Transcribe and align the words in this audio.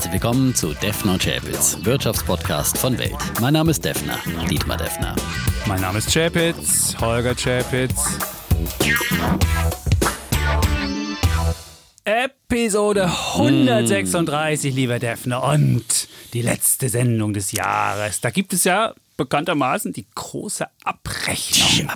Herzlich 0.00 0.22
willkommen 0.22 0.54
zu 0.54 0.72
Defner 0.72 1.12
und 1.12 1.22
Chapitz, 1.22 1.76
Wirtschaftspodcast 1.82 2.78
von 2.78 2.96
Welt. 2.96 3.18
Mein 3.38 3.52
Name 3.52 3.70
ist 3.70 3.84
Defner, 3.84 4.18
Dietmar 4.50 4.78
Defner. 4.78 5.14
Mein 5.66 5.82
Name 5.82 5.98
ist 5.98 6.10
Chapitz, 6.10 6.96
Holger 6.98 7.34
Chapitz. 7.34 8.18
Episode 12.04 13.12
136, 13.34 14.74
lieber 14.74 14.98
Defner. 14.98 15.44
Und 15.44 16.08
die 16.32 16.40
letzte 16.40 16.88
Sendung 16.88 17.34
des 17.34 17.52
Jahres. 17.52 18.22
Da 18.22 18.30
gibt 18.30 18.54
es 18.54 18.64
ja 18.64 18.94
bekanntermaßen 19.20 19.92
die 19.92 20.06
große 20.14 20.66
Abrechnung. 20.82 21.90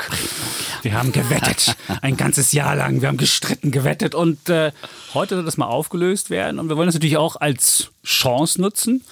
Wir 0.82 0.92
haben 0.92 1.10
gewettet, 1.10 1.74
ein 2.02 2.18
ganzes 2.18 2.52
Jahr 2.52 2.76
lang. 2.76 3.00
Wir 3.00 3.08
haben 3.08 3.16
gestritten, 3.16 3.70
gewettet 3.70 4.14
und 4.14 4.50
äh, 4.50 4.72
heute 5.14 5.36
soll 5.36 5.44
das 5.44 5.56
mal 5.56 5.68
aufgelöst 5.68 6.28
werden. 6.28 6.58
Und 6.58 6.68
wir 6.68 6.76
wollen 6.76 6.88
das 6.88 6.94
natürlich 6.94 7.16
auch 7.16 7.36
als 7.36 7.92
Chance 8.04 8.60
nutzen 8.60 9.02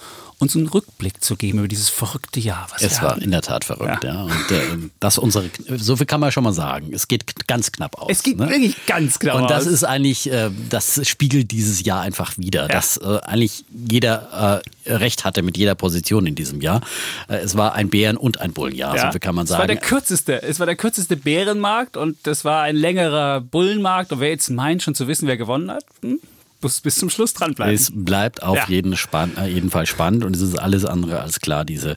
uns 0.43 0.55
einen 0.55 0.67
Rückblick 0.67 1.23
zu 1.23 1.35
geben 1.35 1.59
über 1.59 1.67
dieses 1.67 1.89
verrückte 1.89 2.39
Jahr. 2.39 2.67
Was 2.71 2.81
es 2.81 3.01
war 3.01 3.11
hatten. 3.11 3.21
in 3.21 3.31
der 3.31 3.41
Tat 3.41 3.65
verrückt, 3.65 4.03
ja. 4.03 4.13
ja. 4.13 4.21
Und 4.23 4.51
äh, 4.51 4.89
das 4.99 5.17
unsere, 5.17 5.49
so 5.77 5.95
viel 5.95 6.05
kann 6.05 6.19
man 6.19 6.31
schon 6.31 6.43
mal 6.43 6.53
sagen. 6.53 6.93
Es 6.93 7.07
geht 7.07 7.47
ganz 7.47 7.71
knapp 7.71 7.99
aus. 7.99 8.11
Es 8.11 8.23
geht 8.23 8.37
ne? 8.37 8.49
wirklich 8.49 8.75
ganz 8.85 9.19
knapp 9.19 9.35
aus. 9.35 9.41
Und 9.41 9.49
das 9.49 9.65
aus. 9.65 9.73
ist 9.73 9.83
eigentlich, 9.83 10.31
äh, 10.31 10.49
das 10.69 11.07
spiegelt 11.07 11.51
dieses 11.51 11.83
Jahr 11.83 12.01
einfach 12.01 12.37
wieder, 12.37 12.63
ja. 12.63 12.67
dass 12.67 12.97
äh, 12.97 13.19
eigentlich 13.23 13.65
jeder 13.89 14.61
äh, 14.85 14.93
recht 14.93 15.25
hatte 15.25 15.41
mit 15.41 15.57
jeder 15.57 15.75
Position 15.75 16.25
in 16.27 16.35
diesem 16.35 16.61
Jahr. 16.61 16.81
Äh, 17.27 17.37
es 17.37 17.57
war 17.57 17.73
ein 17.73 17.89
Bären- 17.89 18.17
und 18.17 18.39
ein 18.41 18.53
Bullenjahr, 18.53 18.95
ja. 18.95 19.05
so 19.05 19.11
viel 19.11 19.19
kann 19.19 19.35
man 19.35 19.47
sagen. 19.47 19.57
Es 19.57 19.59
war 19.61 19.67
der 19.67 19.77
kürzeste, 19.77 20.43
es 20.43 20.59
war 20.59 20.65
der 20.65 20.75
kürzeste 20.75 21.17
Bärenmarkt 21.17 21.97
und 21.97 22.17
das 22.23 22.45
war 22.45 22.61
ein 22.63 22.75
längerer 22.75 23.41
Bullenmarkt. 23.41 24.11
Und 24.11 24.19
wer 24.19 24.29
jetzt 24.29 24.49
meint, 24.49 24.83
schon 24.83 24.95
zu 24.95 25.07
wissen, 25.07 25.27
wer 25.27 25.37
gewonnen 25.37 25.71
hat, 25.71 25.85
hm? 26.01 26.19
Muss 26.63 26.81
bis 26.81 26.95
zum 26.95 27.09
Schluss 27.09 27.33
dranbleiben. 27.33 27.73
Es 27.73 27.91
bleibt 27.93 28.43
auf 28.43 28.57
ja. 28.57 28.65
jeden, 28.67 28.95
spann 28.95 29.35
äh, 29.37 29.47
jeden, 29.47 29.69
Fall 29.69 29.85
spannend 29.85 30.23
und 30.23 30.35
es 30.35 30.41
ist 30.41 30.57
alles 30.57 30.85
andere 30.85 31.21
als 31.21 31.39
klar, 31.39 31.65
diese, 31.65 31.95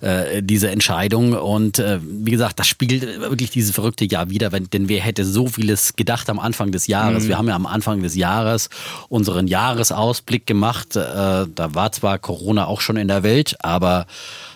äh, 0.00 0.42
diese 0.42 0.70
Entscheidung. 0.70 1.34
Und 1.34 1.78
äh, 1.78 2.00
wie 2.02 2.30
gesagt, 2.30 2.58
das 2.58 2.66
spiegelt 2.66 3.20
wirklich 3.20 3.50
dieses 3.50 3.72
verrückte 3.72 4.04
Jahr 4.04 4.30
wieder, 4.30 4.52
wenn, 4.52 4.70
denn 4.70 4.88
wer 4.88 5.00
hätte 5.00 5.24
so 5.24 5.46
vieles 5.46 5.96
gedacht 5.96 6.28
am 6.30 6.38
Anfang 6.38 6.72
des 6.72 6.86
Jahres. 6.86 7.24
Mhm. 7.24 7.28
Wir 7.28 7.38
haben 7.38 7.48
ja 7.48 7.54
am 7.54 7.66
Anfang 7.66 8.02
des 8.02 8.14
Jahres 8.14 8.68
unseren 9.08 9.46
Jahresausblick 9.46 10.46
gemacht. 10.46 10.96
Äh, 10.96 11.00
da 11.02 11.74
war 11.74 11.92
zwar 11.92 12.18
Corona 12.18 12.66
auch 12.66 12.80
schon 12.80 12.96
in 12.96 13.08
der 13.08 13.22
Welt, 13.22 13.56
aber 13.60 14.06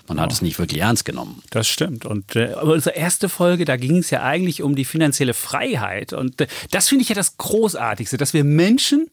man 0.08 0.20
hat 0.20 0.32
es 0.32 0.42
nicht 0.42 0.58
wirklich 0.58 0.80
ernst 0.80 1.04
genommen. 1.04 1.42
Das 1.50 1.68
stimmt. 1.68 2.04
Und 2.04 2.36
äh, 2.36 2.52
aber 2.52 2.72
unsere 2.72 2.96
erste 2.96 3.28
Folge, 3.28 3.64
da 3.64 3.76
ging 3.76 3.98
es 3.98 4.10
ja 4.10 4.22
eigentlich 4.22 4.62
um 4.62 4.74
die 4.74 4.84
finanzielle 4.84 5.34
Freiheit. 5.34 6.12
Und 6.12 6.40
äh, 6.40 6.48
das 6.70 6.88
finde 6.88 7.02
ich 7.02 7.08
ja 7.08 7.14
das 7.14 7.36
Großartigste, 7.36 8.16
dass 8.16 8.34
wir 8.34 8.44
Menschen 8.44 9.08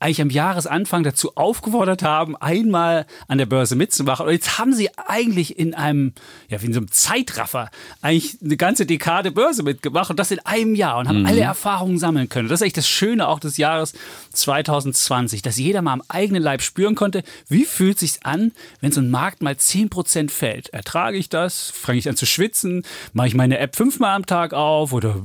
eigentlich 0.00 0.22
am 0.22 0.30
Jahresanfang 0.30 1.02
dazu 1.02 1.36
aufgefordert 1.36 2.02
haben, 2.02 2.34
einmal 2.36 3.06
an 3.28 3.36
der 3.36 3.44
Börse 3.44 3.76
mitzumachen. 3.76 4.26
Und 4.26 4.32
jetzt 4.32 4.58
haben 4.58 4.72
sie 4.72 4.88
eigentlich 4.96 5.58
in 5.58 5.74
einem, 5.74 6.14
ja, 6.48 6.60
wie 6.62 6.66
in 6.66 6.72
so 6.72 6.80
einem 6.80 6.90
Zeitraffer, 6.90 7.70
eigentlich 8.00 8.38
eine 8.42 8.56
ganze 8.56 8.86
Dekade 8.86 9.30
Börse 9.30 9.62
mitgemacht 9.62 10.08
und 10.08 10.18
das 10.18 10.30
in 10.30 10.38
einem 10.40 10.74
Jahr 10.74 10.98
und 10.98 11.06
haben 11.06 11.20
mhm. 11.20 11.26
alle 11.26 11.42
Erfahrungen 11.42 11.98
sammeln 11.98 12.30
können. 12.30 12.48
Das 12.48 12.60
ist 12.60 12.62
eigentlich 12.62 12.72
das 12.72 12.88
Schöne 12.88 13.28
auch 13.28 13.40
des 13.40 13.58
Jahres 13.58 13.92
2020, 14.32 15.42
dass 15.42 15.58
jeder 15.58 15.82
mal 15.82 15.92
am 15.92 16.02
eigenen 16.08 16.42
Leib 16.42 16.62
spüren 16.62 16.94
konnte, 16.94 17.22
wie 17.48 17.66
fühlt 17.66 17.98
sich's 17.98 18.20
an, 18.22 18.52
wenn 18.80 18.92
so 18.92 19.02
ein 19.02 19.10
Markt 19.10 19.42
mal 19.42 19.52
10% 19.52 20.30
fällt. 20.30 20.70
Ertrage 20.70 21.18
ich 21.18 21.28
das? 21.28 21.70
Fange 21.70 21.98
ich 21.98 22.08
an 22.08 22.16
zu 22.16 22.24
schwitzen? 22.24 22.86
Mache 23.12 23.28
ich 23.28 23.34
meine 23.34 23.58
App 23.58 23.76
fünfmal 23.76 24.16
am 24.16 24.24
Tag 24.24 24.54
auf 24.54 24.94
oder 24.94 25.16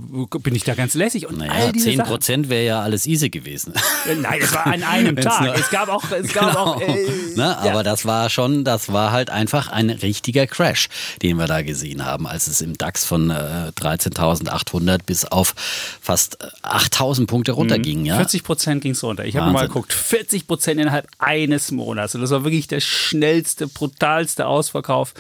bin 0.44 0.54
ich 0.54 0.66
da 0.66 0.76
ganz 0.76 0.96
lässig? 0.96 1.28
Und 1.28 1.38
naja, 1.38 1.54
all 1.54 1.72
diese 1.72 1.92
10% 1.92 2.50
wäre 2.50 2.66
ja 2.66 2.82
alles 2.82 3.06
easy 3.06 3.30
gewesen. 3.30 3.74
Nein, 4.22 4.40
es 4.42 4.54
war 4.54 4.65
an 4.66 4.84
einem 4.84 5.16
Tag. 5.22 5.58
Es 5.58 5.70
gab 5.70 5.90
auch, 5.90 6.04
es 6.12 6.34
gab 6.34 6.50
genau. 6.50 6.66
auch. 6.74 6.82
Äh, 6.82 7.36
ne? 7.36 7.58
Aber 7.58 7.68
ja. 7.68 7.84
das 7.84 8.06
war 8.06 8.30
schon, 8.30 8.64
das 8.64 8.92
war 8.92 9.12
halt 9.12 9.30
einfach 9.30 9.70
ein 9.70 9.90
richtiger 9.90 10.48
Crash, 10.48 10.90
den 11.22 11.38
wir 11.38 11.48
da 11.48 11.62
gesehen 11.62 12.06
haben, 12.06 12.28
als 12.28 12.48
es 12.48 12.62
im 12.62 12.78
DAX 12.78 13.06
von 13.06 13.30
äh, 13.30 13.72
13.800 13.78 15.00
bis 15.06 15.26
auf 15.26 15.56
fast 16.02 16.44
8.000 16.64 17.24
äh, 17.24 17.26
Punkte 17.26 17.52
runterging. 17.54 18.00
Mhm. 18.02 18.06
Ja? 18.06 18.16
40 18.18 18.44
Prozent 18.44 18.82
ging 18.82 18.92
es 18.92 19.04
runter. 19.04 19.26
Ich 19.26 19.38
habe 19.38 19.52
mal 19.52 19.68
geguckt, 19.68 19.94
40 19.94 20.48
Prozent 20.48 20.80
innerhalb 20.80 21.08
eines 21.20 21.72
Monats. 21.72 22.16
Und 22.16 22.22
das 22.22 22.32
war 22.32 22.44
wirklich 22.44 22.68
der 22.68 22.80
schnellste, 22.80 23.68
brutalste 23.68 24.48
Ausverkauf, 24.48 25.14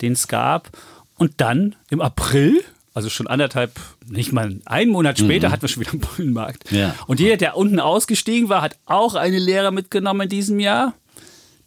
den 0.00 0.12
es 0.12 0.28
gab. 0.28 0.70
Und 1.18 1.34
dann 1.40 1.76
im 1.88 2.00
April 2.00 2.62
also 2.96 3.10
schon 3.10 3.26
anderthalb, 3.26 3.78
nicht 4.08 4.32
mal 4.32 4.60
einen 4.64 4.90
Monat 4.92 5.18
später, 5.18 5.48
mhm. 5.48 5.52
hatten 5.52 5.62
wir 5.62 5.68
schon 5.68 5.80
wieder 5.82 5.92
einen 5.92 6.00
Bullenmarkt. 6.00 6.70
Ja. 6.70 6.94
Und 7.06 7.20
jeder, 7.20 7.36
der 7.36 7.56
unten 7.56 7.80
ausgestiegen 7.80 8.48
war, 8.48 8.62
hat 8.62 8.76
auch 8.86 9.14
eine 9.14 9.38
Lehre 9.38 9.72
mitgenommen 9.72 10.22
in 10.22 10.28
diesem 10.28 10.60
Jahr. 10.60 10.94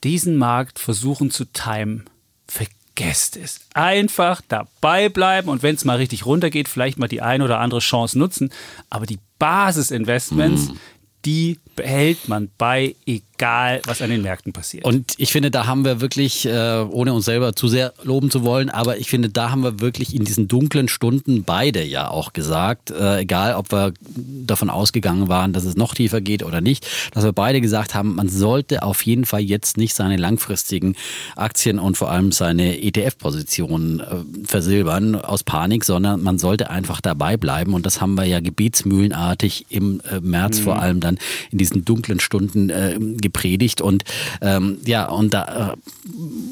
Diesen 0.04 0.38
Markt 0.38 0.80
versuchen 0.80 1.32
zu 1.32 1.46
timen. 1.46 2.06
Vergesst 2.48 3.38
es. 3.38 3.62
Einfach 3.74 4.42
dabei 4.48 5.10
bleiben 5.10 5.50
und 5.50 5.64
wenn 5.64 5.76
es 5.76 5.86
mal 5.86 5.98
richtig 5.98 6.26
runtergeht, 6.26 6.68
vielleicht 6.68 6.98
mal 6.98 7.08
die 7.08 7.22
eine 7.22 7.44
oder 7.44 7.60
andere 7.60 7.82
Chance 7.82 8.18
nutzen. 8.18 8.52
Aber 8.90 9.06
die 9.06 9.20
Basisinvestments, 9.40 10.70
mhm. 10.70 10.80
die 11.26 11.60
behält 11.76 12.28
man 12.28 12.50
bei, 12.58 12.96
egal 13.06 13.29
was 13.42 14.02
an 14.02 14.10
den 14.10 14.22
Märkten 14.22 14.54
passiert. 14.54 14.86
Und 14.86 15.14
ich 15.18 15.32
finde, 15.32 15.50
da 15.50 15.66
haben 15.66 15.86
wir 15.86 16.02
wirklich, 16.02 16.46
äh, 16.46 16.86
ohne 16.90 17.14
uns 17.14 17.26
selber 17.26 17.56
zu 17.56 17.68
sehr 17.68 17.94
loben 18.04 18.30
zu 18.30 18.44
wollen, 18.44 18.70
aber 18.70 18.98
ich 18.98 19.10
finde, 19.10 19.30
da 19.30 19.50
haben 19.50 19.64
wir 19.64 19.80
wirklich 19.80 20.16
in 20.16 20.26
diesen 20.26 20.48
dunklen 20.48 20.88
Stunden 20.88 21.44
beide 21.44 21.84
ja 21.84 22.10
auch 22.10 22.34
gesagt, 22.34 22.92
äh, 22.92 23.20
egal 23.20 23.56
ob 23.56 23.72
wir 23.72 23.94
davon 24.16 24.70
ausgegangen 24.70 25.30
waren, 25.30 25.54
dass 25.54 25.64
es 25.64 25.76
noch 25.76 25.96
tiefer 25.96 26.22
geht 26.22 26.44
oder 26.44 26.62
nicht, 26.62 26.88
dass 27.14 27.24
wir 27.24 27.34
beide 27.34 27.62
gesagt 27.62 27.96
haben, 27.96 28.16
man 28.16 28.30
sollte 28.30 28.84
auf 28.84 29.02
jeden 29.04 29.26
Fall 29.26 29.42
jetzt 29.42 29.78
nicht 29.78 29.96
seine 29.96 30.18
langfristigen 30.18 30.96
Aktien 31.36 31.80
und 31.80 31.98
vor 31.98 32.12
allem 32.12 32.32
seine 32.32 32.82
ETF-Positionen 32.82 34.00
äh, 34.00 34.06
versilbern 34.46 35.16
aus 35.16 35.44
Panik, 35.44 35.86
sondern 35.86 36.22
man 36.22 36.38
sollte 36.38 36.70
einfach 36.70 37.02
dabei 37.02 37.38
bleiben. 37.38 37.74
Und 37.74 37.86
das 37.86 38.02
haben 38.02 38.16
wir 38.16 38.26
ja 38.26 38.40
gebetsmühlenartig 38.40 39.66
im 39.70 40.02
März 40.22 40.60
mhm. 40.60 40.64
vor 40.64 40.80
allem 40.80 41.00
dann 41.00 41.18
in 41.52 41.58
diesen 41.58 41.70
diesen 41.70 41.86
dunklen 41.86 42.20
Stunden 42.20 42.70
äh, 42.70 42.98
gepredigt. 43.32 43.82
Und 43.82 44.04
ähm, 44.42 44.78
ja, 44.86 45.06
und 45.06 45.34
da 45.34 45.76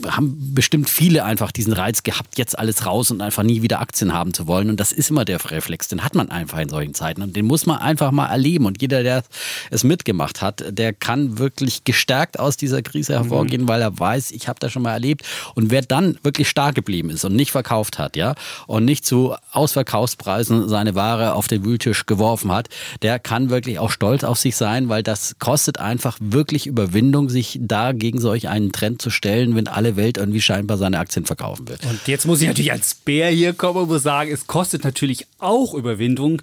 äh, 0.05 0.09
haben 0.09 0.53
bestimmt 0.53 0.89
viele 0.89 1.23
einfach 1.23 1.51
diesen 1.51 1.73
Reiz 1.73 2.03
gehabt, 2.03 2.38
jetzt 2.38 2.57
alles 2.57 2.85
raus 2.85 3.11
und 3.11 3.21
einfach 3.21 3.43
nie 3.43 3.61
wieder 3.61 3.81
Aktien 3.81 4.13
haben 4.13 4.33
zu 4.33 4.47
wollen. 4.47 4.69
Und 4.69 4.79
das 4.79 4.91
ist 4.91 5.09
immer 5.09 5.25
der 5.25 5.43
Reflex, 5.51 5.87
den 5.87 6.03
hat 6.03 6.16
man 6.16 6.29
einfach 6.29 6.59
in 6.59 6.69
solchen 6.69 6.93
Zeiten. 6.93 7.21
Und 7.21 7.35
den 7.35 7.45
muss 7.45 7.66
man 7.66 7.79
einfach 7.79 8.11
mal 8.11 8.27
erleben. 8.27 8.66
Und 8.66 8.81
jeder, 8.81 9.03
der 9.03 9.23
es 9.71 9.83
mitgemacht 9.83 10.41
hat, 10.41 10.63
der 10.69 10.93
kann 10.93 11.37
wirklich 11.37 11.83
gestärkt 11.83 12.39
aus 12.39 12.57
dieser 12.57 12.81
Krise 12.81 13.13
hervorgehen, 13.13 13.63
mhm. 13.63 13.67
weil 13.67 13.81
er 13.81 13.97
weiß, 13.97 14.31
ich 14.31 14.47
habe 14.47 14.59
das 14.59 14.71
schon 14.71 14.83
mal 14.83 14.93
erlebt. 14.93 15.23
Und 15.55 15.71
wer 15.71 15.81
dann 15.81 16.17
wirklich 16.23 16.49
stark 16.49 16.75
geblieben 16.75 17.09
ist 17.09 17.25
und 17.25 17.35
nicht 17.35 17.51
verkauft 17.51 17.99
hat, 17.99 18.16
ja, 18.16 18.35
und 18.67 18.85
nicht 18.85 19.05
zu 19.05 19.35
Ausverkaufspreisen 19.51 20.69
seine 20.69 20.95
Ware 20.95 21.33
auf 21.33 21.47
den 21.47 21.66
Wühltisch 21.66 22.05
geworfen 22.05 22.51
hat, 22.51 22.69
der 23.01 23.19
kann 23.19 23.49
wirklich 23.49 23.79
auch 23.79 23.91
stolz 23.91 24.23
auf 24.23 24.37
sich 24.37 24.55
sein, 24.55 24.89
weil 24.89 25.03
das 25.03 25.35
kostet 25.39 25.79
einfach 25.79 26.17
wirklich 26.19 26.66
Überwindung, 26.67 27.29
sich 27.29 27.59
da 27.61 27.91
gegen 27.91 28.19
solch 28.19 28.47
einen 28.47 28.72
Trend 28.72 29.01
zu 29.01 29.09
stellen, 29.09 29.55
wenn 29.55 29.67
alle 29.67 29.95
Welt 29.95 30.17
irgendwie 30.17 30.41
scheinbar 30.41 30.78
seine 30.78 31.00
Aktien 31.00 31.25
verkaufen 31.25 31.67
wird. 31.67 31.83
Und 31.85 32.00
jetzt 32.07 32.25
muss 32.25 32.41
ich 32.41 32.47
natürlich 32.47 32.72
als 32.72 32.95
Bär 32.95 33.29
hier 33.29 33.53
kommen 33.53 33.89
und 33.89 34.00
sagen, 34.00 34.31
es 34.31 34.47
kostet 34.47 34.83
natürlich 34.83 35.25
auch 35.39 35.73
Überwindung, 35.73 36.41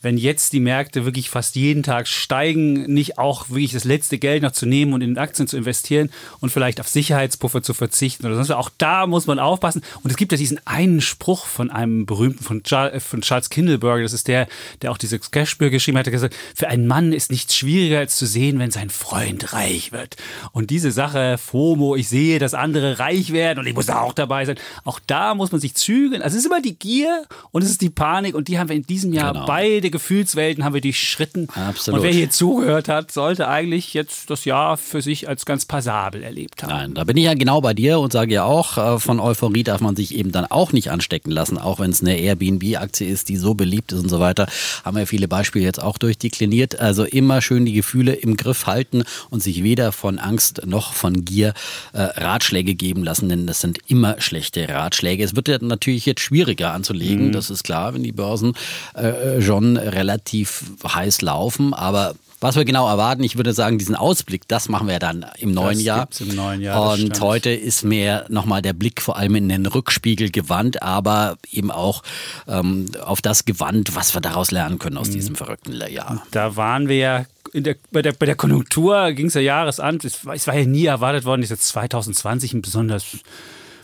wenn 0.00 0.16
jetzt 0.16 0.52
die 0.52 0.60
Märkte 0.60 1.04
wirklich 1.04 1.28
fast 1.30 1.56
jeden 1.56 1.82
Tag 1.82 2.06
steigen, 2.06 2.92
nicht 2.92 3.18
auch 3.18 3.48
wirklich 3.50 3.72
das 3.72 3.84
letzte 3.84 4.18
Geld 4.18 4.42
noch 4.42 4.52
zu 4.52 4.66
nehmen 4.66 4.92
und 4.92 5.00
in 5.00 5.18
Aktien 5.18 5.48
zu 5.48 5.56
investieren 5.56 6.10
und 6.40 6.50
vielleicht 6.50 6.80
auf 6.80 6.88
Sicherheitspuffer 6.88 7.62
zu 7.62 7.74
verzichten 7.74 8.26
oder 8.26 8.36
sonst 8.36 8.50
Auch 8.52 8.70
da 8.78 9.06
muss 9.06 9.26
man 9.26 9.38
aufpassen. 9.38 9.82
Und 10.02 10.10
es 10.10 10.16
gibt 10.16 10.32
ja 10.32 10.38
diesen 10.38 10.64
einen 10.66 11.00
Spruch 11.00 11.46
von 11.46 11.70
einem 11.70 12.06
berühmten, 12.06 12.44
von, 12.44 12.58
äh, 12.58 13.00
Charles 13.20 13.50
Kindleberger, 13.50 14.02
das 14.02 14.12
ist 14.12 14.28
der, 14.28 14.46
der 14.82 14.92
auch 14.92 14.98
diese 14.98 15.18
Cashbücher 15.18 15.70
geschrieben 15.70 15.98
hat, 15.98 16.06
der 16.06 16.12
gesagt, 16.12 16.36
für 16.54 16.68
einen 16.68 16.86
Mann 16.86 17.12
ist 17.12 17.30
nichts 17.30 17.56
schwieriger 17.56 17.98
als 17.98 18.16
zu 18.16 18.26
sehen, 18.26 18.58
wenn 18.58 18.70
sein 18.70 18.90
Freund 18.90 19.52
reich 19.52 19.92
wird. 19.92 20.16
Und 20.52 20.70
diese 20.70 20.92
Sache, 20.92 21.38
FOMO, 21.38 21.96
ich 21.96 22.08
sehe, 22.08 22.38
dass 22.38 22.54
andere 22.54 22.98
reich 22.98 23.32
werden 23.32 23.58
und 23.58 23.66
ich 23.66 23.74
muss 23.74 23.86
da 23.86 24.00
auch 24.00 24.12
dabei 24.12 24.44
sein. 24.44 24.58
Auch 24.84 25.00
da 25.06 25.34
muss 25.34 25.52
man 25.52 25.60
sich 25.60 25.74
zügeln. 25.74 26.22
Also 26.22 26.36
es 26.36 26.44
ist 26.44 26.46
immer 26.46 26.62
die 26.62 26.78
Gier 26.78 27.26
und 27.50 27.62
es 27.62 27.70
ist 27.70 27.80
die 27.80 27.90
Panik 27.90 28.34
und 28.34 28.48
die 28.48 28.58
haben 28.58 28.68
wir 28.68 28.76
in 28.76 28.84
diesem 28.84 29.12
Jahr 29.12 29.32
genau. 29.32 29.46
beide 29.46 29.87
beide 29.88 29.90
Gefühlswelten 29.90 30.64
haben 30.64 30.74
wir 30.74 30.80
durchschritten. 30.80 31.48
Absolut. 31.54 32.00
Und 32.00 32.06
wer 32.06 32.12
hier 32.12 32.30
zugehört 32.30 32.88
hat, 32.88 33.10
sollte 33.10 33.48
eigentlich 33.48 33.94
jetzt 33.94 34.30
das 34.30 34.44
Jahr 34.44 34.76
für 34.76 35.02
sich 35.02 35.28
als 35.28 35.46
ganz 35.46 35.64
passabel 35.64 36.22
erlebt 36.22 36.62
haben. 36.62 36.70
Nein, 36.70 36.94
da 36.94 37.04
bin 37.04 37.16
ich 37.16 37.24
ja 37.24 37.34
genau 37.34 37.60
bei 37.60 37.74
dir 37.74 37.98
und 37.98 38.12
sage 38.12 38.34
ja 38.34 38.44
auch, 38.44 38.76
äh, 38.76 38.98
von 38.98 39.20
Euphorie 39.20 39.64
darf 39.64 39.80
man 39.80 39.96
sich 39.96 40.14
eben 40.14 40.32
dann 40.32 40.44
auch 40.46 40.72
nicht 40.72 40.90
anstecken 40.90 41.30
lassen, 41.30 41.58
auch 41.58 41.80
wenn 41.80 41.90
es 41.90 42.00
eine 42.00 42.18
Airbnb-Aktie 42.18 43.08
ist, 43.08 43.28
die 43.28 43.36
so 43.36 43.54
beliebt 43.54 43.92
ist 43.92 44.02
und 44.02 44.08
so 44.08 44.20
weiter. 44.20 44.46
Haben 44.84 44.96
wir 44.96 45.06
viele 45.06 45.28
Beispiele 45.28 45.64
jetzt 45.64 45.82
auch 45.82 45.98
durchdekliniert. 45.98 46.78
Also 46.78 47.04
immer 47.04 47.40
schön 47.40 47.64
die 47.64 47.72
Gefühle 47.72 48.12
im 48.12 48.36
Griff 48.36 48.66
halten 48.66 49.04
und 49.30 49.42
sich 49.42 49.62
weder 49.62 49.92
von 49.92 50.18
Angst 50.18 50.66
noch 50.66 50.92
von 50.92 51.24
Gier 51.24 51.54
äh, 51.92 52.02
Ratschläge 52.02 52.74
geben 52.74 53.04
lassen, 53.04 53.28
denn 53.28 53.46
das 53.46 53.60
sind 53.60 53.78
immer 53.86 54.20
schlechte 54.20 54.68
Ratschläge. 54.68 55.24
Es 55.24 55.34
wird 55.34 55.48
ja 55.48 55.58
natürlich 55.60 56.06
jetzt 56.06 56.20
schwieriger 56.20 56.72
anzulegen, 56.72 57.28
mhm. 57.28 57.32
das 57.32 57.50
ist 57.50 57.64
klar, 57.64 57.94
wenn 57.94 58.02
die 58.02 58.12
Börsen 58.12 58.54
äh, 58.94 59.40
schon 59.40 59.77
relativ 59.78 60.64
heiß 60.86 61.22
laufen, 61.22 61.74
aber 61.74 62.14
was 62.40 62.54
wir 62.54 62.64
genau 62.64 62.88
erwarten, 62.88 63.24
ich 63.24 63.36
würde 63.36 63.52
sagen, 63.52 63.78
diesen 63.78 63.96
Ausblick, 63.96 64.46
das 64.46 64.68
machen 64.68 64.86
wir 64.86 65.00
dann 65.00 65.26
im 65.38 65.50
neuen 65.50 65.74
Das 65.78 65.82
Jahr. 65.82 66.00
gibt's 66.02 66.20
im 66.20 66.36
neuen 66.36 66.60
Jahr, 66.60 66.92
Und 66.92 67.20
heute 67.20 67.50
ist 67.50 67.82
mehr 67.84 68.26
nochmal 68.28 68.62
der 68.62 68.74
Blick 68.74 69.02
vor 69.02 69.16
allem 69.16 69.34
in 69.34 69.48
den 69.48 69.66
Rückspiegel 69.66 70.30
gewandt, 70.30 70.80
aber 70.80 71.36
eben 71.50 71.72
auch 71.72 72.04
ähm, 72.46 72.86
auf 73.04 73.22
das 73.22 73.44
gewandt, 73.44 73.96
was 73.96 74.14
wir 74.14 74.20
daraus 74.20 74.52
lernen 74.52 74.78
können 74.78 74.94
Mhm. 74.94 75.00
aus 75.00 75.10
diesem 75.10 75.34
verrückten 75.34 75.72
Jahr. 75.90 76.22
Da 76.30 76.54
waren 76.54 76.86
wir 76.88 76.96
ja 76.96 77.24
der, 77.54 77.74
bei, 77.90 78.02
der, 78.02 78.12
bei 78.12 78.26
der 78.26 78.36
Konjunktur, 78.36 79.10
ging 79.12 79.26
es 79.26 79.34
ja 79.34 79.40
Jahresamt. 79.40 80.04
Es, 80.04 80.24
war- 80.24 80.34
es 80.34 80.46
war 80.46 80.54
ja 80.54 80.64
nie 80.64 80.84
erwartet 80.84 81.24
worden, 81.24 81.40
dass 81.40 81.50
jetzt 81.50 81.66
2020 81.68 82.52
ein 82.52 82.62
besonders 82.62 83.04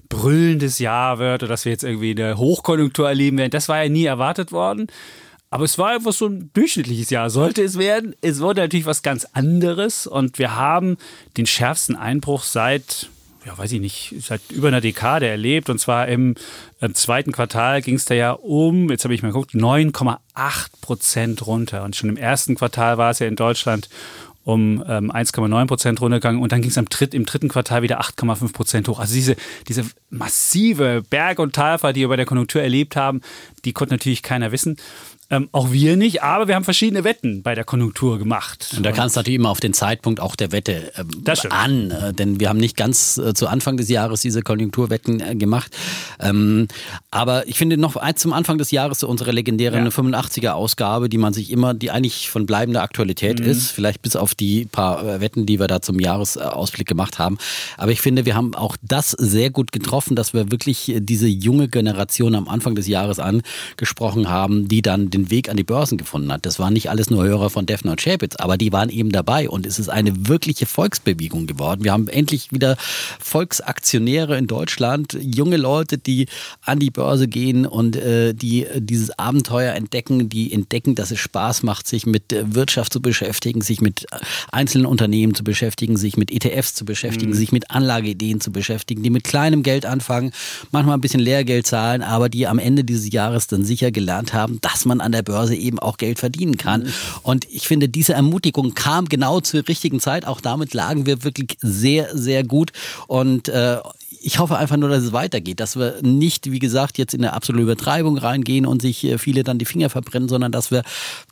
brüllendes 0.09 0.79
Jahr 0.79 1.19
wird 1.19 1.43
oder 1.43 1.51
dass 1.51 1.65
wir 1.65 1.73
jetzt 1.73 1.83
irgendwie 1.85 2.11
eine 2.13 2.37
Hochkonjunktur 2.37 3.09
erleben 3.09 3.39
werden. 3.39 3.51
Das 3.51 3.69
war 3.69 3.83
ja 3.83 3.89
nie 3.89 4.05
erwartet 4.05 4.53
worden. 4.53 4.87
Aber 5.55 5.67
es 5.67 5.79
war 5.79 5.91
einfach 5.91 6.13
so 6.13 6.27
ein 6.27 6.51
durchschnittliches 6.53 7.11
Jahr. 7.11 7.31
Sollte 7.31 7.63
es 7.63 7.79
werden, 7.79 8.17
es 8.23 8.41
wurde 8.41 8.63
natürlich 8.63 8.87
was 8.87 9.03
ganz 9.03 9.25
anderes 9.35 10.09
und 10.09 10.41
wir 10.41 10.57
haben 10.57 10.97
den 11.37 11.47
schärfsten 11.47 11.95
Einbruch 11.95 12.43
seit, 12.43 13.09
ja, 13.47 13.57
weiß 13.57 13.71
ich 13.71 13.81
nicht, 13.81 14.17
seit 14.19 14.41
über 14.51 14.67
einer 14.67 14.81
Dekade 14.81 15.29
erlebt. 15.29 15.71
Und 15.71 15.79
zwar 15.79 16.09
im, 16.09 16.35
im 16.81 16.95
zweiten 16.97 17.31
Quartal 17.31 17.83
ging 17.83 17.95
es 17.95 18.05
da 18.05 18.15
ja 18.15 18.33
um, 18.33 18.91
jetzt 18.91 19.05
habe 19.05 19.15
ich 19.15 19.23
mal 19.23 19.29
geguckt, 19.29 19.53
9,8 19.53 20.19
Prozent 20.81 21.47
runter. 21.47 21.85
Und 21.85 21.95
schon 21.95 22.11
im 22.11 22.17
ersten 22.17 22.57
Quartal 22.57 22.99
war 22.99 23.13
es 23.13 23.21
ja 23.21 23.29
in 23.29 23.37
Deutschland 23.37 23.89
um 24.45 24.85
ähm, 24.87 25.11
1,9 25.11 25.67
Prozent 25.67 26.01
runtergegangen 26.01 26.43
und 26.43 26.53
dann 26.53 26.61
ging 26.61 26.71
es 26.71 26.85
dritt, 26.91 27.15
im 27.15 27.25
dritten 27.25 27.49
Quartal 27.49 27.83
wieder 27.83 28.01
8,5 28.01 28.53
Prozent 28.53 28.89
hoch. 28.89 28.99
Also 28.99 29.15
diese, 29.15 29.37
diese 29.69 29.85
massive 30.11 31.03
Berg- 31.09 31.39
und 31.39 31.55
Talfahrt, 31.55 31.97
die 31.97 32.01
wir 32.01 32.09
bei 32.09 32.17
der 32.17 32.27
Konjunktur 32.27 32.61
erlebt 32.61 32.95
haben, 32.95 33.23
die 33.65 33.73
konnte 33.73 33.95
natürlich 33.95 34.23
keiner 34.23 34.53
wissen. 34.53 34.77
Ähm, 35.31 35.49
auch 35.53 35.73
wir 35.73 35.97
nicht, 35.97 36.23
aber 36.23 36.49
wir 36.49 36.55
haben 36.55 36.65
verschiedene 36.65 37.03
Wetten 37.03 37.43
bei 37.43 37.55
der 37.55 37.65
Konjunktur 37.65 38.19
gemacht. 38.19 38.73
Und 38.77 38.85
da 38.85 38.93
kann 38.93 39.07
es 39.07 39.15
natürlich 39.15 39.39
immer 39.39 39.49
auf 39.51 39.61
den 39.61 39.73
Zeitpunkt 39.73 40.21
auch 40.21 40.37
der 40.37 40.53
Wette 40.53 40.93
stimmt. 41.35 41.55
an, 41.55 41.91
äh, 41.91 42.13
denn 42.13 42.41
wir 42.41 42.49
haben 42.51 42.59
nicht 42.59 42.77
ganz 42.77 43.17
äh, 43.19 43.33
zu 43.35 43.49
Anfang 43.49 43.77
des 43.79 43.89
Jahres 43.89 44.21
diese 44.21 44.43
Konjunkturwetten 44.43 45.21
äh, 45.21 45.35
gemacht. 45.35 45.75
Ähm, 46.21 46.69
aber 47.11 47.49
ich 47.49 47.57
finde 47.57 47.77
noch 47.79 47.97
zum 48.17 48.33
Anfang 48.33 48.59
des 48.59 48.71
Jahres 48.71 49.03
unsere 49.03 49.33
legendäre 49.33 49.77
Ja. 49.79 49.85
85er-Ausgabe, 49.89 51.09
die 51.09 51.19
man 51.19 51.33
sich 51.33 51.51
immer, 51.51 51.75
die 51.75 51.91
eigentlich 51.91 52.29
von 52.29 52.47
bleibender 52.47 52.83
Aktualität 52.83 53.41
Mhm. 53.41 53.47
ist, 53.47 53.71
vielleicht 53.71 54.03
bis 54.03 54.17
auf 54.17 54.35
die 54.35 54.67
paar 54.67 55.03
äh, 55.05 55.21
Wetten, 55.21 55.47
die 55.47 55.59
wir 55.59 55.67
da 55.67 55.81
zum 55.81 55.99
Jahresausblick 56.01 56.87
gemacht 56.87 57.19
haben. 57.19 57.39
Aber 57.79 57.93
ich 57.93 58.01
finde, 58.01 58.27
wir 58.27 58.35
haben 58.35 58.55
auch 58.55 58.77
das 58.83 59.13
sehr 59.13 59.51
gut 59.51 59.73
getroffen, 59.73 60.17
dass 60.17 60.35
wir 60.35 60.51
wirklich 60.51 60.89
äh, 60.91 61.01
diese 61.01 61.27
junge 61.29 61.69
Generation 61.69 62.35
am 62.35 62.49
Anfang 62.49 62.75
des 62.75 62.87
Jahres 62.87 63.19
angesprochen 63.19 64.29
haben, 64.29 64.69
die 64.69 64.83
dann 64.83 65.11
den 65.15 65.31
Weg 65.31 65.49
an 65.49 65.57
die 65.57 65.65
Börsen 65.65 65.99
gefunden 65.99 66.33
hat. 66.33 66.45
Das 66.45 66.59
waren 66.59 66.73
nicht 66.73 66.91
alles 66.91 67.11
nur 67.11 67.25
Hörer 67.25 67.51
von 67.51 67.67
Defner 67.67 67.93
und 67.93 68.01
Schäpitz, 68.01 68.37
aber 68.37 68.59
die 68.59 68.73
waren 68.73 68.91
eben 68.91 69.13
dabei 69.13 69.49
und 69.49 69.67
es 69.67 69.79
ist 69.79 69.89
eine 69.89 70.29
wirkliche 70.29 70.67
Volksbewegung 70.67 71.47
geworden. 71.47 71.85
Wir 71.85 71.93
haben 71.93 72.09
endlich 72.09 72.53
wieder 72.53 72.77
Volksaktionäre 73.21 74.37
in 74.37 74.47
Deutschland, 74.47 75.17
junge 75.21 75.57
Leute, 75.57 75.99
die 75.99 76.27
an 76.63 76.79
die 76.79 76.91
Börse 76.91 77.29
gehen 77.29 77.67
und 77.67 77.97
äh, 77.97 78.35
die 78.35 78.67
dieses 78.77 79.19
Abenteuer 79.19 79.75
entdecken, 79.75 80.29
die 80.29 80.53
entdecken, 80.53 80.95
dass 80.95 81.11
es 81.11 81.21
Spaß 81.21 81.63
macht, 81.63 81.87
sich 81.87 82.07
mit 82.07 82.25
Wirtschaft 82.31 82.93
zu 82.93 83.01
beschäftigen, 83.01 83.61
sich 83.61 83.81
mit 83.81 84.07
einzelnen 84.51 84.87
Unternehmen 84.87 85.35
zu 85.35 85.45
beschäftigen, 85.45 85.97
sich 85.97 86.17
mit 86.17 86.31
ETFs 86.31 86.75
zu 86.75 86.85
beschäftigen, 86.85 87.35
sich 87.35 87.53
mit 87.53 87.71
Anlageideen 87.71 88.41
zu 88.41 88.51
beschäftigen, 88.53 89.03
die 89.03 89.11
mit 89.11 89.25
kleinem 89.25 89.63
Geld 89.63 89.87
anfangen, 89.87 90.33
manchmal 90.73 90.97
ein 90.97 91.01
bisschen 91.01 91.21
Lehrgeld 91.21 91.67
zahlen, 91.67 92.03
aber 92.03 92.29
die 92.29 92.47
am 92.47 92.59
Ende 92.59 92.85
dieses 92.85 93.13
Jahres 93.13 93.47
dann 93.47 93.65
sicher 93.65 93.91
gelernt 93.91 94.35
haben, 94.35 94.61
dass 94.61 94.85
man 94.85 95.01
an 95.05 95.13
der 95.13 95.23
Börse 95.23 95.55
eben 95.55 95.79
auch 95.79 95.97
Geld 95.97 96.19
verdienen 96.19 96.57
kann. 96.57 96.93
Und 97.23 97.47
ich 97.51 97.69
finde, 97.69 97.89
diese 97.89 98.15
Ermutigung 98.15 98.75
kam 98.75 99.07
genau 99.07 99.41
zur 99.41 99.67
richtigen 99.69 100.01
Zeit. 100.01 100.27
Auch 100.27 100.41
damit 100.41 100.75
lagen 100.75 101.07
wir 101.07 101.23
wirklich 101.23 101.57
sehr, 101.61 102.17
sehr 102.17 102.43
gut. 102.45 102.73
Und 103.07 103.49
äh, 103.49 103.79
ich 104.25 104.39
hoffe 104.39 104.57
einfach 104.57 104.79
nur, 104.79 104.89
dass 104.89 105.03
es 105.03 105.13
weitergeht, 105.13 105.61
dass 105.61 105.77
wir 105.77 105.97
nicht, 106.03 106.51
wie 106.51 106.59
gesagt, 106.59 106.97
jetzt 106.97 107.13
in 107.13 107.23
eine 107.23 107.35
absolute 107.35 107.63
Übertreibung 107.63 108.17
reingehen 108.17 108.65
und 108.65 108.81
sich 108.81 109.05
äh, 109.05 109.19
viele 109.19 109.45
dann 109.45 109.59
die 109.59 109.67
Finger 109.67 109.91
verbrennen, 109.91 110.29
sondern 110.29 110.51
dass 110.51 110.71
wir 110.71 110.83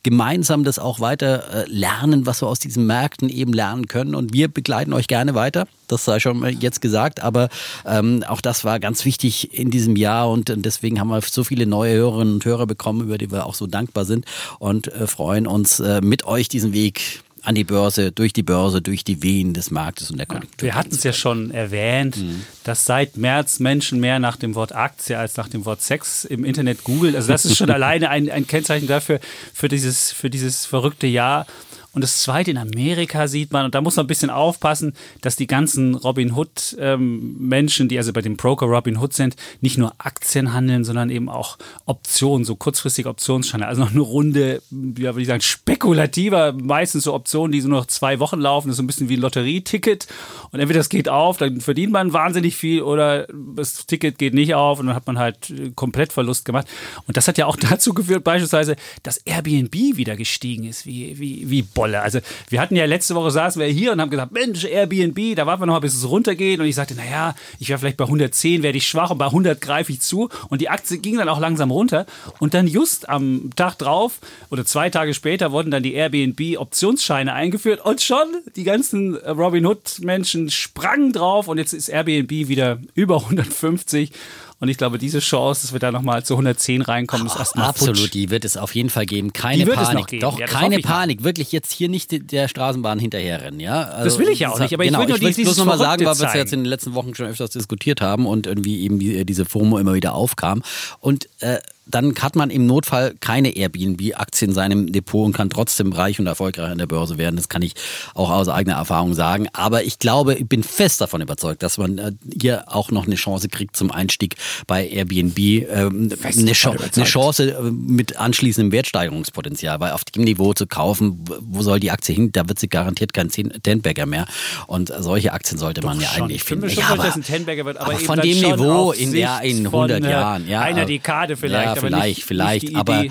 gemeinsam 0.03 0.63
das 0.63 0.77
auch 0.77 0.99
weiter 0.99 1.65
äh, 1.65 1.65
lernen, 1.67 2.27
was 2.27 2.41
wir 2.41 2.47
aus 2.47 2.59
diesen 2.59 2.85
Märkten 2.85 3.29
eben 3.29 3.51
lernen 3.51 3.87
können. 3.87 4.13
Und 4.13 4.33
wir 4.33 4.47
begleiten 4.47 4.93
euch 4.93 5.07
gerne 5.07 5.33
weiter. 5.33 5.67
Das 5.93 6.05
sei 6.05 6.19
schon 6.19 6.43
jetzt 6.59 6.81
gesagt, 6.81 7.21
aber 7.21 7.49
ähm, 7.85 8.23
auch 8.27 8.41
das 8.41 8.63
war 8.65 8.79
ganz 8.79 9.05
wichtig 9.05 9.57
in 9.57 9.71
diesem 9.71 9.95
Jahr 9.95 10.29
und, 10.29 10.53
deswegen 10.55 10.99
haben 10.99 11.09
wir 11.09 11.21
so 11.21 11.43
viele 11.43 11.65
neue 11.65 11.95
Hörerinnen 11.95 12.35
und 12.35 12.45
Hörer 12.45 12.67
bekommen, 12.67 13.01
über 13.01 13.17
die 13.17 13.31
wir 13.31 13.45
auch 13.45 13.55
so 13.55 13.67
dankbar 13.67 14.05
sind 14.05 14.25
und 14.59 14.87
äh, 14.87 15.07
freuen 15.07 15.47
uns 15.47 15.79
äh, 15.79 16.01
mit 16.01 16.25
euch 16.25 16.47
diesen 16.49 16.73
Weg 16.73 17.23
an 17.43 17.55
die 17.55 17.65
Börse, 17.65 18.11
durch 18.11 18.31
die 18.31 18.41
Börse, 18.41 18.81
durch 18.81 19.03
die 19.03 19.21
Wehen 19.21 19.53
des 19.53 19.69
Marktes 19.69 20.09
und 20.09 20.17
der 20.17 20.25
Konjunktur. 20.25 20.65
Wir 20.65 20.75
hatten 20.75 20.95
es 20.95 21.03
ja 21.03 21.11
schon 21.11 21.51
erwähnt, 21.51 22.17
dass 22.63 22.85
seit 22.85 23.17
März 23.17 23.59
Menschen 23.59 23.99
mehr 23.99 24.19
nach 24.19 24.37
dem 24.37 24.55
Wort 24.55 24.73
Aktie 24.73 25.17
als 25.17 25.35
nach 25.35 25.49
dem 25.49 25.65
Wort 25.65 25.81
Sex 25.81 26.23
im 26.23 26.45
Internet 26.45 26.85
googeln. 26.85 27.15
Also 27.15 27.27
das 27.27 27.43
ist 27.43 27.57
schon 27.57 27.69
alleine 27.69 28.09
ein, 28.09 28.29
ein 28.29 28.47
Kennzeichen 28.47 28.87
dafür, 28.87 29.19
für 29.53 29.67
dieses, 29.67 30.13
für 30.13 30.29
dieses 30.29 30.65
verrückte 30.65 31.07
Jahr. 31.07 31.45
Und 31.93 32.01
das 32.01 32.21
zweite 32.23 32.49
in 32.49 32.57
Amerika 32.57 33.27
sieht 33.27 33.53
man, 33.53 33.65
und 33.65 33.75
da 33.75 33.81
muss 33.81 33.95
man 33.95 34.05
ein 34.05 34.07
bisschen 34.07 34.31
aufpassen, 34.31 34.93
dass 35.21 35.35
die 35.35 35.45
ganzen 35.45 35.93
Robin 35.93 36.35
Hood-Menschen, 36.35 37.87
die 37.87 37.97
also 37.99 38.13
bei 38.13 38.21
dem 38.21 38.35
Broker 38.35 38.65
Robin 38.65 38.97
Hood 38.97 39.13
sind, 39.13 39.35
nicht 39.61 39.77
nur 39.77 39.93
Aktien 39.99 40.53
handeln, 40.53 40.83
sondern 40.83 41.11
eben 41.11 41.29
auch 41.29 41.59
Optionen, 41.85 42.45
so 42.45 42.55
kurzfristige 42.55 43.09
Optionsscheine. 43.09 43.67
Also 43.67 43.83
noch 43.83 43.91
eine 43.91 44.01
Runde, 44.01 44.63
ja, 44.71 45.13
würde 45.13 45.21
ich 45.21 45.27
sagen, 45.27 45.41
spekulativer, 45.41 46.53
meistens 46.53 47.03
so 47.03 47.13
Optionen, 47.13 47.51
die 47.51 47.61
so 47.61 47.69
noch 47.69 47.85
zwei 47.85 48.19
Wochen 48.19 48.39
laufen. 48.39 48.69
Das 48.69 48.73
ist 48.73 48.77
so 48.77 48.83
ein 48.83 48.87
bisschen 48.87 49.09
wie 49.09 49.17
ein 49.17 49.21
Lotterieticket. 49.21 50.07
Und 50.51 50.59
entweder 50.59 50.79
das 50.79 50.89
geht 50.89 51.09
auf, 51.09 51.37
dann 51.37 51.61
verdient 51.61 51.91
man 51.91 52.11
wahnsinnig 52.11 52.55
viel, 52.55 52.81
oder 52.81 53.27
das 53.55 53.85
Ticket 53.85 54.17
geht 54.17 54.33
nicht 54.33 54.55
auf 54.55 54.79
und 54.79 54.87
dann 54.87 54.95
hat 54.95 55.05
man 55.05 55.19
halt 55.19 55.51
äh, 55.51 55.71
komplett 55.75 56.11
Verlust 56.11 56.45
gemacht. 56.45 56.67
Und 57.07 57.17
das 57.17 57.27
hat 57.27 57.37
ja 57.37 57.45
auch 57.45 57.55
dazu 57.69 57.93
geführt, 57.93 58.23
beispielsweise, 58.23 58.77
dass 59.03 59.17
Airbnb 59.17 59.73
wieder 59.73 60.15
gestiegen 60.15 60.63
ist, 60.63 60.87
wie, 60.87 61.19
wie, 61.19 61.49
wie 61.51 61.61
Bolle. 61.83 62.01
Also 62.01 62.19
wir 62.47 62.61
hatten 62.61 62.77
ja 62.77 62.85
letzte 62.85 63.13
Woche 63.13 63.29
saßen 63.29 63.61
wir 63.61 63.67
hier 63.67 63.91
und 63.91 63.99
haben 63.99 64.09
gesagt, 64.09 64.31
Mensch, 64.31 64.63
Airbnb, 64.63 65.35
da 65.35 65.45
warten 65.45 65.63
wir 65.63 65.65
noch 65.65 65.73
mal, 65.73 65.79
bis 65.81 65.93
es 65.93 66.07
runtergeht. 66.07 66.61
Und 66.61 66.65
ich 66.65 66.75
sagte, 66.75 66.95
naja, 66.95 67.35
ich 67.59 67.67
wäre 67.67 67.77
vielleicht 67.77 67.97
bei 67.97 68.05
110, 68.05 68.63
werde 68.63 68.77
ich 68.77 68.87
schwach 68.87 69.09
und 69.09 69.17
bei 69.17 69.25
100 69.25 69.59
greife 69.59 69.91
ich 69.91 69.99
zu. 69.99 70.29
Und 70.47 70.61
die 70.61 70.69
Aktie 70.69 70.99
ging 70.99 71.17
dann 71.17 71.27
auch 71.27 71.41
langsam 71.41 71.71
runter. 71.71 72.05
Und 72.39 72.53
dann 72.53 72.67
just 72.67 73.09
am 73.09 73.49
Tag 73.57 73.77
drauf 73.79 74.19
oder 74.49 74.63
zwei 74.63 74.89
Tage 74.89 75.13
später 75.13 75.51
wurden 75.51 75.71
dann 75.71 75.83
die 75.83 75.93
Airbnb-Optionsscheine 75.93 77.33
eingeführt 77.33 77.83
und 77.83 78.01
schon 78.01 78.27
die 78.55 78.63
ganzen 78.63 79.17
Robin 79.17 79.65
Hood-Menschen 79.65 80.51
sprangen 80.51 81.11
drauf 81.11 81.49
und 81.49 81.57
jetzt 81.57 81.73
ist 81.73 81.89
Airbnb 81.89 82.31
wieder 82.31 82.79
über 82.95 83.17
150. 83.17 84.11
Und 84.59 84.69
ich 84.69 84.77
glaube, 84.77 84.97
diese 84.97 85.19
Chance, 85.19 85.61
dass 85.63 85.73
wir 85.73 85.79
da 85.79 85.91
nochmal 85.91 86.23
zu 86.23 86.35
110 86.35 86.81
reinkommen, 86.83 87.27
ist 87.27 87.35
erstmal 87.37 87.67
Absolut, 87.67 87.97
futsch. 87.97 88.11
die 88.13 88.29
wird 88.29 88.45
es 88.45 88.55
auf 88.55 88.73
jeden 88.75 88.89
Fall 88.89 89.05
geben. 89.05 89.33
Keine 89.33 89.65
Panik. 89.65 90.07
geben. 90.07 90.21
Doch, 90.21 90.39
Ja, 90.39 90.45
keine 90.45 90.79
ich. 90.79 90.85
Panik. 90.85 91.23
Wirklich 91.23 91.51
jetzt 91.51 91.71
hier 91.73 91.89
nicht 91.89 92.31
der 92.31 92.47
Straßenbahn 92.47 92.97
hinterherrennen. 92.99 93.59
Ja? 93.59 93.83
Also, 93.83 94.05
Das 94.05 94.19
will 94.19 94.29
ich 94.29 94.39
ja 94.39 94.51
auch 94.51 94.59
nicht, 94.59 94.73
aber 94.73 94.83
ich 94.85 94.89
genau, 94.91 95.01
will 95.01 95.07
nur 95.09 95.17
ich 95.17 95.35
dieses 95.35 95.55
bloß 95.55 95.57
nochmal 95.57 95.77
sagen, 95.77 96.05
weil 96.05 96.17
wir 96.17 96.27
es 96.27 96.33
jetzt 96.33 96.53
in 96.53 96.59
den 96.61 96.65
letzten 96.69 96.93
Wochen 96.93 97.13
schon 97.13 97.25
öfters 97.27 97.49
diskutiert 97.49 97.99
haben 97.99 98.25
und 98.25 98.47
irgendwie 98.47 98.81
eben 98.83 98.99
die, 98.99 99.25
diese 99.25 99.43
FOMO 99.45 99.77
immer 99.79 99.95
wieder 99.95 100.13
aufkam. 100.13 100.63
Und 100.99 101.27
äh, 101.39 101.59
dann 101.85 102.13
hat 102.21 102.35
man 102.35 102.49
im 102.49 102.65
Notfall 102.65 103.13
keine 103.19 103.49
Airbnb-Aktie 103.55 104.47
in 104.47 104.53
seinem 104.53 104.91
Depot 104.91 105.25
und 105.25 105.33
kann 105.33 105.49
trotzdem 105.49 105.91
reich 105.93 106.19
und 106.19 106.27
erfolgreich 106.27 106.71
an 106.71 106.77
der 106.77 106.87
Börse 106.87 107.17
werden. 107.17 107.35
Das 107.35 107.49
kann 107.49 107.61
ich 107.61 107.73
auch 108.13 108.29
aus 108.29 108.47
eigener 108.47 108.75
Erfahrung 108.75 109.13
sagen. 109.13 109.47
Aber 109.53 109.83
ich 109.83 109.99
glaube, 109.99 110.35
ich 110.35 110.47
bin 110.47 110.63
fest 110.63 111.01
davon 111.01 111.21
überzeugt, 111.21 111.61
dass 111.63 111.77
man 111.77 111.97
äh, 111.97 112.11
hier 112.39 112.65
auch 112.67 112.91
noch 112.91 113.05
eine 113.05 113.15
Chance 113.15 113.49
kriegt 113.49 113.75
zum 113.75 113.91
Einstieg 113.91 114.35
bei 114.67 114.87
Airbnb. 114.87 115.37
Ähm, 115.37 116.09
eine, 116.23 116.51
Chance, 116.53 116.89
eine 116.95 117.05
Chance 117.05 117.51
äh, 117.51 117.61
mit 117.71 118.17
anschließendem 118.17 118.71
Wertsteigerungspotenzial, 118.71 119.79
weil 119.79 119.91
auf 119.91 120.03
dem 120.05 120.23
Niveau 120.23 120.53
zu 120.53 120.67
kaufen, 120.67 121.23
wo 121.41 121.61
soll 121.61 121.79
die 121.79 121.91
Aktie 121.91 122.15
hin? 122.15 122.31
Da 122.31 122.47
wird 122.47 122.59
sie 122.59 122.69
garantiert 122.69 123.13
kein 123.13 123.29
Tenbagger 123.29 124.05
mehr. 124.05 124.25
Und 124.67 124.91
solche 124.99 125.33
Aktien 125.33 125.57
sollte 125.57 125.81
man 125.85 125.99
ja 125.99 126.07
Schon. 126.07 126.23
eigentlich 126.23 126.41
Ich 126.43 126.45
bin 126.47 126.61
finden. 126.61 126.65
mir 126.67 126.71
schon 126.71 126.83
Ja, 126.83 126.89
aber- 126.93 127.03
dass 127.03 127.15
ein 127.15 127.23
Tenberger 127.23 127.65
wird, 127.65 127.77
aber, 127.77 127.91
aber 127.91 127.99
von 127.99 128.19
dem 128.19 128.39
Niveau 128.39 128.91
in, 128.93 129.13
ja, 129.15 129.39
Sicht 129.41 129.57
in 129.57 129.69
von, 129.69 129.91
100 129.91 130.03
äh, 130.03 130.09
Jahren. 130.11 130.47
Ja, 130.47 130.61
einer 130.61 130.83
äh, 130.83 130.85
Dekade 130.85 131.35
vielleicht, 131.37 131.72
Ja, 131.72 131.72
aber 131.77 131.87
vielleicht, 131.87 132.17
nicht, 132.17 132.25
vielleicht. 132.25 132.63
Nicht 132.69 132.75
aber 132.75 133.05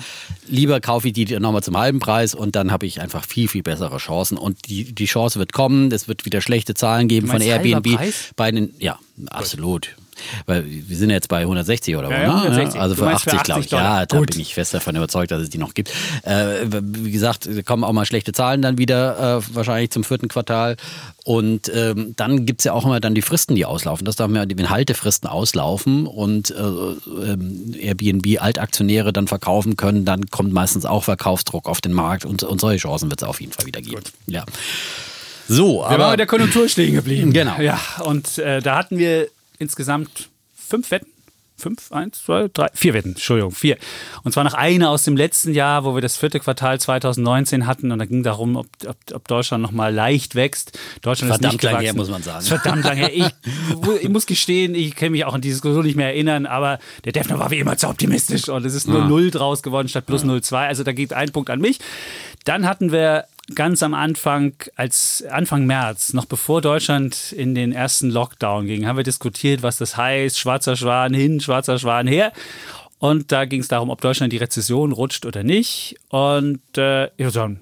lieber 0.47 0.79
kaufe 0.81 1.07
ich 1.07 1.13
die 1.13 1.25
nochmal 1.39 1.63
zum 1.63 1.77
halben 1.77 1.99
Preis 1.99 2.35
und 2.35 2.55
dann 2.55 2.71
habe 2.71 2.85
ich 2.85 3.01
einfach 3.01 3.25
viel, 3.25 3.47
viel 3.47 3.63
bessere 3.63 3.97
Chancen. 3.97 4.37
Und 4.37 4.67
die, 4.67 4.93
die 4.93 5.05
Chance 5.05 5.39
wird 5.39 5.53
kommen. 5.53 5.91
Es 5.91 6.07
wird 6.07 6.25
wieder 6.25 6.41
schlechte 6.41 6.73
Zahlen 6.73 7.07
geben 7.07 7.27
von 7.27 7.41
Airbnb. 7.41 7.99
Bei 8.35 8.51
den, 8.51 8.73
ja, 8.79 8.99
absolut. 9.27 9.95
Weil 10.45 10.65
wir 10.67 10.97
sind 10.97 11.09
jetzt 11.09 11.27
bei 11.29 11.41
160 11.41 11.95
oder 11.95 12.09
Ja, 12.09 12.27
wo, 12.27 12.31
ne? 12.33 12.41
160. 12.43 12.81
Also 12.81 12.95
für 12.95 13.05
meinst 13.05 13.27
80, 13.27 13.39
für 13.39 13.43
glaube 13.43 13.59
ich. 13.61 13.65
80 13.67 13.69
Dollar. 13.71 13.99
Ja, 14.01 14.05
da 14.05 14.17
Gut. 14.17 14.31
bin 14.31 14.39
ich 14.39 14.53
fest 14.53 14.73
davon 14.73 14.95
überzeugt, 14.95 15.31
dass 15.31 15.41
es 15.41 15.49
die 15.49 15.57
noch 15.57 15.73
gibt. 15.73 15.91
Äh, 16.23 16.65
wie 16.69 17.11
gesagt, 17.11 17.47
kommen 17.65 17.83
auch 17.83 17.93
mal 17.93 18.05
schlechte 18.05 18.31
Zahlen 18.31 18.61
dann 18.61 18.77
wieder, 18.77 19.37
äh, 19.37 19.55
wahrscheinlich 19.55 19.91
zum 19.91 20.03
vierten 20.03 20.27
Quartal. 20.27 20.77
Und 21.23 21.71
ähm, 21.73 22.13
dann 22.17 22.45
gibt's 22.45 22.65
ja 22.65 22.73
auch 22.73 22.85
immer 22.85 22.99
dann 22.99 23.15
die 23.15 23.21
Fristen, 23.21 23.55
die 23.55 23.65
auslaufen. 23.65 24.03
Das 24.05 24.17
darf 24.17 24.29
man 24.29 24.49
ja, 24.49 24.57
wenn 24.57 24.69
Haltefristen 24.69 25.29
auslaufen 25.29 26.05
und 26.05 26.51
äh, 26.51 26.55
ähm, 26.55 27.73
Airbnb 27.79 28.41
Altaktionäre 28.41 29.13
dann 29.13 29.27
verkaufen 29.27 29.77
können, 29.77 30.03
dann 30.03 30.25
kommt 30.27 30.51
meistens 30.51 30.85
auch 30.85 31.03
Verkaufsdruck 31.05 31.69
auf 31.69 31.79
den 31.79 31.93
Markt 31.93 32.25
und, 32.25 32.43
und 32.43 32.59
solche 32.59 32.79
Chancen 32.81 33.09
wird 33.09 33.21
es 33.21 33.27
auf 33.27 33.39
jeden 33.39 33.53
Fall 33.53 33.65
wieder 33.65 33.81
geben. 33.81 34.01
Ja. 34.27 34.43
So, 35.47 35.79
Wir 35.79 35.81
waren 35.83 35.93
aber 35.93 36.07
bei 36.11 36.17
der 36.17 36.25
Konjunktur 36.25 36.67
stehen 36.67 36.93
geblieben. 36.93 37.31
Genau. 37.33 37.59
Ja, 37.59 37.79
und 38.05 38.37
äh, 38.37 38.61
da 38.61 38.77
hatten 38.77 38.97
wir 38.97 39.27
insgesamt 39.59 40.29
fünf 40.55 40.91
Wetten. 40.91 41.13
Fünf, 41.55 41.91
eins, 41.91 42.23
zwei, 42.25 42.49
drei, 42.51 42.67
vier 42.73 42.95
Wetten, 42.95 43.09
Entschuldigung, 43.09 43.51
vier. 43.51 43.77
Und 44.23 44.33
zwar 44.33 44.43
noch 44.43 44.55
eine 44.55 44.89
aus 44.89 45.03
dem 45.03 45.15
letzten 45.15 45.53
Jahr, 45.53 45.85
wo 45.85 45.93
wir 45.93 46.01
das 46.01 46.17
vierte 46.17 46.39
Quartal 46.39 46.81
2019 46.81 47.67
hatten. 47.67 47.91
Und 47.91 47.99
da 47.99 48.05
ging 48.05 48.23
darum, 48.23 48.55
ob, 48.55 48.67
ob, 48.87 48.97
ob 49.13 49.27
Deutschland 49.27 49.61
nochmal 49.61 49.93
leicht 49.93 50.33
wächst. 50.33 50.77
Deutschland 51.03 51.31
Verdammt 51.31 51.53
ist 51.53 51.61
nicht 51.61 51.63
lang 51.63 51.73
gewachsen. 51.73 51.85
her, 51.85 51.93
muss 51.93 52.09
man 52.09 52.23
sagen. 52.23 52.43
Verdammt 52.43 52.83
lang 52.83 52.97
her. 52.97 53.11
Ich, 53.13 53.27
ich 54.01 54.09
muss 54.09 54.25
gestehen, 54.25 54.73
ich 54.73 54.95
kann 54.95 55.11
mich 55.11 55.25
auch 55.25 55.35
an 55.35 55.41
die 55.41 55.49
Diskussion 55.49 55.85
nicht 55.85 55.95
mehr 55.95 56.07
erinnern, 56.07 56.47
aber 56.47 56.79
der 57.05 57.11
Defner 57.11 57.37
war 57.37 57.51
wie 57.51 57.59
immer 57.59 57.77
zu 57.77 57.87
optimistisch. 57.87 58.49
Und 58.49 58.65
es 58.65 58.73
ist 58.73 58.87
nur 58.87 59.05
null 59.05 59.29
draus 59.29 59.61
geworden 59.61 59.87
statt 59.87 60.07
plus 60.07 60.25
0,2. 60.25 60.55
Also 60.67 60.83
da 60.83 60.91
geht 60.91 61.13
ein 61.13 61.31
Punkt 61.31 61.51
an 61.51 61.61
mich. 61.61 61.79
Dann 62.43 62.67
hatten 62.67 62.91
wir 62.91 63.25
ganz 63.55 63.83
am 63.83 63.93
Anfang, 63.93 64.53
als 64.75 65.23
Anfang 65.29 65.65
März, 65.65 66.13
noch 66.13 66.25
bevor 66.25 66.61
Deutschland 66.61 67.33
in 67.33 67.55
den 67.55 67.71
ersten 67.71 68.09
Lockdown 68.09 68.67
ging, 68.67 68.87
haben 68.87 68.97
wir 68.97 69.03
diskutiert, 69.03 69.63
was 69.63 69.77
das 69.77 69.97
heißt. 69.97 70.39
Schwarzer 70.39 70.75
Schwan 70.75 71.13
hin, 71.13 71.39
schwarzer 71.39 71.77
Schwan 71.77 72.07
her. 72.07 72.31
Und 72.99 73.33
da 73.33 73.45
ging 73.45 73.59
es 73.59 73.67
darum, 73.67 73.89
ob 73.89 73.99
Deutschland 73.99 74.31
die 74.31 74.37
Rezession 74.37 74.93
rutscht 74.93 75.25
oder 75.25 75.43
nicht. 75.43 75.97
Und 76.09 76.61
äh, 76.77 77.09
ja, 77.17 77.31
dann, 77.31 77.59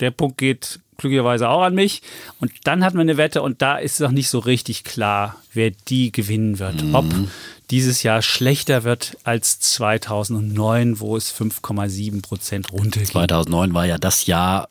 der 0.00 0.10
Punkt 0.10 0.36
geht 0.36 0.80
glücklicherweise 0.98 1.48
auch 1.48 1.62
an 1.62 1.74
mich. 1.74 2.02
Und 2.38 2.52
dann 2.64 2.84
hatten 2.84 2.96
wir 2.96 3.02
eine 3.02 3.16
Wette 3.16 3.42
und 3.42 3.62
da 3.62 3.78
ist 3.78 4.00
noch 4.00 4.10
nicht 4.10 4.28
so 4.28 4.38
richtig 4.38 4.84
klar, 4.84 5.36
wer 5.52 5.70
die 5.70 6.12
gewinnen 6.12 6.58
wird. 6.58 6.84
Ob 6.92 7.06
dieses 7.70 8.02
Jahr 8.02 8.22
schlechter 8.22 8.84
wird 8.84 9.16
als 9.24 9.58
2009, 9.60 11.00
wo 11.00 11.16
es 11.16 11.32
5,7 11.34 12.22
Prozent 12.22 12.72
runterging. 12.72 13.08
2009 13.08 13.74
war 13.74 13.86
ja 13.86 13.98
das 13.98 14.26
Jahr 14.26 14.68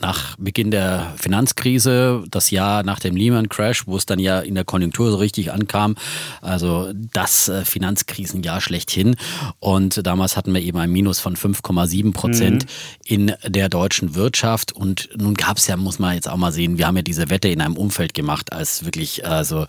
nach 0.00 0.36
Beginn 0.36 0.70
der 0.70 1.12
Finanzkrise, 1.16 2.24
das 2.28 2.50
Jahr 2.50 2.82
nach 2.82 2.98
dem 2.98 3.14
Lehman 3.14 3.48
Crash, 3.48 3.86
wo 3.86 3.96
es 3.96 4.06
dann 4.06 4.18
ja 4.18 4.40
in 4.40 4.54
der 4.54 4.64
Konjunktur 4.64 5.10
so 5.10 5.16
richtig 5.16 5.52
ankam. 5.52 5.94
Also 6.40 6.92
das 7.12 7.48
äh, 7.48 7.64
Finanzkrisenjahr 7.64 8.60
schlechthin. 8.60 9.16
Und 9.60 10.04
damals 10.04 10.36
hatten 10.36 10.52
wir 10.52 10.62
eben 10.62 10.78
ein 10.78 10.90
Minus 10.90 11.20
von 11.20 11.36
5,7 11.36 12.12
Prozent 12.12 12.66
in 13.04 13.32
der 13.46 13.68
deutschen 13.68 14.14
Wirtschaft. 14.14 14.72
Und 14.72 15.10
nun 15.16 15.34
gab 15.34 15.58
es 15.58 15.68
ja, 15.68 15.76
muss 15.76 15.98
man 15.98 16.14
jetzt 16.14 16.28
auch 16.28 16.36
mal 16.36 16.52
sehen, 16.52 16.76
wir 16.76 16.86
haben 16.86 16.96
ja 16.96 17.02
diese 17.02 17.30
Wette 17.30 17.48
in 17.48 17.60
einem 17.60 17.76
Umfeld 17.76 18.14
gemacht, 18.14 18.52
als 18.52 18.84
wirklich 18.84 19.26
also 19.26 19.66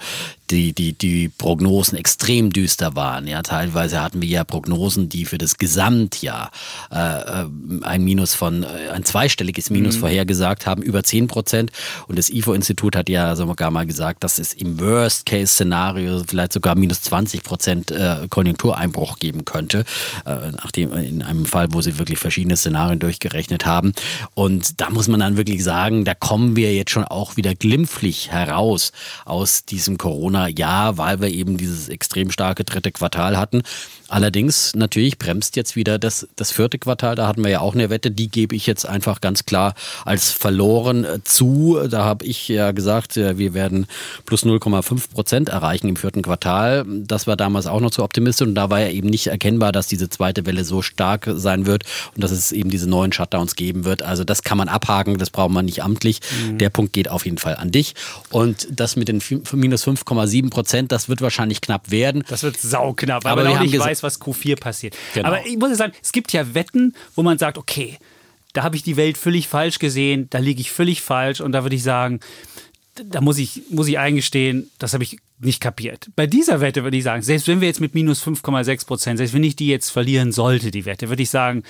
die, 0.51 0.73
die, 0.73 0.93
die 0.93 1.29
Prognosen 1.29 1.97
extrem 1.97 2.51
düster 2.51 2.95
waren. 2.95 3.27
Ja, 3.27 3.41
teilweise 3.41 4.01
hatten 4.01 4.21
wir 4.21 4.29
ja 4.29 4.43
Prognosen, 4.43 5.09
die 5.09 5.25
für 5.25 5.37
das 5.37 5.57
Gesamtjahr 5.57 6.51
äh, 6.91 6.97
äh, 7.41 7.45
ein 7.81 8.03
Minus 8.03 8.33
von, 8.33 8.63
äh, 8.63 8.89
ein 8.93 9.03
zweistelliges 9.03 9.69
Minus 9.69 9.97
vorhergesagt 9.97 10.65
haben, 10.65 10.81
über 10.81 11.03
10 11.03 11.27
Prozent. 11.27 11.71
Und 12.07 12.17
das 12.19 12.29
IFO-Institut 12.29 12.95
hat 12.95 13.09
ja 13.09 13.35
sogar 13.35 13.71
mal 13.71 13.85
gesagt, 13.85 14.23
dass 14.23 14.39
es 14.39 14.53
im 14.53 14.79
Worst-Case-Szenario 14.79 16.23
vielleicht 16.27 16.53
sogar 16.53 16.75
minus 16.75 17.01
20 17.01 17.43
Prozent 17.43 17.91
äh, 17.91 18.27
Konjunktureinbruch 18.29 19.19
geben 19.19 19.45
könnte, 19.45 19.85
äh, 20.25 20.51
nachdem 20.51 20.93
in 20.93 21.21
einem 21.21 21.45
Fall, 21.45 21.67
wo 21.71 21.81
sie 21.81 21.97
wirklich 21.97 22.19
verschiedene 22.19 22.57
Szenarien 22.57 22.99
durchgerechnet 22.99 23.65
haben. 23.65 23.93
Und 24.33 24.81
da 24.81 24.89
muss 24.89 25.07
man 25.07 25.19
dann 25.19 25.37
wirklich 25.37 25.63
sagen, 25.63 26.05
da 26.05 26.13
kommen 26.13 26.55
wir 26.55 26.73
jetzt 26.73 26.91
schon 26.91 27.03
auch 27.03 27.37
wieder 27.37 27.55
glimpflich 27.55 28.31
heraus 28.31 28.91
aus 29.25 29.65
diesem 29.65 29.97
Corona-Jahr, 30.35 30.97
weil 30.97 31.21
wir 31.21 31.29
eben 31.29 31.57
dieses 31.57 31.89
extrem 31.89 32.31
starke 32.31 32.63
dritte 32.63 32.91
Quartal 32.91 33.37
hatten. 33.37 33.63
Allerdings, 34.07 34.73
natürlich 34.75 35.17
bremst 35.17 35.55
jetzt 35.55 35.75
wieder 35.75 35.97
das, 35.99 36.27
das 36.35 36.51
vierte 36.51 36.77
Quartal. 36.77 37.15
Da 37.15 37.27
hatten 37.27 37.43
wir 37.43 37.49
ja 37.51 37.59
auch 37.61 37.73
eine 37.73 37.89
Wette, 37.89 38.11
die 38.11 38.29
gebe 38.29 38.55
ich 38.55 38.67
jetzt 38.67 38.85
einfach 38.87 39.21
ganz 39.21 39.45
klar 39.45 39.73
als 40.05 40.31
verloren 40.31 41.03
äh, 41.05 41.23
zu. 41.23 41.79
Da 41.89 42.03
habe 42.05 42.25
ich 42.25 42.47
ja 42.47 42.71
gesagt, 42.71 43.17
äh, 43.17 43.37
wir 43.37 43.53
werden 43.53 43.87
plus 44.25 44.43
0,5 44.45 45.11
Prozent 45.13 45.49
erreichen 45.49 45.87
im 45.87 45.95
vierten 45.95 46.21
Quartal. 46.21 46.85
Das 46.87 47.27
war 47.27 47.35
damals 47.35 47.67
auch 47.67 47.79
noch 47.79 47.91
zu 47.91 48.03
optimistisch 48.03 48.47
und 48.47 48.55
da 48.55 48.69
war 48.69 48.79
ja 48.81 48.89
eben 48.89 49.09
nicht 49.09 49.27
erkennbar, 49.27 49.71
dass 49.71 49.87
diese 49.87 50.09
zweite 50.09 50.45
Welle 50.45 50.63
so 50.63 50.81
stark 50.81 51.29
sein 51.35 51.65
wird 51.65 51.83
und 52.15 52.23
dass 52.23 52.31
es 52.31 52.51
eben 52.51 52.69
diese 52.69 52.87
neuen 52.89 53.11
Shutdowns 53.11 53.55
geben 53.55 53.85
wird. 53.85 54.01
Also 54.03 54.23
das 54.23 54.43
kann 54.43 54.57
man 54.57 54.69
abhaken, 54.69 55.17
das 55.17 55.29
braucht 55.29 55.51
man 55.51 55.65
nicht 55.65 55.83
amtlich. 55.83 56.19
Der 56.51 56.69
Punkt 56.69 56.93
geht 56.93 57.09
auf 57.09 57.25
jeden 57.25 57.37
Fall 57.37 57.55
an 57.55 57.71
dich. 57.71 57.95
Und 58.29 58.67
das 58.71 58.95
mit 58.95 59.07
den 59.07 59.21
minus 59.53 59.85
5,7 59.87 60.49
Prozent, 60.49 60.91
das 60.91 61.09
wird 61.09 61.21
wahrscheinlich 61.21 61.61
knapp 61.61 61.91
werden. 61.91 62.23
Das 62.29 62.43
wird 62.43 62.57
sauknapp, 62.57 63.25
Aber 63.25 63.43
wir 63.43 63.55
haben 63.57 63.63
nicht 63.65 63.75
gesa- 63.75 63.94
weiß, 64.03 64.03
was 64.03 64.21
Q4 64.21 64.59
passiert. 64.59 64.95
Genau. 65.13 65.27
Aber 65.27 65.45
ich 65.45 65.57
muss 65.57 65.77
sagen, 65.77 65.93
es 66.01 66.11
gibt 66.11 66.33
ja 66.33 66.53
Wetten, 66.53 66.95
wo 67.15 67.23
man 67.23 67.37
sagt, 67.37 67.57
okay, 67.57 67.97
da 68.53 68.63
habe 68.63 68.75
ich 68.75 68.83
die 68.83 68.97
Welt 68.97 69.17
völlig 69.17 69.47
falsch 69.47 69.79
gesehen, 69.79 70.27
da 70.29 70.39
liege 70.39 70.61
ich 70.61 70.71
völlig 70.71 71.01
falsch 71.01 71.41
und 71.41 71.51
da 71.51 71.63
würde 71.63 71.75
ich 71.75 71.83
sagen, 71.83 72.19
da 72.95 73.19
muss 73.19 73.37
ich, 73.37 73.63
muss 73.69 73.87
ich 73.87 73.99
eingestehen, 73.99 74.71
das 74.79 74.93
habe 74.93 75.03
ich 75.03 75.17
nicht 75.39 75.59
kapiert. 75.59 76.07
Bei 76.15 76.27
dieser 76.27 76.61
Wette 76.61 76.83
würde 76.83 76.95
ich 76.95 77.03
sagen, 77.03 77.21
selbst 77.21 77.47
wenn 77.47 77.59
wir 77.59 77.67
jetzt 77.67 77.81
mit 77.81 77.93
minus 77.93 78.25
5,6 78.25 78.85
Prozent, 78.87 79.17
selbst 79.17 79.33
wenn 79.33 79.43
ich 79.43 79.57
die 79.57 79.67
jetzt 79.67 79.89
verlieren 79.89 80.31
sollte, 80.31 80.71
die 80.71 80.85
Wette, 80.85 81.09
würde 81.09 81.23
ich 81.23 81.29
sagen, 81.29 81.63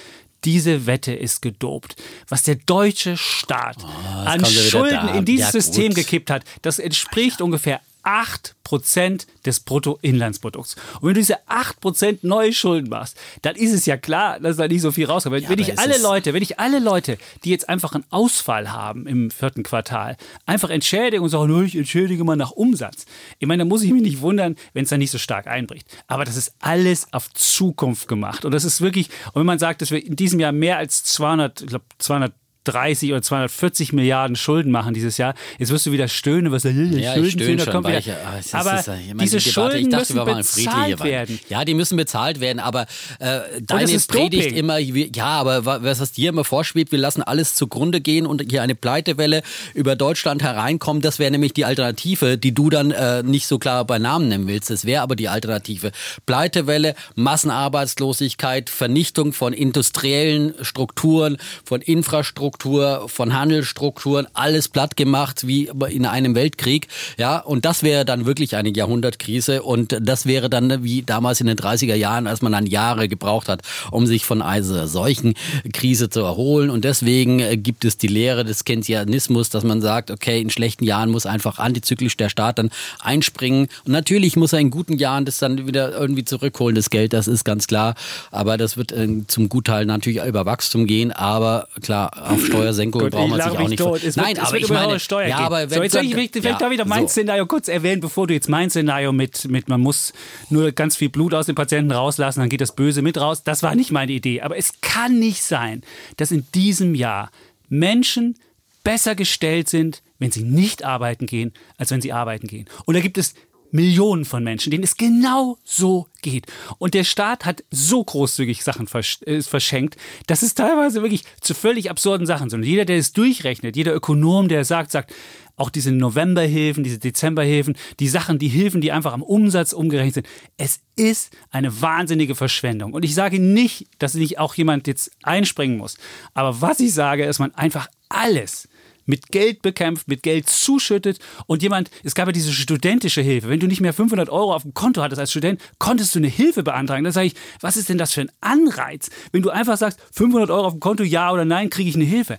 diese 0.44 0.86
Wette 0.86 1.14
ist 1.14 1.42
gedopt. 1.42 1.96
Was 2.30 2.44
der 2.44 2.56
deutsche 2.56 3.18
Staat 3.18 3.84
an 3.84 4.42
ja 4.42 4.50
wieder 4.50 4.62
Schulden 4.62 5.10
in 5.16 5.26
dieses 5.26 5.48
Ja. 5.48 5.52
System 5.52 5.94
gekippt 5.96 6.30
hat, 6.30 6.44
das 6.62 6.78
entspricht 6.78 7.42
ungefähr 7.42 7.82
8% 8.06 9.26
des 9.46 9.60
Bruttoinlandsprodukts. 9.60 10.76
Und 11.02 11.04
wenn 11.04 11.14
du 11.16 11.20
diese 11.20 11.48
8% 11.48 12.20
neue 12.22 12.54
Schulden 12.54 12.90
machst, 12.90 13.18
dann 13.42 13.56
ist 13.56 13.74
es 13.74 13.86
ja 13.86 13.98
klar, 13.98 14.40
dass 14.40 14.58
da 14.58 14.68
nicht 14.68 14.82
so 14.82 14.92
viel 14.92 15.06
rauskommt. 15.06 15.36
Wenn, 15.36 15.50
wenn 15.50 15.60
ich 15.60 15.78
alle 15.80 15.98
Leute, 16.02 16.34
wenn 16.34 16.44
ich 16.44 16.60
alle 16.60 16.80
Leute, 16.80 17.18
die 17.44 17.50
jetzt 17.50 17.68
einfach 17.68 17.94
einen 17.94 18.06
Ausfall 18.10 18.72
haben 18.72 19.08
im 19.08 19.32
vierten 19.32 19.64
Quartal, 19.64 20.18
einfach 20.46 20.70
entschädige 20.70 21.22
und 21.22 21.30
sage, 21.30 21.48
"Nö, 21.48 21.66
ich 21.66 21.76
entschädige 21.76 22.24
mal 22.24 22.36
nach 22.36 22.52
Umsatz. 22.52 23.06
Ich 23.40 23.48
meine, 23.48 23.64
da 23.64 23.70
muss 23.70 23.84
ich 23.84 23.92
mich 23.92 24.02
nicht 24.02 24.22
wundern, 24.22 24.56
wenn 24.74 24.84
es 24.84 24.90
dann 24.90 25.00
nicht 25.00 25.12
so 25.12 25.18
stark 25.18 25.48
einbricht. 25.48 25.88
Aber 26.08 26.26
das 26.26 26.36
ist 26.36 26.54
alles 26.60 27.12
auf 27.12 27.34
Zukunft 27.34 28.08
gemacht. 28.08 28.46
Und 28.46 28.52
das 28.52 28.64
ist 28.66 28.82
wirklich, 28.82 29.10
und 29.28 29.40
wenn 29.40 29.46
man 29.46 29.60
sagt, 29.60 29.82
dass 29.82 29.92
wir 29.92 30.04
in 30.04 30.16
diesem 30.16 30.40
Jahr 30.40 30.52
mehr 30.52 30.78
als 30.78 31.04
200, 31.04 31.62
ich 31.62 31.68
glaube 31.68 31.86
200 31.98 32.34
30 32.66 33.12
oder 33.12 33.22
240 33.22 33.94
Milliarden 33.94 34.36
Schulden 34.36 34.72
machen 34.72 34.94
dieses 34.94 35.18
Jahr. 35.18 35.34
Jetzt 35.58 35.72
wirst 35.72 35.86
du 35.86 35.92
wieder 35.92 36.08
stöhnen, 36.08 36.52
was 36.52 36.64
Ja, 36.64 36.72
ich 36.72 37.14
Schulden 37.14 37.30
stöhne 37.30 37.56
da 37.58 37.64
schon, 37.66 37.74
kommt 37.74 37.88
wieder. 37.88 38.00
ich, 38.00 38.12
ah, 38.12 38.36
es 38.40 38.46
ist- 38.48 38.56
aber 38.56 38.80
ist- 38.80 38.88
ich 38.88 39.08
meine, 39.14 39.18
diese 39.24 39.38
die 39.38 39.44
Debatte, 39.46 39.52
Schulden 39.52 39.78
ich 39.78 39.90
dachte, 39.90 39.98
müssen 40.02 40.16
wir 40.16 40.26
waren 40.26 40.44
friedlich 40.44 40.66
bezahlt 40.74 41.04
werden. 41.04 41.40
Ja, 41.50 41.66
die 41.66 41.74
müssen 41.74 41.98
bezahlt 41.98 42.40
werden, 42.40 42.60
aber 42.60 42.86
äh, 43.20 43.40
deine 43.62 43.92
ist 43.92 44.08
Predigt 44.10 44.46
Doping. 44.48 44.58
immer, 44.58 44.78
ja, 44.80 45.26
aber 45.26 45.66
wa- 45.66 45.80
was 45.82 46.00
das 46.00 46.12
dir 46.12 46.30
immer 46.30 46.44
vorschwebt, 46.44 46.92
wir 46.92 47.00
lassen 47.00 47.22
alles 47.24 47.56
zugrunde 47.56 48.02
gehen 48.02 48.26
und 48.26 48.44
hier 48.50 48.62
eine 48.62 48.76
Pleitewelle 48.76 49.42
über 49.74 49.96
Deutschland 49.96 50.42
hereinkommt, 50.44 51.06
das 51.06 51.20
wäre 51.20 51.32
nämlich 51.32 51.54
die 51.54 51.66
Alternative, 51.66 52.38
die 52.38 52.54
du 52.54 52.70
dann 52.70 52.92
äh, 52.92 53.24
nicht 53.24 53.48
so 53.48 53.60
klar 53.60 53.86
bei 53.86 54.00
Namen 54.00 54.28
nennen 54.30 54.48
willst. 54.48 54.70
Das 54.70 54.86
wäre 54.86 55.02
aber 55.02 55.16
die 55.16 55.30
Alternative. 55.30 55.92
Pleitewelle, 56.26 56.96
Massenarbeitslosigkeit, 57.16 58.70
Vernichtung 58.70 59.34
von 59.34 59.54
industriellen 59.54 60.54
Strukturen, 60.62 61.38
von 61.64 61.82
Infrastruktur, 61.82 62.55
von 62.64 63.34
Handelsstrukturen, 63.34 64.28
alles 64.34 64.70
platt 64.70 64.98
gemacht 64.98 65.48
wie 65.48 65.70
in 65.90 66.06
einem 66.06 66.36
Weltkrieg. 66.36 66.88
Ja, 67.18 67.40
und 67.40 67.66
das 67.66 67.84
wäre 67.84 68.06
dann 68.06 68.26
wirklich 68.26 68.56
eine 68.56 68.70
Jahrhundertkrise 68.70 69.64
und 69.64 69.98
das 70.02 70.26
wäre 70.26 70.50
dann 70.50 70.84
wie 70.84 71.04
damals 71.04 71.42
in 71.42 71.48
den 71.48 71.58
30er 71.58 71.96
Jahren, 71.96 72.28
als 72.28 72.42
man 72.42 72.52
dann 72.52 72.66
Jahre 72.66 73.08
gebraucht 73.08 73.50
hat, 73.50 73.62
um 73.92 74.06
sich 74.06 74.26
von 74.26 74.42
einer 74.42 74.88
solchen 74.88 75.34
Krise 75.74 76.10
zu 76.10 76.22
erholen. 76.22 76.70
Und 76.70 76.86
deswegen 76.86 77.40
äh, 77.40 77.58
gibt 77.58 77.86
es 77.86 77.98
die 77.98 78.08
Lehre 78.08 78.44
des 78.44 78.66
Keynesianismus, 78.66 79.50
dass 79.50 79.64
man 79.64 79.82
sagt, 79.82 80.12
okay, 80.12 80.42
in 80.42 80.50
schlechten 80.50 80.84
Jahren 80.84 81.12
muss 81.12 81.26
einfach 81.26 81.60
antizyklisch 81.60 82.18
der 82.18 82.30
Staat 82.30 82.60
dann 82.60 82.70
einspringen. 83.00 83.68
Und 83.86 83.92
natürlich 83.92 84.36
muss 84.36 84.54
er 84.54 84.60
in 84.60 84.70
guten 84.70 84.98
Jahren 84.98 85.26
das 85.26 85.40
dann 85.40 85.68
wieder 85.68 85.92
irgendwie 85.92 86.26
zurückholen, 86.26 86.76
das 86.76 86.90
Geld, 86.90 87.14
das 87.14 87.28
ist 87.28 87.44
ganz 87.44 87.68
klar. 87.68 87.96
Aber 88.32 88.58
das 88.58 88.78
wird 88.78 88.92
äh, 88.92 89.08
zum 89.28 89.50
Gutteil 89.50 89.86
natürlich 89.86 90.24
über 90.24 90.46
Wachstum 90.46 90.86
gehen. 90.86 91.12
Aber 91.12 91.68
klar, 91.82 92.32
auf 92.32 92.45
Steuersenkung 92.46 93.02
Gut, 93.02 93.12
braucht 93.12 93.26
ich 93.26 93.30
man 93.32 93.42
sich 93.42 93.60
auch 93.60 93.68
nicht. 93.68 93.80
tot. 93.80 93.96
Es 93.98 94.16
wird, 94.16 94.18
Nein, 94.18 94.36
es 94.36 94.40
aber 94.44 94.52
wird 94.54 94.64
ich 94.64 94.70
meine, 94.70 95.00
Steuer 95.00 95.28
ja, 95.28 95.38
gehen. 95.38 95.46
aber 95.46 95.68
so, 95.68 95.76
wenn 95.76 95.84
jetzt 95.84 95.92
soll 95.94 96.04
ich 96.04 96.14
vielleicht, 96.14 96.36
ja, 96.44 96.58
auch 96.60 96.70
wieder 96.72 96.86
mein 96.86 97.04
so. 97.04 97.08
Szenario 97.10 97.46
kurz 97.46 97.68
erwähnen, 97.68 98.02
bevor 98.02 98.28
du 98.28 98.34
jetzt 98.34 98.50
mein 98.50 98.70
Szenario 98.70 99.12
mit, 99.12 99.50
mit 99.50 99.68
man 99.68 99.82
muss 99.82 100.14
nur 100.50 100.72
ganz 100.72 100.96
viel 100.96 101.10
Blut 101.10 101.34
aus 101.34 101.46
dem 101.48 101.56
Patienten 101.56 101.92
rauslassen, 101.92 102.40
dann 102.40 102.50
geht 102.50 102.62
das 102.62 102.76
Böse 102.76 103.02
mit 103.02 103.18
raus. 103.20 103.44
Das 103.44 103.64
war 103.64 103.76
nicht 103.76 103.92
meine 103.92 104.12
Idee. 104.12 104.42
Aber 104.42 104.58
es 104.58 104.82
kann 104.82 105.20
nicht 105.20 105.44
sein, 105.44 105.82
dass 106.18 106.32
in 106.32 106.46
diesem 106.54 106.96
Jahr 106.96 107.32
Menschen 107.70 108.36
besser 108.84 109.16
gestellt 109.16 109.68
sind, 109.70 110.02
wenn 110.20 110.32
sie 110.32 110.44
nicht 110.44 110.84
arbeiten 110.84 111.26
gehen, 111.26 111.54
als 111.78 111.92
wenn 111.92 112.02
sie 112.02 112.14
arbeiten 112.14 112.48
gehen. 112.48 112.68
Und 112.86 112.96
da 112.96 113.02
gibt 113.02 113.18
es 113.18 113.34
Millionen 113.76 114.26
von 114.26 114.44
Menschen, 114.44 114.72
denen 114.72 114.84
es 114.84 114.98
genau 114.98 115.58
so 115.64 116.08
geht. 116.22 116.48
Und 116.78 116.94
der 116.94 117.04
Staat 117.04 117.46
hat 117.46 117.64
so 117.70 118.04
großzügig 118.04 118.64
Sachen 118.64 118.88
versch 118.88 119.20
äh, 119.26 119.42
verschenkt, 119.42 119.98
dass 120.28 120.42
es 120.42 120.56
teilweise 120.56 121.02
wirklich 121.02 121.24
zu 121.42 121.54
völlig 121.54 121.90
absurden 121.90 122.26
Sachen 122.26 122.50
sind. 122.50 122.62
Und 122.62 122.68
jeder, 122.68 122.86
der 122.86 122.98
es 122.98 123.14
durchrechnet, 123.14 123.76
jeder 123.76 123.94
Ökonom, 123.94 124.48
der 124.48 124.66
sagt, 124.66 124.92
sagt, 124.92 125.14
auch 125.58 125.70
diese 125.70 125.92
Novemberhilfen, 125.92 126.84
diese 126.84 127.00
Dezemberhilfen, 127.00 127.78
die 128.00 128.08
Sachen, 128.08 128.40
die 128.40 128.48
Hilfen, 128.48 128.82
die 128.82 128.92
einfach 128.92 129.14
am 129.14 129.24
Umsatz 129.24 129.74
umgerechnet 129.74 130.14
sind. 130.14 130.28
Es 130.58 130.80
ist 130.96 131.32
eine 131.50 131.82
wahnsinnige 131.82 132.36
Verschwendung. 132.36 132.94
Und 132.94 133.06
ich 133.06 133.16
sage 133.16 133.40
nicht, 133.40 133.88
dass 134.00 134.16
nicht 134.16 134.40
auch 134.40 134.56
jemand 134.56 134.88
jetzt 134.88 135.12
einspringen 135.24 135.78
muss. 135.78 135.98
Aber 136.34 136.62
was 136.62 136.80
ich 136.80 136.94
sage, 136.94 137.26
ist 137.26 137.40
man 137.40 137.56
einfach 137.56 137.88
alles 138.10 138.68
mit 139.06 139.32
Geld 139.32 139.62
bekämpft, 139.62 140.08
mit 140.08 140.24
Geld 140.24 140.50
zuschüttet 140.50 141.20
und 141.48 141.64
jemand, 141.64 141.90
es 142.04 142.16
gab 142.16 142.28
ja 142.28 142.32
diese 142.32 142.52
studentische 142.52 143.22
Hilfe. 143.22 143.50
Wenn 143.50 143.60
du 143.60 143.68
nicht 143.68 143.82
mehr 143.82 143.94
500 143.94 144.30
Euro 144.30 144.54
auf 144.54 144.64
dem 144.64 144.74
Konto 144.74 145.02
hattest 145.02 145.20
als 145.20 145.32
Student, 145.32 145.62
konntest 145.80 146.16
du 146.16 146.20
eine 146.20 146.28
Hilfe 146.28 146.64
beantragen. 146.64 147.04
Da 147.04 147.12
sage 147.12 147.28
ich, 147.28 147.36
was 147.62 147.78
ist 147.78 147.90
denn 147.90 147.98
das 147.98 148.14
für 148.14 148.22
ein 148.22 148.32
Anreiz? 148.42 149.10
Wenn 149.32 149.42
du 149.42 149.50
einfach 149.50 149.78
sagst, 149.78 150.00
500 150.12 150.50
Euro 150.50 150.68
auf 150.68 150.74
dem 150.74 150.80
Konto, 150.80 151.04
ja 151.04 151.32
oder 151.32 151.46
nein, 151.46 151.70
kriege 151.70 151.90
ich 151.90 151.96
eine 151.96 152.06
Hilfe 152.06 152.38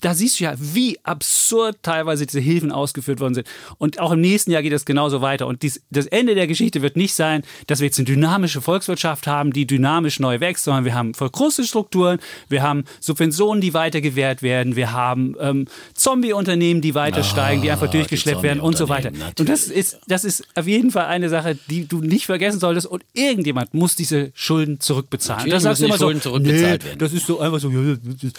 da 0.00 0.14
siehst 0.14 0.38
du 0.38 0.44
ja, 0.44 0.54
wie 0.58 0.98
absurd 1.02 1.78
teilweise 1.82 2.26
diese 2.26 2.40
Hilfen 2.40 2.72
ausgeführt 2.72 3.20
worden 3.20 3.34
sind. 3.34 3.46
Und 3.78 3.98
auch 4.00 4.12
im 4.12 4.20
nächsten 4.20 4.50
Jahr 4.50 4.62
geht 4.62 4.72
es 4.72 4.84
genauso 4.84 5.22
weiter. 5.22 5.46
Und 5.46 5.62
dies, 5.62 5.80
das 5.90 6.06
Ende 6.06 6.34
der 6.34 6.46
Geschichte 6.46 6.82
wird 6.82 6.96
nicht 6.96 7.14
sein, 7.14 7.42
dass 7.66 7.80
wir 7.80 7.86
jetzt 7.86 7.98
eine 7.98 8.04
dynamische 8.04 8.60
Volkswirtschaft 8.60 9.26
haben, 9.26 9.52
die 9.52 9.66
dynamisch 9.66 10.20
neu 10.20 10.40
wächst, 10.40 10.64
sondern 10.64 10.84
wir 10.84 10.94
haben 10.94 11.14
verkruste 11.14 11.64
Strukturen, 11.64 12.18
wir 12.48 12.62
haben 12.62 12.84
Subventionen, 13.00 13.62
die 13.62 13.72
weiter 13.72 14.00
gewährt 14.00 14.42
werden, 14.42 14.76
wir 14.76 14.92
haben 14.92 15.34
ähm, 15.40 15.66
Zombie-Unternehmen, 15.94 16.82
die 16.82 16.94
weiter 16.94 17.22
steigen, 17.22 17.62
die 17.62 17.70
einfach 17.70 17.90
durchgeschleppt 17.90 18.40
die 18.40 18.42
werden 18.42 18.60
und 18.60 18.76
so 18.76 18.88
weiter. 18.90 19.10
Natürlich. 19.10 19.40
Und 19.40 19.48
das 19.48 19.68
ist, 19.68 19.98
das 20.06 20.24
ist 20.24 20.44
auf 20.54 20.66
jeden 20.66 20.90
Fall 20.90 21.06
eine 21.06 21.30
Sache, 21.30 21.56
die 21.70 21.88
du 21.88 22.00
nicht 22.02 22.26
vergessen 22.26 22.60
solltest. 22.60 22.86
Und 22.86 23.04
irgendjemand 23.14 23.72
muss 23.72 23.96
diese 23.96 24.32
Schulden 24.34 24.80
zurückbezahlen. 24.80 25.48
Natürlich 25.48 25.54
das 25.54 25.62
sagst 25.62 25.80
du 25.80 25.86
immer 25.86 25.96
Schulden 25.96 26.20
so, 26.20 26.30
zurückbezahlt 26.30 26.82
nee, 26.82 26.88
werden. 26.88 26.98
Das 26.98 27.12
ist 27.14 27.26
so 27.26 27.40
einfach 27.40 27.58
so, 27.58 27.72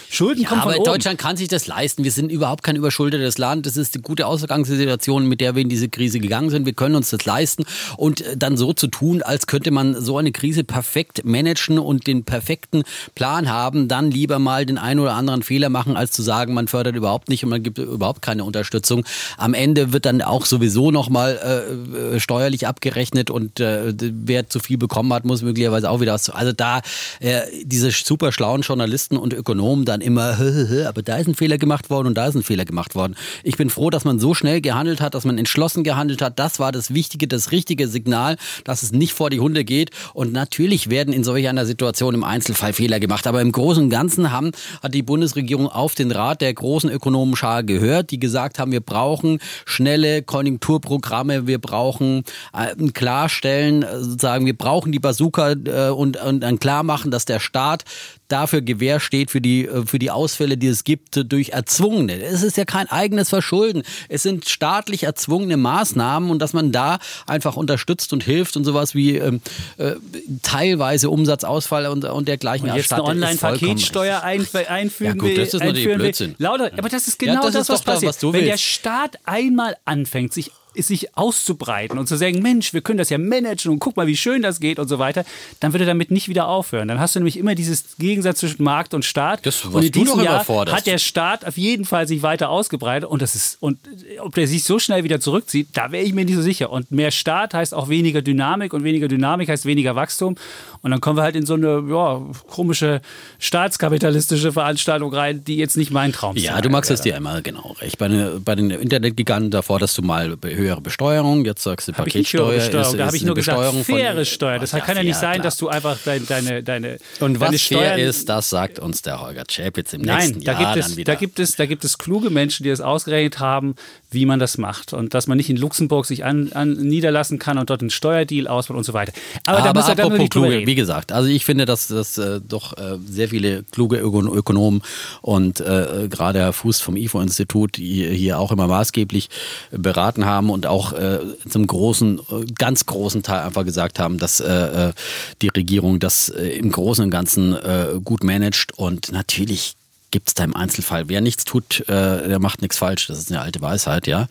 Schulden 0.10 0.44
ja, 0.44 0.50
kommen 0.50 0.62
aber 0.62 0.74
von 0.74 0.82
oben. 0.82 0.92
Deutschland 0.92 1.18
kann 1.18 1.39
sich 1.40 1.48
das 1.48 1.68
leisten. 1.68 2.04
Wir 2.04 2.12
sind 2.12 2.32
überhaupt 2.32 2.64
kein 2.64 2.76
überschuldetes 2.76 3.38
Land. 3.38 3.66
Das 3.66 3.78
ist 3.78 3.96
eine 3.96 4.04
gute 4.04 4.28
Ausgangssituation, 4.28 5.28
mit 5.28 5.42
der 5.42 5.56
wir 5.56 5.64
in 5.64 5.70
diese 5.70 5.90
Krise 5.90 6.20
gegangen 6.20 6.52
sind. 6.52 6.66
Wir 6.66 6.74
können 6.74 6.96
uns 6.96 7.10
das 7.10 7.26
leisten. 7.26 7.66
Und 7.98 8.22
äh, 8.22 8.38
dann 8.38 8.58
so 8.58 8.74
zu 8.74 8.88
tun, 8.88 9.24
als 9.24 9.48
könnte 9.48 9.72
man 9.72 10.00
so 10.00 10.18
eine 10.18 10.32
Krise 10.32 10.64
perfekt 10.64 11.26
managen 11.26 11.80
und 11.80 12.06
den 12.06 12.24
perfekten 12.24 12.84
Plan 13.16 13.50
haben, 13.50 13.88
dann 13.88 14.12
lieber 14.12 14.38
mal 14.38 14.66
den 14.66 14.78
einen 14.78 15.00
oder 15.00 15.14
anderen 15.16 15.42
Fehler 15.42 15.70
machen, 15.70 15.96
als 15.96 16.12
zu 16.12 16.22
sagen, 16.22 16.54
man 16.54 16.68
fördert 16.68 16.96
überhaupt 16.96 17.30
nicht 17.30 17.44
und 17.44 17.50
man 17.50 17.64
gibt 17.64 17.78
überhaupt 17.78 18.22
keine 18.22 18.44
Unterstützung. 18.44 19.06
Am 19.38 19.54
Ende 19.54 19.94
wird 19.94 20.06
dann 20.06 20.22
auch 20.22 20.46
sowieso 20.46 20.92
nochmal 20.92 21.40
äh, 21.42 22.16
äh, 22.16 22.20
steuerlich 22.20 22.68
abgerechnet 22.68 23.30
und 23.30 23.60
äh, 23.60 23.94
wer 23.98 24.50
zu 24.50 24.60
viel 24.60 24.78
bekommen 24.78 25.14
hat, 25.14 25.26
muss 25.26 25.42
möglicherweise 25.42 25.90
auch 25.90 26.02
wieder 26.02 26.14
was. 26.14 26.30
Also 26.30 26.52
da 26.52 26.82
äh, 27.20 27.42
diese 27.64 27.92
super 27.92 28.32
schlauen 28.32 28.62
Journalisten 28.62 29.18
und 29.18 29.34
Ökonomen 29.34 29.86
dann 29.86 30.02
immer, 30.02 30.38
aber 30.88 31.02
da 31.02 31.18
ist 31.18 31.29
ein 31.30 31.36
Fehler 31.36 31.58
gemacht 31.58 31.90
worden 31.90 32.08
und 32.08 32.16
da 32.16 32.28
ist 32.28 32.36
ein 32.36 32.44
Fehler 32.44 32.66
gemacht 32.66 32.96
worden. 32.96 33.16
Ich 33.44 33.58
bin 33.58 33.70
froh, 33.70 33.90
dass 33.90 34.06
man 34.06 34.20
so 34.20 34.34
schnell 34.34 34.62
gehandelt 34.62 35.02
hat, 35.02 35.14
dass 35.14 35.26
man 35.26 35.38
entschlossen 35.38 35.84
gehandelt 35.84 36.22
hat. 36.22 36.40
Das 36.40 36.60
war 36.60 36.72
das 36.72 36.94
wichtige, 36.94 37.28
das 37.28 37.52
richtige 37.52 37.88
Signal, 37.88 38.38
dass 38.64 38.84
es 38.84 38.92
nicht 38.92 39.14
vor 39.14 39.30
die 39.30 39.40
Hunde 39.40 39.64
geht. 39.64 39.92
Und 40.14 40.34
natürlich 40.34 40.90
werden 40.90 41.14
in 41.14 41.24
solch 41.24 41.48
einer 41.48 41.66
Situation 41.66 42.14
im 42.14 42.24
Einzelfall 42.24 42.74
Fehler 42.74 43.00
gemacht. 43.00 43.28
Aber 43.28 43.42
im 43.42 43.52
Großen 43.52 43.84
und 43.84 43.90
Ganzen 43.90 44.32
haben, 44.32 44.52
hat 44.82 44.94
die 44.94 45.04
Bundesregierung 45.04 45.68
auf 45.68 45.96
den 45.96 46.12
Rat 46.12 46.42
der 46.42 46.54
großen 46.54 46.90
Ökonomenschar 46.90 47.64
gehört, 47.64 48.12
die 48.12 48.20
gesagt 48.20 48.60
haben, 48.60 48.72
wir 48.72 48.82
brauchen 48.82 49.40
schnelle 49.66 50.24
Konjunkturprogramme, 50.24 51.48
wir 51.48 51.60
brauchen 51.60 52.24
äh, 52.54 52.76
ein 52.80 52.94
Klarstellen, 52.94 53.84
äh, 53.84 54.00
sozusagen, 54.00 54.46
wir 54.46 54.58
brauchen 54.58 54.92
die 54.92 55.00
Bazooka 55.00 55.52
äh, 55.52 55.90
und, 55.90 56.18
und 56.18 56.44
ein 56.44 56.60
Klarmachen, 56.60 57.12
dass 57.12 57.26
der 57.26 57.40
Staat 57.40 57.84
dafür 58.30 58.62
Gewähr 58.62 59.00
steht 59.00 59.32
für 59.32 59.42
die, 59.42 59.66
äh, 59.66 59.86
für 59.86 60.00
die 60.00 60.12
Ausfälle, 60.12 60.58
die 60.58 60.68
es 60.68 60.84
gibt 60.84 61.32
durch 61.32 61.50
erzwungene. 61.50 62.22
Es 62.22 62.44
ist 62.44 62.58
ja 62.58 62.66
kein 62.66 62.90
eigenes 62.90 63.30
Verschulden. 63.30 63.84
Es 64.08 64.24
sind 64.24 64.48
staatlich 64.48 65.04
erzwungene 65.04 65.58
Maßnahmen 65.58 66.30
und 66.30 66.40
dass 66.40 66.54
man 66.54 66.72
da 66.72 67.00
einfach 67.28 67.58
unterstützt 67.58 68.14
und 68.14 68.24
hilft 68.24 68.56
und 68.56 68.64
sowas 68.64 68.96
wie 68.96 69.18
ähm, 69.18 69.42
äh, 69.78 69.94
teilweise 70.42 71.10
Umsatzausfall 71.10 71.88
und, 71.88 72.06
und 72.06 72.28
dergleichen. 72.28 72.70
Und 72.70 72.76
jetzt 72.76 72.94
eine 72.94 73.04
Online-Paketsteuer 73.04 74.24
einfügen 74.24 74.90
ja, 75.00 75.14
gut, 75.14 75.38
das 75.38 75.54
ist 75.54 75.64
natürlich 75.64 75.96
Blödsinn. 75.96 76.36
Lauter, 76.38 76.72
aber 76.78 76.90
das 76.90 77.08
ist 77.08 77.20
genau 77.20 77.34
ja, 77.34 77.42
das, 77.42 77.54
das, 77.54 77.70
was 77.70 77.82
passiert. 77.82 78.16
Was 78.24 78.34
Wenn 78.34 78.46
der 78.46 78.58
Staat 78.58 79.18
einmal 79.26 79.76
anfängt, 79.86 80.34
sich 80.34 80.52
sich 80.88 81.18
auszubreiten 81.18 81.98
und 81.98 82.08
zu 82.08 82.16
sagen, 82.16 82.42
Mensch, 82.42 82.74
wir 82.74 82.82
können 82.82 82.98
das 82.98 83.10
ja 83.10 83.18
managen 83.18 83.72
und 83.72 83.80
guck 83.80 83.98
mal, 83.98 84.08
wie 84.08 84.18
schön 84.18 84.42
das 84.42 84.60
geht 84.60 84.80
und 84.80 84.88
so 84.88 85.00
weiter, 85.00 85.26
dann 85.60 85.74
würde 85.74 85.86
damit 85.86 86.12
nicht 86.12 86.28
wieder 86.30 86.48
aufhören. 86.48 86.88
Dann 86.88 87.00
hast 87.00 87.16
du 87.16 87.20
nämlich 87.20 87.38
immer 87.38 87.56
dieses 87.56 87.98
Gegensatz 87.98 88.40
zwischen 88.40 88.64
Markt 88.64 88.94
und 88.94 89.06
Staat. 89.06 89.46
Das, 89.46 89.66
was 89.66 89.74
und 89.74 89.84
in 89.84 89.92
diesem 89.92 90.22
Jahr 90.22 90.46
hat 90.48 90.86
der 90.88 90.98
Staat 90.98 91.46
auf 91.46 91.58
jeden 91.58 91.86
Fall 91.86 92.08
sich 92.08 92.22
weiter 92.22 92.50
ausgebreitet 92.50 93.10
und 93.10 93.22
das 93.22 93.36
ist 93.36 93.58
und 93.60 93.80
ob 94.20 94.36
der 94.36 94.48
sich 94.48 94.64
so 94.64 94.80
schnell 94.80 95.04
wieder 95.04 95.20
zurückzieht, 95.20 95.70
da 95.74 95.92
wäre 95.92 96.04
ich 96.04 96.14
mir 96.14 96.26
nicht 96.26 96.36
so 96.36 96.42
sicher. 96.42 96.72
Und 96.72 96.92
mehr 96.92 97.12
Staat 97.12 97.54
heißt 97.54 97.74
auch 97.74 97.90
weniger 97.90 98.22
Dynamik 98.22 98.74
und 98.74 98.84
weniger 98.84 99.08
Dynamik 99.08 99.50
heißt 99.50 99.66
weniger 99.66 99.96
Wachstum 99.96 100.36
und 100.82 100.92
dann 100.92 101.02
kommen 101.02 101.18
wir 101.18 101.24
halt 101.24 101.36
in 101.36 101.46
so 101.46 101.56
eine 101.56 101.84
ja, 101.90 102.22
komische 102.48 103.02
staatskapitalistische 103.40 104.52
Veranstaltung 104.52 105.14
rein, 105.14 105.44
die 105.44 105.58
jetzt 105.58 105.78
nicht 105.78 105.92
mein 105.92 106.14
Traum 106.14 106.36
ist. 106.36 106.44
Ja, 106.44 106.62
du 106.62 106.70
magst 106.70 106.90
es 106.92 107.02
dir 107.02 107.16
immer 107.16 107.42
genau 107.42 107.76
recht. 107.80 107.98
Bei, 107.98 108.08
den, 108.08 108.44
bei 108.44 108.56
den 108.56 108.70
Internetgiganten 108.70 109.52
davor, 109.52 109.80
dass 109.80 109.94
du 109.94 110.02
mal 110.02 110.38
höhere 110.70 110.82
Besteuerung, 110.82 111.46
jetzt 111.46 111.64
sagst 111.64 111.88
du 111.88 111.94
Paketsteuer. 111.94 112.54
Ist, 112.54 112.74
ist 112.74 112.94
da 112.94 113.06
habe 113.06 113.18
ich 113.18 113.24
nur 113.24 113.36
gesagt, 113.36 113.86
faire 113.86 114.26
Steuer. 114.26 114.60
Das 114.60 114.72
ja, 114.72 114.80
kann 114.80 114.98
ja 114.98 115.04
nicht 115.04 115.16
sein, 115.16 115.34
klar. 115.34 115.44
dass 115.44 115.58
du 115.58 115.68
einfach 115.68 115.98
deine, 116.06 116.26
deine, 116.26 116.64
deine 116.64 116.98
Und 117.20 117.40
was 117.40 117.48
deine 117.48 117.60
fair 117.60 117.98
ist, 117.98 118.30
das 118.30 118.50
sagt 118.50 118.80
uns 118.80 119.02
der 119.02 119.22
Holger 119.22 119.44
Chapitz 119.50 119.94
im 119.94 120.02
Nein, 120.02 120.18
nächsten 120.18 120.44
da 120.44 120.60
Jahr 120.60 120.76
gibt 120.76 120.86
es, 120.86 121.04
Da 121.04 121.16
gibt, 121.16 121.40
es, 121.40 121.56
da 121.56 121.66
gibt 121.66 121.84
es 121.84 121.98
kluge 121.98 122.30
Menschen, 122.30 122.64
die 122.64 122.70
das 122.70 122.82
ausgerechnet 122.82 123.40
haben, 123.40 123.76
wie 124.12 124.26
man 124.26 124.40
das 124.40 124.58
macht. 124.58 124.94
Und 124.94 125.14
dass 125.14 125.28
man 125.28 125.38
nicht 125.38 125.50
in 125.50 125.58
Luxemburg 125.58 126.06
sich 126.06 126.26
an, 126.26 126.52
an 126.54 126.74
niederlassen 126.74 127.40
kann 127.40 127.58
und 127.58 127.70
dort 127.70 127.82
einen 127.82 127.90
Steuerdeal 127.90 128.48
ausbaut 128.48 128.78
und 128.78 128.84
so 128.84 128.94
weiter. 128.94 129.14
Aber, 129.46 129.60
Aber 129.60 129.68
da 129.68 129.74
muss 129.74 129.90
er 129.90 129.96
dann 129.96 130.30
kluge, 130.30 130.66
wie 130.66 130.76
gesagt, 130.76 131.12
also 131.12 131.30
ich 131.30 131.46
finde, 131.46 131.66
dass, 131.66 131.88
dass 131.88 132.18
äh, 132.18 132.42
doch 132.42 132.78
äh, 132.78 132.98
sehr 133.06 133.30
viele 133.30 133.64
kluge 133.72 133.98
Ökonomen 133.98 134.82
und 135.22 135.60
äh, 135.60 136.08
gerade 136.10 136.40
Herr 136.40 136.54
Fuß 136.54 136.82
vom 136.82 136.96
IFO-Institut 136.96 137.78
hier, 137.78 138.10
hier 138.10 138.40
auch 138.40 138.52
immer 138.52 138.68
maßgeblich 138.68 139.30
beraten 139.72 140.26
haben 140.26 140.50
und 140.50 140.66
auch 140.66 140.94
äh, 140.94 141.20
zum 141.48 141.68
großen, 141.68 142.20
ganz 142.58 142.86
großen 142.86 143.24
Teil 143.24 143.42
einfach 143.42 143.66
gesagt 143.66 144.00
haben, 144.00 144.18
dass 144.18 144.40
äh, 144.40 144.90
äh 144.90 144.94
die 145.42 145.50
Regierung 145.50 146.00
das 146.00 146.30
äh, 146.30 146.50
im 146.58 146.72
Großen 146.72 147.04
und 147.04 147.12
Ganzen 147.12 147.54
äh, 147.54 148.00
gut 148.04 148.24
managt 148.24 148.78
und 148.78 149.12
natürlich 149.12 149.76
gibt 150.12 150.30
es 150.30 150.34
da 150.34 150.44
im 150.44 150.56
Einzelfall. 150.56 151.10
Wer 151.10 151.22
nichts 151.22 151.46
tut, 151.46 151.82
äh, 151.82 152.28
der 152.28 152.40
macht 152.40 152.62
nichts 152.62 152.78
falsch. 152.78 153.08
Das 153.08 153.18
ist 153.18 153.32
eine 153.32 153.42
alte 153.42 153.62
Weisheit, 153.62 154.08
ja. 154.08 154.28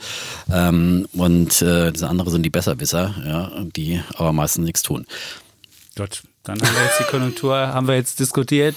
Ähm, 0.51 1.09
und 1.13 1.63
äh, 1.63 1.93
das 1.93 2.03
andere 2.03 2.31
sind 2.31 2.43
die 2.43 2.51
Besserwisser, 2.51 3.15
ja, 3.25 3.53
die 3.77 4.01
aber 4.15 4.33
meistens 4.33 4.65
nichts 4.65 4.83
tun. 4.83 5.07
Gott, 5.97 6.23
dann 6.49 6.61
haben 6.63 6.75
wir 6.75 6.83
jetzt 6.83 6.99
die 6.99 7.05
Konjunktur, 7.05 7.55
haben 7.57 7.87
wir 7.87 7.95
jetzt 7.95 8.19
diskutiert. 8.21 8.75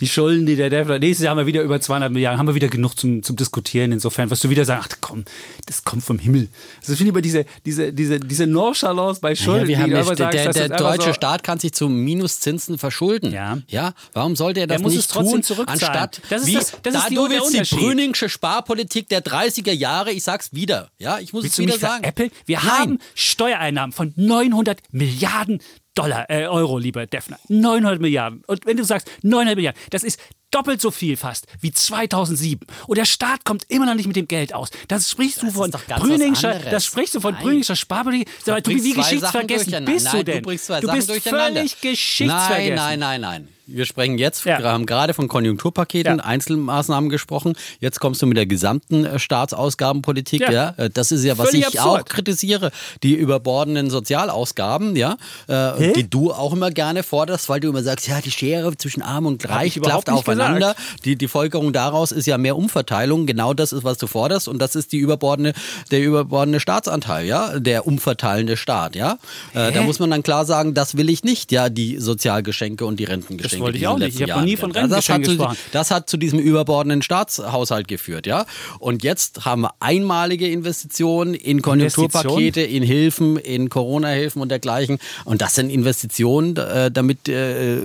Die 0.00 0.08
Schulden, 0.08 0.44
die 0.44 0.56
der 0.56 0.70
Devil. 0.70 0.98
Nächstes 0.98 1.24
Jahr 1.24 1.30
haben 1.30 1.38
wir 1.38 1.46
wieder 1.46 1.62
über 1.62 1.80
200 1.80 2.10
Milliarden, 2.10 2.38
haben 2.38 2.48
wir 2.48 2.56
wieder 2.56 2.68
genug 2.68 2.98
zum, 2.98 3.22
zum 3.22 3.36
Diskutieren. 3.36 3.92
Insofern, 3.92 4.30
was 4.30 4.40
du 4.40 4.50
wieder 4.50 4.64
sagst, 4.64 4.94
ach 4.94 4.98
komm, 5.00 5.24
das 5.66 5.84
kommt 5.84 6.02
vom 6.02 6.18
Himmel. 6.18 6.48
Also 6.80 6.92
ich 6.92 6.98
finde 6.98 7.10
immer 7.10 7.22
diese, 7.22 7.44
diese, 7.64 7.92
diese, 7.92 8.18
diese 8.18 8.46
Nonchalance 8.46 9.20
bei 9.20 9.36
Schulden. 9.36 9.62
Ja, 9.62 9.68
wir 9.68 9.78
haben 9.78 9.92
nicht, 9.92 10.18
sagst, 10.18 10.56
der, 10.56 10.68
der 10.68 10.76
deutsche 10.76 11.08
so 11.08 11.14
Staat 11.14 11.44
kann 11.44 11.60
sich 11.60 11.72
zu 11.72 11.88
Minuszinsen 11.88 12.76
verschulden. 12.76 13.32
Ja. 13.32 13.58
ja? 13.68 13.92
Warum 14.12 14.34
sollte 14.34 14.60
er 14.60 14.66
das 14.66 14.78
er 14.78 14.82
muss 14.82 14.92
nicht 14.92 15.02
es 15.02 15.08
trotzdem 15.08 15.34
tun? 15.34 15.42
Zurückzahlen. 15.44 15.82
Anstatt, 15.82 16.22
das 16.28 16.42
ist, 16.42 16.48
wie, 16.48 16.54
das, 16.54 16.72
das 16.82 16.92
da 16.94 17.08
die, 17.08 17.14
du 17.14 17.30
willst 17.30 17.54
die 17.54 17.76
Brüningsche 17.76 18.28
Sparpolitik 18.28 19.08
der 19.08 19.24
30er 19.24 19.72
Jahre, 19.72 20.10
ich 20.10 20.24
sag's 20.24 20.52
wieder. 20.52 20.90
Ja, 20.98 21.18
ich 21.20 21.32
muss 21.32 21.44
Willst 21.44 21.58
es 21.58 21.64
wieder 21.64 21.78
sagen. 21.78 22.02
Apple? 22.02 22.30
Wir 22.46 22.58
Nein. 22.58 22.66
haben 22.66 22.98
Steuereinnahmen 23.14 23.92
von 23.92 24.12
900 24.16 24.80
Milliarden 24.90 25.60
Dollar, 25.94 26.28
äh, 26.30 26.46
Euro, 26.46 26.78
lieber 26.78 27.06
Defner. 27.06 27.38
900 27.48 28.00
Milliarden. 28.00 28.42
Und 28.46 28.64
wenn 28.64 28.76
du 28.76 28.84
sagst 28.84 29.10
900 29.22 29.56
Milliarden, 29.56 29.80
das 29.90 30.02
ist 30.02 30.18
doppelt 30.50 30.80
so 30.80 30.90
viel 30.90 31.16
fast 31.16 31.46
wie 31.60 31.72
2007. 31.72 32.66
Und 32.86 32.98
der 32.98 33.04
Staat 33.04 33.44
kommt 33.44 33.64
immer 33.68 33.86
noch 33.86 33.94
nicht 33.94 34.06
mit 34.06 34.16
dem 34.16 34.28
Geld 34.28 34.54
aus. 34.54 34.70
Das 34.88 35.10
sprichst 35.10 35.42
das 35.42 35.52
du 35.52 35.58
von 35.58 35.70
Brüningscher, 35.70 36.58
das 36.70 36.84
sprichst 36.84 37.14
du 37.14 37.20
von 37.20 37.34
Brüningscher 37.34 37.76
Sparpolitik. 37.76 38.28
Du, 38.44 38.52
wie 38.66 38.92
geschichtsvergessen 38.92 39.84
bist 39.84 40.06
nein, 40.06 40.16
du 40.16 40.24
denn? 40.24 40.42
Du, 40.42 40.50
bist 40.50 40.68
du 40.68 40.92
bist 40.92 41.10
völlig 41.22 41.80
geschichtsvergessen. 41.80 42.74
Nein, 42.74 42.98
nein, 42.98 43.20
nein, 43.20 43.20
nein. 43.20 43.48
Wir 43.74 43.86
sprechen 43.86 44.18
jetzt, 44.18 44.44
Ja. 44.44 44.58
wir 44.58 44.70
haben 44.70 44.86
gerade 44.86 45.14
von 45.14 45.28
Konjunkturpaketen, 45.28 46.18
Ja. 46.18 46.24
Einzelmaßnahmen 46.24 47.10
gesprochen. 47.10 47.54
Jetzt 47.80 48.00
kommst 48.00 48.20
du 48.22 48.26
mit 48.26 48.36
der 48.36 48.46
gesamten 48.46 49.04
äh, 49.04 49.18
Staatsausgabenpolitik. 49.18 50.40
Ja. 50.42 50.50
Ja. 50.52 50.74
Äh, 50.76 50.90
Das 50.90 51.12
ist 51.12 51.24
ja, 51.24 51.38
was 51.38 51.48
Völlig 51.50 51.68
ich 51.68 51.80
absurd. 51.80 52.02
auch 52.02 52.04
kritisiere. 52.04 52.70
Die 53.02 53.14
überbordenden 53.14 53.90
Sozialausgaben, 53.90 54.96
ja, 54.96 55.16
äh, 55.48 55.92
die 55.94 56.08
du 56.08 56.32
auch 56.32 56.52
immer 56.52 56.70
gerne 56.70 57.02
forderst, 57.02 57.48
weil 57.48 57.60
du 57.60 57.68
immer 57.68 57.82
sagst, 57.82 58.06
ja, 58.08 58.20
die 58.20 58.30
Schere 58.30 58.76
zwischen 58.76 59.02
Arm 59.02 59.26
und 59.26 59.48
Reich 59.48 59.80
klafft 59.80 60.10
aufeinander. 60.10 60.74
Die, 61.04 61.16
die 61.16 61.28
Folgerung 61.28 61.72
daraus 61.72 62.12
ist 62.12 62.26
ja 62.26 62.38
mehr 62.38 62.56
Umverteilung. 62.56 63.26
Genau 63.26 63.54
das 63.54 63.72
ist, 63.72 63.84
was 63.84 63.98
du 63.98 64.06
forderst. 64.06 64.48
Und 64.48 64.58
das 64.60 64.74
ist 64.74 64.92
die 64.92 64.98
überbordene, 64.98 65.52
der 65.90 66.00
überbordene 66.02 66.60
Staatsanteil, 66.60 67.26
ja, 67.26 67.58
der 67.58 67.86
umverteilende 67.86 68.56
Staat, 68.56 68.94
ja. 68.96 69.18
Da 69.54 69.82
muss 69.82 69.98
man 69.98 70.10
dann 70.10 70.22
klar 70.22 70.44
sagen, 70.44 70.74
das 70.74 70.96
will 70.96 71.08
ich 71.10 71.24
nicht, 71.24 71.52
ja, 71.52 71.68
die 71.68 71.98
Sozialgeschenke 71.98 72.84
und 72.84 72.98
die 73.00 73.04
Rentengeschenke. 73.04 73.61
Wollte 73.62 73.78
ich 73.78 73.86
auch 73.86 73.98
nicht. 73.98 74.14
Ich 74.14 74.22
habe 74.22 74.40
noch 74.40 74.46
nie 74.46 74.56
von 74.56 74.72
Rentengeschenken 74.72 75.24
zu, 75.24 75.36
gesprochen. 75.36 75.56
das 75.72 75.90
hat 75.90 76.08
zu 76.08 76.16
diesem 76.16 76.38
überbordenden 76.38 77.02
Staatshaushalt 77.02 77.88
geführt, 77.88 78.26
ja. 78.26 78.46
Und 78.78 79.04
jetzt 79.04 79.44
haben 79.44 79.62
wir 79.62 79.74
einmalige 79.80 80.48
Investitionen 80.48 81.34
in 81.34 81.62
Konjunkturpakete, 81.62 82.60
in 82.62 82.82
Hilfen, 82.82 83.36
in 83.36 83.68
Corona-Hilfen 83.68 84.42
und 84.42 84.48
dergleichen. 84.48 84.98
Und 85.24 85.42
das 85.42 85.54
sind 85.54 85.70
Investitionen, 85.70 86.56
äh, 86.56 86.90
damit 86.90 87.28
äh, 87.28 87.78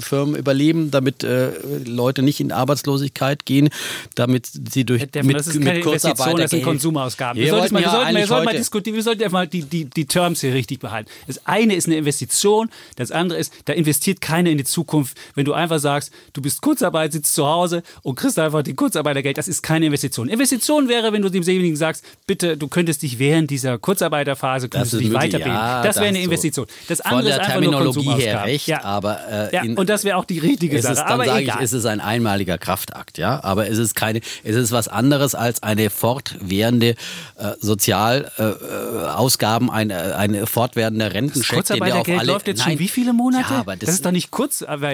Firmen 0.00 0.36
überleben, 0.36 0.90
damit 0.90 1.24
äh, 1.24 1.50
Leute 1.84 2.22
nicht 2.22 2.40
in 2.40 2.52
Arbeitslosigkeit 2.52 3.44
gehen, 3.44 3.70
damit 4.14 4.46
sie 4.46 4.84
durch 4.84 5.00
Herr 5.00 5.06
Deffen, 5.08 5.32
das 5.32 5.46
ist 5.46 5.62
keine 5.62 5.80
Investition, 5.80 6.36
das 6.36 6.50
sind 6.50 6.62
Konsumausgaben. 6.62 7.40
Wir 7.40 7.46
Wir 7.46 7.58
sollten, 7.58 7.74
mal, 7.74 7.82
wir 7.82 7.90
sollten, 7.90 8.16
wir 8.16 8.26
sollten 8.26 8.44
mal 8.44 8.56
diskutieren, 8.56 8.96
wir 8.96 9.02
sollten 9.02 9.22
einfach 9.22 9.38
mal 9.38 9.46
die, 9.46 9.62
die, 9.62 9.84
die 9.84 10.06
Terms 10.06 10.40
hier 10.40 10.54
richtig 10.54 10.80
behalten. 10.80 11.10
Das 11.26 11.46
eine 11.46 11.74
ist 11.74 11.86
eine 11.86 11.96
Investition, 11.96 12.70
das 12.96 13.10
andere 13.10 13.38
ist, 13.38 13.52
da 13.64 13.72
investiert 13.72 14.20
keiner 14.20 14.50
in 14.50 14.58
die 14.58 14.64
Zukunft. 14.64 15.05
Wenn 15.34 15.44
du 15.44 15.52
einfach 15.52 15.78
sagst, 15.78 16.10
du 16.32 16.42
bist 16.42 16.60
Kurzarbeit, 16.62 17.12
sitzt 17.12 17.34
zu 17.34 17.46
Hause 17.46 17.82
und 18.02 18.14
kriegst 18.16 18.38
einfach 18.38 18.62
die 18.62 18.74
Kurzarbeitergeld, 18.74 19.38
das 19.38 19.48
ist 19.48 19.62
keine 19.62 19.86
Investition. 19.86 20.28
Investition 20.28 20.88
wäre, 20.88 21.12
wenn 21.12 21.22
du 21.22 21.28
demjenigen 21.28 21.76
sagst, 21.76 22.04
bitte, 22.26 22.56
du 22.56 22.68
könntest 22.68 23.02
dich 23.02 23.18
während 23.18 23.50
dieser 23.50 23.78
Kurzarbeiterphase 23.78 24.68
könntest 24.68 24.94
du 24.94 24.98
dich 24.98 25.08
möglich. 25.08 25.34
weiterbilden. 25.34 25.52
Ja, 25.54 25.82
das 25.82 25.96
da 25.96 26.00
wäre 26.02 26.08
eine 26.10 26.22
Investition. 26.22 26.66
Das 26.88 27.00
Von 27.00 27.10
andere 27.12 27.28
der 27.28 27.34
ist 27.34 27.40
einfach 27.40 27.60
nur 27.60 27.70
Terminologie 27.72 28.00
her 28.00 28.12
Konsumausgaben. 28.14 28.44
recht, 28.50 28.66
ja. 28.68 28.84
aber 28.84 29.18
äh, 29.30 29.54
ja, 29.54 29.62
in- 29.62 29.76
und 29.76 29.88
das 29.88 30.04
wäre 30.04 30.16
auch 30.16 30.24
die 30.24 30.38
richtige 30.38 30.80
Sache. 30.82 30.94
ist, 30.94 31.02
dann 31.02 31.24
sage 31.24 31.42
ich, 31.42 31.52
es 31.60 31.72
ist 31.72 31.86
ein 31.86 32.00
einmaliger 32.00 32.58
Kraftakt, 32.58 33.18
ja. 33.18 33.42
Aber 33.42 33.68
es 33.68 33.78
ist 33.78 33.94
keine, 33.94 34.20
es 34.44 34.56
ist 34.56 34.72
was 34.72 34.88
anderes 34.88 35.34
als 35.34 35.62
eine 35.62 35.90
fortwährende 35.90 36.90
äh, 37.36 37.52
Sozialausgaben, 37.60 39.70
ein, 39.70 39.90
äh, 39.90 39.94
ein 39.94 40.46
fortwährender 40.46 41.12
Rentencheck, 41.12 41.24
den 41.32 41.36
der 41.42 41.58
auf 41.58 41.66
Kurzarbeitergeld 41.66 42.20
alle. 42.20 42.32
läuft 42.32 42.46
jetzt 42.46 42.58
Nein. 42.58 42.70
schon 42.70 42.78
wie 42.78 42.88
viele 42.88 43.12
Monate? 43.12 43.52
Ja, 43.52 43.60
aber 43.60 43.76
das, 43.76 43.86
das 43.86 43.94
ist 43.96 44.06
doch 44.06 44.12
nicht 44.12 44.30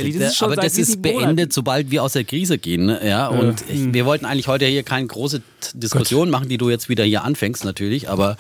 kurzweilig. 0.04 0.18
Das 0.20 0.32
ist 0.34 0.42
aber 0.42 0.56
das 0.56 0.78
ist 0.78 1.02
beendet, 1.02 1.26
Monaten? 1.28 1.50
sobald 1.50 1.90
wir 1.90 2.02
aus 2.02 2.12
der 2.14 2.24
Krise 2.24 2.58
gehen. 2.58 2.86
ne? 2.86 3.00
Ja, 3.06 3.28
und 3.28 3.62
ich, 3.68 3.92
wir 3.92 4.04
wollten 4.06 4.24
eigentlich 4.24 4.48
heute 4.48 4.66
hier 4.66 4.82
keine 4.82 5.06
große 5.06 5.42
Diskussion 5.74 6.30
machen, 6.30 6.48
die 6.48 6.58
du 6.58 6.70
jetzt 6.70 6.88
wieder 6.88 7.04
hier 7.04 7.24
anfängst, 7.24 7.64
natürlich. 7.64 8.08
Aber 8.08 8.36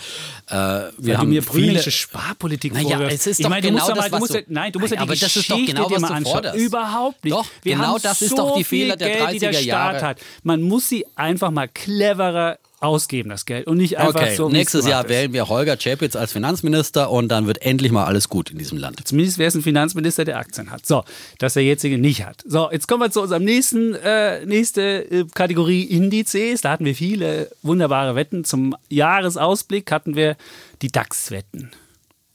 äh, 0.48 0.54
wir 0.54 0.90
Weil 0.98 1.18
haben 1.18 1.28
mir 1.28 1.42
viele, 1.42 1.82
Sparpolitik 1.82 2.74
Naja, 2.74 3.00
es 3.08 3.26
ist 3.26 3.38
ich 3.40 3.44
doch 3.44 3.50
meine, 3.50 3.66
genau 3.66 3.86
das, 3.88 3.96
mal, 3.96 4.06
du 4.08 4.12
was 4.12 4.20
musst, 4.20 4.34
du- 4.34 4.38
ja- 4.38 4.44
nein, 4.48 4.72
du 4.72 4.78
musst 4.80 4.90
Nein, 4.92 4.98
ja 5.00 5.04
die 5.06 5.10
aber 5.10 5.18
das 5.20 5.36
ist 5.36 5.50
doch 5.50 5.56
Geschichte 5.56 5.74
genau, 5.74 5.90
was 5.90 6.00
du 6.02 6.06
anschauen. 6.08 6.32
forderst. 6.32 6.58
Überhaupt 6.58 7.24
nicht. 7.24 7.32
Doch, 7.36 7.46
Wir 7.62 7.76
genau 7.76 7.98
das 7.98 8.22
ist 8.22 8.30
so 8.30 8.36
doch 8.36 8.56
die 8.56 8.64
Fehler 8.64 8.96
der 8.96 9.08
Geld, 9.08 9.32
die 9.34 9.38
der 9.38 9.50
30er 9.52 9.54
Staat 9.54 9.64
Jahre. 9.66 10.00
hat. 10.02 10.18
Man 10.42 10.62
muss 10.62 10.88
sie 10.88 11.04
einfach 11.14 11.50
mal 11.50 11.68
cleverer 11.68 12.58
ausgeben, 12.82 13.30
das 13.30 13.46
Geld. 13.46 13.66
Und 13.66 13.76
nicht 13.76 13.98
einfach 13.98 14.20
Okay, 14.20 14.34
so. 14.34 14.48
nächstes 14.48 14.86
Jahr 14.86 15.04
ist. 15.04 15.08
wählen 15.10 15.32
wir 15.32 15.48
Holger 15.48 15.76
Czapitz 15.78 16.16
als 16.16 16.32
Finanzminister 16.32 17.10
und 17.10 17.28
dann 17.28 17.46
wird 17.46 17.62
endlich 17.62 17.92
mal 17.92 18.04
alles 18.04 18.28
gut 18.28 18.50
in 18.50 18.58
diesem 18.58 18.78
Land. 18.78 19.00
Zumindest 19.06 19.38
wäre 19.38 19.48
es 19.48 19.54
ein 19.54 19.62
Finanzminister, 19.62 20.24
der 20.24 20.38
Aktien 20.38 20.70
hat. 20.70 20.84
So, 20.86 21.04
dass 21.38 21.54
der 21.54 21.64
jetzige 21.64 21.98
nicht 21.98 22.24
hat. 22.24 22.42
So, 22.46 22.70
jetzt 22.70 22.88
kommen 22.88 23.02
wir 23.02 23.10
zu 23.10 23.22
unserem 23.22 23.44
nächsten, 23.44 23.94
äh, 23.94 24.44
nächste 24.46 24.82
äh, 25.10 25.24
Kategorie 25.34 25.84
Indizes. 25.84 26.60
Da 26.62 26.70
hatten 26.70 26.84
wir 26.84 26.94
viele 26.94 27.50
wunderbare 27.62 28.14
Wetten. 28.14 28.44
Zum 28.44 28.74
Jahresausblick 28.88 29.90
hatten 29.92 30.16
wir 30.16 30.36
die 30.82 30.88
DAX-Wetten. 30.88 31.70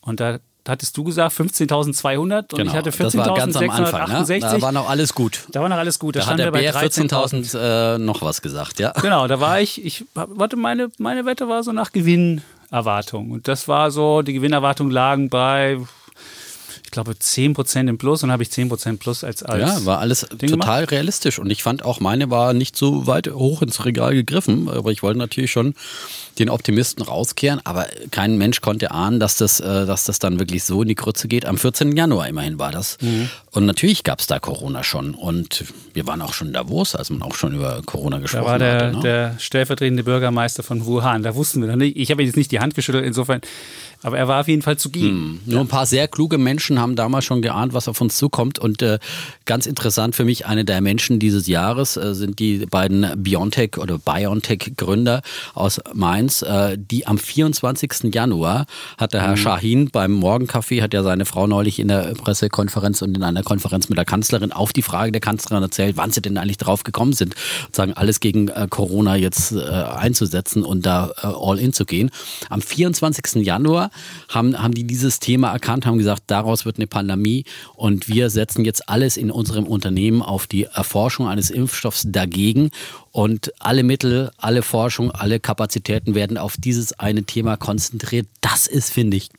Und 0.02 0.20
da 0.20 0.40
hattest 0.70 0.96
du 0.98 1.04
gesagt 1.04 1.36
15.200 1.38 2.54
und 2.54 2.66
ich 2.66 2.74
hatte 2.74 2.92
Genau, 2.92 3.34
ganz 3.34 3.56
am 3.56 3.70
Anfang. 3.70 4.10
Ne? 4.10 4.20
14.668. 4.24 4.40
Da 4.40 4.62
war 4.62 4.72
noch 4.72 4.90
alles 4.90 5.14
gut. 5.14 5.46
Da 5.52 5.62
war 5.62 5.70
noch 5.70 5.78
alles 5.78 6.00
gut. 6.00 6.16
Da, 6.16 6.22
Da 6.22 6.26
hat 6.28 6.40
der 6.40 6.52
Bär 6.52 6.74
13.000. 6.74 7.54
14.000 7.54 7.96
äh, 7.96 7.98
noch 8.00 8.22
was 8.22 8.42
gesagt, 8.42 8.80
ja. 8.80 8.92
Genau, 8.92 9.28
da 9.28 9.40
war 9.40 9.60
ich, 9.62 9.84
ich 9.84 10.06
warte, 10.14 10.56
meine, 10.56 10.90
meine 10.98 11.26
Wette 11.26 11.48
war 11.48 11.64
so 11.64 11.72
nach 11.72 11.92
Gewinnerwartung. 11.92 13.32
Und 13.32 13.48
das 13.48 13.68
war 13.68 13.92
so, 13.92 14.22
die 14.22 14.34
Gewinnerwartungen 14.34 14.92
lagen 14.92 15.30
bei, 15.30 15.80
ich 16.88 16.92
glaube, 16.92 17.12
10% 17.12 17.90
im 17.90 17.98
Plus 17.98 18.24
und 18.24 18.32
habe 18.32 18.44
ich 18.44 18.50
10% 18.50 18.98
plus 18.98 19.26
als, 19.26 19.44
als 19.44 19.60
Ja, 19.62 19.86
war 19.86 20.00
alles 20.00 20.26
Ding 20.42 20.50
total 20.50 20.86
realistisch. 20.86 21.38
Und 21.38 21.50
ich 21.50 21.62
fand 21.62 21.84
auch, 21.84 22.00
meine 22.00 22.30
war 22.30 22.54
nicht 22.54 22.78
so 22.78 23.08
weit 23.08 23.28
hoch 23.28 23.62
ins 23.62 23.84
Regal 23.84 24.14
gegriffen. 24.14 24.70
Aber 24.70 24.90
ich 24.94 25.04
wollte 25.04 25.20
natürlich 25.20 25.52
schon 25.52 25.76
den 26.40 26.50
Optimisten 26.50 27.04
rauskehren. 27.04 27.60
Aber 27.66 27.88
kein 28.12 28.38
Mensch 28.38 28.62
konnte 28.62 28.92
ahnen, 28.92 29.20
dass 29.20 29.36
das, 29.36 29.60
äh, 29.60 29.86
dass 29.86 30.06
das 30.06 30.20
dann 30.20 30.40
wirklich 30.40 30.64
so 30.64 30.82
in 30.82 30.88
die 30.88 30.96
Krütze 30.96 31.28
geht. 31.28 31.46
Am 31.46 31.58
14. 31.58 31.98
Januar 31.98 32.30
immerhin 32.30 32.58
war 32.58 32.72
das. 32.72 32.98
Mhm. 33.02 33.30
Und 33.52 33.66
natürlich 33.66 34.06
gab 34.06 34.22
es 34.22 34.28
da 34.28 34.40
Corona 34.40 34.82
schon. 34.86 35.14
Und 35.14 35.66
wir 35.94 36.08
waren 36.08 36.22
auch 36.22 36.34
schon 36.34 36.48
in 36.48 36.54
Davos, 36.54 36.96
als 36.96 37.10
man 37.10 37.22
auch 37.22 37.36
schon 37.36 37.54
über 37.54 37.82
Corona 37.86 38.20
gesprochen 38.20 38.46
Da 38.46 38.50
war 38.50 38.60
der, 38.60 38.76
hatte. 38.76 38.96
Ne? 38.96 39.02
der 39.04 39.36
stellvertretende 39.40 40.06
Bürgermeister 40.06 40.64
von 40.64 40.86
Wuhan. 40.86 41.22
Da 41.24 41.36
wussten 41.36 41.60
wir 41.60 41.68
noch 41.68 41.76
nicht. 41.76 41.98
Ich 41.98 42.12
habe 42.12 42.24
jetzt 42.24 42.38
nicht 42.38 42.52
die 42.52 42.62
Hand 42.62 42.76
geschüttelt, 42.76 43.06
insofern. 43.06 43.42
Aber 44.04 44.18
er 44.18 44.28
war 44.28 44.42
auf 44.42 44.48
jeden 44.48 44.62
Fall 44.62 44.78
zugegen. 44.78 45.42
Nur 45.46 45.62
ein 45.62 45.68
paar 45.68 45.88
sehr 45.88 46.08
kluge 46.08 46.38
Menschen 46.38 46.77
haben 46.80 46.96
damals 46.96 47.26
schon 47.26 47.42
geahnt, 47.42 47.74
was 47.74 47.88
auf 47.88 48.02
uns 48.02 48.18
zukommt. 48.18 48.60
Und 48.60 48.82
äh, 48.82 49.00
ganz 49.46 49.66
interessant 49.66 50.16
für 50.16 50.26
mich, 50.26 50.46
eine 50.46 50.66
der 50.66 50.82
Menschen 50.82 51.20
dieses 51.20 51.48
Jahres 51.48 51.98
äh, 51.98 52.14
sind 52.14 52.40
die 52.40 52.66
beiden 52.66 53.08
Biontech 53.22 53.78
oder 53.78 53.98
BioNTech-Gründer 53.98 55.22
aus 55.54 55.80
Mainz, 55.94 56.42
äh, 56.42 56.78
die 56.78 57.08
am 57.08 57.18
24. 57.18 58.14
Januar 58.14 58.66
hat 58.98 59.14
der 59.14 59.22
Herr 59.22 59.38
Shahin 59.38 59.90
beim 59.90 60.14
Morgencafé, 60.20 60.82
hat 60.82 60.94
ja 60.94 61.04
seine 61.04 61.26
Frau 61.26 61.48
neulich 61.48 61.80
in 61.80 61.88
der 61.88 62.14
Pressekonferenz 62.14 63.02
und 63.02 63.16
in 63.16 63.24
einer 63.24 63.44
Konferenz 63.44 63.90
mit 63.90 63.98
der 63.98 64.06
Kanzlerin 64.06 64.52
auf 64.52 64.74
die 64.74 64.82
Frage 64.82 65.12
der 65.12 65.22
Kanzlerin 65.22 65.64
erzählt, 65.64 65.98
wann 65.98 66.12
sie 66.12 66.22
denn 66.22 66.38
eigentlich 66.38 66.58
drauf 66.58 66.84
gekommen 66.84 67.14
sind, 67.14 67.36
sozusagen 67.66 67.94
alles 67.94 68.20
gegen 68.20 68.48
äh, 68.50 68.68
Corona 68.70 69.16
jetzt 69.16 69.52
äh, 69.52 69.60
einzusetzen 69.60 70.64
und 70.64 70.86
da 70.86 71.12
äh, 71.22 71.28
all 71.28 71.60
in 71.60 71.74
zu 71.74 71.86
gehen. 71.86 72.12
Am 72.50 72.62
24. 72.62 73.46
Januar 73.46 73.90
haben, 74.30 74.62
haben 74.62 74.74
die 74.74 74.86
dieses 74.86 75.20
Thema 75.20 75.52
erkannt, 75.52 75.86
haben 75.86 75.98
gesagt, 75.98 76.24
daraus 76.28 76.66
wird 76.68 76.78
eine 76.78 76.86
Pandemie 76.86 77.46
und 77.76 78.08
wir 78.08 78.30
setzen 78.30 78.64
jetzt 78.64 78.88
alles 78.88 79.18
in 79.18 79.32
unserem 79.32 79.66
Unternehmen 79.66 80.22
auf 80.22 80.46
die 80.46 80.66
Erforschung 80.66 81.28
eines 81.28 81.50
Impfstoffs 81.50 82.04
dagegen 82.06 82.70
und 83.12 83.52
alle 83.58 83.82
Mittel, 83.82 84.30
alle 84.38 84.62
Forschung, 84.62 85.10
alle 85.10 85.40
Kapazitäten 85.40 86.14
werden 86.14 86.38
auf 86.38 86.56
dieses 86.58 87.00
eine 87.00 87.24
Thema 87.24 87.58
konzentriert. 87.58 88.28
Das 88.42 88.68
ist, 88.68 88.94
finde 88.94 89.18
ich, 89.18 89.30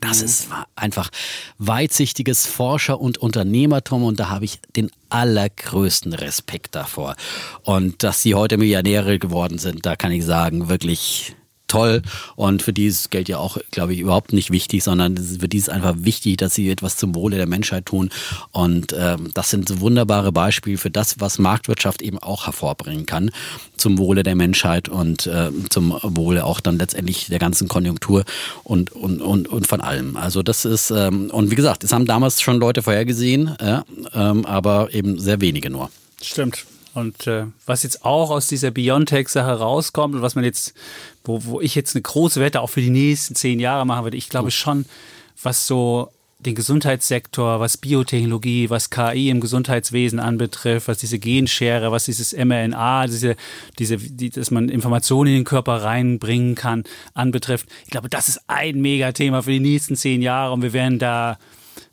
das 0.00 0.22
ist 0.22 0.48
einfach 0.74 1.10
weitsichtiges 1.58 2.46
Forscher- 2.46 3.00
und 3.00 3.18
Unternehmertum 3.18 4.04
und 4.04 4.20
da 4.20 4.28
habe 4.28 4.44
ich 4.44 4.60
den 4.74 4.90
allergrößten 5.08 6.12
Respekt 6.12 6.74
davor. 6.74 7.16
Und 7.62 8.02
dass 8.02 8.22
sie 8.22 8.34
heute 8.34 8.56
Millionäre 8.56 9.18
geworden 9.18 9.58
sind, 9.58 9.86
da 9.86 9.96
kann 9.96 10.12
ich 10.12 10.24
sagen, 10.24 10.68
wirklich 10.68 11.36
toll. 11.68 12.02
Und 12.36 12.62
für 12.62 12.72
die 12.72 12.86
ist 12.86 13.10
Geld 13.10 13.28
ja 13.28 13.38
auch, 13.38 13.58
glaube 13.70 13.94
ich, 13.94 14.00
überhaupt 14.00 14.32
nicht 14.32 14.50
wichtig, 14.50 14.84
sondern 14.84 15.16
für 15.16 15.48
die 15.48 15.58
ist 15.58 15.70
einfach 15.70 15.94
wichtig, 15.98 16.36
dass 16.38 16.54
sie 16.54 16.70
etwas 16.70 16.96
zum 16.96 17.14
Wohle 17.14 17.36
der 17.36 17.46
Menschheit 17.46 17.86
tun. 17.86 18.10
Und 18.52 18.94
ähm, 18.98 19.30
das 19.34 19.50
sind 19.50 19.68
so 19.68 19.80
wunderbare 19.80 20.32
Beispiele 20.32 20.78
für 20.78 20.90
das, 20.90 21.20
was 21.20 21.38
Marktwirtschaft 21.38 22.02
eben 22.02 22.18
auch 22.18 22.46
hervorbringen 22.46 23.06
kann, 23.06 23.30
zum 23.76 23.98
Wohle 23.98 24.22
der 24.22 24.34
Menschheit 24.34 24.88
und 24.88 25.26
äh, 25.26 25.50
zum 25.70 25.98
Wohle 26.02 26.44
auch 26.44 26.60
dann 26.60 26.78
letztendlich 26.78 27.26
der 27.26 27.38
ganzen 27.38 27.68
Konjunktur 27.68 28.24
und, 28.64 28.92
und, 28.92 29.20
und, 29.20 29.48
und 29.48 29.66
von 29.66 29.80
allem. 29.80 30.16
Also 30.16 30.42
das 30.42 30.64
ist, 30.64 30.90
ähm, 30.90 31.30
und 31.30 31.50
wie 31.50 31.56
gesagt, 31.56 31.84
das 31.84 31.92
haben 31.92 32.06
damals 32.06 32.40
schon 32.40 32.58
Leute 32.58 32.82
vorhergesehen, 32.82 33.56
ja, 33.60 33.84
ähm, 34.14 34.44
aber 34.46 34.92
eben 34.92 35.18
sehr 35.18 35.40
wenige 35.40 35.70
nur. 35.70 35.90
Stimmt. 36.22 36.64
Und 36.96 37.26
äh, 37.26 37.44
was 37.66 37.82
jetzt 37.82 38.06
auch 38.06 38.30
aus 38.30 38.46
dieser 38.46 38.70
Biontech-Sache 38.70 39.58
rauskommt 39.58 40.14
und 40.14 40.22
was 40.22 40.34
man 40.34 40.44
jetzt, 40.44 40.72
wo, 41.26 41.44
wo 41.44 41.60
ich 41.60 41.74
jetzt 41.74 41.94
eine 41.94 42.02
große 42.02 42.40
Wette 42.40 42.60
auch 42.60 42.70
für 42.70 42.80
die 42.80 42.90
nächsten 42.90 43.34
zehn 43.34 43.60
Jahre 43.60 43.86
machen 43.86 44.04
würde, 44.04 44.16
ich 44.16 44.28
glaube 44.28 44.50
schon, 44.50 44.86
was 45.42 45.66
so 45.66 46.10
den 46.38 46.54
Gesundheitssektor, 46.54 47.60
was 47.60 47.78
Biotechnologie, 47.78 48.68
was 48.68 48.90
KI 48.90 49.30
im 49.30 49.40
Gesundheitswesen 49.40 50.20
anbetrifft, 50.20 50.86
was 50.86 50.98
diese 50.98 51.18
Genschere, 51.18 51.90
was 51.90 52.04
dieses 52.04 52.32
mRNA, 52.32 53.06
diese, 53.06 53.36
diese, 53.78 53.96
die, 53.96 54.30
dass 54.30 54.50
man 54.50 54.68
Informationen 54.68 55.28
in 55.28 55.36
den 55.38 55.44
Körper 55.44 55.82
reinbringen 55.82 56.54
kann, 56.54 56.84
anbetrifft. 57.14 57.66
Ich 57.84 57.90
glaube, 57.90 58.10
das 58.10 58.28
ist 58.28 58.42
ein 58.48 58.80
Megathema 58.80 59.42
für 59.42 59.52
die 59.52 59.60
nächsten 59.60 59.96
zehn 59.96 60.20
Jahre 60.20 60.52
und 60.52 60.62
wir 60.62 60.74
werden 60.74 60.98
da, 60.98 61.38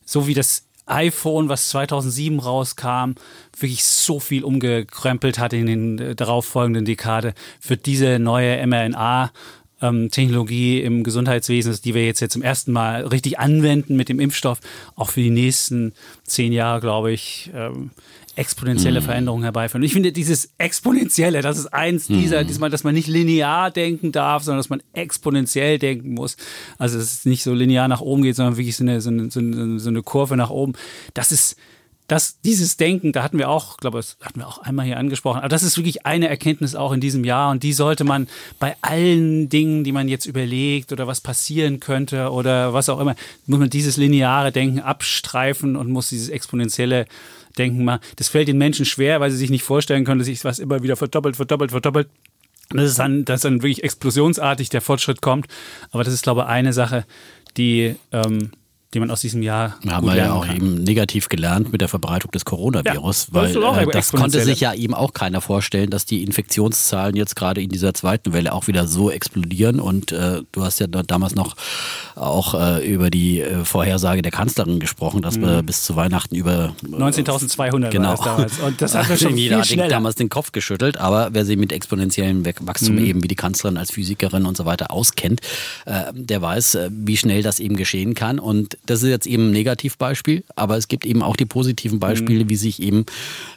so 0.06 0.28
wie 0.28 0.34
das 0.34 0.66
iPhone, 0.86 1.50
was 1.50 1.70
2007 1.70 2.40
rauskam, 2.40 3.14
wirklich 3.58 3.84
so 3.84 4.20
viel 4.20 4.44
umgekrempelt 4.44 5.40
hat 5.40 5.54
in 5.54 5.66
den 5.66 6.00
äh, 6.00 6.16
darauffolgenden 6.16 6.86
Dekade, 6.86 7.34
für 7.60 7.78
diese 7.78 8.20
neue 8.20 8.66
mRNA 8.66 9.32
ähm, 9.82 10.10
Technologie 10.10 10.82
im 10.82 11.04
Gesundheitswesen, 11.04 11.78
die 11.84 11.94
wir 11.94 12.06
jetzt, 12.06 12.22
jetzt 12.22 12.34
zum 12.34 12.42
ersten 12.42 12.72
Mal 12.72 13.06
richtig 13.06 13.40
anwenden 13.40 13.96
mit 13.96 14.10
dem 14.10 14.20
Impfstoff, 14.20 14.60
auch 14.96 15.10
für 15.10 15.22
die 15.22 15.30
nächsten 15.30 15.94
zehn 16.24 16.54
Jahre, 16.54 16.80
glaube 16.80 17.12
ich, 17.12 17.52
ähm, 17.54 17.92
exponentielle 18.36 19.02
mm. 19.02 19.04
Veränderungen 19.04 19.44
herbeiführen. 19.44 19.82
Und 19.82 19.86
ich 19.86 19.94
finde 19.94 20.12
dieses 20.12 20.54
exponentielle, 20.58 21.42
das 21.42 21.58
ist 21.58 21.68
eins 21.68 22.10
mm. 22.10 22.14
dieser, 22.14 22.44
diesmal, 22.44 22.70
dass 22.70 22.84
man 22.84 22.94
nicht 22.96 23.08
linear 23.08 23.72
denken 23.72 24.12
darf, 24.12 24.44
sondern 24.44 24.60
dass 24.60 24.70
man 24.70 24.82
exponentiell 24.94 25.80
denken 25.80 26.14
muss. 26.14 26.38
Also 26.78 26.98
dass 26.98 27.14
es 27.14 27.26
nicht 27.26 27.44
so 27.44 27.54
linear 27.54 27.88
nach 27.88 28.02
oben 28.02 28.24
geht, 28.24 28.36
sondern 28.36 28.58
wirklich 28.58 28.76
so 28.76 28.84
eine, 28.84 29.02
so 29.02 29.10
eine, 29.10 29.30
so 29.30 29.90
eine 29.90 30.02
Kurve 30.02 30.38
nach 30.38 30.50
oben. 30.50 30.74
Das 31.14 31.32
ist 31.32 31.58
dass 32.08 32.42
dieses 32.42 32.78
Denken, 32.78 33.12
da 33.12 33.24
hatten 33.24 33.38
wir 33.38 33.50
auch, 33.50 33.78
glaube 33.78 34.00
ich, 34.00 34.18
hatten 34.22 34.40
wir 34.40 34.48
auch 34.48 34.58
einmal 34.58 34.86
hier 34.86 34.98
angesprochen, 34.98 35.40
aber 35.40 35.50
das 35.50 35.64
ist 35.64 35.78
wirklich 35.78 36.06
eine 36.06 36.28
Erkenntnis 36.28 36.76
auch 36.76 36.92
in 36.92 37.00
diesem 37.00 37.24
Jahr 37.24 37.52
und 37.52 37.64
die 37.64 37.74
sollte 37.74 38.04
man 38.04 38.28
bei 38.60 38.76
allen 38.82 39.50
Dingen, 39.50 39.84
die 39.84 39.92
man 39.92 40.08
jetzt 40.10 40.26
überlegt 40.26 40.92
oder 40.92 41.08
was 41.08 41.22
passieren 41.22 41.80
könnte 41.80 42.32
oder 42.32 42.74
was 42.74 42.90
auch 42.90 43.00
immer, 43.00 43.16
muss 43.46 43.60
man 43.60 43.70
dieses 43.70 43.98
lineare 43.98 44.52
Denken 44.52 44.80
abstreifen 44.80 45.76
und 45.76 45.90
muss 45.90 46.10
dieses 46.10 46.30
exponentielle 46.30 47.06
denken 47.58 47.84
mal, 47.84 48.00
das 48.16 48.30
fällt 48.30 48.48
den 48.48 48.58
Menschen 48.58 48.86
schwer, 48.86 49.20
weil 49.20 49.32
sie 49.32 49.38
sich 49.38 49.50
nicht 49.50 49.64
vorstellen 49.64 50.06
können, 50.06 50.20
dass 50.20 50.28
sich 50.28 50.44
was 50.44 50.60
immer 50.60 50.84
wieder 50.84 50.96
verdoppelt, 50.96 51.36
verdoppelt, 51.36 51.72
verdoppelt. 51.72 52.10
Das 52.70 52.86
ist 52.86 53.00
dann, 53.00 53.26
dass 53.26 53.42
dann 53.42 53.62
wirklich 53.62 53.84
explosionsartig 53.84 54.70
der 54.70 54.82
Fortschritt 54.82 55.22
kommt. 55.22 55.48
Aber 55.92 56.04
das 56.04 56.14
ist, 56.14 56.24
glaube 56.24 56.42
ich, 56.42 56.48
eine 56.48 56.74
Sache, 56.74 57.06
die 57.58 57.96
ähm, 58.12 58.52
die 58.94 59.00
man 59.00 59.10
aus 59.12 59.22
diesem 59.22 59.42
Jahr. 59.42 59.78
Wir 59.82 59.96
haben 59.96 60.08
ja 60.16 60.34
auch 60.34 60.46
kann. 60.46 60.56
eben 60.56 60.74
negativ 60.76 61.30
gelernt 61.30 61.72
mit 61.72 61.82
der 61.82 61.88
Verbreitung 61.88 62.32
des 62.32 62.46
Coronavirus, 62.46 63.28
ja, 63.28 63.34
weil 63.34 63.54
das, 63.54 63.78
äh, 63.78 63.92
das 63.92 64.12
konnte 64.12 64.44
sich 64.44 64.60
ja 64.60 64.74
eben 64.74 64.94
auch 64.94 65.14
keiner 65.14 65.42
vorstellen, 65.42 65.90
dass 65.90 66.06
die 66.06 66.24
Infektionszahlen 66.24 67.16
jetzt 67.16 67.36
gerade 67.36 67.62
in 67.62 67.70
dieser 67.70 67.94
zweiten 67.94 68.34
Welle 68.34 68.54
auch 68.54 68.68
wieder 68.68 68.88
so 68.88 69.10
explodieren. 69.10 69.80
Und 69.80 70.12
äh, 70.12 70.42
du 70.52 70.64
hast 70.64 70.80
ja 70.80 70.88
damals 70.88 71.36
noch 71.36 71.56
auch 72.16 72.54
äh, 72.54 72.88
über 72.88 73.10
die 73.10 73.42
äh, 73.42 73.66
Vorhersage 73.66 74.22
der 74.22 74.32
Kanzlerin 74.32 74.80
gesprochen, 74.80 75.22
dass 75.22 75.38
mhm. 75.38 75.42
wir 75.42 75.64
bis 75.64 75.84
zu 75.84 75.96
Weihnachten 75.96 76.36
über 76.36 76.76
19.200 76.86 77.90
genau. 77.90 78.16
damals. 78.16 78.60
Und 78.60 78.82
das 78.82 78.96
hat 78.96 79.20
schon 79.20 79.38
jeder 79.38 79.62
hat 79.62 79.92
damals 79.92 80.16
den 80.16 80.30
Kopf 80.30 80.52
geschüttelt, 80.52 80.98
aber 80.98 81.30
wer 81.32 81.46
sich 81.46 81.58
mit 81.58 81.72
exponentiellem 81.72 82.46
Wachstum 82.62 82.96
mhm. 82.96 83.06
eben 83.06 83.24
wie 83.24 83.28
die 83.28 83.36
Kanzlerin 83.36 83.78
als 83.78 83.92
Physikerin 83.92 84.46
und 84.46 84.56
so 84.56 84.66
weiter 84.66 84.92
auskennt, 84.92 85.42
äh, 85.86 86.12
der 86.14 86.42
weiß, 86.42 86.76
äh, 86.76 86.90
wie 86.92 87.18
schnell 87.18 87.42
das 87.42 87.60
eben 87.60 87.76
geschehen 87.76 88.14
kann. 88.14 88.40
Und 88.40 88.78
das 88.86 89.04
ist 89.04 89.10
jetzt 89.10 89.28
eben 89.28 89.48
ein 89.48 89.52
Negativbeispiel, 89.52 90.44
aber 90.56 90.78
es 90.78 90.88
gibt 90.88 91.06
eben 91.06 91.24
auch 91.24 91.36
die 91.36 91.46
positiven 91.46 92.00
Beispiele, 92.00 92.46
mhm. 92.46 92.50
wie 92.50 92.56
sich 92.56 92.82
eben 92.82 93.06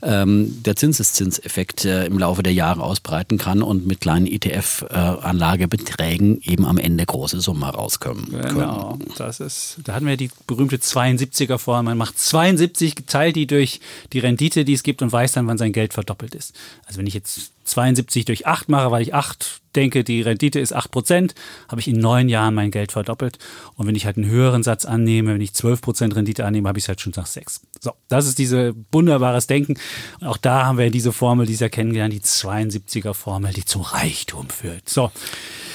ähm, 0.02 0.62
der 0.62 0.76
Zinseszinseffekt 0.76 1.84
äh, 1.84 2.06
im 2.06 2.18
Laufe 2.18 2.42
der 2.42 2.52
Jahre 2.52 2.82
ausbreiten 2.82 3.38
kann 3.38 3.62
und 3.62 3.86
mit 3.86 4.00
kleinen 4.00 4.26
ETF-Anlagebeträgen 4.26 6.40
äh, 6.40 6.52
eben 6.52 6.64
am 6.64 6.78
Ende 6.78 7.04
große 7.04 7.40
Summen 7.40 7.64
rauskommen. 7.64 8.26
Genau, 8.30 8.98
das 9.16 9.40
ist, 9.40 9.78
da 9.84 9.94
hatten 9.94 10.06
wir 10.06 10.16
die 10.16 10.30
berühmte 10.46 10.76
72er-Formel. 10.76 11.90
Man 11.90 11.98
macht 11.98 12.18
72, 12.18 12.94
geteilt 12.94 13.36
die 13.36 13.46
durch 13.46 13.80
die 14.12 14.20
Rendite, 14.20 14.64
die 14.64 14.74
es 14.74 14.82
gibt 14.82 15.02
und 15.02 15.12
weiß 15.12 15.32
dann, 15.32 15.46
wann 15.46 15.58
sein 15.58 15.72
Geld 15.72 15.92
verdoppelt 15.92 16.34
ist. 16.34 16.54
Also 16.86 16.98
wenn 16.98 17.06
ich 17.06 17.14
jetzt 17.14 17.52
72 17.66 18.24
durch 18.24 18.46
8 18.46 18.68
mache, 18.68 18.90
weil 18.90 19.02
ich 19.02 19.14
8 19.14 19.60
denke, 19.76 20.04
die 20.04 20.22
Rendite 20.22 20.58
ist 20.58 20.74
8%, 20.74 21.32
habe 21.68 21.80
ich 21.80 21.88
in 21.88 21.98
neun 21.98 22.28
Jahren 22.28 22.54
mein 22.54 22.70
Geld 22.70 22.92
verdoppelt. 22.92 23.38
Und 23.74 23.86
wenn 23.86 23.94
ich 23.94 24.06
halt 24.06 24.16
einen 24.16 24.28
höheren 24.28 24.62
Satz 24.62 24.84
annehme, 24.84 25.34
wenn 25.34 25.40
ich 25.40 25.50
12% 25.50 26.16
Rendite 26.16 26.44
annehme, 26.44 26.68
habe 26.68 26.78
ich 26.78 26.84
es 26.84 26.88
halt 26.88 27.00
schon 27.00 27.12
nach 27.16 27.26
6. 27.26 27.60
So, 27.80 27.92
das 28.08 28.26
ist 28.26 28.38
diese 28.38 28.74
wunderbares 28.90 29.46
Denken. 29.46 29.74
Und 30.20 30.26
auch 30.26 30.38
da 30.38 30.64
haben 30.64 30.78
wir 30.78 30.90
diese 30.90 31.12
Formel, 31.12 31.46
die 31.46 31.52
ist 31.52 31.60
ja 31.60 31.68
kennengelernt, 31.68 32.14
die 32.14 32.20
72er 32.20 33.14
Formel, 33.14 33.52
die 33.52 33.64
zum 33.64 33.82
Reichtum 33.82 34.48
führt. 34.48 34.88
So. 34.88 35.10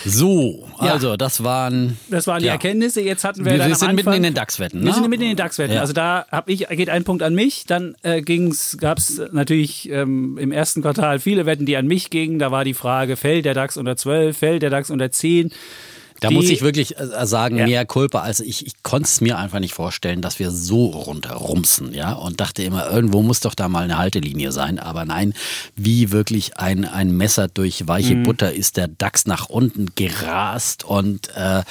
So, 0.04 0.68
also 0.80 1.12
ja. 1.12 1.18
das 1.18 1.44
waren. 1.44 1.98
Das 2.10 2.26
waren 2.26 2.40
die 2.40 2.48
ja. 2.48 2.54
Erkenntnisse. 2.54 3.02
Jetzt 3.02 3.24
hatten 3.24 3.46
wir. 3.46 3.52
Wir, 3.52 3.68
wir 3.68 3.76
sind 3.76 3.90
Anfang, 3.90 3.96
mitten 3.96 4.14
in 4.14 4.24
den 4.24 4.34
DAX-Wetten. 4.34 4.80
Ne? 4.80 4.86
Wir 4.88 4.94
sind 4.94 5.08
mitten 5.08 5.22
in 5.22 5.30
den 5.30 5.38
DAX-Wetten. 5.38 5.76
Ja. 5.76 5.82
Also 5.82 5.94
da 5.94 6.26
habe 6.32 6.52
ich, 6.52 6.68
geht 6.70 6.90
ein 6.90 7.04
Punkt 7.04 7.22
an 7.22 7.36
mich. 7.36 7.66
Dann 7.68 7.96
äh, 8.02 8.22
gab 8.78 8.98
es 8.98 9.22
natürlich 9.32 9.90
ähm, 9.92 10.40
im 10.40 10.52
ersten 10.52 10.82
Quartal 10.82 11.20
viele 11.20 11.46
Wetten, 11.46 11.68
die 11.68 11.78
an 11.82 11.88
mich 11.88 12.10
gingen. 12.10 12.40
Da 12.40 12.52
war 12.52 12.64
die 12.64 12.74
Frage, 12.74 13.18
fällt 13.18 13.46
der 13.46 13.54
DAX 13.54 13.76
unter 13.78 13.98
12, 13.98 14.38
fällt 14.38 14.64
der 14.64 14.70
DAX 14.70 14.90
unter 14.90 15.12
10? 15.12 15.52
Da 16.22 16.28
die, 16.28 16.36
muss 16.36 16.50
ich 16.50 16.62
wirklich 16.62 17.00
äh, 17.00 17.26
sagen, 17.26 17.58
ja. 17.58 17.66
mehr 17.66 17.84
Kulpa. 17.84 18.20
Also 18.20 18.44
ich, 18.44 18.68
ich 18.68 18.84
konnte 18.84 19.06
es 19.06 19.22
mir 19.22 19.40
einfach 19.40 19.60
nicht 19.60 19.74
vorstellen, 19.74 20.22
dass 20.22 20.38
wir 20.38 20.52
so 20.52 20.86
runterrumsen, 20.86 21.96
ja. 21.96 22.14
Und 22.14 22.40
dachte 22.40 22.62
immer, 22.62 22.92
irgendwo 22.92 23.24
muss 23.24 23.40
doch 23.40 23.56
da 23.56 23.68
mal 23.68 23.84
eine 23.84 23.98
Haltelinie 23.98 24.52
sein. 24.52 24.78
Aber 24.78 25.04
nein, 25.04 25.34
wie 25.76 26.12
wirklich 26.12 26.58
ein, 26.58 26.86
ein 26.86 27.18
Messer 27.18 27.48
durch 27.48 27.88
weiche 27.88 28.14
mhm. 28.14 28.24
Butter 28.24 28.54
ist 28.54 28.78
der 28.78 28.88
DAX 28.88 29.26
nach 29.26 29.50
unten 29.50 29.88
gerast. 29.96 30.84
Und, 30.84 31.30
äh, 31.36 31.64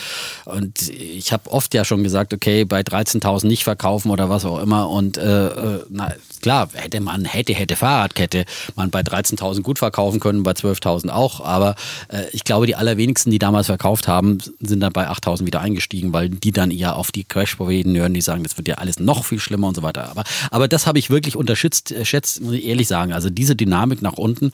und 0.46 0.88
ich 0.88 1.32
habe 1.32 1.48
oft 1.52 1.72
ja 1.72 1.84
schon 1.84 2.02
gesagt, 2.02 2.34
okay, 2.34 2.64
bei 2.64 2.80
13.000 2.80 3.46
nicht 3.46 3.62
verkaufen 3.62 4.10
oder 4.10 4.30
was 4.30 4.44
auch 4.44 4.60
immer. 4.60 4.90
Und 4.90 5.16
äh, 5.16 5.46
äh 5.46 5.84
na, 5.90 6.12
klar, 6.42 6.68
hätte 6.72 7.00
man, 7.00 7.24
hätte, 7.24 7.54
hätte 7.54 7.76
Fahrradkette 7.76 8.46
man 8.74 8.90
bei 8.90 9.02
13.000 9.02 9.62
gut 9.62 9.78
verkaufen 9.78 10.18
können, 10.18 10.42
bei 10.42 10.52
12.000 10.52 11.10
auch. 11.10 11.40
Aber 11.40 11.76
äh, 12.08 12.24
ich 12.32 12.42
glaube, 12.42 12.66
die 12.66 12.74
allerwenigsten, 12.74 13.30
die 13.30 13.38
damals 13.38 13.66
verkauft 13.66 14.08
haben, 14.08 14.39
sind 14.60 14.80
dann 14.80 14.92
bei 14.92 15.08
8000 15.08 15.46
wieder 15.46 15.60
eingestiegen, 15.60 16.12
weil 16.12 16.28
die 16.28 16.52
dann 16.52 16.70
eher 16.70 16.96
auf 16.96 17.12
die 17.12 17.24
Crash-Propheten 17.24 17.96
hören, 17.96 18.14
die 18.14 18.20
sagen, 18.20 18.42
das 18.42 18.56
wird 18.56 18.68
ja 18.68 18.76
alles 18.76 18.98
noch 18.98 19.24
viel 19.24 19.38
schlimmer 19.38 19.68
und 19.68 19.74
so 19.74 19.82
weiter. 19.82 20.10
Aber, 20.10 20.24
aber 20.50 20.68
das 20.68 20.86
habe 20.86 20.98
ich 20.98 21.10
wirklich 21.10 21.36
unterschätzt, 21.36 21.92
äh, 21.92 22.04
schätzt, 22.04 22.40
muss 22.40 22.54
ich 22.54 22.64
ehrlich 22.64 22.88
sagen. 22.88 23.12
Also 23.12 23.30
diese 23.30 23.56
Dynamik 23.56 24.02
nach 24.02 24.14
unten 24.14 24.52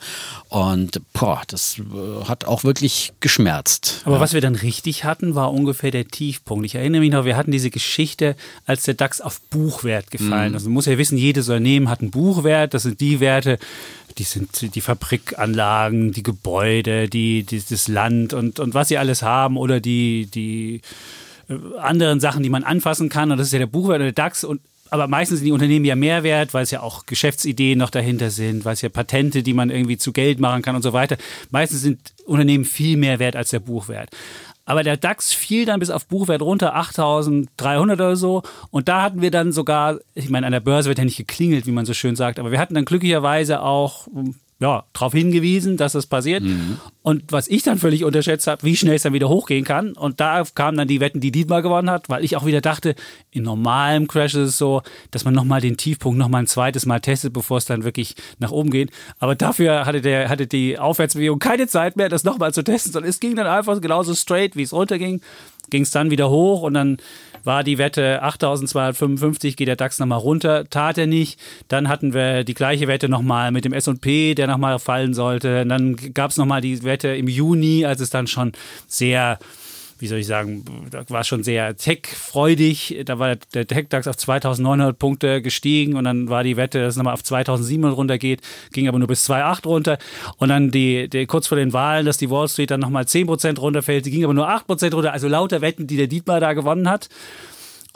und 0.49 1.01
boah, 1.13 1.41
das 1.47 1.79
äh, 1.79 2.25
hat 2.25 2.45
auch 2.45 2.63
wirklich 2.63 3.13
geschmerzt. 3.19 4.01
Aber 4.05 4.15
ja. 4.15 4.21
was 4.21 4.33
wir 4.33 4.41
dann 4.41 4.55
richtig 4.55 5.03
hatten, 5.03 5.35
war 5.35 5.51
ungefähr 5.51 5.91
der 5.91 6.07
Tiefpunkt. 6.07 6.65
Ich 6.65 6.75
erinnere 6.75 7.01
mich 7.01 7.11
noch, 7.11 7.25
wir 7.25 7.37
hatten 7.37 7.51
diese 7.51 7.69
Geschichte, 7.69 8.35
als 8.65 8.83
der 8.83 8.93
DAX 8.93 9.21
auf 9.21 9.41
Buchwert 9.49 10.11
gefallen. 10.11 10.49
Mhm. 10.49 10.55
Also 10.55 10.65
man 10.69 10.73
muss 10.73 10.85
ja 10.85 10.97
wissen, 10.97 11.17
jedes 11.17 11.47
Unternehmen 11.47 11.89
hat 11.89 12.01
einen 12.01 12.11
Buchwert. 12.11 12.73
Das 12.73 12.83
sind 12.83 12.99
die 13.01 13.19
Werte, 13.19 13.59
die 14.17 14.23
sind 14.23 14.75
die 14.75 14.81
Fabrikanlagen, 14.81 16.11
die 16.11 16.23
Gebäude, 16.23 17.07
die, 17.07 17.43
die, 17.43 17.63
das 17.67 17.87
Land 17.87 18.33
und, 18.33 18.59
und 18.59 18.73
was 18.73 18.87
sie 18.87 18.97
alles 18.97 19.21
haben 19.21 19.57
oder 19.57 19.79
die, 19.79 20.27
die 20.27 20.81
äh, 21.49 21.79
anderen 21.79 22.19
Sachen, 22.19 22.43
die 22.43 22.49
man 22.49 22.63
anfassen 22.63 23.09
kann. 23.09 23.31
Und 23.31 23.37
das 23.37 23.47
ist 23.47 23.53
ja 23.53 23.59
der 23.59 23.67
Buchwert 23.67 23.97
oder 23.97 24.05
der 24.05 24.13
DAX. 24.13 24.43
Und 24.43 24.61
aber 24.89 25.07
meistens 25.07 25.39
sind 25.39 25.47
die 25.47 25.51
Unternehmen 25.51 25.85
ja 25.85 25.95
mehr 25.95 26.23
wert, 26.23 26.53
weil 26.53 26.63
es 26.63 26.71
ja 26.71 26.81
auch 26.81 27.05
Geschäftsideen 27.05 27.77
noch 27.77 27.89
dahinter 27.89 28.29
sind, 28.29 28.63
weil 28.63 28.73
es 28.73 28.81
ja 28.81 28.89
Patente, 28.89 29.43
die 29.43 29.53
man 29.53 29.69
irgendwie 29.69 29.97
zu 29.97 30.13
Geld 30.13 30.39
machen 30.39 30.61
kann 30.61 30.75
und 30.75 30.81
so 30.81 30.93
weiter. 30.93 31.17
Meistens 31.51 31.81
sind 31.81 32.13
Unternehmen 32.25 32.65
viel 32.65 32.97
mehr 32.97 33.19
wert 33.19 33.35
als 33.35 33.49
der 33.49 33.59
Buchwert. 33.59 34.09
Aber 34.67 34.83
der 34.83 34.97
DAX 34.97 35.33
fiel 35.33 35.65
dann 35.65 35.79
bis 35.79 35.89
auf 35.89 36.05
Buchwert 36.07 36.41
runter, 36.41 36.75
8300 36.75 37.99
oder 37.99 38.15
so. 38.17 38.43
Und 38.69 38.89
da 38.89 39.01
hatten 39.01 39.21
wir 39.21 39.31
dann 39.31 39.53
sogar, 39.53 39.99
ich 40.13 40.29
meine, 40.29 40.45
an 40.45 40.51
der 40.51 40.59
Börse 40.59 40.89
wird 40.89 40.97
ja 40.97 41.05
nicht 41.05 41.17
geklingelt, 41.17 41.65
wie 41.65 41.71
man 41.71 41.85
so 41.85 41.93
schön 41.93 42.17
sagt, 42.17 42.37
aber 42.37 42.51
wir 42.51 42.59
hatten 42.59 42.75
dann 42.75 42.83
glücklicherweise 42.83 43.61
auch 43.61 44.07
ja, 44.59 44.85
darauf 44.93 45.13
hingewiesen, 45.13 45.77
dass 45.77 45.91
das 45.91 46.07
passiert. 46.07 46.43
Mhm. 46.43 46.77
Und 47.03 47.31
was 47.31 47.47
ich 47.47 47.61
dann 47.61 47.77
völlig 47.77 48.03
unterschätzt 48.03 48.47
habe, 48.47 48.63
wie 48.63 48.75
schnell 48.75 48.95
es 48.95 49.03
dann 49.03 49.13
wieder 49.13 49.29
hochgehen 49.29 49.63
kann. 49.63 49.93
Und 49.93 50.19
da 50.19 50.43
kamen 50.55 50.77
dann 50.77 50.87
die 50.87 50.99
Wetten, 50.99 51.19
die 51.19 51.31
Dietmar 51.31 51.61
gewonnen 51.61 51.91
hat, 51.91 52.09
weil 52.09 52.23
ich 52.23 52.35
auch 52.35 52.45
wieder 52.45 52.59
dachte, 52.59 52.95
in 53.29 53.43
normalem 53.43 54.07
Crash 54.07 54.33
ist 54.33 54.49
es 54.49 54.57
so, 54.57 54.81
dass 55.11 55.25
man 55.25 55.35
nochmal 55.35 55.61
den 55.61 55.77
Tiefpunkt 55.77 56.17
nochmal 56.17 56.43
ein 56.43 56.47
zweites 56.47 56.87
Mal 56.87 56.99
testet, 56.99 57.33
bevor 57.33 57.57
es 57.57 57.65
dann 57.65 57.83
wirklich 57.83 58.15
nach 58.39 58.51
oben 58.51 58.71
geht. 58.71 58.89
Aber 59.19 59.35
dafür 59.35 59.85
hatte, 59.85 60.01
der, 60.01 60.27
hatte 60.27 60.47
die 60.47 60.79
Aufwärtsbewegung 60.79 61.37
keine 61.37 61.67
Zeit 61.67 61.95
mehr, 61.95 62.09
das 62.09 62.23
nochmal 62.23 62.53
zu 62.53 62.63
testen, 62.63 62.91
sondern 62.91 63.09
es 63.09 63.19
ging 63.19 63.35
dann 63.35 63.47
einfach 63.47 63.79
genauso 63.79 64.15
straight, 64.15 64.55
wie 64.55 64.63
es 64.63 64.73
runterging 64.73 65.21
ging 65.69 65.83
es 65.83 65.91
dann 65.91 66.11
wieder 66.11 66.29
hoch 66.29 66.61
und 66.61 66.73
dann 66.73 66.97
war 67.47 67.63
die 67.63 67.79
Wette 67.79 68.21
8255, 68.21 69.55
geht 69.55 69.67
der 69.67 69.75
DAX 69.75 69.97
nochmal 69.97 70.19
runter, 70.19 70.69
tat 70.69 70.99
er 70.99 71.07
nicht. 71.07 71.39
Dann 71.67 71.89
hatten 71.89 72.13
wir 72.13 72.43
die 72.43 72.53
gleiche 72.53 72.87
Wette 72.87 73.09
nochmal 73.09 73.51
mit 73.51 73.65
dem 73.65 73.73
S&P, 73.73 74.35
der 74.35 74.45
nochmal 74.45 74.77
fallen 74.77 75.15
sollte. 75.15 75.63
Und 75.63 75.69
dann 75.69 75.95
gab 76.13 76.29
es 76.29 76.37
nochmal 76.37 76.61
die 76.61 76.83
Wette 76.83 77.07
im 77.15 77.27
Juni, 77.27 77.85
als 77.85 78.01
es 78.01 78.11
dann 78.11 78.27
schon 78.27 78.51
sehr 78.85 79.39
wie 79.99 80.07
soll 80.07 80.19
ich 80.19 80.27
sagen, 80.27 80.63
da 80.91 81.03
war 81.09 81.23
schon 81.23 81.43
sehr 81.43 81.75
tech-freudig. 81.75 83.01
Da 83.05 83.19
war 83.19 83.35
der 83.53 83.67
Tech-DAX 83.67 84.07
auf 84.07 84.17
2900 84.17 84.97
Punkte 84.97 85.41
gestiegen 85.41 85.95
und 85.95 86.03
dann 86.03 86.29
war 86.29 86.43
die 86.43 86.57
Wette, 86.57 86.81
dass 86.81 86.93
es 86.93 86.97
nochmal 86.97 87.13
auf 87.13 87.23
2700 87.23 87.97
runtergeht, 87.97 88.41
ging 88.71 88.87
aber 88.87 88.99
nur 88.99 89.07
bis 89.07 89.29
2,8 89.29 89.65
runter. 89.65 89.97
Und 90.37 90.49
dann 90.49 90.71
die, 90.71 91.09
die, 91.09 91.25
kurz 91.25 91.47
vor 91.47 91.57
den 91.57 91.73
Wahlen, 91.73 92.05
dass 92.05 92.17
die 92.17 92.29
Wall 92.29 92.47
Street 92.47 92.71
dann 92.71 92.79
nochmal 92.79 93.03
10% 93.03 93.59
runterfällt, 93.59 94.05
die 94.05 94.11
ging 94.11 94.23
aber 94.23 94.33
nur 94.33 94.49
8% 94.49 94.93
runter. 94.93 95.13
Also 95.13 95.27
lauter 95.27 95.61
Wetten, 95.61 95.87
die 95.87 95.97
der 95.97 96.07
Dietmar 96.07 96.39
da 96.39 96.53
gewonnen 96.53 96.89
hat. 96.89 97.09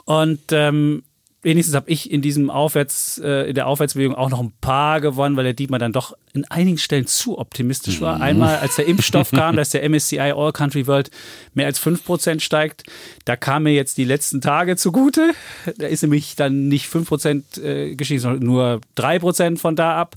Und 0.04 0.40
ähm, 0.50 1.04
wenigstens 1.42 1.74
habe 1.74 1.90
ich 1.90 2.10
in 2.10 2.22
diesem 2.22 2.50
Aufwärts, 2.50 3.20
äh, 3.22 3.48
in 3.48 3.54
der 3.54 3.66
Aufwärtsbewegung 3.66 4.14
auch 4.14 4.30
noch 4.30 4.40
ein 4.40 4.52
paar 4.60 5.00
gewonnen, 5.00 5.36
weil 5.36 5.44
der 5.44 5.52
Dietmar 5.52 5.78
dann 5.78 5.92
doch 5.92 6.16
in 6.32 6.44
einigen 6.46 6.78
Stellen 6.78 7.06
zu 7.06 7.38
optimistisch 7.38 8.00
war. 8.00 8.16
Mhm. 8.16 8.22
Einmal, 8.22 8.56
als 8.58 8.76
der 8.76 8.86
Impfstoff 8.86 9.30
kam, 9.32 9.56
dass 9.56 9.70
der 9.70 9.88
MSCI 9.88 10.18
All 10.18 10.52
Country 10.52 10.86
World 10.86 11.10
mehr 11.54 11.66
als 11.66 11.80
5% 11.84 12.40
steigt, 12.40 12.84
da 13.24 13.36
kam 13.36 13.64
mir 13.64 13.74
jetzt 13.74 13.98
die 13.98 14.04
letzten 14.04 14.40
Tage 14.40 14.76
zugute. 14.76 15.32
Da 15.76 15.86
ist 15.86 16.02
nämlich 16.02 16.36
dann 16.36 16.68
nicht 16.68 16.86
5% 16.86 17.60
äh, 17.60 17.94
gestiegen, 17.96 18.20
sondern 18.20 18.44
nur 18.44 18.80
3% 18.96 19.58
von 19.58 19.76
da 19.76 20.00
ab. 20.00 20.16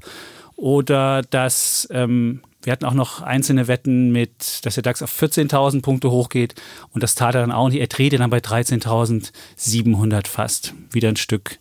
Oder 0.55 1.21
dass 1.23 1.87
ähm, 1.91 2.41
Wir 2.65 2.73
hatten 2.73 2.85
auch 2.85 2.93
noch 2.93 3.21
einzelne 3.21 3.67
Wetten 3.67 4.11
mit, 4.11 4.65
dass 4.65 4.73
der 4.73 4.83
DAX 4.83 5.01
auf 5.03 5.21
14.000 5.21 5.81
Punkte 5.81 6.09
hochgeht 6.09 6.55
und 6.91 7.03
das 7.03 7.13
tat 7.15 7.35
er 7.35 7.41
dann 7.41 7.51
auch 7.51 7.69
nicht. 7.69 7.79
Er 7.79 7.87
drehte 7.87 8.17
dann 8.17 8.31
bei 8.31 8.39
13.700 8.39 10.27
fast. 10.27 10.73
Wieder 10.91 11.09
ein 11.09 11.15
Stück 11.15 11.59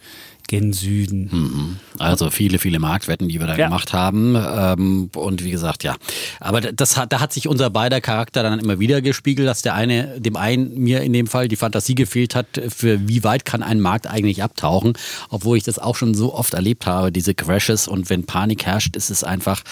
gen 0.48 0.72
Süden. 0.72 1.28
Mhm. 1.32 1.76
Also 1.98 2.30
viele, 2.30 2.58
viele 2.58 2.78
Marktwetten, 2.78 3.28
die 3.28 3.40
wir 3.40 3.46
da 3.46 3.56
ja. 3.56 3.66
gemacht 3.66 3.92
haben. 3.92 4.36
Ähm, 4.36 5.10
und 5.14 5.42
wie 5.42 5.50
gesagt, 5.50 5.84
ja. 5.84 5.96
Aber 6.40 6.60
das 6.60 6.96
hat, 6.96 7.12
da 7.12 7.20
hat 7.20 7.32
sich 7.32 7.48
unser 7.48 7.70
beider 7.70 8.00
Charakter 8.00 8.42
dann 8.42 8.58
immer 8.58 8.78
wieder 8.78 9.00
gespiegelt, 9.00 9.48
dass 9.48 9.62
der 9.62 9.74
eine, 9.74 10.20
dem 10.20 10.36
einen 10.36 10.78
mir 10.78 11.02
in 11.02 11.12
dem 11.12 11.26
Fall 11.26 11.48
die 11.48 11.56
Fantasie 11.56 11.94
gefehlt 11.94 12.34
hat, 12.34 12.46
für 12.68 13.08
wie 13.08 13.24
weit 13.24 13.44
kann 13.44 13.62
ein 13.62 13.80
Markt 13.80 14.06
eigentlich 14.06 14.42
abtauchen, 14.42 14.94
obwohl 15.30 15.56
ich 15.56 15.64
das 15.64 15.78
auch 15.78 15.96
schon 15.96 16.14
so 16.14 16.34
oft 16.34 16.54
erlebt 16.54 16.86
habe, 16.86 17.10
diese 17.10 17.34
Crashes 17.34 17.88
und 17.88 18.10
wenn 18.10 18.24
Panik 18.24 18.66
herrscht, 18.66 18.96
ist 18.96 19.10
es 19.10 19.24
einfach 19.24 19.62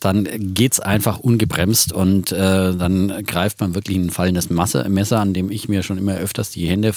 dann 0.00 0.28
geht 0.54 0.74
es 0.74 0.80
einfach 0.80 1.18
ungebremst 1.18 1.92
und 1.92 2.32
äh, 2.32 2.74
dann 2.74 3.24
greift 3.26 3.60
man 3.60 3.74
wirklich 3.74 3.96
ein 3.96 4.10
fallendes 4.10 4.50
Messer, 4.50 5.20
an 5.20 5.32
dem 5.32 5.50
ich 5.50 5.68
mir 5.68 5.82
schon 5.82 5.98
immer 5.98 6.16
öfters 6.16 6.50
die 6.50 6.66
Hände 6.66 6.92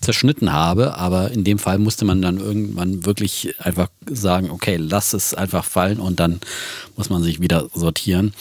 zerschnitten 0.00 0.52
habe. 0.52 0.96
Aber 0.96 1.30
in 1.30 1.44
dem 1.44 1.58
Fall 1.58 1.78
musste 1.78 2.04
man 2.04 2.22
dann 2.22 2.38
irgendwann 2.38 3.04
wirklich 3.06 3.54
einfach 3.58 3.88
sagen, 4.06 4.50
okay, 4.50 4.76
lass 4.76 5.12
es 5.12 5.34
einfach 5.34 5.64
fallen 5.64 6.00
und 6.00 6.20
dann 6.20 6.40
muss 6.96 7.10
man 7.10 7.22
sich 7.22 7.40
wieder 7.40 7.68
sortieren. 7.74 8.32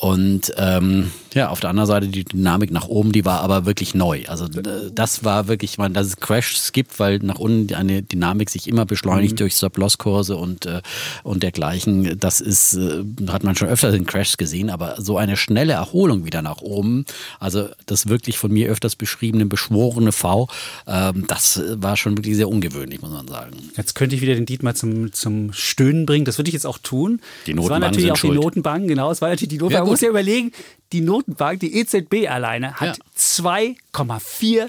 Und 0.00 0.54
ähm, 0.56 1.10
ja, 1.34 1.50
auf 1.50 1.60
der 1.60 1.68
anderen 1.68 1.86
Seite 1.86 2.08
die 2.08 2.24
Dynamik 2.24 2.70
nach 2.70 2.88
oben, 2.88 3.12
die 3.12 3.26
war 3.26 3.40
aber 3.40 3.66
wirklich 3.66 3.94
neu. 3.94 4.22
Also 4.28 4.48
das 4.48 5.24
war 5.24 5.46
wirklich, 5.46 5.76
man, 5.76 5.92
dass 5.92 6.06
es 6.06 6.16
Crashs 6.16 6.72
gibt, 6.72 6.98
weil 6.98 7.18
nach 7.18 7.38
unten 7.38 7.74
eine 7.74 8.02
Dynamik 8.02 8.48
sich 8.48 8.66
immer 8.66 8.86
beschleunigt 8.86 9.34
mhm. 9.34 9.36
durch 9.36 9.54
Stop-Loss-Kurse 9.56 10.36
und, 10.36 10.64
äh, 10.64 10.80
und 11.22 11.42
dergleichen. 11.42 12.18
Das 12.18 12.40
ist, 12.40 12.74
äh, 12.74 13.04
hat 13.28 13.44
man 13.44 13.56
schon 13.56 13.68
öfters 13.68 13.94
in 13.94 14.06
Crashs 14.06 14.38
gesehen, 14.38 14.70
aber 14.70 15.02
so 15.02 15.18
eine 15.18 15.36
schnelle 15.36 15.74
Erholung 15.74 16.24
wieder 16.24 16.40
nach 16.40 16.62
oben, 16.62 17.04
also 17.38 17.68
das 17.84 18.08
wirklich 18.08 18.38
von 18.38 18.50
mir 18.50 18.70
öfters 18.70 18.96
beschriebene 18.96 19.44
beschworene 19.44 20.12
V, 20.12 20.48
äh, 20.86 21.12
das 21.26 21.62
war 21.74 21.96
schon 21.96 22.16
wirklich 22.16 22.36
sehr 22.36 22.48
ungewöhnlich, 22.48 23.00
muss 23.00 23.10
man 23.10 23.28
sagen. 23.28 23.56
Jetzt 23.76 23.94
könnte 23.94 24.16
ich 24.16 24.22
wieder 24.22 24.34
den 24.34 24.46
Dietmar 24.46 24.74
zum, 24.74 25.12
zum 25.12 25.52
Stöhnen 25.52 26.06
bringen. 26.06 26.24
Das 26.24 26.38
würde 26.38 26.48
ich 26.48 26.54
jetzt 26.54 26.66
auch 26.66 26.78
tun. 26.78 27.20
Die 27.46 27.54
Notenbanken 27.54 27.56
das 27.56 27.70
war 27.70 27.78
natürlich 27.80 28.12
auch 28.12 28.16
schuld. 28.16 28.32
die 28.32 28.38
Notenbanken, 28.38 28.88
genau. 28.88 29.10
Es 29.10 29.20
war 29.20 29.28
natürlich 29.28 29.48
die 29.48 29.58
Notenbanken. 29.58 29.74
Ja, 29.74 29.82
man 29.82 29.90
muss 29.90 30.00
ja 30.00 30.08
überlegen, 30.08 30.52
die 30.92 31.00
Notenbank, 31.00 31.60
die 31.60 31.76
EZB 31.78 32.28
alleine, 32.28 32.74
hat 32.74 32.98
ja. 32.98 33.04
2,4 33.16 34.68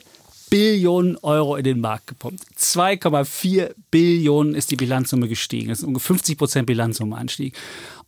Billionen 0.49 1.17
Euro 1.21 1.55
in 1.55 1.63
den 1.63 1.79
Markt 1.79 2.07
gepumpt. 2.07 2.43
2,4 2.59 3.73
Billionen 3.89 4.53
ist 4.53 4.69
die 4.69 4.75
Bilanzsumme 4.75 5.29
gestiegen. 5.29 5.69
Das 5.69 5.79
ist 5.79 5.85
ungefähr 5.85 6.07
50 6.07 6.37
Prozent 6.37 6.67
Bilanzsummenanstieg. 6.67 7.57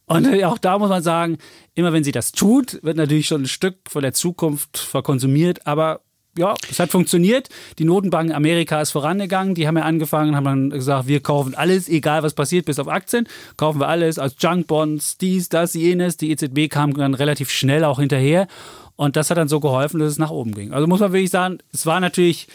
Und 0.06 0.26
äh, 0.26 0.44
auch 0.44 0.58
da 0.58 0.78
muss 0.78 0.89
man 0.89 1.02
sagen, 1.02 1.38
immer 1.74 1.94
wenn 1.94 2.04
sie 2.04 2.12
das 2.12 2.34
tut, 2.34 2.84
wird 2.84 2.98
natürlich 2.98 3.28
schon 3.28 3.44
ein 3.44 3.48
Stück 3.48 3.78
von 3.88 4.02
der 4.02 4.13
Zukunft 4.13 4.78
verkonsumiert, 4.78 5.66
aber 5.66 6.02
ja, 6.38 6.56
es 6.69 6.80
hat 6.80 6.89
funktioniert. 6.89 7.50
Die 7.78 7.86
Notenbank 7.86 8.34
Amerika 8.34 8.82
ist 8.82 8.91
vorangegangen. 8.91 9.56
Die 9.56 9.67
haben 9.67 9.78
ja 9.78 9.84
angefangen, 9.84 10.36
haben 10.36 10.46
dann 10.46 10.69
gesagt, 10.72 11.08
wir 11.08 11.19
kaufen 11.19 11.54
alles, 11.54 11.88
egal 11.88 12.24
was 12.24 12.34
passiert, 12.34 12.65
bis 12.65 12.80
auf 12.80 12.88
Aktien. 12.88 13.28
Kaufen 13.58 13.80
wir 13.80 13.88
alles 13.88 14.17
als 14.17 14.36
Junkbonds, 14.39 15.17
dies, 15.17 15.50
das, 15.50 15.74
jenes. 15.74 16.17
Die 16.17 16.32
EZB 16.32 16.69
kam 16.69 16.93
dann 16.93 17.13
relativ 17.13 17.52
schnell 17.52 17.84
auch 17.84 18.00
hinterher. 18.00 18.48
Und 18.96 19.15
das 19.15 19.30
hat 19.30 19.38
dann 19.38 19.48
so 19.48 19.60
geholfen, 19.60 20.00
dass 20.00 20.12
es 20.12 20.17
nach 20.17 20.32
oben 20.32 20.54
ging. 20.54 20.74
Also 20.74 20.88
muss 20.88 21.00
man 21.00 21.13
wirklich 21.13 21.32
sagen, 21.32 21.60
es 21.72 21.86
war 21.86 22.00
natürlich 22.00 22.48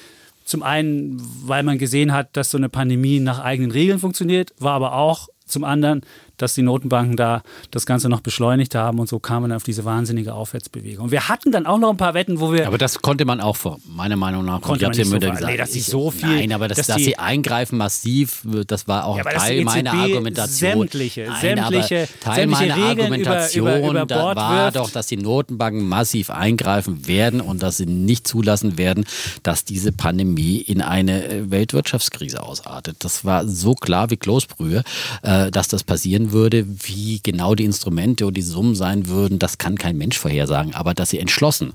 zum 0.44 0.62
einen, 0.62 1.20
weil 1.44 1.62
man 1.62 1.78
gesehen 1.78 2.12
hat, 2.12 2.36
dass 2.36 2.50
so 2.50 2.58
eine 2.58 2.68
Pandemie 2.68 3.20
nach 3.20 3.38
eigenen 3.40 3.70
Regeln 3.70 3.98
funktioniert, 3.98 4.54
war 4.58 4.72
aber 4.72 4.94
auch 4.94 5.28
zum 5.46 5.64
anderen, 5.64 6.02
dass 6.38 6.54
die 6.54 6.62
Notenbanken 6.62 7.16
da 7.16 7.42
das 7.70 7.86
Ganze 7.86 8.08
noch 8.08 8.20
beschleunigt 8.20 8.74
haben 8.74 8.98
und 8.98 9.08
so 9.08 9.18
kam 9.18 9.42
man 9.42 9.52
auf 9.52 9.62
diese 9.62 9.84
wahnsinnige 9.84 10.34
Aufwärtsbewegung. 10.34 11.04
Und 11.06 11.10
wir 11.10 11.28
hatten 11.28 11.52
dann 11.52 11.66
auch 11.66 11.78
noch 11.78 11.90
ein 11.90 11.96
paar 11.96 12.14
Wetten, 12.14 12.40
wo 12.40 12.52
wir. 12.52 12.66
Aber 12.66 12.78
das 12.78 13.02
konnte 13.02 13.24
man 13.24 13.40
auch 13.40 13.56
vor, 13.56 13.78
meiner 13.86 14.16
Meinung 14.16 14.44
nach. 14.44 14.60
Konnte 14.60 14.86
man 14.86 14.96
nicht 14.96 15.06
so, 15.06 15.18
gesagt, 15.18 15.44
nee, 15.44 15.56
dass 15.56 15.72
sie 15.72 15.80
so 15.80 16.10
viel. 16.10 16.28
Nein, 16.28 16.52
aber 16.52 16.68
das, 16.68 16.78
dass, 16.78 16.86
dass 16.86 16.96
sie 16.96 17.18
eingreifen 17.18 17.78
massiv, 17.78 18.42
das 18.66 18.88
war 18.88 19.04
auch 19.04 19.18
ja, 19.18 19.24
Teil 19.24 19.64
meiner 19.64 19.92
Argumentation. 19.92 20.80
Sämtliche, 20.80 21.26
Nein, 21.28 21.40
sämtliche, 21.40 22.08
Teil 22.20 22.34
sämtliche 22.34 22.72
meiner 22.72 22.88
Argumentation 22.88 23.68
über, 23.68 23.78
über, 23.78 23.90
über 23.90 24.06
da 24.06 24.36
war 24.36 24.64
wirft. 24.64 24.76
doch, 24.76 24.90
dass 24.90 25.06
die 25.06 25.16
Notenbanken 25.16 25.86
massiv 25.86 26.30
eingreifen 26.30 27.06
werden 27.06 27.40
und 27.40 27.62
dass 27.62 27.78
sie 27.78 27.86
nicht 27.86 28.26
zulassen 28.26 28.78
werden, 28.78 29.04
dass 29.42 29.64
diese 29.64 29.92
Pandemie 29.92 30.58
in 30.58 30.82
eine 30.82 31.24
äh, 31.26 31.50
Weltwirtschaftskrise 31.50 32.42
ausartet. 32.42 32.96
Das 33.00 33.24
war 33.24 33.46
so 33.46 33.74
klar 33.74 34.10
wie 34.10 34.16
Kloßbrühe, 34.16 34.82
äh, 35.22 35.50
dass 35.50 35.68
das 35.68 35.84
passieren 35.84 36.27
würde, 36.32 36.66
wie 36.82 37.20
genau 37.22 37.54
die 37.54 37.64
Instrumente 37.64 38.26
und 38.26 38.36
die 38.36 38.42
Summen 38.42 38.74
sein 38.74 39.08
würden, 39.08 39.38
das 39.38 39.58
kann 39.58 39.76
kein 39.76 39.96
Mensch 39.96 40.18
vorhersagen. 40.18 40.74
Aber 40.74 40.94
dass 40.94 41.10
sie 41.10 41.18
entschlossen 41.18 41.72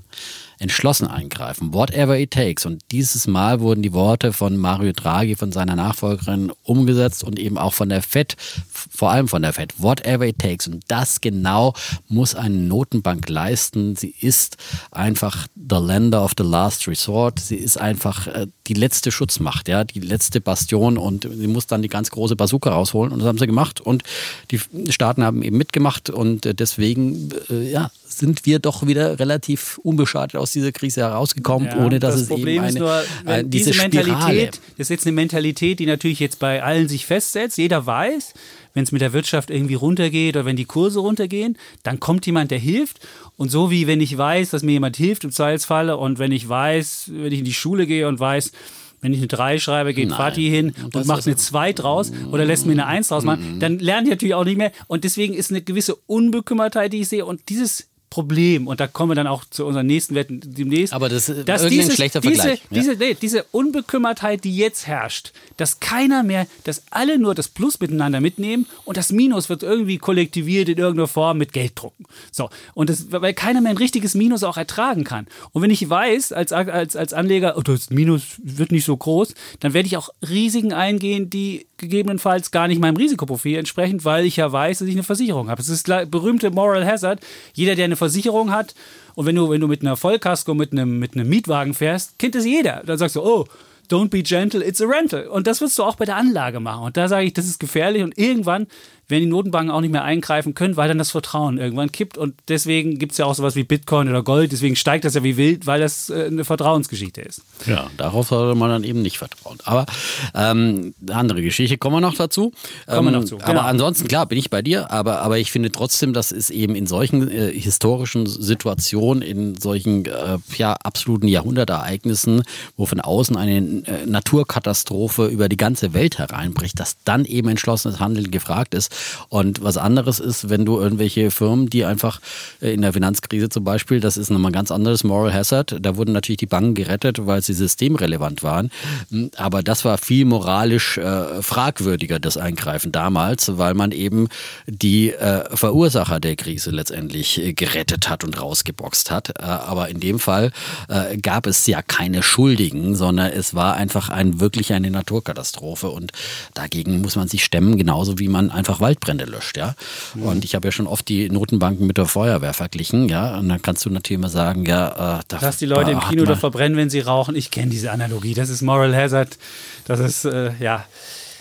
entschlossen 0.58 1.06
eingreifen. 1.06 1.72
Whatever 1.72 2.18
it 2.18 2.30
takes. 2.30 2.66
Und 2.66 2.82
dieses 2.90 3.26
Mal 3.26 3.60
wurden 3.60 3.82
die 3.82 3.92
Worte 3.92 4.32
von 4.32 4.56
Mario 4.56 4.92
Draghi, 4.92 5.36
von 5.36 5.52
seiner 5.52 5.76
Nachfolgerin, 5.76 6.52
umgesetzt 6.62 7.24
und 7.24 7.38
eben 7.38 7.58
auch 7.58 7.74
von 7.74 7.88
der 7.88 8.02
FED, 8.02 8.36
vor 8.70 9.10
allem 9.10 9.28
von 9.28 9.42
der 9.42 9.52
FED. 9.52 9.74
Whatever 9.78 10.26
it 10.26 10.38
takes. 10.38 10.66
Und 10.68 10.84
das 10.88 11.20
genau 11.20 11.74
muss 12.08 12.34
eine 12.34 12.56
Notenbank 12.56 13.28
leisten. 13.28 13.96
Sie 13.96 14.14
ist 14.20 14.56
einfach 14.90 15.46
the 15.54 15.76
lender 15.76 16.24
of 16.24 16.32
the 16.36 16.44
last 16.44 16.86
resort. 16.88 17.40
Sie 17.40 17.56
ist 17.56 17.78
einfach 17.78 18.26
äh, 18.26 18.46
die 18.66 18.74
letzte 18.74 19.12
Schutzmacht, 19.12 19.68
ja, 19.68 19.84
die 19.84 20.00
letzte 20.00 20.40
Bastion 20.40 20.96
und 20.96 21.28
sie 21.30 21.46
muss 21.46 21.66
dann 21.66 21.82
die 21.82 21.88
ganz 21.88 22.10
große 22.10 22.36
Bazooka 22.36 22.70
rausholen. 22.70 23.12
Und 23.12 23.18
das 23.18 23.28
haben 23.28 23.38
sie 23.38 23.46
gemacht. 23.46 23.80
Und 23.80 24.02
die 24.50 24.60
Staaten 24.90 25.22
haben 25.22 25.42
eben 25.42 25.56
mitgemacht 25.56 26.10
und 26.10 26.46
äh, 26.46 26.54
deswegen, 26.54 27.30
äh, 27.50 27.70
ja, 27.70 27.90
sind 28.06 28.46
wir 28.46 28.58
doch 28.58 28.86
wieder 28.86 29.18
relativ 29.18 29.78
unbeschadet 29.78 30.36
aus 30.44 30.52
dieser 30.52 30.72
Krise 30.72 31.00
herausgekommen, 31.00 31.68
ja, 31.68 31.84
ohne 31.84 31.98
dass 31.98 32.14
das 32.14 32.22
es 32.22 32.28
Problem 32.28 32.56
eben 32.56 32.64
eine, 32.64 32.68
ist 32.68 32.78
nur, 32.78 33.02
wenn 33.24 33.50
diese, 33.50 33.70
diese 33.72 33.82
Mentalität, 33.82 34.60
das 34.76 34.86
ist 34.86 34.90
jetzt 34.90 35.06
eine 35.06 35.14
Mentalität, 35.14 35.78
die 35.80 35.86
natürlich 35.86 36.20
jetzt 36.20 36.38
bei 36.38 36.62
allen 36.62 36.88
sich 36.88 37.06
festsetzt. 37.06 37.58
Jeder 37.58 37.84
weiß, 37.84 38.34
wenn 38.74 38.84
es 38.84 38.92
mit 38.92 39.00
der 39.00 39.12
Wirtschaft 39.12 39.50
irgendwie 39.50 39.74
runtergeht 39.74 40.36
oder 40.36 40.44
wenn 40.44 40.56
die 40.56 40.64
Kurse 40.64 41.00
runtergehen, 41.00 41.56
dann 41.82 41.98
kommt 41.98 42.26
jemand, 42.26 42.50
der 42.50 42.58
hilft. 42.58 43.00
Und 43.36 43.50
so 43.50 43.70
wie 43.70 43.86
wenn 43.86 44.00
ich 44.00 44.16
weiß, 44.16 44.50
dass 44.50 44.62
mir 44.62 44.72
jemand 44.72 44.96
hilft 44.96 45.24
im 45.24 45.32
Zweifelsfalle 45.32 45.96
und 45.96 46.18
wenn 46.18 46.32
ich 46.32 46.48
weiß, 46.48 47.10
wenn 47.12 47.32
ich 47.32 47.38
in 47.40 47.44
die 47.44 47.54
Schule 47.54 47.86
gehe 47.86 48.06
und 48.06 48.20
weiß, 48.20 48.52
wenn 49.00 49.12
ich 49.12 49.18
eine 49.18 49.28
3 49.28 49.58
schreibe, 49.58 49.92
geht 49.92 50.08
Nein. 50.08 50.16
Fatih 50.16 50.48
hin 50.48 50.72
und, 50.82 50.96
und 50.96 51.06
macht 51.06 51.26
eine 51.26 51.36
2 51.36 51.74
draus 51.74 52.10
oder 52.32 52.44
lässt 52.46 52.64
mir 52.64 52.72
eine 52.72 52.86
1 52.86 53.08
draus 53.08 53.22
machen, 53.22 53.60
dann 53.60 53.78
lernt 53.78 54.06
ich 54.06 54.12
natürlich 54.12 54.34
auch 54.34 54.46
nicht 54.46 54.56
mehr. 54.56 54.72
Und 54.86 55.04
deswegen 55.04 55.34
ist 55.34 55.50
eine 55.50 55.60
gewisse 55.60 55.94
Unbekümmertheit, 56.06 56.92
die 56.92 57.02
ich 57.02 57.08
sehe. 57.08 57.26
Und 57.26 57.50
dieses 57.50 57.88
Problem, 58.14 58.68
und 58.68 58.78
da 58.78 58.86
kommen 58.86 59.10
wir 59.10 59.16
dann 59.16 59.26
auch 59.26 59.44
zu 59.44 59.66
unseren 59.66 59.86
nächsten 59.86 60.14
Wetten 60.14 60.40
demnächst. 60.40 60.94
Aber 60.94 61.08
das 61.08 61.28
ist 61.28 61.48
dass 61.48 61.66
dieses, 61.66 61.90
ein 61.90 61.96
schlechter 61.96 62.20
diese, 62.20 62.36
Vergleich. 62.36 62.62
Diese, 62.70 62.92
ja. 62.92 62.98
nee, 63.00 63.16
diese 63.20 63.42
Unbekümmertheit, 63.50 64.44
die 64.44 64.56
jetzt 64.56 64.86
herrscht, 64.86 65.32
dass 65.56 65.80
keiner 65.80 66.22
mehr, 66.22 66.46
dass 66.62 66.84
alle 66.90 67.18
nur 67.18 67.34
das 67.34 67.48
Plus 67.48 67.80
miteinander 67.80 68.20
mitnehmen 68.20 68.66
und 68.84 68.96
das 68.96 69.10
Minus 69.10 69.48
wird 69.48 69.64
irgendwie 69.64 69.98
kollektiviert 69.98 70.68
in 70.68 70.78
irgendeiner 70.78 71.08
Form 71.08 71.38
mit 71.38 71.52
Gelddrucken. 71.52 72.06
So, 72.30 72.50
und 72.74 72.88
das, 72.88 73.10
weil 73.10 73.34
keiner 73.34 73.60
mehr 73.60 73.70
ein 73.70 73.78
richtiges 73.78 74.14
Minus 74.14 74.44
auch 74.44 74.58
ertragen 74.58 75.02
kann. 75.02 75.26
Und 75.50 75.62
wenn 75.62 75.70
ich 75.70 75.90
weiß, 75.90 76.30
als, 76.30 76.52
als, 76.52 76.94
als 76.94 77.12
Anleger, 77.12 77.54
oh, 77.56 77.62
das 77.62 77.90
Minus 77.90 78.36
wird 78.44 78.70
nicht 78.70 78.84
so 78.84 78.96
groß, 78.96 79.34
dann 79.58 79.74
werde 79.74 79.88
ich 79.88 79.96
auch 79.96 80.10
Risiken 80.22 80.72
eingehen, 80.72 81.30
die 81.30 81.66
gegebenenfalls 81.78 82.50
gar 82.50 82.68
nicht 82.68 82.80
meinem 82.80 82.96
Risikoprofil 82.96 83.58
entsprechen, 83.58 84.04
weil 84.04 84.24
ich 84.24 84.36
ja 84.36 84.50
weiß, 84.52 84.78
dass 84.78 84.88
ich 84.88 84.94
eine 84.94 85.02
Versicherung 85.02 85.50
habe. 85.50 85.60
Es 85.60 85.68
ist 85.68 85.88
berühmte 86.10 86.52
Moral 86.52 86.86
Hazard. 86.86 87.20
Jeder, 87.54 87.74
der 87.74 87.86
eine 87.86 87.96
Versicherung 88.04 88.50
hat 88.50 88.74
und 89.14 89.26
wenn 89.26 89.36
du, 89.36 89.48
wenn 89.50 89.60
du 89.60 89.68
mit 89.68 89.82
einer 89.82 89.96
Vollkasko, 89.96 90.54
mit 90.54 90.72
einem, 90.72 90.98
mit 90.98 91.14
einem 91.14 91.28
Mietwagen 91.28 91.74
fährst, 91.74 92.18
kennt 92.18 92.34
es 92.34 92.44
jeder. 92.44 92.82
Dann 92.84 92.98
sagst 92.98 93.16
du, 93.16 93.22
oh, 93.22 93.46
don't 93.90 94.08
be 94.08 94.22
gentle, 94.22 94.64
it's 94.64 94.80
a 94.80 94.86
rental. 94.86 95.26
Und 95.28 95.46
das 95.46 95.60
wirst 95.60 95.78
du 95.78 95.84
auch 95.84 95.96
bei 95.96 96.04
der 96.04 96.16
Anlage 96.16 96.60
machen. 96.60 96.84
Und 96.84 96.96
da 96.96 97.08
sage 97.08 97.26
ich, 97.26 97.32
das 97.32 97.46
ist 97.46 97.60
gefährlich 97.60 98.02
und 98.02 98.18
irgendwann 98.18 98.66
werden 99.08 99.24
die 99.24 99.30
Notenbanken 99.30 99.70
auch 99.70 99.80
nicht 99.80 99.92
mehr 99.92 100.04
eingreifen 100.04 100.54
können, 100.54 100.76
weil 100.76 100.88
dann 100.88 100.98
das 100.98 101.10
Vertrauen 101.10 101.58
irgendwann 101.58 101.92
kippt. 101.92 102.18
Und 102.18 102.34
deswegen 102.48 102.98
gibt 102.98 103.12
es 103.12 103.18
ja 103.18 103.26
auch 103.26 103.34
sowas 103.34 103.54
wie 103.56 103.64
Bitcoin 103.64 104.08
oder 104.08 104.22
Gold. 104.22 104.52
Deswegen 104.52 104.76
steigt 104.76 105.04
das 105.04 105.14
ja 105.14 105.22
wie 105.22 105.36
wild, 105.36 105.66
weil 105.66 105.80
das 105.80 106.10
äh, 106.10 106.26
eine 106.26 106.44
Vertrauensgeschichte 106.44 107.20
ist. 107.20 107.42
Ja, 107.66 107.90
darauf 107.96 108.28
sollte 108.28 108.58
man 108.58 108.70
dann 108.70 108.84
eben 108.84 109.02
nicht 109.02 109.18
vertrauen. 109.18 109.58
Aber 109.64 109.86
ähm, 110.34 110.94
andere 111.10 111.42
Geschichte 111.42 111.78
kommen 111.78 111.96
wir 111.96 112.00
noch 112.00 112.14
dazu. 112.14 112.52
Kommen 112.86 113.12
wir 113.12 113.18
noch 113.18 113.24
zu. 113.24 113.36
Genau. 113.36 113.50
Aber 113.50 113.64
ansonsten, 113.64 114.08
klar, 114.08 114.26
bin 114.26 114.38
ich 114.38 114.50
bei 114.50 114.62
dir. 114.62 114.90
Aber, 114.90 115.20
aber 115.20 115.38
ich 115.38 115.50
finde 115.50 115.70
trotzdem, 115.72 116.12
dass 116.12 116.32
es 116.32 116.50
eben 116.50 116.74
in 116.74 116.86
solchen 116.86 117.30
äh, 117.30 117.52
historischen 117.52 118.26
Situationen, 118.26 119.22
in 119.22 119.60
solchen 119.60 120.04
äh, 120.06 120.38
ja, 120.56 120.74
absoluten 120.82 121.28
Jahrhundertereignissen, 121.28 122.42
wo 122.76 122.86
von 122.86 123.00
außen 123.00 123.36
eine 123.36 123.56
äh, 123.56 124.06
Naturkatastrophe 124.06 125.26
über 125.26 125.48
die 125.48 125.56
ganze 125.56 125.94
Welt 125.94 126.18
hereinbricht, 126.18 126.78
dass 126.80 126.96
dann 127.04 127.24
eben 127.24 127.48
entschlossenes 127.48 128.00
Handeln 128.00 128.30
gefragt 128.30 128.74
ist. 128.74 128.93
Und 129.28 129.62
was 129.62 129.76
anderes 129.76 130.20
ist, 130.20 130.48
wenn 130.48 130.64
du 130.64 130.78
irgendwelche 130.78 131.30
Firmen, 131.30 131.70
die 131.70 131.84
einfach 131.84 132.20
äh, 132.60 132.72
in 132.72 132.82
der 132.82 132.92
Finanzkrise 132.92 133.48
zum 133.48 133.64
Beispiel, 133.64 134.00
das 134.00 134.16
ist 134.16 134.30
nochmal 134.30 134.50
ein 134.50 134.54
ganz 134.54 134.70
anderes 134.70 135.04
Moral 135.04 135.32
Hazard. 135.32 135.76
Da 135.80 135.96
wurden 135.96 136.12
natürlich 136.12 136.38
die 136.38 136.46
Banken 136.46 136.74
gerettet, 136.74 137.26
weil 137.26 137.42
sie 137.42 137.54
systemrelevant 137.54 138.42
waren. 138.42 138.70
Hm, 139.10 139.30
aber 139.36 139.62
das 139.62 139.84
war 139.84 139.98
viel 139.98 140.24
moralisch 140.24 140.98
äh, 140.98 141.42
fragwürdiger, 141.42 142.18
das 142.18 142.36
Eingreifen 142.36 142.92
damals, 142.92 143.58
weil 143.58 143.74
man 143.74 143.92
eben 143.92 144.28
die 144.66 145.10
äh, 145.12 145.44
Verursacher 145.54 146.20
der 146.20 146.36
Krise 146.36 146.70
letztendlich 146.70 147.40
äh, 147.40 147.52
gerettet 147.52 148.08
hat 148.08 148.24
und 148.24 148.40
rausgeboxt 148.40 149.10
hat. 149.10 149.30
Äh, 149.38 149.42
aber 149.42 149.88
in 149.88 150.00
dem 150.00 150.18
Fall 150.18 150.52
äh, 150.88 151.16
gab 151.18 151.46
es 151.46 151.66
ja 151.66 151.82
keine 151.82 152.22
Schuldigen, 152.22 152.94
sondern 152.94 153.32
es 153.32 153.54
war 153.54 153.74
einfach 153.74 154.08
ein, 154.08 154.40
wirklich 154.40 154.72
eine 154.72 154.90
Naturkatastrophe. 154.90 155.88
Und 155.88 156.12
dagegen 156.54 157.00
muss 157.00 157.16
man 157.16 157.28
sich 157.28 157.44
stemmen, 157.44 157.76
genauso 157.76 158.18
wie 158.18 158.28
man 158.28 158.50
einfach 158.50 158.80
Waldbrände 158.84 159.24
löscht. 159.24 159.56
Ja? 159.56 159.74
Und 160.14 160.44
ich 160.44 160.54
habe 160.54 160.68
ja 160.68 160.72
schon 160.72 160.86
oft 160.86 161.08
die 161.08 161.30
Notenbanken 161.30 161.86
mit 161.86 161.96
der 161.96 162.06
Feuerwehr 162.06 162.52
verglichen. 162.52 163.08
Ja? 163.08 163.38
Und 163.38 163.48
dann 163.48 163.62
kannst 163.62 163.84
du 163.86 163.90
natürlich 163.90 164.18
immer 164.18 164.28
sagen, 164.28 164.66
ja, 164.66 165.18
äh, 165.18 165.22
da, 165.26 165.38
Lass 165.40 165.56
die 165.56 165.66
Leute 165.66 165.92
im 165.92 166.00
Kino 166.00 166.24
da 166.24 166.36
verbrennen, 166.36 166.76
wenn 166.76 166.90
sie 166.90 167.00
rauchen. 167.00 167.34
Ich 167.34 167.50
kenne 167.50 167.70
diese 167.70 167.90
Analogie. 167.90 168.34
Das 168.34 168.50
ist 168.50 168.60
Moral 168.62 168.94
Hazard. 168.94 169.38
Das 169.86 170.00
ist, 170.00 170.26
äh, 170.26 170.52
ja. 170.60 170.84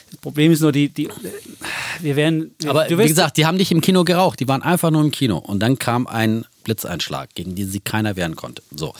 Das 0.09 0.19
Problem 0.21 0.51
ist 0.51 0.61
nur, 0.61 0.71
die, 0.71 0.89
die 0.89 1.09
wir 1.99 2.15
werden. 2.15 2.55
Aber 2.67 2.87
wie 2.89 3.07
gesagt, 3.07 3.35
die 3.37 3.45
haben 3.45 3.57
nicht 3.57 3.71
im 3.71 3.81
Kino 3.81 4.03
geraucht, 4.03 4.39
die 4.39 4.47
waren 4.47 4.61
einfach 4.61 4.91
nur 4.91 5.01
im 5.01 5.11
Kino. 5.11 5.37
Und 5.37 5.59
dann 5.59 5.79
kam 5.79 6.07
ein 6.07 6.45
Blitzeinschlag, 6.63 7.33
gegen 7.35 7.55
den 7.55 7.69
sich 7.69 7.83
keiner 7.83 8.15
wehren 8.15 8.35
konnte. 8.35 8.61
So. 8.71 8.93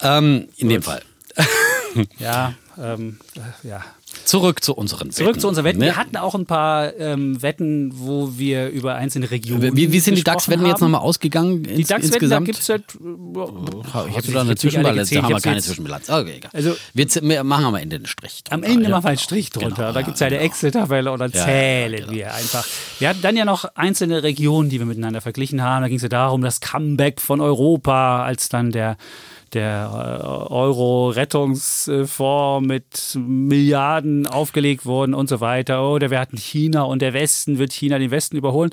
Ähm, 0.00 0.48
in 0.56 0.68
Gut. 0.68 0.76
dem 0.76 0.82
Fall. 0.82 1.02
ja, 2.18 2.54
ähm, 2.78 3.18
ja. 3.62 3.84
Zurück 4.28 4.62
zu 4.62 4.74
unseren 4.74 5.10
Zurück 5.10 5.30
Wetten. 5.30 5.40
zu 5.40 5.48
unseren 5.48 5.64
Wetten. 5.64 5.78
Ne? 5.78 5.86
Wir 5.86 5.96
hatten 5.96 6.18
auch 6.18 6.34
ein 6.34 6.44
paar 6.44 6.94
ähm, 6.98 7.40
Wetten, 7.40 7.92
wo 7.94 8.36
wir 8.36 8.68
über 8.68 8.94
einzelne 8.94 9.30
Regionen. 9.30 9.74
Wie, 9.74 9.90
wie 9.90 10.00
sind 10.00 10.18
die 10.18 10.22
DAX-Wetten 10.22 10.66
jetzt 10.66 10.82
nochmal 10.82 11.00
ausgegangen? 11.00 11.62
Die 11.62 11.82
DAX-Wetten, 11.82 12.28
da 12.28 12.38
gibt 12.40 12.58
es 12.58 12.68
halt. 12.68 12.84
ich 12.90 12.98
habe 12.98 14.32
da 14.32 14.40
eine 14.42 14.54
Zwischenbilanz. 14.54 15.08
Da 15.08 15.22
haben 15.22 15.28
wir 15.30 15.40
keine 15.40 15.62
Zwischenbilanz. 15.62 16.10
Okay, 16.10 16.34
egal. 16.36 16.50
Also, 16.52 16.76
wir 16.92 17.42
machen 17.42 17.64
am 17.64 17.74
Ende 17.76 17.96
einen 17.96 18.04
Strich 18.04 18.44
drunter. 18.44 18.66
Am 18.66 18.70
Ende 18.70 18.90
machen 18.90 19.04
wir 19.04 19.08
einen 19.08 19.18
Strich 19.18 19.48
drunter. 19.48 19.76
Genau, 19.76 19.92
da 19.92 20.02
gibt 20.02 20.16
es 20.16 20.20
ja, 20.20 20.26
eine 20.26 20.36
genau. 20.36 20.46
Excel-Tabelle 20.46 21.10
und 21.10 21.20
dann 21.20 21.30
ja, 21.32 21.44
zählen 21.46 21.92
ja, 21.92 22.00
genau. 22.00 22.12
wir 22.12 22.34
einfach. 22.34 22.66
Wir 22.98 23.08
hatten 23.08 23.22
dann 23.22 23.34
ja 23.34 23.46
noch 23.46 23.64
einzelne 23.76 24.22
Regionen, 24.22 24.68
die 24.68 24.78
wir 24.78 24.84
miteinander 24.84 25.22
verglichen 25.22 25.62
haben. 25.62 25.80
Da 25.80 25.88
ging 25.88 25.96
es 25.96 26.02
ja 26.02 26.10
darum, 26.10 26.42
das 26.42 26.60
Comeback 26.60 27.22
von 27.22 27.40
Europa, 27.40 28.24
als 28.24 28.50
dann 28.50 28.72
der 28.72 28.98
der 29.54 29.90
äh, 29.92 30.22
Euro-Rettungsfonds 30.52 32.66
mit 32.66 33.16
Milliarden 33.16 34.26
aufgelegt 34.26 34.86
wurden 34.86 35.14
und 35.14 35.28
so 35.28 35.40
weiter. 35.40 35.90
Oder 35.90 36.10
wir 36.10 36.20
hatten 36.20 36.36
China 36.36 36.82
und 36.82 37.02
der 37.02 37.14
Westen, 37.14 37.58
wird 37.58 37.72
China 37.72 37.98
den 37.98 38.10
Westen 38.10 38.36
überholen? 38.36 38.70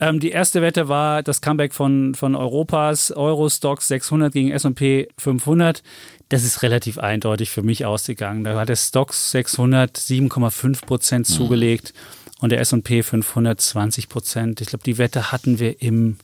Ähm, 0.00 0.20
die 0.20 0.30
erste 0.30 0.60
Wette 0.60 0.88
war 0.88 1.22
das 1.22 1.40
Comeback 1.40 1.72
von, 1.72 2.14
von 2.14 2.34
Europas 2.34 3.12
Euro-Stocks 3.12 3.88
600 3.88 4.32
gegen 4.32 4.50
S&P 4.50 5.08
500. 5.18 5.82
Das 6.28 6.44
ist 6.44 6.62
relativ 6.62 6.98
eindeutig 6.98 7.50
für 7.50 7.62
mich 7.62 7.84
ausgegangen. 7.84 8.44
Da 8.44 8.58
hat 8.58 8.68
der 8.68 8.76
Stocks 8.76 9.30
600 9.30 9.96
7,5 9.96 10.84
Prozent 10.84 11.28
mhm. 11.28 11.32
zugelegt 11.32 11.94
und 12.40 12.50
der 12.50 12.60
S&P 12.60 13.02
500 13.02 13.60
20 13.60 14.08
Prozent. 14.08 14.60
Ich 14.60 14.68
glaube, 14.68 14.84
die 14.84 14.98
Wette 14.98 15.30
hatten 15.30 15.58
wir 15.58 15.80
im 15.80 16.16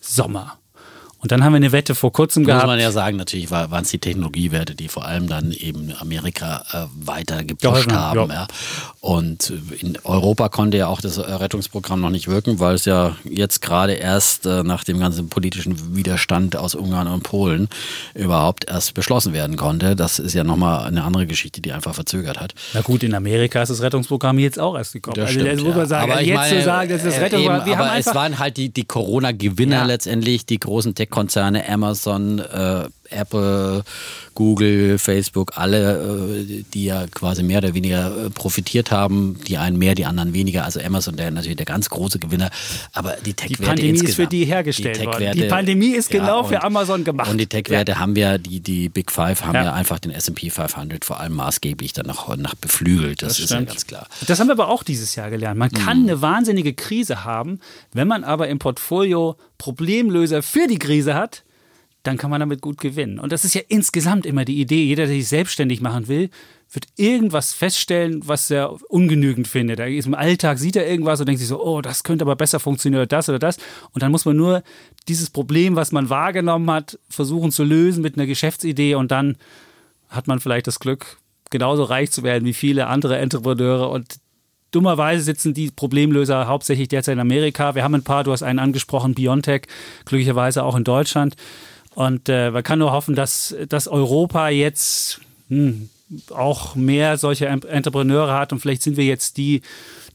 Sommer. 0.00 0.58
Und 1.18 1.32
dann 1.32 1.42
haben 1.42 1.52
wir 1.52 1.56
eine 1.56 1.72
Wette 1.72 1.94
vor 1.94 2.12
kurzem 2.12 2.42
Muss 2.42 2.48
gehabt. 2.48 2.64
Muss 2.64 2.72
man 2.72 2.80
ja 2.80 2.92
sagen, 2.92 3.16
natürlich 3.16 3.50
waren 3.50 3.82
es 3.82 3.90
die 3.90 3.98
Technologiewerte, 3.98 4.74
die 4.74 4.88
vor 4.88 5.06
allem 5.06 5.28
dann 5.28 5.50
eben 5.50 5.92
Amerika 5.98 6.62
äh, 6.72 7.06
weiter 7.06 7.42
gepusht 7.42 7.90
ja, 7.90 7.96
haben. 7.96 8.30
Ja. 8.30 8.34
ja. 8.34 8.46
Und 9.00 9.52
in 9.80 9.98
Europa 10.04 10.50
konnte 10.50 10.76
ja 10.76 10.88
auch 10.88 11.00
das 11.00 11.18
Rettungsprogramm 11.18 12.00
noch 12.00 12.10
nicht 12.10 12.28
wirken, 12.28 12.60
weil 12.60 12.74
es 12.74 12.84
ja 12.84 13.16
jetzt 13.24 13.62
gerade 13.62 13.94
erst 13.94 14.44
äh, 14.46 14.62
nach 14.62 14.84
dem 14.84 14.98
ganzen 14.98 15.28
politischen 15.28 15.96
Widerstand 15.96 16.54
aus 16.54 16.74
Ungarn 16.74 17.08
und 17.08 17.22
Polen 17.22 17.68
überhaupt 18.14 18.68
erst 18.68 18.94
beschlossen 18.94 19.32
werden 19.32 19.56
konnte. 19.56 19.96
Das 19.96 20.18
ist 20.18 20.34
ja 20.34 20.44
nochmal 20.44 20.86
eine 20.86 21.02
andere 21.02 21.26
Geschichte, 21.26 21.62
die 21.62 21.72
einfach 21.72 21.94
verzögert 21.94 22.38
hat. 22.38 22.54
Na 22.74 22.82
gut, 22.82 23.02
in 23.02 23.14
Amerika 23.14 23.62
ist 23.62 23.70
das 23.70 23.80
Rettungsprogramm 23.80 24.38
jetzt 24.38 24.58
auch 24.58 24.76
erst 24.76 24.92
gekommen. 24.92 25.16
Das 25.16 25.30
also 25.30 25.40
stimmt, 25.40 25.62
muss 25.62 25.74
man 25.74 25.86
sagen, 25.86 26.12
aber 26.12 26.20
jetzt 26.20 26.36
meine, 26.36 26.58
zu 26.58 26.64
sagen, 26.64 26.90
dass 26.90 27.02
das 27.02 27.14
äh, 27.14 27.20
Rettungsprogramm. 27.20 27.68
Eben, 27.68 27.80
aber 27.80 27.98
es 27.98 28.06
waren 28.14 28.38
halt 28.38 28.56
die, 28.58 28.68
die 28.68 28.84
Corona-Gewinner 28.84 29.86
letztendlich, 29.86 30.46
die 30.46 30.60
großen 30.60 30.94
Tech 30.94 31.10
Tech-Konzerne, 31.16 31.66
Amazon, 31.66 32.40
äh, 32.40 32.88
Apple, 33.10 33.84
Google, 34.34 34.98
Facebook, 34.98 35.52
alle, 35.56 36.40
äh, 36.40 36.64
die 36.72 36.84
ja 36.84 37.06
quasi 37.06 37.42
mehr 37.42 37.58
oder 37.58 37.74
weniger 37.74 38.26
äh, 38.26 38.30
profitiert 38.30 38.90
haben, 38.90 39.38
die 39.46 39.58
einen 39.58 39.78
mehr, 39.78 39.94
die 39.94 40.04
anderen 40.04 40.32
weniger. 40.32 40.64
Also 40.64 40.80
Amazon, 40.80 41.16
der 41.16 41.30
natürlich 41.30 41.56
der 41.56 41.66
ganz 41.66 41.88
große 41.90 42.18
Gewinner. 42.18 42.50
Aber 42.92 43.16
die 43.24 43.34
Tech-Werte 43.34 43.62
Die 43.62 43.66
Pandemie 43.66 44.08
ist 44.08 44.14
für 44.14 44.26
die 44.26 44.44
hergestellt 44.44 45.00
die 45.00 45.06
worden. 45.06 45.32
Die 45.32 45.44
Pandemie 45.44 45.90
ist 45.90 46.10
genau 46.10 46.42
ja, 46.42 46.48
für 46.48 46.62
Amazon 46.62 47.02
gemacht. 47.04 47.30
Und 47.30 47.38
die 47.38 47.46
Tech-Werte 47.46 47.92
ja. 47.92 47.98
haben 47.98 48.14
wir, 48.14 48.38
die, 48.38 48.60
die 48.60 48.88
Big 48.88 49.10
Five 49.10 49.44
haben 49.44 49.54
ja, 49.54 49.64
ja 49.64 49.72
einfach 49.72 49.98
den 49.98 50.12
S&P 50.12 50.50
500 50.50 51.04
vor 51.04 51.18
allem 51.18 51.34
maßgeblich 51.34 51.92
dann 51.94 52.06
noch 52.06 52.34
nach 52.36 52.54
beflügelt. 52.54 53.22
Das, 53.22 53.34
das 53.34 53.40
ist 53.40 53.50
ja 53.50 53.60
ganz 53.60 53.86
klar. 53.86 54.06
Das 54.26 54.38
haben 54.38 54.48
wir 54.48 54.52
aber 54.52 54.68
auch 54.68 54.82
dieses 54.82 55.14
Jahr 55.14 55.30
gelernt. 55.30 55.58
Man 55.58 55.70
kann 55.70 56.02
mhm. 56.02 56.08
eine 56.08 56.22
wahnsinnige 56.22 56.74
Krise 56.74 57.24
haben, 57.24 57.60
wenn 57.92 58.06
man 58.08 58.24
aber 58.24 58.48
im 58.48 58.58
Portfolio 58.58 59.36
Problemlöser 59.58 60.42
für 60.42 60.66
die 60.66 60.78
Krise 60.78 61.14
hat, 61.14 61.42
dann 62.06 62.18
kann 62.18 62.30
man 62.30 62.40
damit 62.40 62.60
gut 62.60 62.78
gewinnen. 62.78 63.18
Und 63.18 63.32
das 63.32 63.44
ist 63.44 63.54
ja 63.54 63.62
insgesamt 63.68 64.26
immer 64.26 64.44
die 64.44 64.60
Idee. 64.60 64.84
Jeder, 64.84 65.06
der 65.06 65.14
sich 65.14 65.28
selbstständig 65.28 65.80
machen 65.80 66.08
will, 66.08 66.30
wird 66.70 66.86
irgendwas 66.96 67.52
feststellen, 67.52 68.22
was 68.26 68.50
er 68.50 68.72
ungenügend 68.90 69.48
findet. 69.48 69.78
Er 69.78 69.88
ist 69.88 70.06
Im 70.06 70.14
Alltag 70.14 70.58
sieht 70.58 70.76
er 70.76 70.88
irgendwas 70.88 71.20
und 71.20 71.26
denkt 71.26 71.40
sich 71.40 71.48
so, 71.48 71.62
oh, 71.62 71.80
das 71.80 72.02
könnte 72.02 72.24
aber 72.24 72.36
besser 72.36 72.60
funktionieren 72.60 73.00
oder 73.00 73.06
das 73.06 73.28
oder 73.28 73.38
das. 73.38 73.58
Und 73.92 74.02
dann 74.02 74.10
muss 74.10 74.24
man 74.24 74.36
nur 74.36 74.62
dieses 75.08 75.30
Problem, 75.30 75.76
was 75.76 75.92
man 75.92 76.10
wahrgenommen 76.10 76.70
hat, 76.70 76.98
versuchen 77.08 77.52
zu 77.52 77.64
lösen 77.64 78.02
mit 78.02 78.16
einer 78.16 78.26
Geschäftsidee 78.26 78.94
und 78.94 79.10
dann 79.10 79.36
hat 80.08 80.26
man 80.26 80.40
vielleicht 80.40 80.66
das 80.66 80.80
Glück, 80.80 81.18
genauso 81.50 81.84
reich 81.84 82.10
zu 82.10 82.22
werden 82.22 82.44
wie 82.44 82.54
viele 82.54 82.86
andere 82.86 83.18
Entrepreneure 83.18 83.90
und 83.90 84.18
Dummerweise 84.72 85.22
sitzen 85.22 85.54
die 85.54 85.70
Problemlöser 85.70 86.48
hauptsächlich 86.48 86.88
derzeit 86.88 87.14
in 87.14 87.20
Amerika. 87.20 87.74
Wir 87.74 87.84
haben 87.84 87.94
ein 87.94 88.02
paar, 88.02 88.24
du 88.24 88.32
hast 88.32 88.42
einen 88.42 88.58
angesprochen, 88.58 89.14
Biontech, 89.14 89.62
glücklicherweise 90.04 90.64
auch 90.64 90.74
in 90.74 90.84
Deutschland. 90.84 91.36
Und 91.96 92.28
äh, 92.28 92.50
man 92.50 92.62
kann 92.62 92.78
nur 92.78 92.92
hoffen, 92.92 93.14
dass, 93.14 93.56
dass 93.70 93.88
Europa 93.88 94.50
jetzt 94.50 95.18
hm, 95.48 95.88
auch 96.28 96.74
mehr 96.74 97.16
solche 97.16 97.46
Entrepreneure 97.46 98.34
hat. 98.34 98.52
Und 98.52 98.58
vielleicht 98.58 98.82
sind 98.82 98.98
wir 98.98 99.06
jetzt 99.06 99.38
die, 99.38 99.62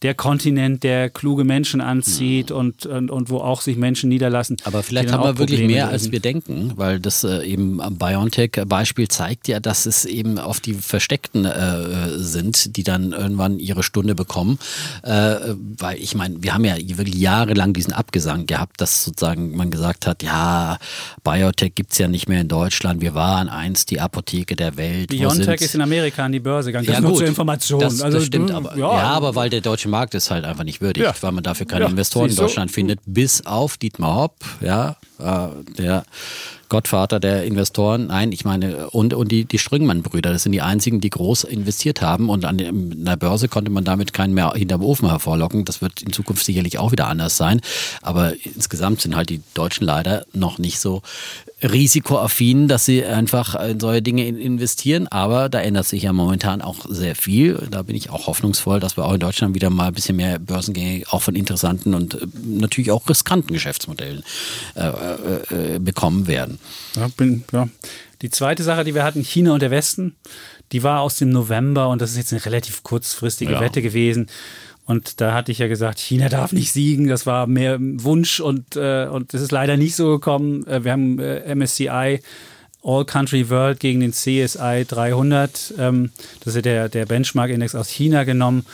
der 0.02 0.16
Kontinent, 0.16 0.84
der 0.84 1.10
kluge 1.10 1.43
Menschen 1.43 1.80
anzieht 1.80 2.49
mhm. 2.49 2.56
und, 2.56 2.86
und, 2.88 3.12
und, 3.12 3.30
wo 3.30 3.38
auch 3.38 3.62
sich 3.62 3.78
Menschen 3.78 4.10
niederlassen. 4.10 4.58
Aber 4.64 4.82
vielleicht 4.82 5.12
haben 5.12 5.24
wir 5.24 5.38
wirklich 5.38 5.60
Probleme 5.60 5.74
mehr, 5.74 5.89
als 5.89 6.12
wir 6.12 6.20
denken, 6.20 6.74
weil 6.76 6.99
das 6.99 7.24
äh, 7.24 7.43
eben 7.43 7.80
am 7.82 7.97
BioNTech-Beispiel 7.97 9.08
zeigt 9.10 9.47
ja, 9.47 9.60
dass 9.60 9.86
es 9.86 10.06
eben 10.06 10.39
auf 10.39 10.60
die 10.60 10.74
Versteckten 10.74 11.45
äh, 11.45 12.18
sind, 12.18 12.78
die 12.78 12.84
dann 12.84 13.12
irgendwann 13.12 13.60
ihre 13.60 13.84
Stunde 13.84 14.16
bekommen. 14.16 14.58
Äh, 15.04 15.36
weil 15.78 15.99
ich 15.99 16.16
meine, 16.16 16.41
wir 16.41 16.56
haben 16.56 16.66
ja 16.66 16.76
wirklich 16.78 17.16
jahrelang 17.16 17.74
diesen 17.74 17.93
Abgesang 17.93 18.47
gehabt, 18.47 18.82
dass 18.82 19.04
sozusagen 19.04 19.56
man 19.56 19.70
gesagt 19.70 20.08
hat, 20.08 20.24
ja, 20.24 20.80
Biotech 21.24 21.76
gibt 21.76 21.91
es 21.91 21.99
ja 21.99 22.08
nicht 22.08 22.28
mehr 22.28 22.41
in 22.41 22.47
Deutschland, 22.47 23.02
wir 23.02 23.14
waren 23.14 23.49
einst 23.49 23.91
die 23.91 23.99
Apotheke 23.99 24.56
der 24.56 24.78
Welt. 24.78 25.10
BioNTech 25.10 25.62
ist 25.62 25.76
in 25.76 25.82
Amerika 25.82 26.26
an 26.26 26.32
die 26.32 26.39
Börse 26.39 26.70
gegangen. 26.70 26.88
Das 26.88 26.95
ja, 26.95 27.02
nur 27.02 27.12
gut, 27.12 27.20
zur 27.20 27.28
Information. 27.28 27.80
Das, 27.82 28.02
also, 28.02 28.18
das 28.18 28.28
stimmt, 28.28 28.49
aber, 28.49 28.76
ja, 28.76 28.97
ja, 28.97 29.04
aber 29.04 29.36
weil 29.36 29.52
der 29.52 29.62
deutsche 29.62 29.91
Markt 29.92 30.16
ist 30.16 30.32
halt 30.32 30.46
einfach 30.46 30.64
nicht 30.64 30.82
würdig, 30.82 31.04
ja. 31.04 31.14
weil 31.22 31.32
man 31.32 31.44
dafür 31.44 31.68
keine 31.68 31.86
ja, 31.86 31.89
Investoren 31.89 32.30
in 32.30 32.36
Deutschland 32.36 32.72
so. 32.72 32.76
findet, 32.76 33.00
bis 33.06 33.46
auf 33.46 33.78
Dietmar 33.78 34.16
Hopp, 34.16 34.38
ja, 34.62 34.98
äh, 35.20 35.48
der 35.78 36.04
Gottvater 36.72 37.19
der 37.19 37.43
Investoren. 37.43 38.07
Nein, 38.07 38.32
ich 38.32 38.45
meine, 38.45 38.89
und, 38.91 39.13
und 39.13 39.30
die, 39.30 39.43
die 39.43 39.59
Strüngmann-Brüder, 39.59 40.32
das 40.32 40.43
sind 40.43 40.53
die 40.53 40.61
einzigen, 40.61 41.01
die 41.01 41.09
groß 41.09 41.43
investiert 41.43 42.01
haben. 42.01 42.30
Und 42.30 42.45
an 42.45 42.57
der 42.57 43.17
Börse 43.17 43.49
konnte 43.49 43.69
man 43.69 43.84
damit 43.84 44.13
keinen 44.13 44.34
mehr 44.34 44.53
hinterm 44.53 44.82
Ofen 44.82 45.09
hervorlocken. 45.09 45.65
Das 45.65 45.82
wird 45.82 46.01
in 46.01 46.13
Zukunft 46.13 46.45
sicherlich 46.45 46.80
auch 46.80 46.93
wieder 46.93 47.07
anders 47.07 47.36
sein. 47.36 47.59
Aber 48.01 48.34
insgesamt 48.45 49.01
sind 49.01 49.17
halt 49.17 49.30
die 49.30 49.41
Deutschen 49.53 49.86
leider 49.86 50.26
noch 50.32 50.59
nicht 50.59 50.80
so 50.80 51.01
risikoaffin, 51.61 52.69
dass 52.69 52.86
sie 52.86 53.03
einfach 53.03 53.55
in 53.55 53.82
solche 53.82 54.01
Dinge 54.01 54.26
investieren. 54.28 55.09
Aber 55.09 55.49
da 55.49 55.59
ändert 55.59 55.88
sich 55.88 56.03
ja 56.03 56.13
momentan 56.13 56.61
auch 56.61 56.86
sehr 56.88 57.15
viel. 57.15 57.67
Da 57.69 57.84
bin 57.84 57.97
ich 57.97 58.09
auch 58.09 58.28
hoffnungsvoll, 58.28 58.80
dass 58.80 58.95
wir 58.95 59.03
auch 59.03 59.13
in 59.13 59.19
Deutschland 59.19 59.55
wieder 59.55 59.69
mal 59.69 59.88
ein 59.88 59.93
bisschen 59.93 60.15
mehr 60.15 60.39
Börsengänge 60.39 61.03
auch 61.09 61.22
von 61.22 61.36
interessanten 61.36 61.93
und 61.93 62.15
äh, 62.15 62.26
natürlich 62.45 62.91
auch 62.91 63.09
riskanten 63.09 63.53
Geschäftsmodellen 63.53 64.24
äh, 64.76 64.88
äh, 64.88 65.76
äh, 65.76 65.80
bekommen 65.80 66.28
werden. 66.28 66.59
Ja, 66.95 67.07
bin, 67.16 67.43
ja. 67.51 67.68
Die 68.22 68.30
zweite 68.30 68.64
Sache, 68.64 68.84
die 68.84 68.93
wir 68.93 69.03
hatten, 69.03 69.24
China 69.24 69.53
und 69.53 69.62
der 69.62 69.72
Westen, 69.72 70.16
die 70.72 70.84
war 70.84 71.01
aus 71.01 71.16
dem 71.16 71.30
November 71.30 71.89
und 71.89 72.01
das 72.01 72.12
ist 72.12 72.18
jetzt 72.18 72.34
eine 72.34 72.45
relativ 72.45 72.84
kurzfristige 72.84 73.53
ja. 73.53 73.62
Wette 73.62 73.82
gewesen. 73.82 74.28
Und 74.86 75.22
da 75.22 75.34
hatte 75.34 75.51
ich 75.51 75.59
ja 75.59 75.68
gesagt, 75.68 75.99
China 75.99 76.28
darf 76.28 76.51
nicht 76.51 76.72
siegen. 76.72 77.07
Das 77.07 77.26
war 77.26 77.47
mehr 77.47 77.78
Wunsch 77.80 78.39
und, 78.39 78.76
äh, 78.76 79.07
und 79.07 79.34
das 79.34 79.41
ist 79.41 79.51
leider 79.51 79.78
nicht 79.78 79.95
so 79.95 80.09
gekommen. 80.09 80.66
Äh, 80.68 80.84
wir 80.84 80.91
haben 80.91 81.20
äh, 81.20 81.55
MSCI 81.55 82.20
All 82.84 83.05
Country 83.05 83.49
World 83.49 83.80
gegen 83.80 83.99
den 83.99 84.12
CSI 84.12 84.86
300. 84.88 85.76
Ähm, 85.78 86.12
das 86.43 86.55
ist 86.55 86.66
der, 86.66 86.89
der 86.89 87.05
Benchmark-Index 87.05 87.76
aus 87.76 87.89
China 87.89 88.24
genommen. 88.24 88.66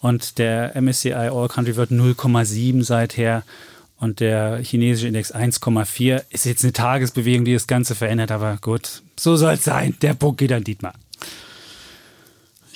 Und 0.00 0.38
der 0.38 0.80
MSCI 0.80 1.12
All 1.12 1.48
Country 1.48 1.76
wird 1.76 1.90
0,7 1.90 2.84
seither 2.84 3.42
und 3.98 4.20
der 4.20 4.58
chinesische 4.62 5.08
Index 5.08 5.34
1,4. 5.34 6.22
Ist 6.30 6.44
jetzt 6.44 6.64
eine 6.64 6.72
Tagesbewegung, 6.72 7.44
die 7.44 7.54
das 7.54 7.66
Ganze 7.66 7.94
verändert, 7.94 8.30
aber 8.30 8.58
gut, 8.60 9.02
so 9.18 9.36
soll 9.36 9.54
es 9.54 9.64
sein. 9.64 9.94
Der 10.02 10.14
Punkt 10.14 10.38
geht 10.38 10.52
an 10.52 10.64
Dietmar. 10.64 10.94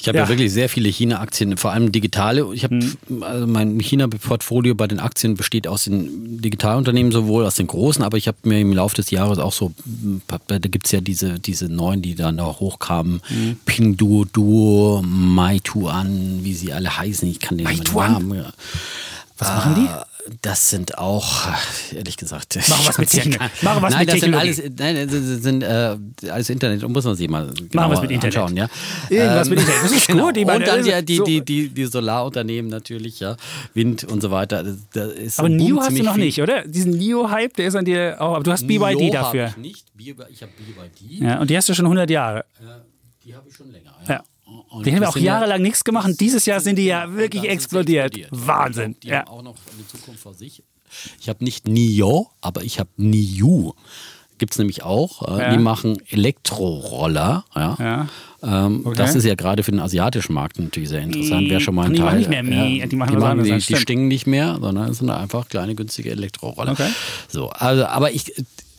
Ich 0.00 0.06
habe 0.06 0.18
ja. 0.18 0.24
ja. 0.24 0.28
wirklich 0.28 0.52
sehr 0.52 0.68
viele 0.68 0.88
China-Aktien, 0.88 1.56
vor 1.56 1.72
allem 1.72 1.90
digitale. 1.90 2.46
Ich 2.54 2.62
habe 2.62 2.76
mhm. 2.76 3.22
also 3.22 3.46
mein 3.46 3.80
China-Portfolio 3.80 4.74
bei 4.76 4.86
den 4.86 5.00
Aktien 5.00 5.34
besteht 5.34 5.66
aus 5.66 5.84
den 5.84 6.40
Digitalunternehmen 6.40 7.10
sowohl 7.10 7.44
aus 7.44 7.56
den 7.56 7.66
großen, 7.66 8.04
aber 8.04 8.16
ich 8.16 8.28
habe 8.28 8.38
mir 8.44 8.60
im 8.60 8.72
Laufe 8.72 8.94
des 8.94 9.10
Jahres 9.10 9.38
auch 9.38 9.52
so, 9.52 9.72
da 10.46 10.58
gibt 10.58 10.86
es 10.86 10.92
ja 10.92 11.00
diese, 11.00 11.40
diese 11.40 11.68
neuen, 11.68 12.00
die 12.00 12.14
dann 12.14 12.38
auch 12.38 12.60
hochkamen, 12.60 13.20
mhm. 13.28 13.56
Pingduo, 13.66 14.24
Duo, 14.24 15.02
Maituan, 15.02 16.40
wie 16.42 16.54
sie 16.54 16.72
alle 16.72 16.96
heißen. 16.96 17.28
Ich 17.28 17.40
kann 17.40 17.58
den 17.58 17.66
Namen. 17.66 18.44
Was 19.36 19.48
machen 19.48 19.74
die? 19.74 19.88
Das 20.42 20.70
sind 20.70 20.98
auch, 20.98 21.48
ehrlich 21.94 22.16
gesagt. 22.16 22.56
Machen 22.68 22.86
was 22.86 22.98
mit 22.98 23.10
Technik. 23.10 23.40
Ja 23.40 23.50
Machen 23.62 23.82
was 23.82 23.92
nein, 23.92 24.00
mit 24.00 24.08
das 24.08 24.20
Technologie. 24.20 24.52
sind 24.52 24.80
alles, 24.80 24.96
nein, 24.96 25.08
das 25.08 25.42
sind 25.42 25.62
äh, 25.62 26.30
alles 26.30 26.50
Internet, 26.50 26.88
muss 26.88 27.04
man 27.04 27.14
sich 27.14 27.28
mal 27.28 27.46
Machen 27.72 27.92
was 27.92 28.02
mit 28.02 28.10
Internet. 28.10 28.36
anschauen. 28.36 28.56
Ja. 28.56 28.68
Irgendwas 29.08 29.46
ähm, 29.46 29.54
mit 29.54 29.60
Internet, 29.60 29.84
das 29.84 29.92
ist 29.92 30.06
genau. 30.06 30.26
gut. 30.26 30.36
Meine, 30.36 30.52
und 30.58 30.66
dann 30.66 30.84
die, 30.84 31.04
die, 31.04 31.24
die, 31.24 31.44
die, 31.44 31.68
die 31.68 31.84
Solarunternehmen 31.86 32.70
natürlich, 32.70 33.20
ja, 33.20 33.36
Wind 33.74 34.04
und 34.04 34.20
so 34.20 34.30
weiter. 34.30 34.64
aber 35.36 35.48
NIO 35.48 35.80
hast 35.80 35.96
du 35.96 36.02
noch 36.02 36.14
viel. 36.14 36.24
nicht, 36.24 36.42
oder? 36.42 36.62
Diesen 36.66 36.92
NIO-Hype, 36.92 37.54
der 37.54 37.66
ist 37.68 37.76
an 37.76 37.84
dir 37.84 38.16
auch, 38.20 38.34
aber 38.34 38.44
du 38.44 38.52
hast 38.52 38.66
BYD 38.66 38.98
NIO 38.98 39.12
dafür. 39.12 39.48
ich 39.48 39.56
nicht, 39.56 39.86
ich 39.98 40.42
habe 40.42 40.52
BYD. 40.58 41.22
Ja, 41.22 41.40
und 41.40 41.48
die 41.50 41.56
hast 41.56 41.68
du 41.68 41.74
schon 41.74 41.86
100 41.86 42.10
Jahre. 42.10 42.44
Ja, 42.60 42.80
die 43.24 43.34
habe 43.34 43.48
ich 43.48 43.54
schon 43.54 43.70
länger, 43.70 43.94
ja. 44.06 44.14
ja. 44.14 44.24
Und 44.70 44.86
die 44.86 44.94
haben 44.94 45.02
ja 45.02 45.08
auch 45.08 45.16
jahrelang 45.16 45.62
nichts 45.62 45.84
gemacht 45.84 46.08
und 46.08 46.20
dieses 46.20 46.46
Jahr 46.46 46.60
sind 46.60 46.76
die 46.76 46.86
ja 46.86 47.14
wirklich 47.14 47.44
explodiert. 47.44 48.16
explodiert. 48.16 48.46
Wahnsinn. 48.46 48.96
Die 49.02 49.08
ja. 49.08 49.20
haben 49.20 49.28
auch 49.28 49.42
noch 49.42 49.56
eine 49.74 49.86
Zukunft 49.86 50.20
vor 50.20 50.34
sich. 50.34 50.62
Ich 51.20 51.28
habe 51.28 51.44
nicht 51.44 51.68
NIO, 51.68 52.30
aber 52.40 52.62
ich 52.62 52.78
habe 52.78 52.88
NIU. 52.96 53.72
Gibt 54.38 54.52
es 54.52 54.58
nämlich 54.58 54.84
auch. 54.84 55.36
Äh, 55.36 55.42
ja. 55.42 55.50
Die 55.50 55.58
machen 55.58 55.98
Elektroroller. 56.08 57.44
Ja. 57.54 57.76
ja. 57.78 58.08
Ähm, 58.66 58.82
okay. 58.84 58.96
Das 58.96 59.16
ist 59.16 59.24
ja 59.24 59.34
gerade 59.34 59.64
für 59.64 59.72
den 59.72 59.80
asiatischen 59.80 60.32
Markt 60.32 60.58
natürlich 60.60 60.88
sehr 60.88 61.02
interessant. 61.02 61.50
Wäre 61.50 61.60
schon 61.60 61.74
mal 61.74 61.86
ein 61.86 61.92
die 61.92 61.98
Teil. 61.98 62.06
Machen 62.06 62.18
nicht 62.18 62.30
mehr 62.30 62.44
ja, 62.44 62.86
die 62.86 62.96
machen, 62.96 63.10
die, 63.10 63.16
machen 63.16 63.42
die, 63.42 63.50
die 63.50 63.76
stinken 63.76 64.06
nicht 64.06 64.28
mehr, 64.28 64.58
sondern 64.60 64.90
es 64.90 64.98
sind 64.98 65.10
einfach 65.10 65.48
kleine 65.48 65.74
günstige 65.74 66.10
Elektroroller. 66.10 66.72
Okay. 66.72 66.88
So, 67.26 67.50
also, 67.50 67.86
aber 67.86 68.12
ich 68.12 68.32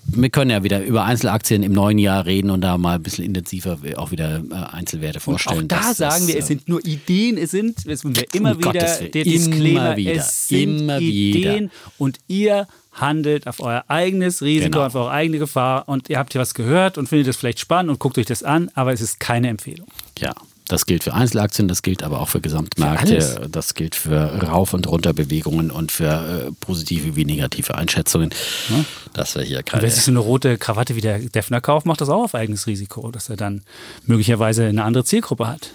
wir 0.06 0.30
können 0.30 0.52
ja 0.52 0.64
wieder 0.64 0.84
über 0.84 1.04
Einzelaktien 1.04 1.64
im 1.64 1.74
neuen 1.74 1.97
Jahr 1.97 2.26
reden 2.26 2.50
und 2.50 2.62
da 2.62 2.78
mal 2.78 2.95
ein 2.95 3.04
bisschen 3.04 3.26
intensiver 3.26 3.78
auch 3.97 4.12
wieder 4.12 4.41
äh, 4.50 4.76
Einzelwerte 4.76 5.20
vorstellen. 5.20 5.64
Und 5.64 5.74
auch 5.74 5.80
da 5.80 5.93
sagen 5.93 6.28
wir, 6.28 6.38
es 6.38 6.47
sind 6.47 6.68
nur 6.68 6.86
Ideen, 6.86 7.38
es 7.38 7.52
sind, 7.52 7.78
das 7.78 7.86
müssen 7.86 8.16
wir 8.16 8.26
immer 8.34 8.56
um 8.56 8.60
wieder, 8.60 8.72
der 8.74 9.24
Disclaimer, 9.24 9.68
immer 9.68 9.97
wieder, 9.97 10.14
es 10.14 10.47
sind 10.47 10.82
immer 10.82 11.00
Ideen 11.00 11.66
wieder. 11.66 11.72
und 11.97 12.18
ihr 12.28 12.68
handelt 12.93 13.47
auf 13.47 13.60
euer 13.60 13.86
eigenes 13.88 14.41
Risiko, 14.41 14.72
genau. 14.72 14.86
auf 14.86 14.95
eure 14.95 15.12
eigene 15.12 15.39
Gefahr 15.39 15.88
und 15.88 16.10
ihr 16.10 16.18
habt 16.18 16.34
hier 16.34 16.41
was 16.41 16.54
gehört 16.54 16.97
und 16.97 17.08
findet 17.08 17.28
es 17.28 17.38
vielleicht 17.38 17.60
spannend 17.60 17.91
und 17.91 18.00
guckt 18.00 18.18
euch 18.18 18.26
das 18.26 18.43
an, 18.43 18.70
aber 18.74 18.93
es 18.93 19.02
ist 19.02 19.20
keine 19.20 19.47
Empfehlung. 19.47 19.88
Ja, 20.18 20.34
das 20.70 20.86
gilt 20.86 21.04
für 21.04 21.14
Einzelaktien, 21.14 21.68
das 21.68 21.82
gilt 21.82 22.04
aber 22.04 22.22
auch 22.22 22.30
für 22.30 22.42
Gesamtmärkte, 22.42 23.22
für 23.22 23.50
das 23.50 23.74
gilt 23.74 23.96
für 23.96 24.42
Rauf- 24.44 24.74
und 24.74 24.88
Runterbewegungen 24.88 25.72
und 25.72 25.92
für 25.92 26.48
äh, 26.48 26.52
positive 26.62 27.16
wie 27.16 27.26
negative 27.26 27.76
Einschätzungen. 27.76 28.30
Ja. 28.70 28.86
Das 29.14 29.36
wäre 29.36 29.44
hier 29.44 29.64
keine. 29.64 29.82
Wer 29.82 29.90
sich 29.90 30.04
so 30.04 30.12
eine 30.12 30.20
rote 30.20 30.58
Krawatte 30.58 30.96
wie 30.96 31.02
der 31.02 31.20
Defner 31.20 31.60
kauft, 31.60 31.88
macht 31.88 32.02
das 32.02 32.10
auch 32.10 32.24
auf 32.24 32.36
eigenes 32.36 32.68
Risiko, 32.68 33.10
dass 33.12 33.30
er 33.30 33.36
dann 33.36 33.64
möglicherweise 34.06 34.66
eine 34.66 34.84
andere 34.84 35.04
Zielgruppe 35.04 35.48
hat. 35.48 35.72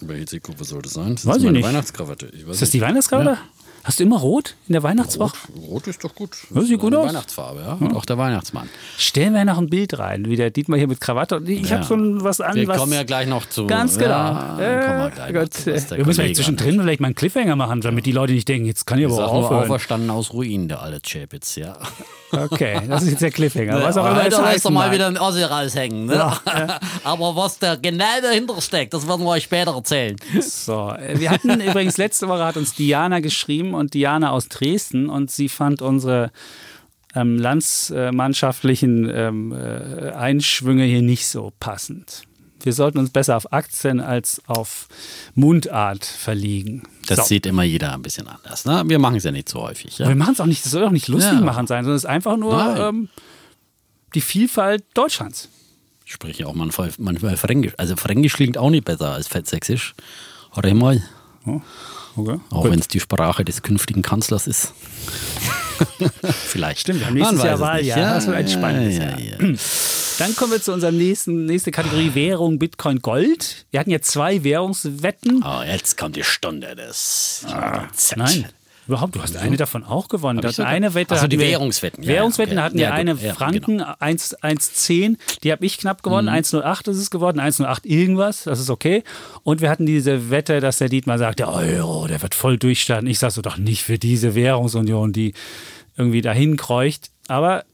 Welche 0.00 0.26
Zielgruppe 0.26 0.64
soll 0.64 0.82
das 0.82 0.92
sein? 0.92 1.14
Das 1.14 1.26
weiß 1.26 1.38
ist 1.38 1.44
ich 1.44 1.50
nicht. 1.50 1.64
Weihnachtskrawatte. 1.64 2.26
ist 2.26 2.62
das 2.62 2.70
die 2.70 2.80
Weihnachtskrawatte? 2.82 3.30
Ja. 3.30 3.38
Hast 3.84 4.00
du 4.00 4.04
immer 4.04 4.18
rot 4.18 4.54
in 4.66 4.72
der 4.72 4.82
Weihnachtswoche? 4.82 5.36
Rot, 5.56 5.70
rot, 5.70 5.86
ist 5.86 6.04
doch 6.04 6.14
gut. 6.14 6.30
Das 6.50 6.66
sieht 6.66 6.78
gut 6.78 6.94
aus. 6.94 7.08
Weihnachtsfarbe, 7.08 7.60
ja. 7.60 7.72
Und 7.74 7.94
auch 7.94 8.04
der 8.04 8.18
Weihnachtsmann. 8.18 8.68
Stellen 8.96 9.34
wir 9.34 9.44
noch 9.44 9.58
ein 9.58 9.70
Bild 9.70 9.98
rein, 9.98 10.26
wie 10.26 10.36
der 10.36 10.50
Dietmar 10.50 10.78
hier 10.78 10.88
mit 10.88 11.00
Krawatte. 11.00 11.40
Ich 11.46 11.70
ja. 11.70 11.76
habe 11.76 11.84
schon 11.86 12.22
was 12.22 12.40
an. 12.40 12.54
Wir 12.56 12.68
was 12.68 12.78
kommen 12.78 12.92
ja 12.92 13.04
gleich 13.04 13.28
noch 13.28 13.48
zu. 13.48 13.66
Ganz 13.66 13.98
genau. 13.98 14.08
Ja, 14.08 14.58
äh, 14.58 15.32
wir, 15.32 15.40
Gott, 15.40 15.54
zu, 15.54 15.72
wir 15.72 16.04
müssen 16.04 16.20
vielleicht 16.20 16.36
zwischendrin 16.36 16.80
vielleicht 16.80 17.00
mal 17.00 17.06
einen 17.06 17.14
Cliffhanger 17.14 17.56
machen, 17.56 17.80
damit 17.80 18.06
die 18.06 18.12
Leute 18.12 18.32
nicht 18.32 18.48
denken, 18.48 18.66
jetzt 18.66 18.86
kann 18.86 18.98
ich 18.98 19.06
aber 19.06 19.26
auch 19.26 19.32
aufhören. 19.32 19.64
auferstanden 19.64 20.10
aus 20.10 20.32
Ruinen, 20.32 20.68
der 20.68 20.82
alte 20.82 21.00
Chapitz, 21.00 21.56
ja. 21.56 21.78
Okay, 22.30 22.80
das 22.88 23.02
ist 23.02 23.10
jetzt 23.10 23.22
der 23.22 23.30
Cliffhanger. 23.30 23.82
Was 23.82 23.96
auch 23.96 24.10
immer 24.10 24.24
jetzt 24.24 24.40
heißt 24.40 24.64
doch 24.64 24.70
mal 24.70 24.92
wieder 24.92 25.06
ein 25.06 25.16
Ossi 25.16 25.42
raushängen. 25.42 26.06
Ne? 26.06 26.14
Ja. 26.14 26.40
Aber 27.04 27.34
was 27.36 27.58
da 27.58 27.76
genau 27.76 28.04
dahinter 28.22 28.60
steckt, 28.60 28.94
das 28.94 29.08
werden 29.08 29.24
wir 29.24 29.30
euch 29.30 29.44
später 29.44 29.74
erzählen. 29.74 30.16
So, 30.40 30.92
wir 31.14 31.30
hatten 31.30 31.60
übrigens 31.60 31.96
letzte 31.96 32.28
Woche 32.28 32.44
hat 32.44 32.56
uns 32.56 32.74
Diana 32.74 33.20
geschrieben 33.20 33.74
und 33.74 33.94
Diana 33.94 34.30
aus 34.30 34.48
Dresden 34.48 35.08
und 35.08 35.30
sie 35.30 35.48
fand 35.48 35.82
unsere 35.82 36.30
ähm, 37.14 37.38
landsmannschaftlichen 37.38 39.10
ähm, 39.12 39.52
äh, 39.52 40.10
Einschwünge 40.10 40.84
hier 40.84 41.02
nicht 41.02 41.26
so 41.26 41.52
passend. 41.58 42.27
Wir 42.68 42.74
sollten 42.74 42.98
uns 42.98 43.08
besser 43.08 43.34
auf 43.34 43.50
Aktien 43.50 43.98
als 43.98 44.42
auf 44.46 44.88
Mundart 45.34 46.04
verliegen. 46.04 46.82
Das 47.06 47.16
so. 47.16 47.24
sieht 47.24 47.46
immer 47.46 47.62
jeder 47.62 47.94
ein 47.94 48.02
bisschen 48.02 48.28
anders. 48.28 48.66
Ne? 48.66 48.82
Wir 48.84 48.98
machen 48.98 49.16
es 49.16 49.24
ja 49.24 49.30
nicht 49.30 49.48
so 49.48 49.62
häufig. 49.62 49.96
Ja? 49.96 50.06
Wir 50.06 50.14
machen 50.14 50.34
es 50.34 50.40
auch 50.42 50.44
nicht, 50.44 50.62
das 50.62 50.72
soll 50.72 50.84
auch 50.84 50.90
nicht 50.90 51.08
lustig 51.08 51.32
ja. 51.32 51.40
machen 51.40 51.66
sein, 51.66 51.84
sondern 51.84 51.96
es 51.96 52.04
ist 52.04 52.10
einfach 52.10 52.36
nur 52.36 52.76
ähm, 52.76 53.08
die 54.14 54.20
Vielfalt 54.20 54.84
Deutschlands. 54.92 55.48
Ich 56.04 56.12
spreche 56.12 56.46
auch 56.46 56.52
manchmal, 56.52 56.92
manchmal 56.98 57.38
Fränkisch. 57.38 57.72
Also 57.78 57.96
Fränkisch 57.96 58.34
klingt 58.34 58.58
auch 58.58 58.68
nicht 58.68 58.84
besser 58.84 59.14
als 59.14 59.28
Fettsächsisch. 59.28 59.94
Oder 60.54 60.74
mal. 60.74 61.02
Oh. 61.46 61.62
Okay. 62.16 62.38
Auch 62.50 62.64
wenn 62.64 62.80
es 62.80 62.88
die 62.88 63.00
Sprache 63.00 63.46
des 63.46 63.62
künftigen 63.62 64.02
Kanzlers 64.02 64.46
ist. 64.46 64.74
Vielleicht. 66.22 66.80
Stimmt, 66.80 67.00
wir 67.00 67.06
haben 67.06 67.14
nächstes 67.14 67.42
Jahr 67.42 67.60
Wahl, 67.60 67.82
ja. 67.82 67.98
ja. 67.98 68.14
Das 68.16 68.26
wird 68.26 68.36
ein 68.36 68.48
spannendes 68.48 68.98
ja, 68.98 69.16
ja, 69.16 69.38
Jahr. 69.38 69.58
Dann 70.18 70.34
kommen 70.34 70.50
wir 70.50 70.60
zu 70.60 70.72
unserer 70.72 70.90
nächsten 70.90 71.46
nächste 71.46 71.70
Kategorie 71.70 72.14
Währung 72.14 72.58
Bitcoin 72.58 72.98
Gold. 72.98 73.66
Wir 73.70 73.78
hatten 73.78 73.90
ja 73.90 74.00
zwei 74.00 74.42
Währungswetten. 74.42 75.44
Oh, 75.44 75.62
jetzt 75.62 75.96
kommt 75.96 76.16
die 76.16 76.24
Stunde 76.24 76.74
des 76.74 77.46
ah, 77.48 77.86
Nein. 78.16 78.46
Überhaupt, 78.88 79.14
du 79.14 79.22
hast 79.22 79.36
eine 79.36 79.58
davon 79.58 79.84
auch 79.84 80.08
gewonnen. 80.08 80.40
Das 80.40 80.58
eine 80.58 80.94
Wette 80.94 81.14
also 81.14 81.26
die 81.26 81.38
Währungswetten. 81.38 82.02
Ja, 82.02 82.08
Währungswetten 82.08 82.54
okay. 82.54 82.64
hatten 82.64 82.78
wir 82.78 82.84
ja, 82.84 82.92
eine 82.92 83.14
ja, 83.14 83.34
Franken 83.34 83.78
genau. 83.78 83.92
1,10. 84.00 85.18
Die 85.44 85.52
habe 85.52 85.64
ich 85.66 85.76
knapp 85.76 86.02
gewonnen. 86.02 86.28
Mhm. 86.28 86.40
1,08 86.40 86.90
ist 86.90 86.96
es 86.96 87.10
geworden. 87.10 87.38
1,08 87.38 87.84
irgendwas. 87.84 88.44
Das 88.44 88.58
ist 88.58 88.70
okay. 88.70 89.04
Und 89.44 89.60
wir 89.60 89.68
hatten 89.68 89.84
diese 89.84 90.30
Wette, 90.30 90.60
dass 90.60 90.78
der 90.78 90.88
Dietmar 90.88 91.18
sagt, 91.18 91.38
der 91.38 91.52
Euro, 91.52 92.08
der 92.08 92.22
wird 92.22 92.34
voll 92.34 92.56
durchstarten. 92.56 93.06
Ich 93.06 93.18
sage 93.18 93.34
so 93.34 93.42
doch 93.42 93.58
nicht 93.58 93.84
für 93.84 93.98
diese 93.98 94.34
Währungsunion, 94.34 95.12
die 95.12 95.34
irgendwie 95.98 96.22
dahin 96.22 96.56
kreucht. 96.56 97.10
Aber 97.28 97.64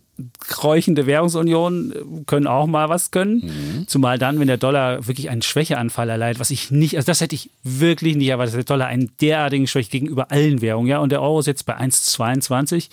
kräuchende 0.41 1.07
Währungsunionen 1.07 2.25
können 2.27 2.47
auch 2.47 2.67
mal 2.67 2.89
was 2.89 3.11
können. 3.11 3.45
Mhm. 3.45 3.89
Zumal 3.89 4.19
dann, 4.19 4.39
wenn 4.39 4.47
der 4.47 4.57
Dollar 4.57 5.07
wirklich 5.07 5.31
einen 5.31 5.43
Schwächeanfall 5.43 6.09
erleidet, 6.09 6.41
was 6.41 6.51
ich 6.51 6.71
nicht, 6.71 6.97
also 6.97 7.07
das 7.07 7.21
hätte 7.21 7.35
ich 7.35 7.51
wirklich 7.63 8.17
nicht 8.17 8.29
erwartet, 8.29 8.55
dass 8.55 8.65
der 8.65 8.77
Dollar 8.77 8.87
einen 8.87 9.11
derartigen 9.21 9.67
Schwäche 9.67 9.91
gegenüber 9.91 10.31
allen 10.31 10.61
Währungen, 10.61 10.89
ja, 10.89 10.99
und 10.99 11.11
der 11.11 11.23
Euro 11.23 11.41
ist 11.41 11.47
jetzt 11.47 11.67
bei 11.67 11.77
1,22 11.77 12.89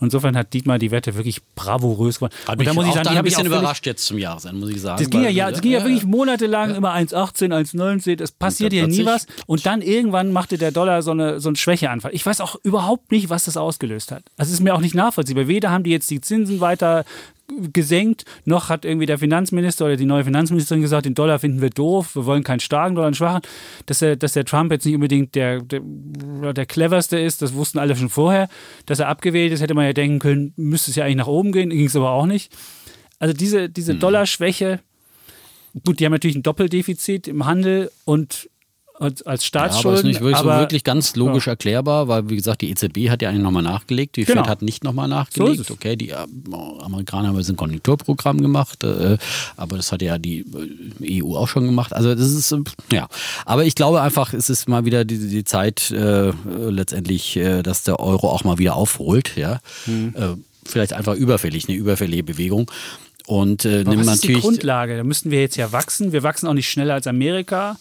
Insofern 0.00 0.36
hat 0.36 0.52
Dietmar 0.54 0.78
die 0.78 0.92
Wette 0.92 1.16
wirklich 1.16 1.42
bravourös 1.56 2.16
gewonnen. 2.16 2.32
Hat 2.46 2.58
und 2.58 2.64
da 2.64 2.72
muss 2.72 2.86
ich 2.86 2.92
sagen, 2.92 3.08
ein 3.08 3.24
bisschen 3.24 3.46
überrascht 3.46 3.84
jetzt 3.84 4.06
zum 4.06 4.16
Jahresende, 4.18 4.60
muss 4.60 4.70
ich 4.70 4.80
sagen. 4.80 5.02
Das 5.02 5.10
ging 5.10 5.22
ja, 5.22 5.28
ja, 5.28 5.50
das 5.50 5.60
ging 5.60 5.72
ja, 5.72 5.82
wirklich 5.82 6.04
monatelang 6.04 6.70
ja. 6.70 6.76
immer 6.76 6.94
1,18, 6.94 7.48
1,19, 7.52 8.16
das 8.16 8.30
passiert 8.30 8.72
ja 8.72 8.86
nie 8.86 9.04
was. 9.04 9.26
Und 9.46 9.66
dann 9.66 9.82
irgendwann 9.82 10.30
machte 10.32 10.56
der 10.56 10.70
Dollar 10.70 11.02
so, 11.02 11.10
eine, 11.10 11.40
so 11.40 11.48
einen 11.48 11.56
Schwächeanfall. 11.56 12.14
Ich 12.14 12.24
weiß 12.24 12.40
auch 12.40 12.56
überhaupt 12.62 13.10
nicht, 13.10 13.28
was 13.28 13.44
das 13.44 13.56
ausgelöst 13.56 14.12
hat. 14.12 14.22
Das 14.36 14.50
ist 14.50 14.60
mir 14.60 14.74
auch 14.74 14.80
nicht 14.80 14.94
nachvollziehbar. 14.94 15.48
Weder 15.48 15.70
haben 15.70 15.82
die 15.82 15.90
jetzt 15.90 16.08
die 16.10 16.20
Zinsen 16.20 16.60
weiter 16.60 17.04
gesenkt, 17.72 18.24
noch 18.44 18.68
hat 18.68 18.84
irgendwie 18.84 19.06
der 19.06 19.18
Finanzminister 19.18 19.86
oder 19.86 19.96
die 19.96 20.04
neue 20.04 20.24
Finanzministerin 20.24 20.82
gesagt, 20.82 21.06
den 21.06 21.14
Dollar 21.14 21.38
finden 21.38 21.60
wir 21.60 21.70
doof, 21.70 22.14
wir 22.14 22.26
wollen 22.26 22.44
keinen 22.44 22.60
starken 22.60 22.94
Dollar, 22.94 23.06
einen 23.06 23.14
schwachen. 23.14 23.42
Dass 23.86 24.00
der, 24.00 24.16
dass 24.16 24.34
der 24.34 24.44
Trump 24.44 24.70
jetzt 24.70 24.84
nicht 24.84 24.94
unbedingt 24.94 25.34
der, 25.34 25.60
der, 25.60 25.80
der 26.52 26.66
cleverste 26.66 27.18
ist, 27.18 27.42
das 27.42 27.54
wussten 27.54 27.78
alle 27.78 27.96
schon 27.96 28.10
vorher. 28.10 28.48
Dass 28.86 28.98
er 28.98 29.08
abgewählt 29.08 29.52
ist, 29.52 29.60
hätte 29.60 29.74
man 29.74 29.86
ja 29.86 29.92
denken 29.92 30.18
können, 30.18 30.52
müsste 30.56 30.90
es 30.90 30.96
ja 30.96 31.04
eigentlich 31.04 31.16
nach 31.16 31.26
oben 31.26 31.52
gehen, 31.52 31.70
ging 31.70 31.86
es 31.86 31.96
aber 31.96 32.10
auch 32.10 32.26
nicht. 32.26 32.52
Also 33.18 33.34
diese, 33.34 33.68
diese 33.68 33.92
hm. 33.92 34.00
Dollarschwäche, 34.00 34.80
gut, 35.84 36.00
die 36.00 36.04
haben 36.04 36.12
natürlich 36.12 36.36
ein 36.36 36.42
Doppeldefizit 36.42 37.28
im 37.28 37.46
Handel 37.46 37.90
und 38.04 38.48
als 39.00 39.44
Staatsschulden. 39.44 39.84
Ja, 39.84 39.90
aber 39.90 39.98
ist 39.98 40.04
nicht 40.04 40.20
wirklich, 40.20 40.36
aber, 40.36 40.54
so 40.54 40.60
wirklich 40.60 40.84
ganz 40.84 41.16
logisch 41.16 41.46
ja. 41.46 41.52
erklärbar, 41.52 42.08
weil 42.08 42.28
wie 42.28 42.36
gesagt, 42.36 42.62
die 42.62 42.70
EZB 42.70 43.10
hat 43.10 43.22
ja 43.22 43.28
eigentlich 43.28 43.42
nochmal 43.42 43.62
nachgelegt, 43.62 44.16
die 44.16 44.24
genau. 44.24 44.42
Fed 44.42 44.50
hat 44.50 44.62
nicht 44.62 44.84
nochmal 44.84 45.08
nachgelegt. 45.08 45.66
So 45.66 45.74
okay, 45.74 45.96
die 45.96 46.10
äh, 46.10 46.16
Amerikaner 46.80 47.28
haben 47.28 47.36
jetzt 47.36 47.48
ein 47.48 47.56
Konjunkturprogramm 47.56 48.40
gemacht, 48.40 48.82
äh, 48.84 49.18
aber 49.56 49.76
das 49.76 49.92
hat 49.92 50.02
ja 50.02 50.18
die 50.18 50.44
äh, 51.00 51.22
EU 51.22 51.36
auch 51.36 51.48
schon 51.48 51.64
gemacht. 51.64 51.92
Also 51.92 52.14
das 52.14 52.30
ist, 52.32 52.50
äh, 52.52 52.58
ja. 52.92 53.08
Aber 53.44 53.64
ich 53.64 53.74
glaube 53.74 54.00
einfach, 54.02 54.32
es 54.32 54.50
ist 54.50 54.68
mal 54.68 54.84
wieder 54.84 55.04
die, 55.04 55.28
die 55.28 55.44
Zeit 55.44 55.90
äh, 55.90 56.32
letztendlich, 56.68 57.36
äh, 57.36 57.62
dass 57.62 57.84
der 57.84 58.00
Euro 58.00 58.30
auch 58.30 58.44
mal 58.44 58.58
wieder 58.58 58.76
aufholt, 58.76 59.36
ja. 59.36 59.60
Mhm. 59.86 60.44
vielleicht 60.64 60.92
einfach 60.92 61.14
überfällig, 61.14 61.68
eine 61.68 61.76
überfällige 61.76 62.24
Bewegung. 62.24 62.70
Und 63.26 63.66
äh, 63.66 63.84
nimm 63.84 64.00
natürlich. 64.00 64.08
ist 64.08 64.24
die 64.24 64.32
Grundlage? 64.34 64.96
Da 64.96 65.04
müssten 65.04 65.30
wir 65.30 65.40
jetzt 65.40 65.56
ja 65.56 65.70
wachsen. 65.70 66.12
Wir 66.12 66.22
wachsen 66.22 66.46
auch 66.46 66.54
nicht 66.54 66.68
schneller 66.68 66.94
als 66.94 67.06
Amerika. 67.06 67.76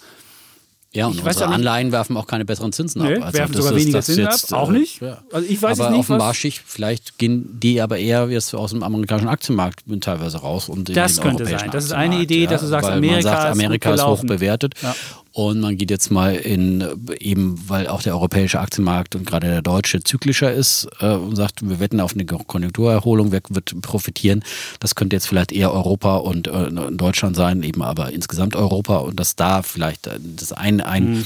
Ja, 0.97 1.07
und 1.07 1.15
Ich 1.15 1.23
unsere 1.23 1.47
Anleihen 1.47 1.91
werfen 1.91 2.17
auch 2.17 2.25
keine 2.27 2.43
besseren 2.43 2.73
Zinsen 2.73 3.03
Nee, 3.03 3.15
ab. 3.17 3.25
Also 3.25 3.37
werfen 3.37 3.53
sogar 3.55 3.71
ist- 3.73 3.79
weniger 3.81 4.01
Zinsen 4.01 4.23
jetzt, 4.25 4.51
ab. 4.53 4.59
Auch 4.59 4.69
äh, 4.69 4.73
nicht? 4.73 5.01
Ja. 5.01 5.19
Also 5.31 5.47
ich 5.47 5.61
weiß 5.61 5.79
Aber 5.79 5.91
nicht, 5.91 5.99
offenbar, 5.99 6.33
schicht- 6.33 6.63
vielleicht 6.65 7.17
gehen 7.19 7.57
die 7.61 7.79
aber 7.81 7.97
eher 7.99 8.27
jetzt 8.29 8.53
aus 8.55 8.71
dem 8.71 8.81
amerikanischen 8.83 9.27
Aktienmarkt 9.29 9.83
teilweise 10.01 10.39
raus 10.39 10.69
und 10.69 10.89
in 10.89 10.95
Das 10.95 11.21
könnte 11.21 11.45
sein. 11.45 11.69
Das 11.71 11.85
ist 11.85 11.91
eine 11.93 12.19
Idee, 12.19 12.43
ja, 12.45 12.49
dass 12.49 12.61
du 12.61 12.67
sagst, 12.67 12.89
Amerika 12.89 13.21
sagt, 13.21 13.51
Amerika 13.51 13.93
ist 13.93 14.05
hoch 14.05 14.23
bewertet 14.25 14.73
Ja. 14.81 14.95
Und 15.37 15.59
man 15.59 15.77
geht 15.77 15.91
jetzt 15.91 16.09
mal 16.09 16.33
in 16.33 16.83
eben, 17.19 17.63
weil 17.67 17.87
auch 17.89 18.01
der 18.01 18.15
europäische 18.15 18.59
Aktienmarkt 18.59 19.15
und 19.15 19.23
gerade 19.23 19.45
der 19.45 19.61
deutsche 19.61 20.01
zyklischer 20.01 20.51
ist 20.51 20.87
äh, 20.99 21.11
und 21.11 21.35
sagt, 21.35 21.61
wir 21.61 21.79
wetten 21.79 21.99
auf 21.99 22.15
eine 22.15 22.25
Konjunkturerholung, 22.25 23.31
wer 23.31 23.41
wird 23.49 23.79
profitieren. 23.83 24.43
Das 24.79 24.95
könnte 24.95 25.15
jetzt 25.15 25.27
vielleicht 25.27 25.51
eher 25.51 25.71
Europa 25.71 26.15
und 26.15 26.47
äh, 26.47 26.71
Deutschland 26.91 27.35
sein, 27.35 27.61
eben 27.61 27.83
aber 27.83 28.11
insgesamt 28.11 28.55
Europa 28.55 28.97
und 28.97 29.19
dass 29.19 29.35
da 29.35 29.61
vielleicht 29.61 30.07
äh, 30.07 30.17
das 30.19 30.53
ein, 30.53 30.81
ein 30.81 31.17
Mhm. 31.17 31.25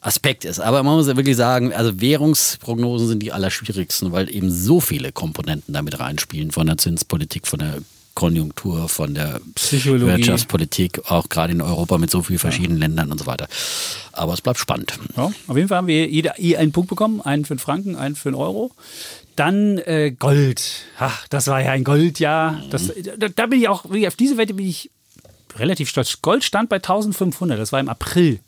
Aspekt 0.00 0.44
ist. 0.44 0.60
Aber 0.60 0.82
man 0.82 0.96
muss 0.96 1.06
ja 1.08 1.16
wirklich 1.16 1.36
sagen, 1.36 1.72
also 1.72 2.00
Währungsprognosen 2.00 3.08
sind 3.08 3.22
die 3.22 3.32
allerschwierigsten, 3.32 4.12
weil 4.12 4.34
eben 4.34 4.50
so 4.50 4.80
viele 4.80 5.12
Komponenten 5.12 5.72
damit 5.72 5.98
reinspielen, 5.98 6.50
von 6.50 6.66
der 6.66 6.78
Zinspolitik, 6.78 7.46
von 7.46 7.58
der 7.58 7.78
Konjunktur, 8.14 8.88
von 8.88 9.14
der 9.14 9.40
Psychologie. 9.54 10.06
Wirtschaftspolitik, 10.06 11.10
auch 11.10 11.28
gerade 11.28 11.52
in 11.52 11.60
Europa 11.60 11.98
mit 11.98 12.10
so 12.10 12.22
vielen 12.22 12.38
verschiedenen 12.38 12.78
Ländern 12.78 13.10
und 13.10 13.18
so 13.18 13.26
weiter. 13.26 13.48
Aber 14.12 14.32
es 14.32 14.40
bleibt 14.40 14.58
spannend. 14.58 14.98
Ja, 15.16 15.32
auf 15.46 15.56
jeden 15.56 15.68
Fall 15.68 15.78
haben 15.78 15.86
wir 15.88 16.08
jeder 16.08 16.40
je 16.40 16.56
einen 16.56 16.72
Punkt 16.72 16.88
bekommen, 16.88 17.20
einen 17.20 17.44
für 17.44 17.54
einen 17.54 17.58
Franken, 17.58 17.96
einen 17.96 18.14
für 18.14 18.28
einen 18.28 18.36
Euro. 18.36 18.70
Dann 19.36 19.78
äh, 19.78 20.12
Gold. 20.16 20.62
Ach, 20.98 21.26
das 21.28 21.48
war 21.48 21.60
ja 21.60 21.72
ein 21.72 21.82
Goldjahr. 21.82 22.62
Das, 22.70 22.92
da, 23.18 23.28
da 23.28 23.46
bin 23.46 23.60
ich 23.60 23.68
auch, 23.68 23.84
auf 23.84 24.16
diese 24.16 24.36
Wette 24.36 24.54
bin 24.54 24.66
ich 24.66 24.90
relativ 25.56 25.88
stolz. 25.88 26.22
Gold 26.22 26.44
stand 26.44 26.68
bei 26.68 26.76
1500, 26.76 27.58
das 27.58 27.72
war 27.72 27.80
im 27.80 27.88
April. 27.88 28.40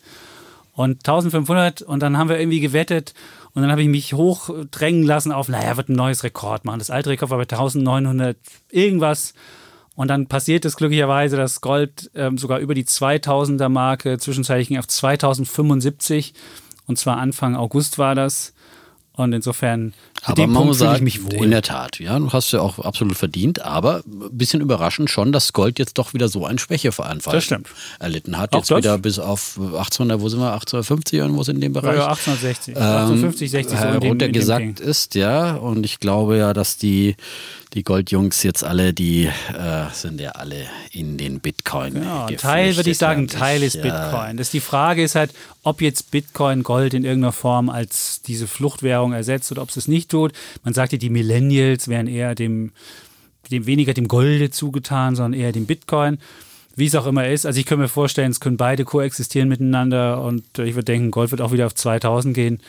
Und 0.72 0.98
1500 1.08 1.82
und 1.82 2.00
dann 2.00 2.18
haben 2.18 2.28
wir 2.28 2.38
irgendwie 2.38 2.60
gewettet 2.60 3.14
und 3.56 3.62
dann 3.62 3.70
habe 3.70 3.80
ich 3.80 3.88
mich 3.88 4.12
hochdrängen 4.12 5.02
lassen 5.02 5.32
auf, 5.32 5.48
naja, 5.48 5.78
wird 5.78 5.88
ein 5.88 5.96
neues 5.96 6.24
Rekord 6.24 6.66
machen. 6.66 6.78
Das 6.78 6.90
alte 6.90 7.08
Rekord 7.08 7.30
war 7.30 7.38
bei 7.38 7.44
1900 7.44 8.36
irgendwas. 8.70 9.32
Und 9.94 10.08
dann 10.08 10.26
passiert 10.26 10.66
es 10.66 10.76
glücklicherweise, 10.76 11.38
dass 11.38 11.62
Gold 11.62 12.10
ähm, 12.14 12.36
sogar 12.36 12.58
über 12.58 12.74
die 12.74 12.84
2000er 12.84 13.70
Marke 13.70 14.18
zwischenzeitlich 14.18 14.68
ging 14.68 14.76
auf 14.76 14.86
2075 14.86 16.34
und 16.86 16.98
zwar 16.98 17.16
Anfang 17.16 17.56
August 17.56 17.98
war 17.98 18.14
das. 18.14 18.52
Und 19.16 19.32
insofern 19.32 19.94
Aber 20.24 20.34
dem 20.34 20.50
man 20.50 20.54
Punkt 20.62 20.68
muss 20.68 20.78
sagen, 20.78 21.04
mich 21.04 21.24
wohl. 21.24 21.44
in 21.44 21.50
der 21.50 21.62
Tat, 21.62 21.98
ja, 21.98 22.18
du 22.18 22.30
hast 22.32 22.52
ja 22.52 22.60
auch 22.60 22.78
absolut 22.78 23.16
verdient, 23.16 23.62
aber 23.62 24.02
ein 24.06 24.36
bisschen 24.36 24.60
überraschend 24.60 25.08
schon, 25.10 25.32
dass 25.32 25.54
Gold 25.54 25.78
jetzt 25.78 25.96
doch 25.96 26.12
wieder 26.12 26.28
so 26.28 26.44
Das 27.36 27.44
stimmt. 27.44 27.68
erlitten 27.98 28.36
hat. 28.36 28.52
Auch 28.52 28.58
Jetzt 28.58 28.70
das? 28.70 28.78
wieder 28.78 28.98
bis 28.98 29.18
auf 29.18 29.58
1800, 29.58 30.20
wo 30.20 30.28
sind 30.28 30.40
wir, 30.40 30.52
1850 30.52 31.18
irgendwo 31.18 31.42
in 31.42 31.60
dem 31.62 31.72
Bereich. 31.72 31.96
ja, 31.96 32.08
1860, 32.08 32.76
1850, 32.76 33.50
60 33.50 33.78
so 33.78 33.86
in 33.86 34.00
dem, 34.00 34.12
in 34.12 34.18
dem 34.18 34.32
Ding. 34.76 34.86
ist, 34.86 35.14
ja. 35.14 35.54
Und 35.54 35.84
ich 35.86 35.98
glaube 35.98 36.36
ja, 36.36 36.52
dass 36.52 36.76
die, 36.76 37.16
die 37.76 37.84
Goldjungs 37.84 38.42
jetzt 38.42 38.64
alle, 38.64 38.94
die 38.94 39.26
äh, 39.26 39.90
sind 39.92 40.18
ja 40.18 40.30
alle 40.30 40.66
in 40.92 41.18
den 41.18 41.40
Bitcoin. 41.40 41.92
Geflüchtet, 41.92 42.40
Teil 42.40 42.76
würde 42.76 42.90
ich 42.90 42.98
sagen, 42.98 43.22
ein. 43.22 43.28
Teil 43.28 43.62
ist 43.62 43.76
Ja, 43.76 43.82
Bitcoin. 43.82 44.38
Das 44.38 44.50
die 44.50 44.60
Frage 44.60 45.02
ist 45.02 45.14
halt, 45.14 45.32
ob 45.62 45.82
jetzt 45.82 46.10
Bitcoin 46.10 46.62
Gold 46.62 46.94
in 46.94 47.04
irgendeiner 47.04 47.32
Form 47.32 47.68
als 47.68 48.22
diese 48.22 48.46
Fluchtwährung 48.46 49.12
ersetzt 49.12 49.52
oder 49.52 49.60
ob 49.60 49.68
es 49.68 49.76
es 49.76 49.88
nicht 49.88 50.10
tut. 50.10 50.32
Man 50.64 50.72
sagt 50.72 50.92
ja, 50.92 50.98
die 50.98 51.10
Millennials 51.10 51.86
wären 51.88 52.06
eher 52.06 52.34
dem, 52.34 52.72
dem 53.50 53.66
weniger 53.66 53.92
dem 53.92 54.08
Golde 54.08 54.50
zugetan, 54.50 55.14
sondern 55.14 55.38
eher 55.38 55.52
dem 55.52 55.66
Bitcoin. 55.66 56.18
Wie 56.76 56.86
es 56.86 56.94
auch 56.94 57.06
immer 57.06 57.28
ist. 57.28 57.44
Also 57.44 57.60
ich 57.60 57.66
kann 57.66 57.78
mir 57.78 57.88
vorstellen, 57.88 58.30
es 58.30 58.40
können 58.40 58.56
beide 58.56 58.84
koexistieren 58.84 59.48
miteinander 59.48 60.22
und 60.22 60.58
ich 60.58 60.74
würde 60.74 60.84
denken, 60.84 61.10
Gold 61.10 61.30
wird 61.30 61.42
auch 61.42 61.52
wieder 61.52 61.66
auf 61.66 61.74
2000 61.74 62.34
gehen 62.34 62.60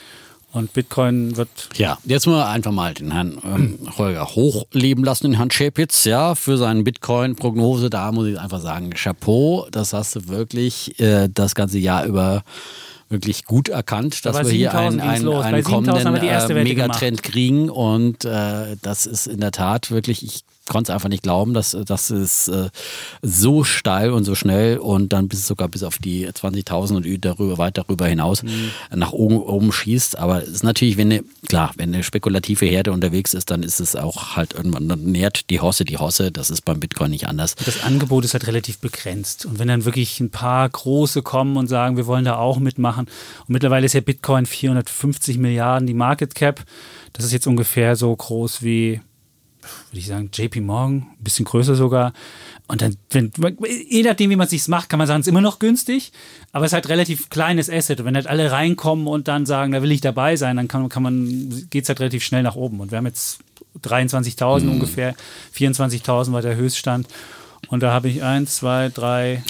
und 0.58 0.74
Bitcoin 0.74 1.38
wird 1.38 1.50
Ja, 1.78 1.98
jetzt 2.04 2.28
mal 2.28 2.46
einfach 2.48 2.72
mal 2.72 2.94
den 2.94 3.12
Herrn 3.12 3.38
ähm, 3.46 3.80
Holger 3.98 4.26
hochleben 4.26 5.04
lassen, 5.04 5.26
den 5.26 5.38
Herrn 5.38 5.52
Schäpitz, 5.52 6.04
ja, 6.04 6.36
für 6.36 6.58
seine 6.58 6.84
Bitcoin-Prognose. 6.84 7.90
Da 7.90 8.12
muss 8.12 8.28
ich 8.28 8.40
einfach 8.40 8.62
sagen, 8.62 8.92
Chapeau, 8.92 9.68
das 9.72 9.94
hast 9.94 10.16
du 10.16 10.28
wirklich 10.28 11.00
äh, 11.00 11.30
das 11.34 11.56
ganze 11.56 11.80
Jahr 11.80 12.06
über 12.06 12.44
wirklich 13.10 13.46
gut 13.46 13.70
erkannt, 13.70 14.26
dass 14.26 14.36
wir 14.36 14.50
hier 14.52 14.72
7000 14.72 15.02
einen, 15.02 15.10
einen, 15.10 15.28
einen 15.30 15.64
7000 15.64 16.06
haben 16.06 16.22
wir 16.22 16.22
kommenden 16.22 16.58
äh, 16.58 16.64
Megatrend 16.64 17.24
kriegen. 17.24 17.70
Und 17.70 18.26
äh, 18.26 18.76
das 18.82 19.06
ist 19.06 19.28
in 19.28 19.40
der 19.40 19.52
Tat 19.52 19.92
wirklich, 19.92 20.24
ich 20.24 20.44
konnte 20.68 20.92
es 20.92 20.94
einfach 20.94 21.10
nicht 21.10 21.24
glauben, 21.24 21.54
dass, 21.54 21.78
dass 21.86 22.10
es 22.10 22.48
äh, 22.48 22.70
so 23.22 23.64
steil 23.64 24.12
und 24.12 24.24
so 24.24 24.36
schnell 24.36 24.78
und 24.78 25.14
dann 25.14 25.28
bis 25.28 25.48
sogar 25.48 25.68
bis 25.68 25.84
auf 25.84 25.98
die 25.98 26.28
20.000 26.28 26.96
und 26.96 27.26
darüber, 27.26 27.58
weit 27.58 27.78
darüber 27.78 28.08
hinaus 28.08 28.44
Mhm. 28.44 28.72
nach 28.96 29.12
oben, 29.12 29.38
oben 29.38 29.72
schießt. 29.72 30.18
Aber 30.18 30.44
es 30.44 30.50
ist 30.50 30.64
natürlich, 30.64 30.98
wenn 30.98 31.12
eine, 31.12 31.24
klar, 31.48 31.72
wenn 31.78 31.94
eine 31.94 32.04
spekulative 32.04 32.66
Herde 32.66 32.92
unterwegs 32.92 33.34
ist, 33.34 33.50
dann 33.52 33.64
ist 33.64 33.80
es 33.80 33.96
auch 33.96 34.36
halt 34.36 34.54
irgendwann, 34.54 34.88
dann 34.88 35.04
nährt 35.04 35.50
die 35.50 35.60
Hosse 35.60 35.86
die 35.86 35.98
Hosse. 35.98 36.32
Das 36.32 36.50
ist 36.50 36.62
beim 36.62 36.80
Bitcoin 36.80 37.12
nicht 37.12 37.28
anders. 37.28 37.56
das 37.66 37.84
Angebot 37.84 38.26
ist 38.26 38.34
halt 38.34 38.48
relativ 38.48 38.80
begrenzt. 38.80 39.46
Und 39.46 39.60
wenn 39.60 39.68
dann 39.68 39.86
wirklich 39.86 40.20
ein 40.20 40.30
paar 40.30 40.68
große 40.70 41.22
kommen 41.22 41.58
und 41.58 41.68
sagen, 41.68 41.98
wir 41.98 42.06
wollen 42.08 42.26
da 42.26 42.38
auch 42.38 42.60
mitmachen. 42.60 43.06
Und 43.06 43.50
mittlerweile 43.50 43.86
ist 43.86 43.94
ja 43.94 44.02
Bitcoin 44.02 44.46
450 44.46 45.38
Milliarden 45.38 45.88
die 45.88 45.94
Market 45.94 46.36
Cap. 46.36 46.64
Das 47.14 47.26
ist 47.26 47.32
jetzt 47.32 47.48
ungefähr 47.48 47.96
so 47.96 48.16
groß 48.16 48.62
wie, 48.64 49.02
würde 49.90 50.00
ich 50.00 50.08
sagen, 50.08 50.30
JP 50.34 50.62
Morgan, 50.62 51.08
ein 51.20 51.24
bisschen 51.24 51.46
größer 51.46 51.76
sogar. 51.76 52.14
Und 52.68 52.82
dann, 52.82 52.98
wenn, 53.12 53.32
je 53.90 54.04
nachdem, 54.04 54.30
wie 54.30 54.36
man 54.36 54.46
es 54.46 54.52
sich 54.52 54.68
macht, 54.68 54.90
kann 54.90 54.98
man 54.98 55.08
sagen, 55.08 55.22
es 55.22 55.28
ist 55.28 55.32
immer 55.32 55.42
noch 55.42 55.60
günstig, 55.60 56.12
aber 56.52 56.66
es 56.66 56.70
ist 56.70 56.74
halt 56.74 56.90
relativ 56.90 57.30
kleines 57.30 57.70
Asset. 57.70 58.00
Und 58.00 58.06
wenn 58.08 58.16
halt 58.16 58.28
alle 58.28 58.52
reinkommen 58.52 59.08
und 59.08 59.28
dann 59.28 59.46
sagen, 59.46 59.72
da 59.72 59.82
will 59.82 59.92
ich 59.92 60.02
dabei 60.02 60.36
sein, 60.36 60.58
dann 60.58 60.68
kann, 60.68 60.90
kann 60.90 61.04
man, 61.04 61.68
geht 61.70 61.84
es 61.84 61.90
halt 61.90 62.00
relativ 62.00 62.24
schnell 62.24 62.44
nach 62.44 62.56
oben. 62.56 62.80
Und 62.80 62.92
wir 62.92 62.98
haben 62.98 63.06
jetzt 63.06 63.40
23.000 63.84 64.64
Mhm. 64.64 64.72
ungefähr, 64.72 65.16
24.000 65.56 66.32
war 66.34 66.42
der 66.42 66.56
Höchststand. 66.56 67.08
Und 67.70 67.84
da 67.84 67.92
habe 67.92 68.10
ich 68.10 68.24
eins, 68.24 68.58
zwei, 68.58 68.90
drei, 68.90 69.44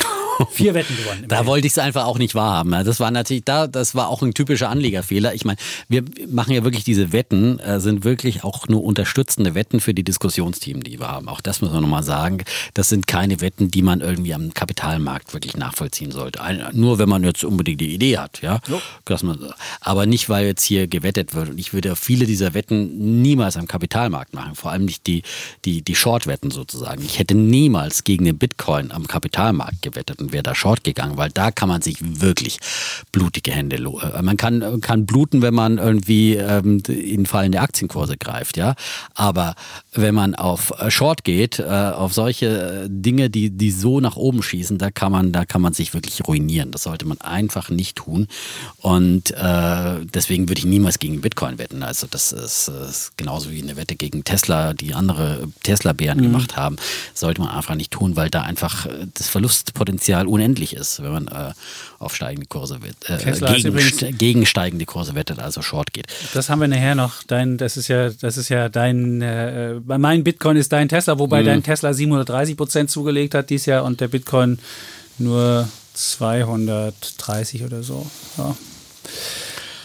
vier 0.52 0.74
Wetten 0.74 0.96
gewonnen. 0.96 1.26
Da 1.28 1.46
wollte 1.46 1.68
ich 1.68 1.74
es 1.74 1.80
einfach 1.80 2.06
auch 2.06 2.18
nicht 2.18 2.36
wahrhaben. 2.36 2.72
Das 2.72 3.00
war 3.00 3.12
natürlich 3.12 3.44
da, 3.44 3.68
das 3.68 3.96
war 3.96 4.10
auch 4.10 4.22
ein 4.22 4.34
typischer 4.34 4.70
Anlegerfehler. 4.70 5.34
Ich 5.34 5.46
meine, 5.46 5.58
wir 5.90 6.04
machen 6.30 6.54
ja 6.54 6.64
wirklich 6.64 6.84
diese 6.84 7.12
Wetten, 7.12 7.60
äh, 7.60 7.80
sind 7.80 8.04
wirklich 8.04 8.44
auch 8.44 8.68
nur 8.68 8.84
unterstützende 8.84 9.56
Wetten 9.56 9.80
für 9.80 9.94
die 9.94 10.04
Diskussionsteam, 10.04 10.84
die 10.84 11.00
wir 11.00 11.08
haben. 11.08 11.28
Auch 11.30 11.42
das 11.42 11.62
muss 11.62 11.72
man 11.72 11.82
nochmal 11.82 12.04
sagen. 12.04 12.44
Das 12.74 12.90
sind 12.90 13.08
keine 13.08 13.42
Wetten, 13.42 13.72
die 13.72 13.82
man 13.82 14.02
irgendwie 14.02 14.34
am 14.34 14.54
Kapitalmarkt 14.54 15.34
wirklich 15.34 15.56
nachvollziehen 15.58 16.12
sollte. 16.12 16.42
Ein, 16.42 16.64
nur 16.74 17.00
wenn 17.00 17.10
man 17.10 17.24
jetzt 17.24 17.44
unbedingt 17.44 17.82
die 17.82 17.94
Idee 17.94 18.18
hat, 18.18 18.42
ja. 18.42 18.60
Dass 19.06 19.24
man, 19.24 19.54
aber 19.82 20.06
nicht, 20.06 20.30
weil 20.30 20.46
jetzt 20.46 20.64
hier 20.64 20.88
gewettet 20.88 21.34
wird. 21.34 21.50
Und 21.50 21.60
ich 21.60 21.74
würde 21.74 21.96
viele 21.96 22.26
dieser 22.26 22.54
Wetten 22.54 23.22
niemals 23.22 23.58
am 23.58 23.68
Kapitalmarkt 23.68 24.34
machen. 24.34 24.56
Vor 24.56 24.72
allem 24.72 24.86
nicht 24.86 25.08
die, 25.08 25.24
die, 25.66 25.82
die 25.82 25.96
Short-Wetten 25.96 26.52
sozusagen. 26.52 27.04
Ich 27.04 27.20
hätte 27.20 27.36
niemals 27.36 28.04
gegen 28.04 28.26
den 28.26 28.38
Bitcoin 28.38 28.92
am 28.92 29.08
Kapitalmarkt 29.08 29.82
gewettet 29.82 30.22
und 30.22 30.27
wäre 30.32 30.44
da 30.44 30.56
Short 30.56 30.84
gegangen, 30.84 31.18
weil 31.18 31.30
da 31.30 31.52
kann 31.52 31.70
man 31.70 31.82
sich 31.82 31.98
wirklich 32.02 32.60
blutige 33.12 33.52
Hände 33.52 33.78
äh, 33.78 34.22
Man 34.22 34.38
kann, 34.38 34.82
kann 34.82 35.06
bluten, 35.06 35.42
wenn 35.42 35.54
man 35.54 35.78
irgendwie 35.78 36.36
ähm, 36.36 36.82
in 36.88 37.26
fallende 37.26 37.62
Aktienkurse 37.62 38.18
greift, 38.18 38.58
ja. 38.58 38.76
Aber 39.16 39.56
wenn 39.94 40.16
man 40.16 40.36
auf 40.36 40.74
äh, 40.80 40.92
Short 40.92 41.24
geht, 41.24 41.60
äh, 41.60 41.64
auf 41.64 42.14
solche 42.14 42.86
äh, 42.86 42.88
Dinge, 42.90 43.30
die, 43.30 43.50
die 43.50 43.72
so 43.72 44.00
nach 44.00 44.16
oben 44.16 44.44
schießen, 44.44 44.78
da 44.78 44.92
kann 44.92 45.12
man, 45.12 45.32
da 45.32 45.46
kann 45.46 45.62
man 45.62 45.74
sich 45.74 45.94
wirklich 45.94 46.28
ruinieren. 46.28 46.72
Das 46.72 46.84
sollte 46.84 47.06
man 47.06 47.20
einfach 47.22 47.70
nicht 47.70 47.96
tun. 47.96 48.28
Und 48.78 49.32
äh, 49.32 50.06
deswegen 50.14 50.50
würde 50.50 50.60
ich 50.60 50.66
niemals 50.66 51.00
gegen 51.00 51.22
Bitcoin 51.22 51.58
wetten. 51.58 51.84
Also 51.84 52.08
das 52.10 52.32
ist, 52.32 52.68
ist 52.68 53.18
genauso 53.18 53.52
wie 53.52 53.62
eine 53.62 53.76
Wette 53.76 53.96
gegen 53.96 54.24
Tesla, 54.24 54.74
die 54.74 54.94
andere 54.94 55.48
Tesla-Bären 55.64 56.22
gemacht 56.22 56.56
haben. 56.58 56.78
Sollte 57.14 57.42
man 57.42 57.50
einfach 57.52 57.76
nicht 57.76 57.92
tun, 57.92 58.16
weil 58.16 58.30
da 58.30 58.42
einfach 58.42 58.86
äh, 58.86 59.08
das 59.14 59.28
Verlustpotenzial 59.28 60.17
unendlich 60.26 60.74
ist, 60.74 61.04
wenn 61.04 61.12
man 61.12 61.28
äh, 61.28 61.54
auf 62.00 62.16
steigende 62.16 62.48
Kurse 62.48 62.80
wettet, 62.82 63.24
äh, 63.28 63.32
ist 63.32 63.46
gegen, 63.46 63.68
übrigens- 63.68 64.18
gegen 64.18 64.46
steigende 64.48 64.86
Kurse 64.86 65.14
wettet, 65.14 65.38
also 65.38 65.62
Short 65.62 65.94
geht. 65.94 66.08
Das 66.34 66.50
haben 66.50 66.62
wir 66.62 66.68
nachher 66.68 66.96
noch. 66.96 67.22
Dein, 67.24 67.58
das 67.60 67.78
ist 67.78 67.90
ja, 67.90 68.10
das 68.10 68.38
ist 68.38 68.50
ja 68.50 68.70
dein, 68.70 69.22
äh, 69.22 69.76
bei 69.86 70.00
mein 70.00 70.24
Bitcoin 70.24 70.58
ist 70.58 70.72
dein 70.74 70.90
Tesla, 70.90 71.20
wobei 71.20 71.44
dein 71.44 71.62
Tesla 71.62 71.94
730 71.94 72.58
Prozent 72.58 72.90
zugelegt 72.90 73.36
hat 73.36 73.52
dieses 73.52 73.68
Jahr 73.68 73.84
und 73.84 74.02
der 74.02 74.08
Bitcoin 74.08 74.58
nur 75.20 75.68
230 75.94 77.64
oder 77.64 77.84
so. 77.84 78.06
Ja. 78.38 78.56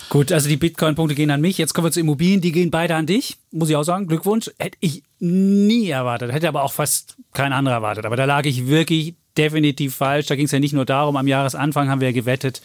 Gut, 0.08 0.30
also 0.30 0.46
die 0.46 0.58
Bitcoin-Punkte 0.58 1.14
gehen 1.14 1.30
an 1.30 1.40
mich. 1.40 1.56
Jetzt 1.56 1.72
kommen 1.72 1.86
wir 1.86 1.90
zu 1.92 2.00
Immobilien, 2.00 2.42
die 2.42 2.52
gehen 2.52 2.70
beide 2.70 2.94
an 2.96 3.06
dich. 3.06 3.38
Muss 3.50 3.70
ich 3.70 3.76
auch 3.76 3.82
sagen, 3.82 4.08
Glückwunsch. 4.08 4.50
Hätte 4.58 4.76
ich 4.80 5.02
nie 5.20 5.88
erwartet, 5.88 6.32
hätte 6.32 6.48
aber 6.48 6.64
auch 6.64 6.72
fast 6.72 7.16
kein 7.32 7.54
anderer 7.54 7.76
erwartet. 7.76 8.04
Aber 8.04 8.16
da 8.16 8.26
lag 8.26 8.44
ich 8.44 8.66
wirklich 8.66 9.14
definitiv 9.36 9.94
falsch. 9.94 10.26
Da 10.26 10.36
ging 10.36 10.46
es 10.46 10.52
ja 10.52 10.60
nicht 10.60 10.74
nur 10.74 10.84
darum, 10.84 11.16
am 11.16 11.26
Jahresanfang 11.26 11.88
haben 11.88 12.00
wir 12.00 12.08
ja 12.08 12.14
gewettet, 12.14 12.62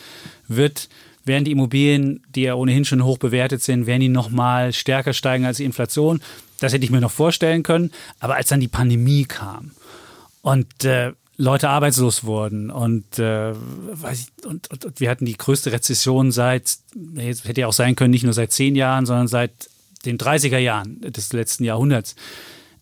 wird, 0.48 0.90
werden 1.26 1.46
die 1.46 1.52
Immobilien, 1.52 2.24
die 2.36 2.44
ja 2.44 2.56
ohnehin 2.56 2.86
schon 2.86 3.04
hoch 3.04 3.18
bewertet 3.18 3.62
sind, 3.62 3.86
werden 3.86 4.02
die 4.02 4.10
nochmal 4.10 4.74
stärker 4.74 5.14
steigen 5.14 5.46
als 5.46 5.58
die 5.58 5.66
Inflation. 5.66 6.22
Das 6.60 6.74
hätte 6.74 6.86
ich 6.86 6.92
mir 6.92 7.02
noch 7.02 7.12
vorstellen 7.12 7.64
können. 7.64 7.92
Aber 8.20 8.36
als 8.36 8.50
dann 8.50 8.60
die 8.60 8.68
Pandemie 8.68 9.26
kam 9.26 9.72
und 10.42 10.86
äh, 10.86 11.14
Leute 11.40 11.70
arbeitslos 11.70 12.24
wurden 12.24 12.72
und, 12.72 13.20
äh, 13.20 13.52
ich, 13.52 14.28
und, 14.44 14.72
und, 14.72 14.86
und 14.86 15.00
wir 15.00 15.10
hatten 15.10 15.26
die 15.26 15.38
größte 15.38 15.72
Rezession 15.72 16.32
seit, 16.32 16.78
hätte 17.16 17.62
ja 17.62 17.68
auch 17.68 17.74
sein 17.74 17.96
können, 17.96 18.10
nicht 18.10 18.24
nur 18.24 18.34
seit 18.34 18.52
zehn 18.52 18.76
Jahren, 18.76 19.06
sondern 19.06 19.28
seit 19.28 19.52
den 20.06 20.18
30er 20.18 20.58
Jahren 20.58 21.00
des 21.02 21.34
letzten 21.34 21.64
Jahrhunderts. 21.64 22.16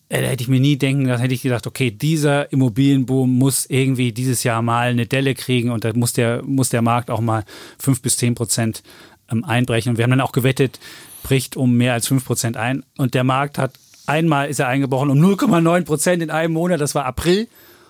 Äh, 0.08 0.22
da 0.22 0.28
hätte 0.28 0.42
ich 0.42 0.48
mir 0.48 0.60
nie 0.60 0.76
denken, 0.76 1.06
da 1.06 1.18
hätte 1.18 1.34
ich 1.34 1.42
gedacht, 1.42 1.66
okay, 1.66 1.90
dieser 1.90 2.52
Immobilienboom 2.52 3.30
muss 3.30 3.66
irgendwie 3.66 4.12
dieses 4.12 4.44
Jahr 4.44 4.62
mal 4.62 4.88
eine 4.88 5.06
Delle 5.06 5.34
kriegen 5.34 5.70
und 5.70 5.84
da 5.84 5.92
muss 5.94 6.12
der, 6.12 6.42
muss 6.44 6.68
der 6.68 6.82
Markt 6.82 7.10
auch 7.10 7.20
mal 7.20 7.44
fünf 7.78 8.02
bis 8.02 8.16
zehn 8.16 8.34
Prozent 8.34 8.82
ähm, 9.30 9.44
einbrechen. 9.44 9.90
Und 9.90 9.98
wir 9.98 10.04
haben 10.04 10.10
dann 10.10 10.20
auch 10.20 10.32
gewettet, 10.32 10.78
bricht 11.22 11.56
um 11.56 11.76
mehr 11.76 11.92
als 11.92 12.06
fünf 12.06 12.24
Prozent 12.24 12.56
ein. 12.56 12.84
Und 12.96 13.14
der 13.14 13.24
Markt 13.24 13.58
hat 13.58 13.72
einmal 14.06 14.48
ist 14.48 14.60
er 14.60 14.68
eingebrochen 14.68 15.10
um 15.10 15.18
0,9 15.18 15.84
Prozent 15.84 16.22
in 16.22 16.30
einem 16.30 16.54
Monat, 16.54 16.80
das 16.80 16.94
war 16.94 17.04
April. 17.04 17.48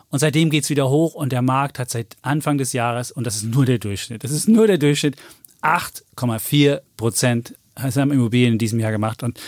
Und 0.09 0.21
seitdem 0.21 0.51
geht 0.51 0.65
es 0.65 0.71
wieder 0.71 0.89
hoch 0.89 1.15
und 1.15 1.33
der 1.33 1.43
Markt 1.43 1.79
hat 1.79 1.91
seit 1.91 2.17
Anfang 2.23 2.59
des 2.59 2.73
Jahres, 2.73 3.11
und 3.11 3.27
das 3.27 3.37
ist 3.37 3.45
nur 3.45 3.67
der 3.67 3.79
Durchschnitt, 3.79 4.25
das 4.25 4.31
ist 4.31 4.49
nur 4.49 4.67
der 4.67 4.79
Durchschnitt, 4.79 5.17
8,4 5.63 6.81
Prozent 6.97 7.55
haben 7.77 8.13
Immobilien 8.13 8.55
in 8.55 8.59
diesem 8.59 8.81
Jahr 8.81 8.93
gemacht. 8.93 9.23
Und 9.23 9.39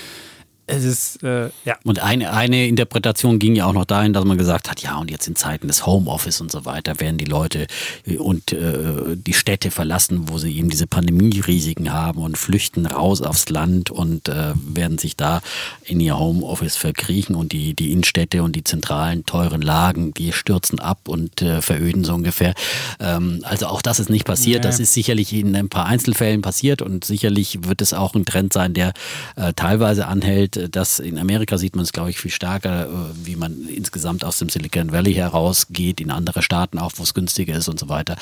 es 0.69 0.85
ist, 0.85 1.23
äh, 1.23 1.51
ja. 1.65 1.77
Und 1.85 2.01
eine, 2.01 2.33
eine 2.33 2.67
Interpretation 2.67 3.39
ging 3.39 3.57
ja 3.57 3.67
auch 3.67 3.73
noch 3.73 3.87
dahin, 3.87 4.13
dass 4.13 4.25
man 4.25 4.37
gesagt 4.37 4.71
hat, 4.71 4.81
ja, 4.83 4.97
und 4.99 5.11
jetzt 5.11 5.27
in 5.27 5.35
Zeiten 5.35 5.67
des 5.67 5.87
Homeoffice 5.87 6.41
und 6.41 6.53
so 6.53 6.67
weiter 6.67 7.01
werden 7.01 7.17
die 7.17 7.25
Leute 7.25 7.67
äh, 8.07 8.19
und 8.19 8.53
äh, 8.53 9.17
die 9.17 9.33
Städte 9.33 9.71
verlassen, 9.71 10.29
wo 10.29 10.39
sie 10.39 10.57
eben 10.57 10.69
diese 10.69 10.87
Pandemie-Risiken 10.87 11.93
haben 11.93 12.21
und 12.21 12.37
flüchten 12.37 12.85
raus 12.85 13.23
aufs 13.23 13.49
Land 13.49 13.91
und 13.91 14.29
äh, 14.29 14.53
werden 14.57 14.99
sich 14.99 15.17
da 15.17 15.41
in 15.85 16.01
ihr 16.01 16.19
Homeoffice 16.19 16.77
verkriechen 16.77 17.35
und 17.35 17.53
die, 17.53 17.75
die 17.75 17.91
Innenstädte 17.93 18.43
und 18.43 18.55
die 18.55 18.65
zentralen 18.65 19.25
teuren 19.25 19.63
Lagen, 19.63 20.13
die 20.13 20.33
stürzen 20.33 20.81
ab 20.81 21.09
und 21.09 21.41
äh, 21.41 21.63
veröden 21.63 22.05
so 22.05 22.13
ungefähr. 22.15 22.53
Ähm, 23.01 23.41
also 23.43 23.67
auch 23.69 23.81
das 23.81 24.01
ist 24.01 24.11
nicht 24.11 24.27
passiert. 24.27 24.65
Nee. 24.65 24.69
Das 24.69 24.81
ist 24.81 24.93
sicherlich 24.93 25.33
in 25.33 25.57
ein 25.57 25.71
paar 25.71 25.87
Einzelfällen 25.87 26.43
passiert 26.43 26.83
und 26.83 27.07
sicherlich 27.07 27.65
wird 27.65 27.81
es 27.81 27.95
auch 27.95 28.15
ein 28.15 28.27
Trend 28.27 28.53
sein, 28.53 28.75
der 28.75 28.93
äh, 29.37 29.55
teilweise 29.55 30.07
anhält 30.07 30.58
das 30.71 30.99
in 30.99 31.19
Amerika 31.19 31.59
sieht 31.59 31.77
man 31.77 31.85
es, 31.85 31.93
glaube 31.93 32.11
ich, 32.11 32.19
viel 32.19 32.31
stärker, 32.31 32.87
äh, 32.87 32.91
wie 33.25 33.37
man 33.37 33.69
insgesamt 33.69 34.25
aus 34.25 34.39
dem 34.39 34.49
Silicon 34.49 34.93
Valley 34.93 35.15
herausgeht, 35.15 36.01
in 36.01 36.11
andere 36.11 36.43
Staaten 36.43 36.79
auch, 36.79 36.93
wo 36.97 37.03
es 37.03 37.15
günstiger 37.15 37.57
ist 37.57 37.69
und 37.69 37.79
so 37.79 37.89
weiter. 37.89 38.17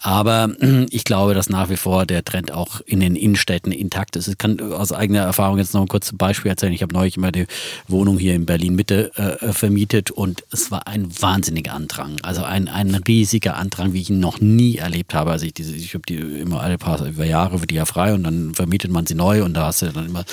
Aber 0.00 0.50
ich 0.90 1.04
glaube, 1.04 1.34
dass 1.34 1.50
nach 1.50 1.70
wie 1.70 1.76
vor 1.76 2.06
der 2.06 2.24
Trend 2.24 2.52
auch 2.52 2.80
in 2.86 3.00
den 3.00 3.16
Innenstädten 3.16 3.72
intakt 3.72 4.16
ist. 4.16 4.28
Ich 4.28 4.38
kann 4.38 4.60
aus 4.72 4.92
eigener 4.92 5.20
Erfahrung 5.20 5.58
jetzt 5.58 5.74
noch 5.74 5.82
ein 5.82 5.88
kurzes 5.88 6.16
Beispiel 6.16 6.50
erzählen. 6.50 6.72
Ich 6.72 6.82
habe 6.82 6.94
neulich 6.94 7.16
immer 7.16 7.32
die 7.32 7.46
Wohnung 7.86 8.18
hier 8.18 8.34
in 8.34 8.46
Berlin 8.46 8.74
Mitte 8.74 9.12
äh, 9.16 9.52
vermietet 9.52 10.10
und 10.10 10.44
es 10.50 10.70
war 10.70 10.86
ein 10.86 11.08
wahnsinniger 11.20 11.74
Andrang. 11.74 12.16
Also 12.22 12.42
ein, 12.44 12.68
ein 12.68 12.94
riesiger 12.94 13.56
Andrang, 13.56 13.92
wie 13.92 14.00
ich 14.00 14.10
ihn 14.10 14.20
noch 14.20 14.40
nie 14.40 14.76
erlebt 14.76 15.14
habe. 15.14 15.30
Also 15.30 15.46
ich, 15.46 15.58
ich 15.58 15.94
habe 15.94 16.04
die 16.08 16.16
immer 16.16 16.60
alle 16.60 16.78
paar 16.78 17.06
Jahre 17.08 17.60
wird 17.60 17.70
die 17.70 17.74
ja 17.74 17.84
frei 17.84 18.14
und 18.14 18.22
dann 18.24 18.54
vermietet 18.54 18.90
man 18.90 19.06
sie 19.06 19.14
neu 19.14 19.44
und 19.44 19.54
da 19.54 19.66
hast 19.66 19.82
du 19.82 19.92
dann 19.92 20.06
immer. 20.06 20.24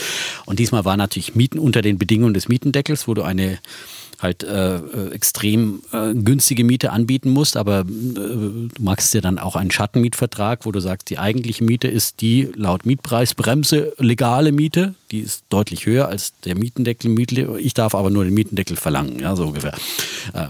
Und 0.46 0.60
diesmal 0.60 0.86
war 0.86 0.98
natürlich 0.98 1.35
Mieten 1.36 1.60
unter 1.60 1.82
den 1.82 1.98
Bedingungen 1.98 2.34
des 2.34 2.48
Mietendeckels, 2.48 3.08
wo 3.08 3.14
du 3.14 3.24
eine 3.24 3.60
halt 4.22 4.44
äh, 4.44 4.78
äh, 4.78 5.12
extrem 5.12 5.82
äh, 5.92 6.14
günstige 6.14 6.64
Miete 6.64 6.92
anbieten 6.92 7.30
musst, 7.30 7.58
aber 7.58 7.82
äh, 7.82 7.84
du 7.84 8.70
machst 8.80 9.14
ja 9.14 9.22
dann 9.22 9.40
auch 9.40 9.56
einen 9.56 9.72
Schattenmietvertrag, 9.72 10.66
wo 10.66 10.72
du 10.72 10.80
sagst, 10.80 11.10
die 11.10 11.20
eigentliche 11.20 11.64
Miete 11.64 11.88
ist 11.88 12.22
die 12.22 12.50
laut 12.56 12.86
Mietpreisbremse 12.86 13.94
legale 13.98 14.52
Miete, 14.52 14.96
die 15.12 15.20
ist 15.20 15.44
deutlich 15.50 15.86
höher 15.86 16.08
als 16.08 16.34
der 16.46 16.56
Mietendeckel. 16.56 17.58
Ich 17.60 17.74
darf 17.74 17.96
aber 17.96 18.10
nur 18.10 18.24
den 18.24 18.34
Mietendeckel 18.34 18.76
verlangen, 18.76 19.20
ja, 19.20 19.36
so 19.36 19.46
ungefähr. 19.46 19.74
Äh, 20.34 20.48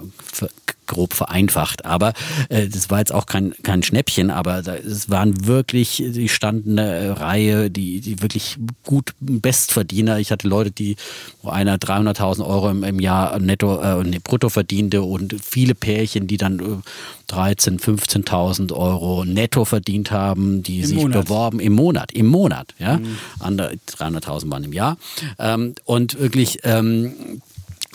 grob 0.87 1.13
vereinfacht. 1.13 1.85
Aber 1.85 2.13
äh, 2.49 2.67
das 2.67 2.89
war 2.89 2.99
jetzt 2.99 3.13
auch 3.13 3.25
kein, 3.25 3.53
kein 3.63 3.83
Schnäppchen, 3.83 4.31
aber 4.31 4.59
es 4.59 5.09
waren 5.09 5.45
wirklich, 5.45 6.03
die 6.05 6.29
standen 6.29 6.79
eine 6.79 7.19
Reihe, 7.19 7.69
die, 7.69 8.01
die 8.01 8.21
wirklich 8.21 8.57
gut 8.83 9.13
Bestverdiener. 9.19 10.19
Ich 10.19 10.31
hatte 10.31 10.47
Leute, 10.47 10.71
die, 10.71 10.95
wo 11.41 11.49
einer 11.49 11.77
300.000 11.77 12.45
Euro 12.45 12.69
im, 12.69 12.83
im 12.83 12.99
Jahr 12.99 13.39
netto, 13.39 13.81
äh, 13.81 14.19
brutto 14.23 14.49
verdiente 14.49 15.01
und 15.01 15.35
viele 15.43 15.75
Pärchen, 15.75 16.27
die 16.27 16.37
dann 16.37 16.83
äh, 17.31 17.33
13.000, 17.33 17.79
15.000 17.81 18.73
Euro 18.73 19.25
netto 19.25 19.65
verdient 19.65 20.11
haben, 20.11 20.63
die 20.63 20.81
Im 20.81 20.85
sich 20.85 20.97
Monat. 20.97 21.25
beworben 21.25 21.59
im 21.59 21.73
Monat, 21.73 22.11
im 22.11 22.27
Monat, 22.27 22.73
ja. 22.79 22.97
Mhm. 22.97 23.17
300.000 23.41 24.49
waren 24.49 24.63
im 24.63 24.73
Jahr. 24.73 24.97
Ähm, 25.39 25.75
und 25.85 26.19
wirklich, 26.19 26.59
ähm, 26.63 27.41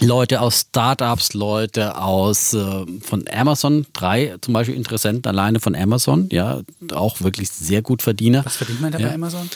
Leute 0.01 0.41
aus 0.41 0.61
Startups, 0.61 1.35
Leute 1.35 1.99
aus 1.99 2.55
äh, 2.55 2.87
von 3.03 3.25
Amazon, 3.31 3.87
drei 3.93 4.35
zum 4.41 4.55
Beispiel 4.55 4.75
Interessenten 4.75 5.29
alleine 5.29 5.61
von 5.61 5.75
Amazon, 5.75 6.29
ja, 6.33 6.61
auch 6.93 7.21
wirklich 7.21 7.51
sehr 7.51 7.83
gut 7.83 8.01
Verdiener. 8.01 8.45
Was 8.45 8.57
verdient 8.57 8.81
man 8.81 8.93
da 8.93 8.99
ja. 8.99 9.09
bei 9.09 9.15
Amazon? 9.15 9.49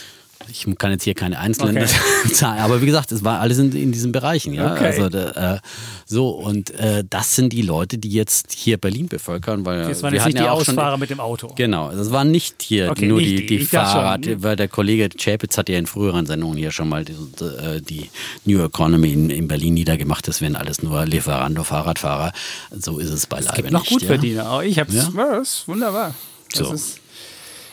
Ich 0.49 0.67
kann 0.79 0.91
jetzt 0.91 1.05
hier 1.05 1.15
keine 1.15 1.39
einzelnen 1.39 1.77
okay. 1.77 1.89
Zahlen, 2.33 2.61
aber 2.61 2.81
wie 2.83 2.87
gesagt, 2.87 3.13
es 3.13 3.25
war 3.25 3.41
alles 3.41 3.59
in, 3.59 3.73
in 3.73 3.93
diesen 3.93 4.13
Bereichen, 4.13 4.55
ja. 4.55 4.73
Okay. 4.73 4.87
Also 4.87 5.19
äh, 5.19 5.59
so 6.07 6.31
und 6.31 6.71
äh, 6.73 7.05
das 7.09 7.37
sind 7.37 7.53
die 7.53 7.63
Leute, 7.63 7.99
die 7.99 8.11
jetzt 8.11 8.53
hier 8.53 8.79
Berlin 8.79 9.09
bevölkern, 9.09 9.65
weil 9.65 9.89
das 9.89 10.03
waren 10.03 10.13
wir 10.13 10.19
jetzt 10.19 10.27
nicht 10.27 10.39
die 10.39 10.43
ja 10.43 10.53
Ausfahrer 10.53 10.93
schon, 10.93 11.01
mit 11.01 11.11
dem 11.11 11.21
Auto. 11.21 11.53
Genau, 11.57 11.91
das 11.91 12.11
waren 12.11 12.31
nicht 12.31 12.63
hier 12.63 12.91
okay, 12.91 13.07
nur 13.07 13.19
nicht 13.19 13.31
die, 13.31 13.47
die, 13.47 13.59
die 13.59 13.65
Fahrrad, 13.65 14.43
weil 14.43 14.57
der 14.57 14.69
Kollege 14.69 15.09
Chapitz 15.09 15.57
hat 15.59 15.69
ja 15.69 15.79
in 15.79 15.87
früheren 15.87 16.27
Sendungen 16.27 16.57
hier 16.57 16.71
schon 16.71 16.89
mal 16.89 17.05
die, 17.05 17.13
äh, 17.13 17.81
die 17.81 18.11
New 18.45 18.63
Economy 18.63 19.13
in, 19.13 19.31
in, 19.31 19.49
Berlin 19.49 19.75
niedergemacht. 19.75 20.27
Das 20.29 20.41
wären 20.41 20.57
alles 20.57 20.83
nur 20.83 21.05
Lieferando 21.07 21.65
Fahrradfahrer. 21.65 22.33
So 22.71 22.99
ist 22.99 23.11
es 23.11 23.27
beileibe 23.27 23.51
es 23.51 23.57
gibt 23.57 23.71
noch 23.71 23.87
Gutverdiener. 23.87 24.45
Ja. 24.45 24.63
Ich 24.63 24.79
habe 24.79 24.91
es 24.91 25.11
ja? 25.15 25.43
wunderbar. 25.67 26.15
So. 26.53 26.73
Ist, 26.73 27.01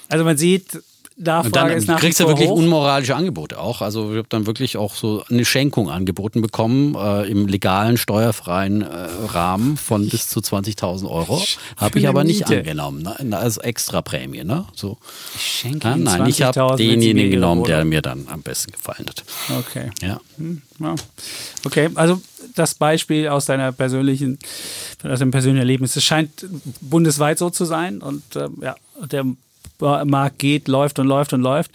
also 0.10 0.26
man 0.26 0.38
sieht, 0.38 0.82
Nachfrage 1.18 1.46
und 1.46 1.56
dann 1.56 1.70
ist 1.72 1.88
nach 1.88 2.00
kriegst 2.00 2.20
du 2.20 2.28
wirklich 2.28 2.50
hoch. 2.50 2.58
unmoralische 2.58 3.16
Angebote 3.16 3.60
auch. 3.60 3.82
Also 3.82 4.12
ich 4.12 4.18
habe 4.18 4.28
dann 4.30 4.46
wirklich 4.46 4.78
auch 4.78 4.96
so 4.96 5.24
eine 5.30 5.46
Schenkung 5.46 5.90
angeboten 5.90 6.42
bekommen 6.42 6.96
äh, 6.96 7.30
im 7.30 7.48
legalen 7.48 7.98
steuerfreien 7.98 8.82
äh, 8.82 9.08
Rahmen 9.28 9.78
von 9.78 10.08
bis 10.10 10.30
zu 10.30 10.40
20.000 10.40 11.10
Euro. 11.10 11.42
Habe 11.78 12.00
ich 12.00 12.08
aber 12.08 12.24
nicht 12.24 12.50
Miete. 12.50 12.60
angenommen. 12.60 13.04
Ne? 13.04 13.38
Als 13.38 13.58
extra 13.58 14.02
Prämie. 14.02 14.44
Ne? 14.44 14.66
So. 14.74 14.98
Ich 15.36 15.42
schenke 15.42 15.88
ja, 15.90 15.96
Nein, 15.96 16.26
ich 16.28 16.42
habe 16.42 16.76
denjenigen 16.78 17.32
genommen, 17.32 17.64
der 17.66 17.86
mir 17.86 18.02
dann 18.02 18.28
am 18.30 18.42
besten 18.42 18.72
gefallen 18.72 19.06
hat. 19.08 19.24
Okay. 19.60 19.92
Ja. 20.02 20.20
Hm, 20.38 20.62
ja. 20.80 20.96
Okay, 21.66 21.90
also 21.96 22.22
das 22.56 22.74
Beispiel 22.76 23.28
aus 23.28 23.46
deiner 23.46 23.72
persönlichen, 23.72 24.40
aus 25.04 25.20
deinem 25.20 25.32
persönlichen 25.32 25.60
Erlebnis. 25.62 25.96
Es 25.96 26.04
scheint 26.04 26.46
bundesweit 26.82 27.38
so 27.38 27.50
zu 27.50 27.66
sein 27.66 28.02
und 28.02 28.36
äh, 28.36 28.48
ja, 28.62 28.76
der 29.06 29.26
Markt 29.82 30.40
geht, 30.40 30.68
läuft 30.68 31.00
und 31.00 31.08
läuft 31.08 31.34
und 31.34 31.42
läuft. 31.42 31.72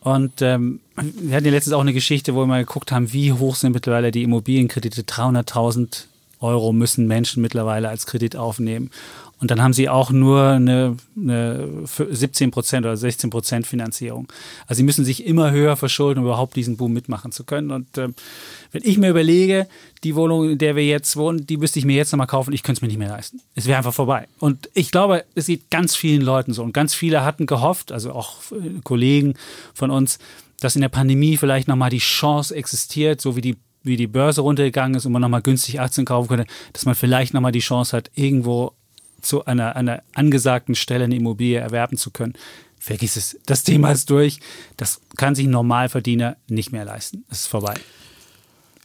Und 0.00 0.40
ähm, 0.40 0.80
wir 0.96 1.36
hatten 1.36 1.46
ja 1.46 1.52
letztens 1.52 1.74
auch 1.74 1.80
eine 1.80 1.92
Geschichte, 1.92 2.34
wo 2.34 2.40
wir 2.40 2.46
mal 2.46 2.64
geguckt 2.64 2.90
haben, 2.90 3.12
wie 3.12 3.32
hoch 3.32 3.54
sind 3.54 3.72
mittlerweile 3.72 4.10
die 4.10 4.22
Immobilienkredite. 4.22 5.02
300.000 5.02 6.04
Euro 6.40 6.72
müssen 6.72 7.06
Menschen 7.06 7.42
mittlerweile 7.42 7.88
als 7.88 8.06
Kredit 8.06 8.36
aufnehmen. 8.36 8.90
Und 9.40 9.50
dann 9.50 9.62
haben 9.62 9.72
sie 9.72 9.88
auch 9.88 10.10
nur 10.10 10.42
eine, 10.44 10.96
eine 11.16 11.86
17 11.86 12.50
Prozent 12.50 12.84
oder 12.84 12.96
16 12.96 13.30
Prozent 13.30 13.66
Finanzierung. 13.66 14.30
Also 14.66 14.78
sie 14.78 14.82
müssen 14.82 15.04
sich 15.04 15.24
immer 15.24 15.50
höher 15.50 15.76
verschulden, 15.76 16.20
um 16.20 16.26
überhaupt 16.26 16.56
diesen 16.56 16.76
Boom 16.76 16.92
mitmachen 16.92 17.32
zu 17.32 17.44
können. 17.44 17.70
Und 17.70 17.96
äh, 17.96 18.08
wenn 18.70 18.82
ich 18.84 18.98
mir 18.98 19.08
überlege, 19.08 19.66
die 20.04 20.14
Wohnung, 20.14 20.50
in 20.50 20.58
der 20.58 20.76
wir 20.76 20.84
jetzt 20.84 21.16
wohnen, 21.16 21.46
die 21.46 21.56
müsste 21.56 21.78
ich 21.78 21.86
mir 21.86 21.96
jetzt 21.96 22.12
nochmal 22.12 22.26
kaufen, 22.26 22.52
ich 22.52 22.62
könnte 22.62 22.78
es 22.78 22.82
mir 22.82 22.88
nicht 22.88 22.98
mehr 22.98 23.08
leisten. 23.08 23.40
Es 23.54 23.66
wäre 23.66 23.78
einfach 23.78 23.94
vorbei. 23.94 24.28
Und 24.38 24.68
ich 24.74 24.90
glaube, 24.90 25.24
es 25.34 25.46
geht 25.46 25.70
ganz 25.70 25.96
vielen 25.96 26.22
Leuten 26.22 26.52
so. 26.52 26.62
Und 26.62 26.74
ganz 26.74 26.92
viele 26.92 27.24
hatten 27.24 27.46
gehofft, 27.46 27.92
also 27.92 28.12
auch 28.12 28.36
äh, 28.52 28.80
Kollegen 28.84 29.34
von 29.72 29.90
uns, 29.90 30.18
dass 30.60 30.74
in 30.76 30.82
der 30.82 30.90
Pandemie 30.90 31.38
vielleicht 31.38 31.66
nochmal 31.66 31.90
die 31.90 31.98
Chance 31.98 32.54
existiert, 32.54 33.22
so 33.22 33.36
wie 33.36 33.40
die 33.40 33.56
wie 33.82 33.96
die 33.96 34.06
Börse 34.06 34.42
runtergegangen 34.42 34.96
ist 34.96 35.06
und 35.06 35.12
man 35.12 35.22
nochmal 35.22 35.40
günstig 35.40 35.80
Aktien 35.80 36.04
kaufen 36.04 36.28
könnte, 36.28 36.44
dass 36.74 36.84
man 36.84 36.94
vielleicht 36.94 37.32
nochmal 37.32 37.50
die 37.50 37.60
Chance 37.60 37.96
hat, 37.96 38.10
irgendwo 38.14 38.74
zu 39.20 39.44
einer, 39.44 39.76
einer 39.76 40.02
angesagten 40.14 40.74
Stelle 40.74 41.04
eine 41.04 41.16
Immobilie 41.16 41.58
erwerben 41.58 41.96
zu 41.96 42.10
können. 42.10 42.34
Vergiss 42.78 43.16
es. 43.16 43.38
Das 43.44 43.62
Thema 43.62 43.92
ist 43.92 44.08
durch. 44.08 44.40
Das 44.76 45.00
kann 45.16 45.34
sich 45.34 45.46
ein 45.46 45.50
Normalverdiener 45.50 46.36
nicht 46.48 46.72
mehr 46.72 46.84
leisten. 46.84 47.24
Es 47.28 47.42
ist 47.42 47.46
vorbei. 47.48 47.74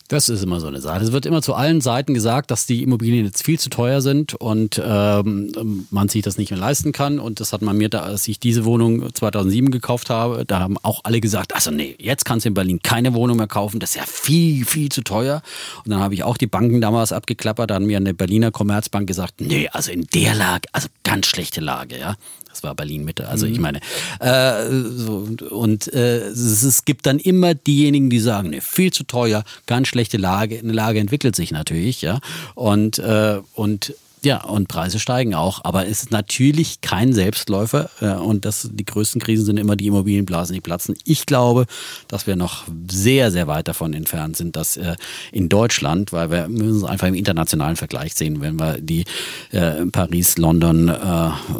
Das 0.07 0.29
ist 0.29 0.43
immer 0.43 0.59
so 0.59 0.67
eine 0.67 0.81
Sache. 0.81 1.03
Es 1.03 1.11
wird 1.11 1.25
immer 1.25 1.41
zu 1.41 1.55
allen 1.55 1.81
Seiten 1.81 2.13
gesagt, 2.13 2.51
dass 2.51 2.67
die 2.67 2.83
Immobilien 2.83 3.25
jetzt 3.25 3.43
viel 3.43 3.57
zu 3.57 3.71
teuer 3.71 4.01
sind 4.01 4.35
und 4.35 4.79
ähm, 4.83 5.87
man 5.89 6.09
sich 6.09 6.21
das 6.21 6.37
nicht 6.37 6.51
mehr 6.51 6.59
leisten 6.59 6.91
kann. 6.91 7.17
Und 7.17 7.39
das 7.39 7.53
hat 7.53 7.63
man 7.63 7.75
mir, 7.75 7.89
da, 7.89 8.01
als 8.01 8.27
ich 8.27 8.39
diese 8.39 8.65
Wohnung 8.65 9.11
2007 9.11 9.71
gekauft 9.71 10.11
habe, 10.11 10.45
da 10.45 10.59
haben 10.59 10.77
auch 10.83 11.01
alle 11.03 11.19
gesagt, 11.21 11.55
also 11.55 11.71
nee, 11.71 11.95
jetzt 11.97 12.23
kannst 12.23 12.45
du 12.45 12.49
in 12.49 12.53
Berlin 12.53 12.81
keine 12.83 13.15
Wohnung 13.15 13.37
mehr 13.37 13.47
kaufen, 13.47 13.79
das 13.79 13.91
ist 13.91 13.95
ja 13.95 14.03
viel, 14.05 14.63
viel 14.65 14.89
zu 14.89 15.01
teuer. 15.01 15.41
Und 15.83 15.89
dann 15.89 16.01
habe 16.01 16.13
ich 16.13 16.23
auch 16.23 16.37
die 16.37 16.47
Banken 16.47 16.81
damals 16.81 17.11
abgeklappert, 17.11 17.71
da 17.71 17.75
hat 17.75 17.81
mir 17.81 17.97
eine 17.97 18.13
Berliner 18.13 18.51
Commerzbank 18.51 19.07
gesagt, 19.07 19.41
nee, 19.41 19.69
also 19.69 19.91
in 19.91 20.05
der 20.13 20.35
Lage, 20.35 20.67
also 20.71 20.87
ganz 21.03 21.25
schlechte 21.25 21.61
Lage, 21.61 21.97
ja. 21.97 22.15
Das 22.55 22.63
war 22.63 22.73
Berlin 22.73 23.03
Mitte. 23.03 23.27
Also 23.27 23.45
ich 23.47 23.57
mhm. 23.57 23.63
meine, 23.63 23.79
äh, 24.21 24.69
so, 24.69 25.27
und 25.49 25.93
äh, 25.93 26.27
es, 26.27 26.63
es, 26.63 26.85
gibt 26.85 27.05
dann 27.05 27.19
immer 27.19 27.53
diejenigen, 27.53 28.09
die 28.09 28.19
sagen, 28.19 28.51
nee, 28.51 28.61
viel 28.61 28.93
zu 28.93 29.03
teuer, 29.03 29.43
ganz 29.65 29.89
schlechte 29.89 30.15
Lage. 30.15 30.57
Eine 30.57 30.71
Lage 30.71 30.99
entwickelt 30.99 31.35
sich 31.35 31.51
natürlich, 31.51 32.01
ja. 32.01 32.19
Und, 32.53 32.97
äh, 32.99 33.41
und 33.55 33.93
Ja, 34.25 34.43
und 34.43 34.67
Preise 34.67 34.97
steigen 34.97 35.35
auch, 35.35 35.63
aber 35.63 35.85
es 35.85 36.01
ist 36.01 36.11
natürlich 36.11 36.81
kein 36.81 37.13
Selbstläufer 37.13 37.91
äh, 38.01 38.07
und 38.15 38.43
das, 38.43 38.67
die 38.73 38.83
größten 38.83 39.21
Krisen 39.21 39.45
sind 39.45 39.57
immer 39.57 39.75
die 39.75 39.85
Immobilienblasen, 39.85 40.55
die 40.55 40.61
platzen. 40.61 40.95
Ich 41.03 41.27
glaube, 41.27 41.67
dass 42.07 42.25
wir 42.25 42.35
noch 42.35 42.63
sehr, 42.89 43.29
sehr 43.29 43.45
weit 43.45 43.67
davon 43.67 43.93
entfernt 43.93 44.35
sind, 44.35 44.55
dass 44.55 44.77
äh, 44.77 44.95
in 45.31 45.47
Deutschland, 45.47 46.11
weil 46.11 46.31
wir 46.31 46.47
müssen 46.47 46.77
es 46.77 46.83
einfach 46.83 47.07
im 47.07 47.13
internationalen 47.13 47.75
Vergleich 47.75 48.15
sehen, 48.15 48.41
wenn 48.41 48.59
wir 48.59 48.79
die 48.79 49.05
äh, 49.51 49.85
Paris, 49.91 50.39
London, 50.39 50.91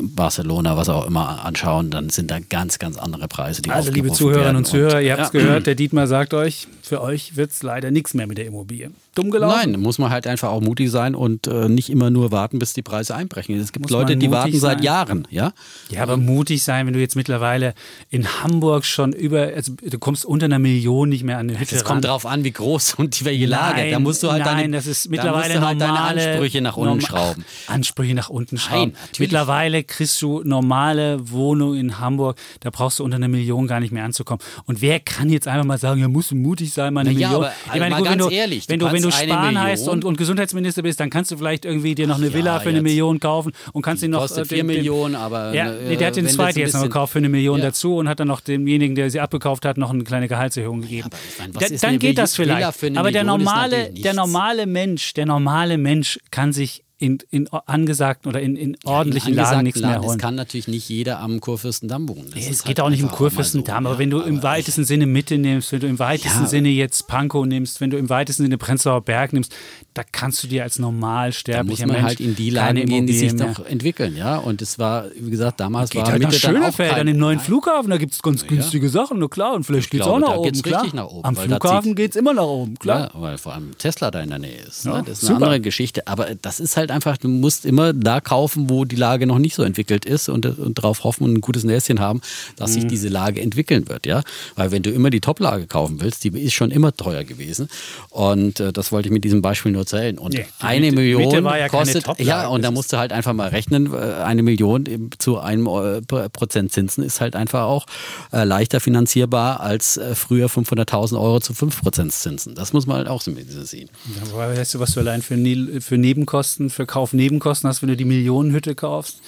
Barcelona, 0.01 0.75
was 0.75 0.89
auch 0.89 1.05
immer 1.05 1.45
anschauen, 1.45 1.91
dann 1.91 2.09
sind 2.09 2.31
da 2.31 2.39
ganz, 2.39 2.79
ganz 2.79 2.97
andere 2.97 3.27
Preise, 3.27 3.61
die 3.61 3.69
Also 3.69 3.91
liebe 3.91 4.11
Zuhörerinnen 4.11 4.55
und 4.55 4.65
Zuhörer, 4.65 5.01
ihr 5.01 5.13
habt 5.13 5.27
es 5.27 5.33
ja. 5.33 5.39
gehört, 5.39 5.67
der 5.67 5.75
Dietmar 5.75 6.07
sagt 6.07 6.33
euch, 6.33 6.67
für 6.85 7.01
euch 7.01 7.35
wird 7.35 7.51
es 7.51 7.63
leider 7.63 7.91
nichts 7.91 8.13
mehr 8.13 8.27
mit 8.27 8.37
der 8.37 8.45
Immobilie. 8.45 8.91
Dumm 9.15 9.31
gelaufen? 9.31 9.71
Nein, 9.71 9.81
muss 9.81 9.97
man 9.97 10.09
halt 10.09 10.27
einfach 10.27 10.49
auch 10.49 10.61
mutig 10.61 10.91
sein 10.91 11.15
und 11.15 11.47
äh, 11.47 11.69
nicht 11.69 11.89
immer 11.89 12.09
nur 12.09 12.31
warten, 12.31 12.59
bis 12.59 12.73
die 12.73 12.81
Preise 12.81 13.15
einbrechen. 13.15 13.57
Es 13.59 13.71
gibt 13.71 13.85
Muss 13.85 13.91
Leute, 13.91 14.17
die 14.17 14.29
warten 14.29 14.51
sein? 14.51 14.59
seit 14.59 14.83
Jahren, 14.83 15.27
ja? 15.29 15.53
Ja, 15.89 16.03
aber 16.03 16.17
mutig 16.17 16.63
sein, 16.63 16.85
wenn 16.85 16.93
du 16.93 16.99
jetzt 16.99 17.15
mittlerweile 17.15 17.73
in 18.09 18.27
Hamburg 18.43 18.85
schon 18.85 19.13
über, 19.13 19.51
also 19.55 19.73
du 19.81 19.97
kommst 19.99 20.25
unter 20.25 20.45
einer 20.45 20.59
Million 20.59 21.09
nicht 21.09 21.23
mehr 21.23 21.37
an 21.37 21.49
eine 21.49 21.59
Hütte 21.59 21.75
Es 21.75 21.83
kommt 21.83 22.03
darauf 22.03 22.25
an, 22.25 22.43
wie 22.43 22.51
groß 22.51 22.95
und 22.95 23.23
welche 23.23 23.45
Lage. 23.45 23.81
Nein, 23.81 23.91
da 23.91 23.99
musst 23.99 24.21
du 24.21 24.31
halt 24.31 24.43
nein, 24.43 24.57
deine, 24.57 24.77
das 24.77 24.85
ist 24.85 25.09
mittlerweile 25.09 25.61
halt 25.61 25.79
normale, 25.79 26.17
deine 26.17 26.31
Ansprüche 26.31 26.61
nach 26.61 26.77
unten 26.77 27.01
schrauben. 27.01 27.45
Ansprüche 27.67 28.15
nach 28.15 28.29
unten 28.29 28.57
schrauben. 28.57 28.91
Nein, 28.93 29.15
mittlerweile 29.19 29.83
kriegst 29.83 30.21
du 30.21 30.41
normale 30.43 31.31
Wohnungen 31.31 31.79
in 31.79 31.99
Hamburg, 31.99 32.37
da 32.59 32.69
brauchst 32.69 32.99
du 32.99 33.03
unter 33.03 33.15
einer 33.15 33.27
Million 33.27 33.67
gar 33.67 33.79
nicht 33.79 33.91
mehr 33.91 34.03
anzukommen. 34.03 34.43
Und 34.65 34.81
wer 34.81 34.99
kann 34.99 35.29
jetzt 35.29 35.47
einfach 35.47 35.65
mal 35.65 35.77
sagen, 35.77 36.01
ja, 36.01 36.07
muss 36.07 36.31
mutig 36.31 36.73
sein, 36.75 36.93
mal 36.93 37.01
eine 37.01 37.11
Na 37.11 37.13
Million. 37.13 37.31
Ja, 37.31 37.37
aber, 37.37 37.53
ich 37.73 37.79
meine, 37.79 37.95
gut, 37.95 38.09
wenn 38.09 38.19
du, 38.19 38.29
ehrlich, 38.29 38.69
wenn 38.69 38.79
du, 38.79 38.91
wenn 38.91 39.01
du 39.01 39.11
sparen 39.11 39.59
heißt 39.59 39.87
und, 39.87 40.05
und 40.05 40.17
Gesundheitsminister 40.17 40.83
bist, 40.83 40.99
dann 40.99 41.09
kannst 41.09 41.31
du 41.31 41.37
vielleicht 41.37 41.65
irgendwie 41.65 41.95
dir 41.95 42.07
noch 42.07 42.17
eine 42.17 42.33
Villa 42.33 42.55
ja, 42.55 42.59
für 42.59 42.69
eine 42.69 42.81
Million 42.81 43.19
kaufen 43.19 43.51
und 43.73 43.81
kannst 43.81 44.03
ihn 44.03 44.11
noch. 44.11 44.21
Kostet 44.21 44.47
4 44.47 44.59
äh, 44.59 44.63
Millionen, 44.63 45.15
aber. 45.15 45.53
Ja, 45.53 45.71
äh, 45.71 45.89
nee, 45.89 45.95
der 45.95 46.07
hat 46.07 46.15
den 46.15 46.27
zweiten 46.27 46.59
jetzt 46.59 46.73
noch 46.73 46.83
gekauft 46.83 47.13
für 47.13 47.19
eine 47.19 47.29
Million 47.29 47.59
ja. 47.59 47.65
dazu 47.65 47.97
und 47.97 48.07
hat 48.07 48.19
dann 48.19 48.27
noch 48.27 48.41
demjenigen, 48.41 48.95
der 48.95 49.09
sie 49.09 49.19
abgekauft 49.19 49.65
hat, 49.65 49.77
noch 49.77 49.91
eine 49.91 50.03
kleine 50.03 50.27
Gehaltserhöhung 50.27 50.81
gegeben. 50.81 51.09
Ja, 51.11 51.45
meine, 51.47 51.53
da, 51.53 51.75
dann 51.81 51.99
geht 51.99 52.17
das 52.17 52.35
vielleicht. 52.35 52.97
Aber 52.97 53.11
der 53.11 53.23
normale, 53.23 53.91
der 53.91 54.13
normale 54.13 54.65
Mensch, 54.65 55.13
der 55.13 55.25
normale 55.25 55.77
Mensch 55.77 56.19
kann 56.31 56.53
sich 56.53 56.84
in, 56.97 57.17
in 57.29 57.49
angesagten 57.49 58.29
oder 58.29 58.41
in, 58.41 58.55
in 58.55 58.77
ordentlichen 58.85 59.33
ja, 59.33 59.43
in 59.43 59.49
Lagen 59.51 59.63
nichts 59.63 59.81
mehr 59.81 59.99
holen. 60.01 60.11
Es 60.11 60.17
kann 60.17 60.35
natürlich 60.35 60.67
nicht 60.67 60.87
jeder 60.87 61.19
am 61.19 61.41
Kurfürstendamm 61.41 62.07
wohnen. 62.07 62.31
Das 62.33 62.45
es 62.47 62.63
geht 62.63 62.79
halt 62.79 62.81
auch 62.81 62.89
nicht 62.89 63.03
um 63.03 63.11
Kurfürstendamm, 63.11 63.83
so, 63.83 63.89
aber 63.89 63.99
wenn 63.99 64.09
du 64.09 64.21
im 64.21 64.43
weitesten 64.43 64.81
ja, 64.81 64.87
Sinne 64.87 65.05
Mitte 65.05 65.37
nimmst, 65.37 65.71
wenn 65.71 65.81
du 65.81 65.87
im 65.87 65.99
weitesten 65.99 66.43
ja, 66.43 66.47
Sinne 66.47 66.69
jetzt 66.69 67.07
Pankow 67.07 67.45
nimmst, 67.45 67.81
wenn 67.81 67.89
du 67.89 67.97
im 67.97 68.09
weitesten 68.09 68.43
Sinne 68.43 68.57
Prenzlauer 68.57 69.01
Berg 69.01 69.33
nimmst, 69.33 69.53
da 69.93 70.03
kannst 70.03 70.43
du 70.43 70.47
dir 70.47 70.63
als 70.63 70.79
normalsterblicher 70.79 71.87
Mensch 71.87 72.01
halt 72.01 72.19
in 72.19 72.35
die 72.35 72.49
Lagen 72.49 72.85
gehen, 72.85 73.07
die 73.07 73.13
sich 73.13 73.35
doch 73.35 73.65
entwickeln, 73.65 74.15
ja. 74.15 74.37
Und 74.37 74.61
es 74.61 74.79
war, 74.79 75.05
wie 75.17 75.31
gesagt, 75.31 75.59
damals 75.59 75.89
geht 75.89 76.03
war 76.03 76.11
halt 76.11 76.23
Mitte 76.23 76.39
dann 76.39 76.63
auch 76.63 76.75
dann 76.75 77.07
im 77.07 77.17
neuen 77.17 77.39
Flughafen, 77.39 77.89
da 77.89 77.97
gibt 77.97 78.13
es 78.13 78.21
ganz 78.21 78.45
günstige 78.47 78.89
Sachen, 78.89 79.19
nur 79.19 79.29
klar. 79.29 79.53
Und 79.53 79.63
vielleicht 79.65 79.89
geht 79.89 80.01
es 80.01 80.07
auch 80.07 80.19
nach 80.19 80.35
oben, 80.35 80.61
klar. 80.61 80.85
Nach 80.93 81.07
oben, 81.07 81.25
Am 81.25 81.35
Flughafen 81.35 81.95
geht 81.95 82.11
es 82.11 82.15
immer 82.15 82.33
nach 82.33 82.43
oben, 82.43 82.79
klar. 82.79 83.11
Ja, 83.13 83.21
weil 83.21 83.37
vor 83.37 83.53
allem 83.53 83.77
Tesla 83.77 84.11
da 84.11 84.21
in 84.21 84.29
der 84.29 84.39
Nähe 84.39 84.61
ist. 84.61 84.85
Ne? 84.85 85.03
Das 85.05 85.23
ist 85.23 85.29
eine 85.29 85.35
andere 85.37 85.59
Geschichte. 85.59 86.07
Aber 86.07 86.27
das 86.41 86.59
ist 86.59 86.77
halt 86.77 86.84
einfach, 86.91 87.17
du 87.17 87.27
musst 87.27 87.65
immer 87.65 87.93
da 87.93 88.21
kaufen, 88.21 88.69
wo 88.69 88.85
die 88.85 88.95
Lage 88.95 89.27
noch 89.27 89.39
nicht 89.39 89.55
so 89.55 89.63
entwickelt 89.63 90.05
ist 90.05 90.29
und, 90.29 90.45
und 90.45 90.77
darauf 90.77 91.03
hoffen 91.03 91.23
und 91.23 91.33
ein 91.33 91.41
gutes 91.41 91.63
Näschen 91.63 91.99
haben, 91.99 92.21
dass 92.55 92.71
mhm. 92.71 92.73
sich 92.73 92.87
diese 92.87 93.09
Lage 93.09 93.41
entwickeln 93.41 93.87
wird. 93.89 94.05
Ja? 94.05 94.21
Weil 94.55 94.71
wenn 94.71 94.83
du 94.83 94.91
immer 94.91 95.09
die 95.09 95.21
Top-Lage 95.21 95.67
kaufen 95.67 96.01
willst, 96.01 96.23
die 96.23 96.29
ist 96.29 96.53
schon 96.53 96.71
immer 96.71 96.93
teuer 96.93 97.23
gewesen. 97.23 97.67
Und 98.09 98.59
äh, 98.59 98.71
das 98.71 98.91
wollte 98.91 99.09
ich 99.09 99.13
mit 99.13 99.23
diesem 99.23 99.41
Beispiel 99.41 99.71
nur 99.71 99.81
erzählen. 99.81 100.17
Und 100.17 100.33
nee, 100.33 100.45
eine 100.59 100.87
Mitte, 100.87 100.95
Million 100.95 101.43
Mitte 101.43 101.57
ja 101.57 101.69
kostet, 101.69 102.05
ja, 102.19 102.47
und 102.47 102.63
da 102.63 102.71
musst 102.71 102.93
du 102.93 102.97
halt 102.97 103.11
einfach 103.11 103.33
mal 103.33 103.49
rechnen, 103.49 103.93
äh, 103.93 103.97
eine 103.97 104.43
Million 104.43 105.09
zu 105.17 105.39
einem 105.39 105.67
äh, 105.67 106.01
Prozent 106.29 106.71
Zinsen 106.71 107.03
ist 107.03 107.21
halt 107.21 107.35
einfach 107.35 107.63
auch 107.63 107.85
äh, 108.31 108.43
leichter 108.43 108.79
finanzierbar 108.79 109.59
als 109.59 109.97
äh, 109.97 110.15
früher 110.15 110.47
500.000 110.47 111.19
Euro 111.19 111.39
zu 111.39 111.53
5 111.53 111.81
Prozent 111.81 112.13
Zinsen. 112.13 112.55
Das 112.55 112.73
muss 112.73 112.87
man 112.87 112.97
halt 112.97 113.07
auch 113.07 113.21
so 113.21 113.31
ein 113.31 113.35
bisschen 113.35 113.65
sehen. 113.65 113.89
Ja, 114.15 114.37
weißt 114.37 114.75
du, 114.75 114.79
was 114.79 114.93
du 114.93 114.99
allein 114.99 115.21
für, 115.21 115.35
für 115.81 115.97
Nebenkosten, 115.97 116.69
für 116.75 116.85
Kaufnebenkosten 116.85 117.39
Kosten 117.39 117.67
hast, 117.67 117.81
wenn 117.81 117.89
du 117.89 117.97
die 117.97 118.05
Millionenhütte 118.05 118.75
kaufst. 118.75 119.21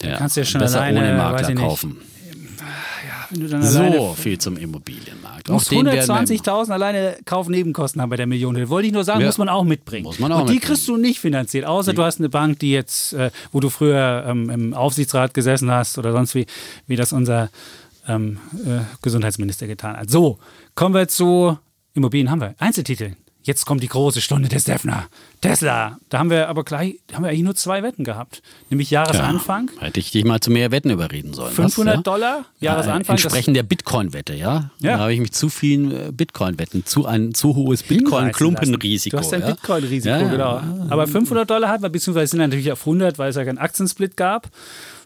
Dann 0.00 0.10
ja, 0.10 0.16
kannst 0.16 0.36
du 0.36 0.40
ja 0.40 0.46
schon 0.46 0.62
alleine 0.62 1.00
ohne 1.00 1.14
Makler 1.14 1.54
kaufen. 1.54 1.98
Ja, 3.40 3.62
so 3.62 4.14
viel 4.18 4.38
zum 4.38 4.56
Immobilienmarkt. 4.56 5.48
Musst 5.48 5.70
120.000 5.70 6.70
alleine 6.70 7.16
Kaufnebenkosten 7.24 8.00
haben 8.00 8.10
bei 8.10 8.16
der 8.16 8.26
Millionenhütte. 8.26 8.70
Wollte 8.70 8.88
ich 8.88 8.92
nur 8.92 9.04
sagen, 9.04 9.20
ja. 9.20 9.26
muss 9.26 9.38
man 9.38 9.48
auch 9.48 9.64
mitbringen. 9.64 10.04
Muss 10.04 10.18
man 10.18 10.32
auch 10.32 10.42
Und 10.42 10.50
die 10.50 10.58
kriegst 10.58 10.88
du 10.88 10.96
nicht 10.96 11.20
finanziert, 11.20 11.64
außer 11.64 11.92
nee. 11.92 11.96
du 11.96 12.02
hast 12.02 12.18
eine 12.18 12.28
Bank, 12.28 12.58
die 12.58 12.72
jetzt, 12.72 13.12
äh, 13.12 13.30
wo 13.52 13.60
du 13.60 13.68
früher 13.68 14.24
ähm, 14.26 14.50
im 14.50 14.74
Aufsichtsrat 14.74 15.34
gesessen 15.34 15.70
hast 15.70 15.98
oder 15.98 16.12
sonst 16.12 16.34
wie, 16.34 16.46
wie 16.86 16.96
das 16.96 17.12
unser 17.12 17.50
ähm, 18.08 18.38
äh, 18.64 18.80
Gesundheitsminister 19.02 19.66
getan 19.66 19.96
hat. 19.96 20.10
So, 20.10 20.38
kommen 20.74 20.94
wir 20.94 21.08
zu 21.08 21.58
Immobilien 21.94 22.30
haben 22.30 22.40
wir. 22.40 22.54
Einzeltitel. 22.58 23.12
Jetzt 23.42 23.64
kommt 23.64 23.82
die 23.82 23.88
große 23.88 24.20
Stunde 24.20 24.48
des 24.48 24.64
Defner. 24.64 25.06
Tesla. 25.40 25.98
Da 26.10 26.18
haben 26.18 26.28
wir 26.28 26.48
aber 26.48 26.62
gleich, 26.62 27.00
haben 27.12 27.24
wir 27.24 27.30
eigentlich 27.30 27.42
nur 27.42 27.54
zwei 27.54 27.82
Wetten 27.82 28.04
gehabt. 28.04 28.42
Nämlich 28.68 28.90
Jahresanfang. 28.90 29.70
Ja, 29.76 29.86
hätte 29.86 29.98
ich 29.98 30.10
dich 30.10 30.24
mal 30.24 30.40
zu 30.40 30.50
mehr 30.50 30.70
Wetten 30.70 30.90
überreden 30.90 31.32
sollen. 31.32 31.52
500 31.54 31.94
was, 31.94 31.98
ja? 31.98 32.02
Dollar 32.02 32.44
Jahresanfang. 32.60 33.16
Ja, 33.16 33.22
entsprechend 33.22 33.56
der 33.56 33.62
Bitcoin-Wette, 33.62 34.34
ja? 34.34 34.70
ja. 34.80 34.96
Da 34.96 34.98
habe 34.98 35.14
ich 35.14 35.20
mich 35.20 35.32
zu 35.32 35.48
vielen 35.48 35.90
äh, 35.90 36.12
Bitcoin-Wetten, 36.12 36.84
zu 36.84 37.06
ein 37.06 37.32
zu 37.32 37.54
hohes 37.54 37.82
Bitcoin-Klumpenrisiko. 37.82 39.16
Du 39.16 39.22
hast 39.22 39.32
ein 39.32 39.44
Bitcoin-Risiko, 39.46 40.28
genau. 40.28 40.60
Aber 40.90 41.06
500 41.06 41.48
Dollar 41.48 41.70
hatten 41.70 41.82
wir, 41.82 41.88
beziehungsweise 41.88 42.32
sind 42.32 42.40
natürlich 42.40 42.70
auf 42.70 42.80
100, 42.80 43.18
weil 43.18 43.30
es 43.30 43.36
ja 43.36 43.44
keinen 43.44 43.58
Aktiensplit 43.58 44.18
gab. 44.18 44.50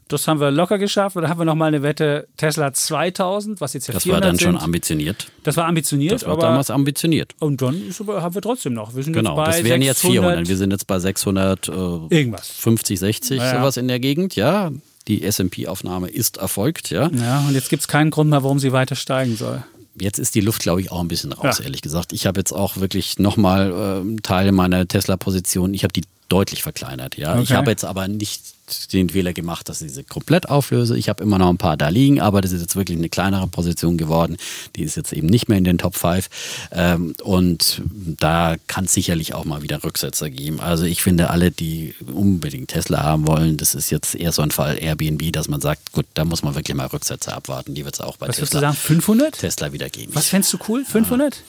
Das 0.09 0.29
haben 0.29 0.41
wir 0.41 0.51
locker 0.51 0.79
geschafft. 0.79 1.17
Oder 1.17 1.29
haben 1.29 1.41
wir 1.41 1.45
nochmal 1.45 1.69
eine 1.69 1.83
Wette 1.83 2.29
Tesla 2.37 2.73
2000, 2.73 3.61
was 3.61 3.73
jetzt 3.73 3.87
ja 3.87 3.95
Das 3.95 4.07
war 4.07 4.21
dann 4.21 4.39
schon 4.39 4.57
ambitioniert. 4.57 5.29
Das 5.43 5.57
war 5.57 5.67
ambitioniert. 5.67 6.13
Das 6.13 6.27
war 6.27 6.37
damals 6.37 6.71
ambitioniert. 6.71 7.35
Und 7.41 7.63
dann 7.63 7.83
aber, 8.01 8.23
haben 8.23 8.35
wir 8.35 8.43
trotzdem 8.43 8.75
noch. 8.75 8.95
Wir 8.95 9.03
sind 9.03 9.15
genau, 9.15 9.43
das 9.43 9.65
wären 9.65 9.83
jetzt 9.83 10.01
400. 10.01 10.49
Wir 10.49 10.57
sind 10.57 10.71
jetzt 10.71 10.87
bei 10.87 10.99
600, 10.99 11.69
äh, 11.69 11.73
irgendwas. 11.73 12.49
50, 12.49 12.99
60, 12.99 13.39
ja, 13.39 13.59
sowas 13.59 13.77
in 13.77 13.89
der 13.89 14.01
Gegend, 14.01 14.37
ja. 14.37 14.71
Die 15.07 15.23
S&P-Aufnahme 15.23 16.09
ist 16.09 16.39
erfolgt, 16.39 16.91
ja. 16.91 17.11
Ja, 17.11 17.45
und 17.47 17.55
jetzt 17.55 17.69
gibt 17.69 17.83
es 17.83 17.89
keinen 17.89 18.11
Grund 18.11 18.31
mehr, 18.31 18.43
warum 18.43 18.59
sie 18.59 18.73
weiter 18.73 18.97
steigen 18.97 19.37
soll 19.37 19.63
jetzt 20.01 20.19
ist 20.19 20.35
die 20.35 20.41
Luft, 20.41 20.63
glaube 20.63 20.81
ich, 20.81 20.91
auch 20.91 21.01
ein 21.01 21.09
bisschen 21.09 21.33
raus, 21.33 21.59
ja. 21.59 21.65
ehrlich 21.65 21.83
gesagt. 21.83 22.13
Ich 22.13 22.27
habe 22.27 22.41
jetzt 22.41 22.53
auch 22.53 22.79
wirklich 22.79 23.19
nochmal 23.19 24.03
äh, 24.05 24.21
Teile 24.23 24.53
meiner 24.53 24.87
Tesla-Position, 24.87 25.75
ich 25.75 25.85
habe 25.85 25.93
die 25.93 26.03
deutlich 26.29 26.63
verkleinert. 26.63 27.17
Ja, 27.17 27.35
okay. 27.35 27.43
ich 27.43 27.53
habe 27.53 27.71
jetzt 27.71 27.85
aber 27.85 28.09
nicht 28.09 28.55
den 28.93 29.11
Fehler 29.11 29.33
gemacht, 29.33 29.69
dass 29.69 29.83
ich 29.83 29.93
sie 29.93 30.05
komplett 30.05 30.49
auflöse. 30.49 30.97
Ich 30.97 31.09
habe 31.09 31.23
immer 31.23 31.39
noch 31.39 31.51
ein 31.51 31.59
paar 31.59 31.77
da 31.77 31.89
liegen, 31.89 32.21
aber 32.21 32.41
das 32.41 32.53
ist 32.53 32.63
jetzt 32.63 32.77
wirklich 32.77 32.97
eine 32.97 33.09
kleinere 33.09 33.47
Position 33.47 33.99
geworden. 33.99 34.37
Die 34.77 34.83
ist 34.83 34.97
jetzt 34.97 35.13
eben 35.13 35.27
nicht 35.27 35.49
mehr 35.49 35.59
in 35.59 35.65
den 35.65 35.79
Top 35.79 35.97
5. 35.97 36.29
Ähm, 36.73 37.15
und 37.23 37.83
da 38.19 38.57
kann 38.67 38.87
es 38.87 38.95
sicherlich 38.95 39.35
auch 39.35 39.45
mal 39.45 39.63
wieder 39.63 39.85
Rücksetzer 39.85 40.31
geben. 40.31 40.61
Also 40.61 40.85
ich 40.85 41.03
finde, 41.03 41.31
alle, 41.31 41.51
die 41.51 41.95
unbedingt 42.13 42.69
Tesla 42.69 43.03
haben 43.03 43.27
wollen, 43.27 43.59
das 43.59 43.75
ist 43.75 43.91
jetzt 43.91 44.15
eher 44.15 44.33
so 44.33 44.43
ein 44.43 44.51
Fall 44.51 44.79
Airbnb, 44.79 45.33
dass 45.33 45.49
man 45.49 45.61
sagt, 45.61 45.93
gut, 45.93 46.07
da 46.15 46.25
muss 46.25 46.43
man 46.43 46.55
wirklich 46.55 46.77
mal 46.77 46.87
Rücksetzer 46.87 47.35
abwarten. 47.35 47.75
Die 47.75 47.85
wird 47.85 47.95
es 47.95 48.01
auch 48.01 48.17
bei 48.17 48.29
Was 48.29 48.37
Tesla. 48.37 48.61
Was 48.61 48.63
würdest 48.63 48.79
du 48.79 48.89
sagen, 48.89 48.99
500? 48.99 49.39
Tesla 49.39 49.73
wieder 49.73 49.91
geben. 49.91 50.15
Was 50.15 50.29
fändest 50.29 50.55
du 50.55 50.59
cool? 50.69 50.85
500? 50.85 51.35
Ja. 51.37 51.43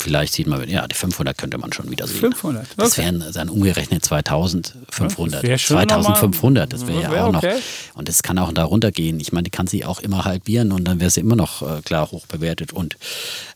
Vielleicht 0.00 0.32
sieht 0.32 0.46
man, 0.46 0.68
ja, 0.68 0.86
die 0.88 0.94
500 0.94 1.36
könnte 1.36 1.58
man 1.58 1.72
schon 1.72 1.90
wieder 1.90 2.06
sehen. 2.06 2.20
500, 2.20 2.62
okay. 2.62 2.72
Das 2.76 2.96
wären 2.96 3.24
dann 3.32 3.48
umgerechnet 3.48 4.04
2500. 4.04 5.44
Ja, 5.44 5.56
2500, 5.56 6.72
das 6.72 6.86
wäre 6.86 7.02
ja 7.02 7.24
auch 7.24 7.34
okay. 7.34 7.54
noch. 7.54 7.98
Und 7.98 8.08
es 8.08 8.22
kann 8.22 8.38
auch 8.38 8.52
darunter 8.52 8.92
gehen. 8.92 9.20
Ich 9.20 9.32
meine, 9.32 9.44
die 9.44 9.50
kann 9.50 9.66
sich 9.66 9.84
auch 9.84 10.00
immer 10.00 10.24
halbieren 10.24 10.72
und 10.72 10.84
dann 10.84 11.00
wäre 11.00 11.10
sie 11.10 11.20
immer 11.20 11.36
noch 11.36 11.62
äh, 11.62 11.82
klar 11.82 12.10
hoch 12.10 12.26
bewertet 12.26 12.72
und 12.72 12.96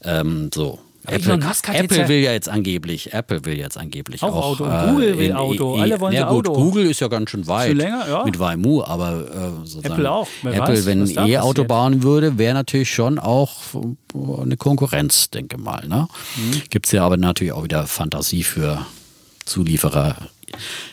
ähm, 0.02 0.50
so. 0.52 0.78
Apple, 1.06 1.40
Apple 1.72 2.08
will 2.08 2.18
ja 2.18 2.32
jetzt 2.32 2.48
angeblich, 2.48 3.12
Apple 3.12 3.44
will 3.44 3.58
jetzt 3.58 3.76
angeblich 3.76 4.22
auch, 4.22 4.34
auch 4.34 4.60
Auto. 4.60 4.64
Äh, 4.64 4.90
Google 4.90 5.18
will 5.18 5.26
in, 5.26 5.32
Auto. 5.34 5.76
Alle 5.76 6.00
wollen 6.00 6.14
ja, 6.14 6.28
gut, 6.28 6.48
Auto. 6.48 6.58
Google 6.58 6.86
ist 6.86 7.00
ja 7.00 7.08
ganz 7.08 7.30
schön 7.30 7.46
weit 7.46 7.68
schon 7.68 7.76
länger, 7.76 8.08
ja. 8.08 8.24
mit 8.24 8.38
Waimu, 8.38 8.82
aber 8.82 9.62
äh, 9.82 9.86
Apple 9.86 10.10
auch. 10.10 10.28
Wer 10.42 10.54
Apple, 10.54 10.74
weiß, 10.74 10.86
wenn 10.86 11.28
E-Auto 11.28 11.64
bauen 11.64 12.02
würde, 12.02 12.38
wäre 12.38 12.54
natürlich 12.54 12.90
schon 12.90 13.18
auch 13.18 13.52
eine 14.42 14.56
Konkurrenz, 14.56 15.30
denke 15.30 15.58
mal. 15.58 15.86
Ne? 15.86 16.08
Mhm. 16.36 16.62
Gibt 16.70 16.86
es 16.86 16.92
ja 16.92 17.04
aber 17.04 17.16
natürlich 17.16 17.52
auch 17.52 17.64
wieder 17.64 17.86
Fantasie 17.86 18.42
für 18.42 18.86
Zulieferer, 19.44 20.16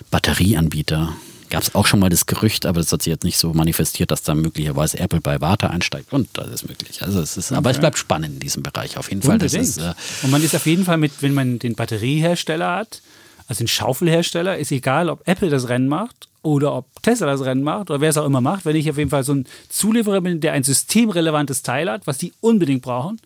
Batterieanbieter 0.10 1.14
gab 1.52 1.62
es 1.62 1.76
auch 1.76 1.86
schon 1.86 2.00
mal 2.00 2.10
das 2.10 2.26
Gerücht, 2.26 2.66
aber 2.66 2.80
das 2.80 2.92
hat 2.92 3.04
sich 3.04 3.12
jetzt 3.12 3.24
nicht 3.24 3.38
so 3.38 3.54
manifestiert, 3.54 4.10
dass 4.10 4.24
da 4.24 4.34
möglicherweise 4.34 4.98
Apple 5.00 5.22
bei 5.22 5.40
Warta 5.40 5.68
einsteigt. 5.68 6.12
Und 6.12 6.30
das 6.34 6.50
ist 6.50 6.68
möglich. 6.68 7.04
Also 7.04 7.22
es 7.22 7.38
ist, 7.38 7.52
okay. 7.52 7.58
aber 7.58 7.70
es 7.70 7.78
bleibt 7.78 8.00
spannend 8.00 8.34
in 8.34 8.40
diesem 8.40 8.64
Bereich 8.64 8.98
auf 8.98 9.10
jeden 9.10 9.22
Fall. 9.22 9.42
Ist, 9.42 9.78
äh 9.78 9.94
und 10.24 10.32
man 10.32 10.42
ist 10.44 10.56
auf 10.56 10.66
jeden 10.66 10.86
Fall 10.86 10.98
mit, 10.98 11.12
wenn 11.22 11.34
man 11.34 11.60
den 11.60 11.76
Batteriehersteller 11.76 12.76
hat, 12.76 13.02
also 13.48 13.60
den 13.60 13.68
Schaufelhersteller, 13.68 14.58
ist 14.58 14.72
egal, 14.72 15.10
ob 15.10 15.28
Apple 15.28 15.50
das 15.50 15.70
Rennen 15.70 15.88
macht 15.88 16.30
oder 16.42 16.74
ob 16.74 16.88
Tesla 17.04 17.28
das 17.28 17.44
Rennen 17.44 17.64
macht 17.64 17.92
oder 17.92 18.02
wer 18.02 18.10
es 18.10 18.18
auch 18.18 18.26
immer 18.26 18.42
macht. 18.42 18.66
Wenn 18.66 18.76
ich 18.76 18.90
auf 18.90 18.98
jeden 18.98 19.10
Fall 19.10 19.24
so 19.24 19.34
ein 19.34 19.46
Zulieferer 19.70 20.22
bin, 20.22 20.40
der 20.40 20.54
ein 20.54 20.64
systemrelevantes 20.64 21.62
Teil 21.62 21.90
hat, 21.90 22.08
was 22.08 22.18
die 22.18 22.34
unbedingt 22.42 22.82
brauchen, 22.82 23.20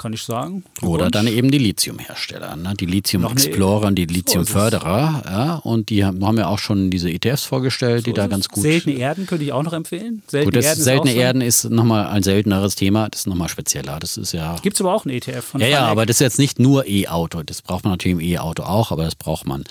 kann 0.00 0.14
ich 0.14 0.22
sagen. 0.22 0.64
Oder 0.82 1.10
dann 1.10 1.26
eben 1.26 1.50
die 1.50 1.58
Lithiumhersteller, 1.58 2.56
ne? 2.56 2.74
die 2.78 2.86
Lithium-Explorer 2.86 3.88
und 3.88 3.96
die 3.96 4.06
Lithium-Förderer. 4.06 5.22
Ja? 5.26 5.54
Und 5.56 5.90
die 5.90 6.04
haben, 6.04 6.24
haben 6.26 6.38
ja 6.38 6.46
auch 6.48 6.58
schon 6.58 6.90
diese 6.90 7.10
ETFs 7.10 7.44
vorgestellt, 7.44 8.00
so 8.00 8.10
die 8.10 8.12
da 8.14 8.26
ganz 8.26 8.48
gut. 8.48 8.62
Seltene 8.62 8.96
Erden 8.96 9.26
könnte 9.26 9.44
ich 9.44 9.52
auch 9.52 9.62
noch 9.62 9.74
empfehlen. 9.74 10.22
Seltene 10.26 10.56
gut, 10.56 10.64
Erden 10.64 10.82
seltene 10.82 11.12
ist 11.12 11.18
Erden 11.18 11.42
ist 11.42 11.64
nochmal 11.64 12.06
ein 12.06 12.22
selteneres 12.22 12.74
Thema, 12.76 13.08
das 13.10 13.20
ist 13.20 13.26
nochmal 13.26 13.48
spezieller. 13.48 13.98
Das 14.00 14.16
ist 14.16 14.32
ja. 14.32 14.56
Gibt 14.62 14.76
es 14.76 14.80
aber 14.80 14.94
auch 14.94 15.04
ein 15.04 15.10
ETF 15.10 15.44
von 15.44 15.60
Ja, 15.60 15.68
ja, 15.68 15.86
aber 15.86 16.06
das 16.06 16.16
ist 16.16 16.20
jetzt 16.20 16.38
nicht 16.38 16.58
nur 16.58 16.86
E-Auto. 16.86 17.42
Das 17.42 17.60
braucht 17.60 17.84
man 17.84 17.92
natürlich 17.92 18.18
im 18.18 18.20
E-Auto 18.20 18.62
auch, 18.62 18.92
aber 18.92 19.04
das 19.04 19.14
braucht 19.14 19.46
man 19.46 19.64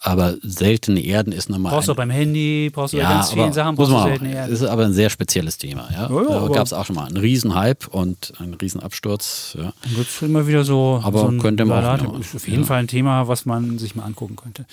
aber 0.00 0.36
seltene 0.42 1.04
Erden 1.04 1.32
ist 1.32 1.50
nochmal. 1.50 1.72
Brauchst 1.72 1.88
du 1.88 1.94
beim 1.94 2.10
Handy, 2.10 2.70
brauchst 2.72 2.94
du 2.94 2.98
ja, 2.98 3.08
bei 3.08 3.14
ganz 3.14 3.32
vielen 3.32 3.52
Sachen, 3.52 3.74
brauchst 3.74 3.92
du 3.92 4.00
seltene 4.00 4.32
Erden. 4.32 4.50
Das 4.52 4.60
ist 4.60 4.68
aber 4.68 4.84
ein 4.84 4.92
sehr 4.92 5.10
spezielles 5.10 5.58
Thema. 5.58 5.88
Ja? 5.92 6.08
ja, 6.08 6.22
ja 6.22 6.40
da 6.40 6.48
gab 6.48 6.66
es 6.66 6.72
auch 6.72 6.86
schon 6.86 6.94
mal 6.94 7.06
einen 7.06 7.16
Riesenhype 7.16 7.90
und 7.90 8.32
einen 8.38 8.54
Riesenabsturz. 8.54 9.56
Ja. 9.58 9.72
Dann 9.82 9.96
wird 9.96 10.06
es 10.06 10.22
immer 10.22 10.46
wieder 10.46 10.64
so. 10.64 11.00
Aber 11.02 11.20
so 11.20 11.38
könnte 11.38 11.64
man 11.64 11.84
auch. 11.84 12.20
Ist 12.20 12.36
auf 12.36 12.46
jeden. 12.46 12.64
Fall 12.64 12.78
ein 12.78 12.88
Thema, 12.88 13.26
was 13.26 13.44
man 13.44 13.78
sich 13.78 13.96
mal 13.96 14.04
angucken 14.04 14.36
könnte. 14.36 14.66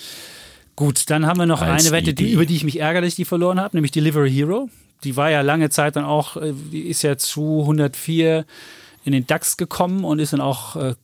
Gut, 0.76 1.10
dann 1.10 1.26
haben 1.26 1.38
wir 1.38 1.46
noch 1.46 1.62
Als 1.62 1.86
eine 1.86 1.96
Wette, 1.96 2.12
die, 2.12 2.32
über 2.32 2.44
die 2.44 2.54
ich 2.54 2.64
mich 2.64 2.78
ärgere, 2.78 3.00
dass 3.00 3.08
ich 3.08 3.16
die 3.16 3.24
verloren 3.24 3.58
habe, 3.58 3.76
nämlich 3.76 3.92
Delivery 3.92 4.30
Hero. 4.30 4.68
Die 5.04 5.16
war 5.16 5.30
ja 5.30 5.40
lange 5.40 5.70
Zeit 5.70 5.96
dann 5.96 6.04
auch, 6.04 6.36
äh, 6.36 6.52
die 6.52 6.82
ist 6.82 7.02
ja 7.02 7.16
zu 7.16 7.60
104 7.62 8.44
in 9.04 9.12
den 9.12 9.26
DAX 9.26 9.56
gekommen 9.56 10.04
und 10.04 10.18
ist 10.18 10.32
dann 10.32 10.40
auch 10.40 10.76
äh, 10.76 10.94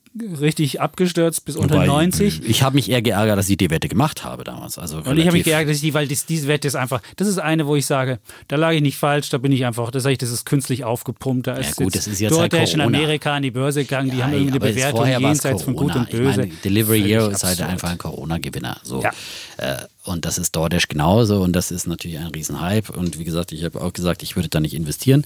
richtig 0.41 0.81
abgestürzt 0.81 1.45
bis 1.45 1.57
unter 1.57 1.77
Wobei, 1.77 1.87
90. 1.87 2.49
Ich 2.49 2.63
habe 2.63 2.75
mich 2.75 2.91
eher 2.91 3.01
geärgert, 3.01 3.39
dass 3.39 3.49
ich 3.49 3.57
die 3.57 3.71
Wette 3.71 3.89
gemacht 3.89 4.25
habe 4.25 4.45
damals. 4.45 4.79
Also 4.79 4.99
und 4.99 5.19
ich 5.19 5.27
habe 5.27 5.37
mich 5.37 5.45
geärgert, 5.45 5.71
dass 5.71 5.77
ich 5.77 5.83
die, 5.83 5.95
weil 5.95 6.07
das, 6.07 6.27
diese 6.27 6.49
Wette 6.49 6.69
ist 6.69 6.75
einfach, 6.75 7.01
das 7.17 7.29
ist 7.29 7.39
eine, 7.39 7.67
wo 7.67 7.77
ich 7.77 7.87
sage, 7.87 8.19
da 8.49 8.57
lag 8.57 8.73
ich 8.73 8.83
nicht 8.83 8.99
falsch, 8.99 9.31
da 9.31 9.39
bin 9.39 9.53
ich 9.53 9.65
einfach, 9.65 9.91
das 9.91 10.03
sage 10.03 10.13
ich, 10.13 10.19
das 10.19 10.31
ist 10.31 10.45
künstlich 10.45 10.85
aufgepumpt. 10.85 11.47
Da 11.47 11.55
ist 11.55 11.79
ja, 11.79 11.85
gut, 11.85 11.95
das 11.95 12.07
ist 12.07 12.21
jetzt 12.21 12.33
DoorDash 12.33 12.59
halt 12.59 12.75
in 12.75 12.81
Amerika 12.83 13.35
an 13.35 13.43
die 13.43 13.51
Börse 13.51 13.83
gegangen, 13.83 14.11
die 14.11 14.19
ja, 14.19 14.25
haben 14.25 14.33
irgendwie 14.33 14.53
eine 14.53 14.61
Bewertung 14.61 15.07
jenseits 15.07 15.63
von 15.63 15.75
Gut 15.75 15.97
und 15.97 16.11
Böse. 16.11 16.41
Meine, 16.41 16.53
Delivery 16.65 17.03
Hero 17.03 17.29
ist 17.29 17.45
halt 17.45 17.61
einfach 17.63 17.91
ein 17.91 17.99
Corona-Gewinner. 17.99 18.79
So. 18.83 19.03
Ja. 19.03 19.11
Äh, 19.57 19.77
und 20.05 20.25
das 20.25 20.39
ist 20.39 20.57
DoorDash 20.57 20.89
genauso 20.89 21.43
und 21.43 21.53
das 21.55 21.71
ist 21.71 21.87
natürlich 21.87 22.19
ein 22.19 22.29
Riesenhype. 22.29 22.93
Und 22.93 23.19
wie 23.19 23.25
gesagt, 23.25 23.53
ich 23.53 23.65
habe 23.65 23.81
auch 23.81 23.93
gesagt, 23.93 24.23
ich 24.23 24.37
würde 24.37 24.49
da 24.49 24.61
nicht 24.61 24.75
investieren 24.75 25.25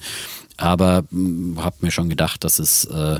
aber 0.57 1.03
hm, 1.11 1.63
habe 1.63 1.77
mir 1.81 1.91
schon 1.91 2.09
gedacht, 2.09 2.43
dass 2.43 2.59
es, 2.59 2.85
äh, 2.85 3.15
äh, 3.15 3.19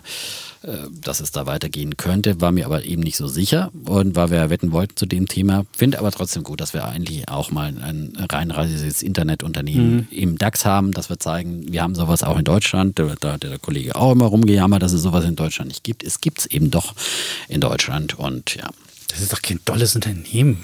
dass 0.92 1.20
es 1.20 1.32
da 1.32 1.46
weitergehen 1.46 1.96
könnte, 1.96 2.42
war 2.42 2.52
mir 2.52 2.66
aber 2.66 2.84
eben 2.84 3.04
nicht 3.04 3.16
so 3.16 3.28
sicher 3.28 3.72
und 3.86 4.16
weil 4.16 4.32
wir 4.32 4.50
wetten 4.50 4.72
wollten 4.72 4.96
zu 4.96 5.06
dem 5.06 5.28
Thema. 5.28 5.66
Finde 5.72 6.00
aber 6.00 6.12
trotzdem 6.12 6.44
gut, 6.44 6.60
dass 6.60 6.74
wir 6.74 6.86
eigentlich 6.86 7.30
auch 7.30 7.52
mal 7.52 7.68
ein 7.68 8.14
reinreisendes 8.30 9.04
Internetunternehmen 9.04 9.96
mhm. 9.96 10.08
im 10.12 10.38
DAX 10.38 10.66
haben, 10.66 10.92
dass 10.94 11.10
wir 11.10 11.20
zeigen, 11.20 11.72
wir 11.72 11.84
haben 11.84 11.96
sowas 11.96 12.24
auch 12.24 12.38
in 12.38 12.44
Deutschland. 12.44 13.00
Da 13.00 13.10
hat 13.10 13.44
der 13.44 13.60
Kollege 13.60 13.96
auch 13.96 14.12
immer 14.12 14.26
rumgejammert, 14.26 14.82
dass 14.82 14.94
es 14.94 15.04
sowas 15.04 15.24
in 15.24 15.36
Deutschland 15.36 15.70
nicht 15.70 15.84
gibt. 15.84 16.04
Es 16.04 16.20
gibt 16.22 16.40
es 16.40 16.46
eben 16.48 16.72
doch 16.72 16.96
in 17.48 17.62
Deutschland 17.62 18.18
und 18.18 18.56
ja. 18.56 18.68
Das 19.10 19.22
ist 19.22 19.32
doch 19.32 19.42
kein 19.42 19.64
tolles 19.64 19.96
Unternehmen. 19.96 20.64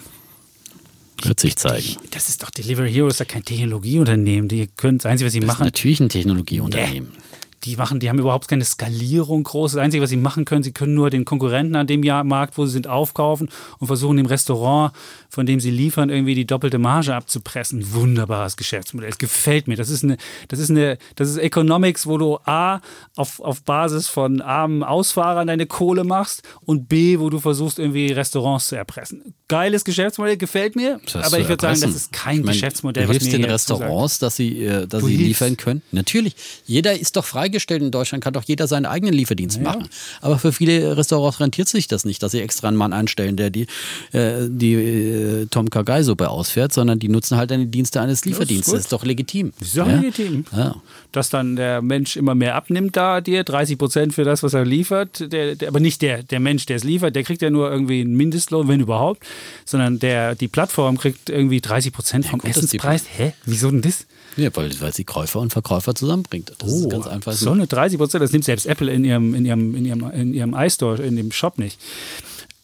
Wird 1.24 1.40
sich 1.40 1.56
zeigen. 1.56 1.98
Das 2.12 2.30
ist 2.30 2.44
doch 2.44 2.50
Delivery 2.50 2.92
Hero, 2.92 3.08
ist 3.08 3.20
ja 3.20 3.26
kein 3.26 3.46
Technologieunternehmen. 3.46 4.50
Die 4.50 4.68
können 4.68 4.98
das 4.98 5.06
Einzige, 5.06 5.28
was 5.28 5.34
sie 5.34 5.40
das 5.40 5.48
machen. 5.48 5.62
Ist 5.64 5.74
natürlich 5.74 6.00
ein 6.00 6.10
Technologieunternehmen. 6.10 7.12
Yeah 7.14 7.23
die 7.64 7.78
machen, 7.78 8.00
die 8.00 8.10
haben 8.10 8.20
überhaupt 8.20 8.48
keine 8.48 8.66
Skalierung 8.66 9.44
groß. 9.44 9.74
Das 9.74 9.82
Einzige, 9.82 10.04
was 10.04 10.10
sie 10.10 10.18
machen 10.18 10.46
können, 10.46 10.64
sie 10.64 10.74
können 10.74 10.94
nur 10.94 11.10
den 11.10 11.26
Konkurrenten 11.26 11.76
an 11.76 11.88
dem 11.88 12.02
Markt, 12.02 12.58
wo 12.58 12.66
sie 12.66 12.74
sind, 12.74 12.88
aufkaufen 12.88 13.50
und 13.80 13.88
versuchen 13.88 14.18
dem 14.18 14.26
Restaurant, 14.26 14.94
von 15.30 15.46
dem 15.46 15.60
sie 15.60 15.72
liefern, 15.72 16.10
irgendwie 16.10 16.36
die 16.36 16.46
doppelte 16.46 16.78
Marge 16.78 17.16
abzupressen. 17.16 17.94
Wunderbares 17.94 18.58
Geschäftsmodell. 18.58 19.10
Es 19.10 19.18
gefällt 19.18 19.68
mir. 19.68 19.78
Das 19.78 19.90
ist 19.90 20.04
eine, 20.04 20.18
das 20.48 20.60
ist 20.60 20.70
eine, 20.70 20.98
das 21.16 21.30
ist 21.30 21.38
Economics, 21.38 22.06
wo 22.06 22.18
du 22.18 22.38
A 22.46 22.82
auf, 23.16 23.40
auf 23.40 23.64
Basis 23.64 24.08
von 24.08 24.42
armen 24.42 24.84
Ausfahrern 24.84 25.48
deine 25.48 25.66
Kohle 25.66 26.04
machst 26.04 26.44
und 26.66 26.90
B, 26.90 27.20
wo 27.20 27.30
du 27.30 27.40
versuchst, 27.40 27.80
irgendwie 27.80 28.12
Restaurants 28.12 28.68
zu 28.68 28.76
erpressen. 28.76 29.34
Geiles 29.48 29.86
Geschäftsmodell, 29.86 30.38
gefällt 30.38 30.76
mir. 30.76 31.00
Aber 31.14 31.40
ich 31.40 31.48
würde 31.48 31.62
sagen, 31.62 31.82
das 31.82 31.96
ist 31.96 32.12
kein 32.12 32.40
ich 32.40 32.46
mein, 32.46 32.54
Geschäftsmodell. 32.54 33.06
Du 33.06 33.12
hilfst 33.12 33.32
den 33.32 33.46
Restaurants, 33.46 34.20
dass 34.20 34.36
sie, 34.36 34.64
äh, 34.64 34.88
dass 34.88 35.04
sie 35.04 35.16
liefern 35.16 35.58
können. 35.58 35.82
Natürlich. 35.92 36.36
Jeder 36.66 37.00
ist 37.00 37.16
doch 37.16 37.26
frei 37.26 37.50
freigestellt 37.54 37.84
in 37.84 37.92
Deutschland, 37.92 38.24
kann 38.24 38.34
doch 38.34 38.44
jeder 38.46 38.68
seinen 38.68 38.86
eigenen 38.86 39.14
Lieferdienst 39.14 39.58
ja. 39.58 39.64
machen. 39.64 39.88
Aber 40.22 40.40
für 40.40 40.52
viele 40.52 40.98
Restaurants 40.98 41.40
rentiert 41.40 41.68
sich 41.68 41.88
das 41.88 42.04
nicht, 42.06 42.24
dass 42.24 42.32
sie 42.32 42.42
extra 42.42 42.68
einen 42.68 42.78
Mann 42.78 42.94
einstellen, 42.94 43.38
der 43.38 43.50
die, 43.50 43.68
äh, 44.12 44.48
die 44.48 44.74
äh, 44.74 45.46
Tom 45.48 45.70
Kagai-Suppe 45.70 46.30
ausfährt, 46.30 46.74
sondern 46.74 47.00
die 47.00 47.10
nutzen 47.10 47.38
halt 47.38 47.52
dann 47.52 47.60
die 47.60 47.68
Dienste 47.68 48.02
eines 48.02 48.26
Lieferdienstes. 48.26 48.66
Das 48.66 48.74
ist, 48.74 48.74
das 48.74 48.86
ist 48.86 48.94
doch 48.94 49.06
legitim. 49.06 49.54
Das 49.60 49.68
ist 49.70 49.78
doch 49.78 49.88
ja? 49.88 49.96
legitim. 49.96 50.46
Ja. 50.56 50.76
Dass 51.12 51.30
dann 51.30 51.56
der 51.56 51.82
Mensch 51.82 52.18
immer 52.18 52.34
mehr 52.36 52.56
abnimmt 52.56 52.98
da 52.98 53.22
dir, 53.22 53.44
30 53.44 53.78
Prozent 53.78 54.14
für 54.14 54.24
das, 54.24 54.42
was 54.42 54.54
er 54.54 54.66
liefert, 54.66 55.32
der, 55.32 55.56
der, 55.56 55.68
aber 55.68 55.80
nicht 55.80 56.02
der, 56.02 56.24
der 56.24 56.40
Mensch, 56.40 56.66
der 56.66 56.78
es 56.78 56.84
liefert, 56.84 57.16
der 57.16 57.24
kriegt 57.24 57.42
ja 57.42 57.50
nur 57.50 57.72
irgendwie 57.72 58.02
einen 58.02 58.16
Mindestlohn, 58.16 58.68
wenn 58.68 58.80
überhaupt, 58.80 59.24
sondern 59.66 60.00
der, 60.00 60.36
die 60.36 60.48
Plattform 60.48 60.98
kriegt 60.98 61.30
irgendwie 61.30 61.62
30 61.62 61.94
Prozent 61.94 62.26
vom 62.26 62.40
Essenspreis. 62.42 63.06
Hä? 63.16 63.34
Wieso 63.46 63.70
denn 63.70 63.82
das? 63.82 64.06
Ja, 64.38 64.50
weil, 64.56 64.72
weil 64.82 64.94
sie 64.94 65.04
Käufer 65.04 65.40
und 65.40 65.52
Verkäufer 65.52 65.94
zusammenbringt. 65.96 66.54
Das 66.58 66.72
oh, 66.72 66.76
ist 66.76 66.90
ganz 66.90 67.08
einfach 67.08 67.34
so. 67.34 67.46
So 67.46 67.52
eine 67.52 67.68
30 67.68 67.98
Prozent, 67.98 68.24
das 68.24 68.32
nimmt 68.32 68.46
selbst 68.46 68.66
Apple 68.66 68.92
in 68.92 69.06
ihrem, 69.06 69.36
in 69.36 69.46
ihrem, 69.46 69.76
in 69.76 69.86
ihrem, 69.86 70.12
in 70.12 70.34
ihrem 70.34 70.54
iStore, 70.56 71.04
in 71.04 71.16
dem 71.16 71.32
Shop 71.32 71.58
nicht. 71.58 71.80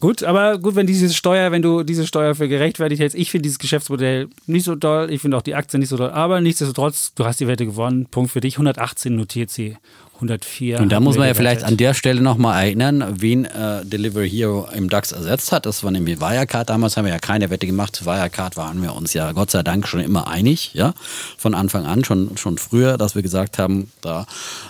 Gut, 0.00 0.22
aber 0.24 0.58
gut, 0.58 0.76
wenn 0.76 0.86
diese 0.86 1.12
Steuer, 1.12 1.52
wenn 1.52 1.60
du 1.60 1.82
diese 1.82 2.06
Steuer 2.06 2.34
für 2.34 2.48
gerechtfertigt 2.48 3.02
hältst, 3.02 3.16
ich 3.16 3.30
finde 3.30 3.42
dieses 3.42 3.58
Geschäftsmodell 3.58 4.28
nicht 4.46 4.64
so 4.64 4.74
toll, 4.74 5.10
ich 5.10 5.20
finde 5.20 5.36
auch 5.36 5.42
die 5.42 5.54
Aktien 5.54 5.80
nicht 5.80 5.90
so 5.90 5.98
toll, 5.98 6.10
aber 6.10 6.40
nichtsdestotrotz, 6.40 7.12
du 7.14 7.26
hast 7.26 7.38
die 7.38 7.46
Wette 7.46 7.66
gewonnen, 7.66 8.06
Punkt 8.06 8.30
für 8.30 8.40
dich, 8.40 8.54
118 8.54 9.14
notiert 9.14 9.50
sie 9.50 9.76
104. 10.14 10.80
Und 10.80 10.90
da 10.90 11.00
muss 11.00 11.16
man 11.16 11.26
ja 11.26 11.34
vielleicht 11.34 11.64
an 11.64 11.76
der 11.76 11.94
Stelle 11.94 12.22
nochmal 12.22 12.64
erinnern, 12.64 13.16
wen 13.20 13.44
äh, 13.44 13.84
Delivery 13.84 14.28
Hero 14.28 14.68
im 14.74 14.88
DAX 14.88 15.12
ersetzt 15.12 15.52
hat. 15.52 15.66
Das 15.66 15.82
war 15.82 15.90
nämlich 15.90 16.20
Wirecard. 16.20 16.68
Damals 16.68 16.96
haben 16.96 17.06
wir 17.06 17.12
ja 17.12 17.18
keine 17.18 17.50
Wette 17.50 17.66
gemacht. 17.66 18.04
Wirecard 18.04 18.56
waren 18.56 18.82
wir 18.82 18.94
uns 18.94 19.14
ja 19.14 19.32
Gott 19.32 19.50
sei 19.50 19.62
Dank 19.62 19.88
schon 19.88 20.00
immer 20.00 20.28
einig, 20.28 20.72
ja, 20.74 20.94
von 21.38 21.54
Anfang 21.54 21.86
an, 21.86 22.04
schon, 22.04 22.36
schon 22.36 22.58
früher, 22.58 22.98
dass 22.98 23.14
wir 23.14 23.22
gesagt 23.22 23.58
haben, 23.58 23.90
da 24.02 24.26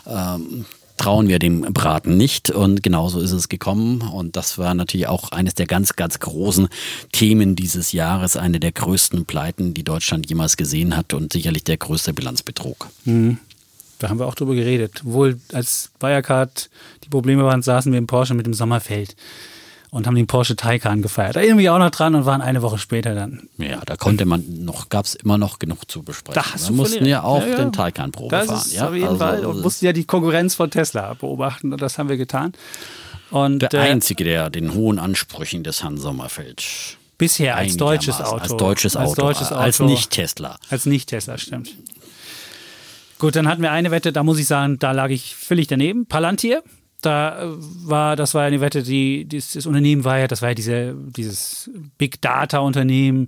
ähm, 0.06 0.66
trauen 1.00 1.28
wir 1.28 1.38
dem 1.38 1.62
Braten 1.62 2.16
nicht. 2.16 2.50
Und 2.50 2.82
genauso 2.82 3.20
ist 3.20 3.32
es 3.32 3.48
gekommen. 3.48 4.02
Und 4.02 4.36
das 4.36 4.58
war 4.58 4.74
natürlich 4.74 5.08
auch 5.08 5.32
eines 5.32 5.54
der 5.54 5.66
ganz, 5.66 5.96
ganz 5.96 6.20
großen 6.20 6.68
Themen 7.10 7.56
dieses 7.56 7.92
Jahres. 7.92 8.36
Eine 8.36 8.60
der 8.60 8.72
größten 8.72 9.24
Pleiten, 9.24 9.72
die 9.72 9.82
Deutschland 9.82 10.28
jemals 10.28 10.58
gesehen 10.58 10.96
hat 10.96 11.14
und 11.14 11.32
sicherlich 11.32 11.64
der 11.64 11.78
größte 11.78 12.12
Bilanzbetrug. 12.12 12.88
Mhm. 13.04 13.38
Da 13.98 14.08
haben 14.08 14.18
wir 14.18 14.26
auch 14.26 14.34
drüber 14.34 14.54
geredet. 14.54 15.00
Wohl 15.04 15.40
als 15.52 15.90
Wirecard 16.00 16.68
die 17.04 17.08
Probleme 17.08 17.44
waren, 17.44 17.62
saßen 17.62 17.92
wir 17.92 17.98
im 17.98 18.06
Porsche 18.06 18.34
mit 18.34 18.46
dem 18.46 18.54
Sommerfeld 18.54 19.16
und 19.90 20.06
haben 20.06 20.14
den 20.14 20.26
Porsche 20.26 20.56
Taycan 20.56 21.02
gefeiert. 21.02 21.36
Da 21.36 21.40
erinnern 21.40 21.58
wir 21.58 21.74
auch 21.74 21.78
noch 21.78 21.90
dran 21.90 22.14
und 22.14 22.24
waren 22.24 22.40
eine 22.40 22.62
Woche 22.62 22.78
später 22.78 23.14
dann. 23.14 23.48
Ja, 23.58 23.80
da 23.84 23.96
konnte 23.96 24.24
man 24.24 24.64
noch, 24.64 24.88
gab 24.88 25.04
es 25.04 25.14
immer 25.14 25.38
noch 25.38 25.58
genug 25.58 25.90
zu 25.90 26.02
besprechen. 26.02 26.42
Da 26.42 26.68
wir 26.68 26.76
mussten 26.76 27.06
ja 27.06 27.22
auch 27.22 27.42
ja, 27.42 27.48
ja. 27.48 27.56
den 27.56 27.72
Taycan 27.72 28.12
Probe 28.12 28.30
das 28.30 28.46
fahren. 28.46 28.62
Ja, 28.72 28.88
auf 28.88 28.94
jeden 28.94 29.06
also, 29.06 29.18
Fall. 29.18 29.46
Und 29.46 29.62
mussten 29.62 29.86
ja 29.86 29.92
die 29.92 30.04
Konkurrenz 30.04 30.54
von 30.54 30.70
Tesla 30.70 31.14
beobachten 31.14 31.72
und 31.72 31.82
das 31.82 31.98
haben 31.98 32.08
wir 32.08 32.16
getan. 32.16 32.52
Und, 33.30 33.60
der 33.60 33.72
äh, 33.74 33.90
Einzige, 33.90 34.24
der 34.24 34.50
den 34.50 34.74
hohen 34.74 34.98
Ansprüchen 34.98 35.62
des 35.62 35.82
Herrn 35.82 35.98
Sommerfeld 35.98 36.98
bisher 37.20 37.56
als 37.56 37.76
deutsches 37.76 38.20
Auto. 38.20 38.36
Als 38.36 38.56
deutsches 38.56 38.96
Auto. 38.96 39.08
Als, 39.08 39.14
deutsches 39.14 39.52
Auto, 39.52 39.60
als 39.60 39.80
nicht 39.80 40.10
Tesla. 40.10 40.58
Als 40.70 40.86
nicht 40.86 41.08
Tesla, 41.10 41.38
stimmt. 41.38 41.76
Gut, 43.18 43.36
dann 43.36 43.46
hatten 43.46 43.60
wir 43.60 43.70
eine 43.70 43.90
Wette, 43.90 44.12
da 44.12 44.22
muss 44.22 44.38
ich 44.38 44.46
sagen, 44.46 44.78
da 44.78 44.92
lag 44.92 45.10
ich 45.10 45.36
völlig 45.36 45.66
daneben. 45.66 46.06
Palantir, 46.06 46.62
da 47.00 47.54
war, 47.58 48.16
das 48.16 48.34
war 48.34 48.42
eine 48.42 48.60
Wette, 48.60 48.82
die, 48.82 49.26
das 49.26 49.66
Unternehmen 49.66 50.04
war 50.04 50.18
ja, 50.18 50.26
das 50.26 50.42
war 50.42 50.50
ja 50.50 50.54
diese, 50.54 50.94
dieses 50.94 51.70
Big 51.98 52.20
Data 52.20 52.58
Unternehmen, 52.58 53.26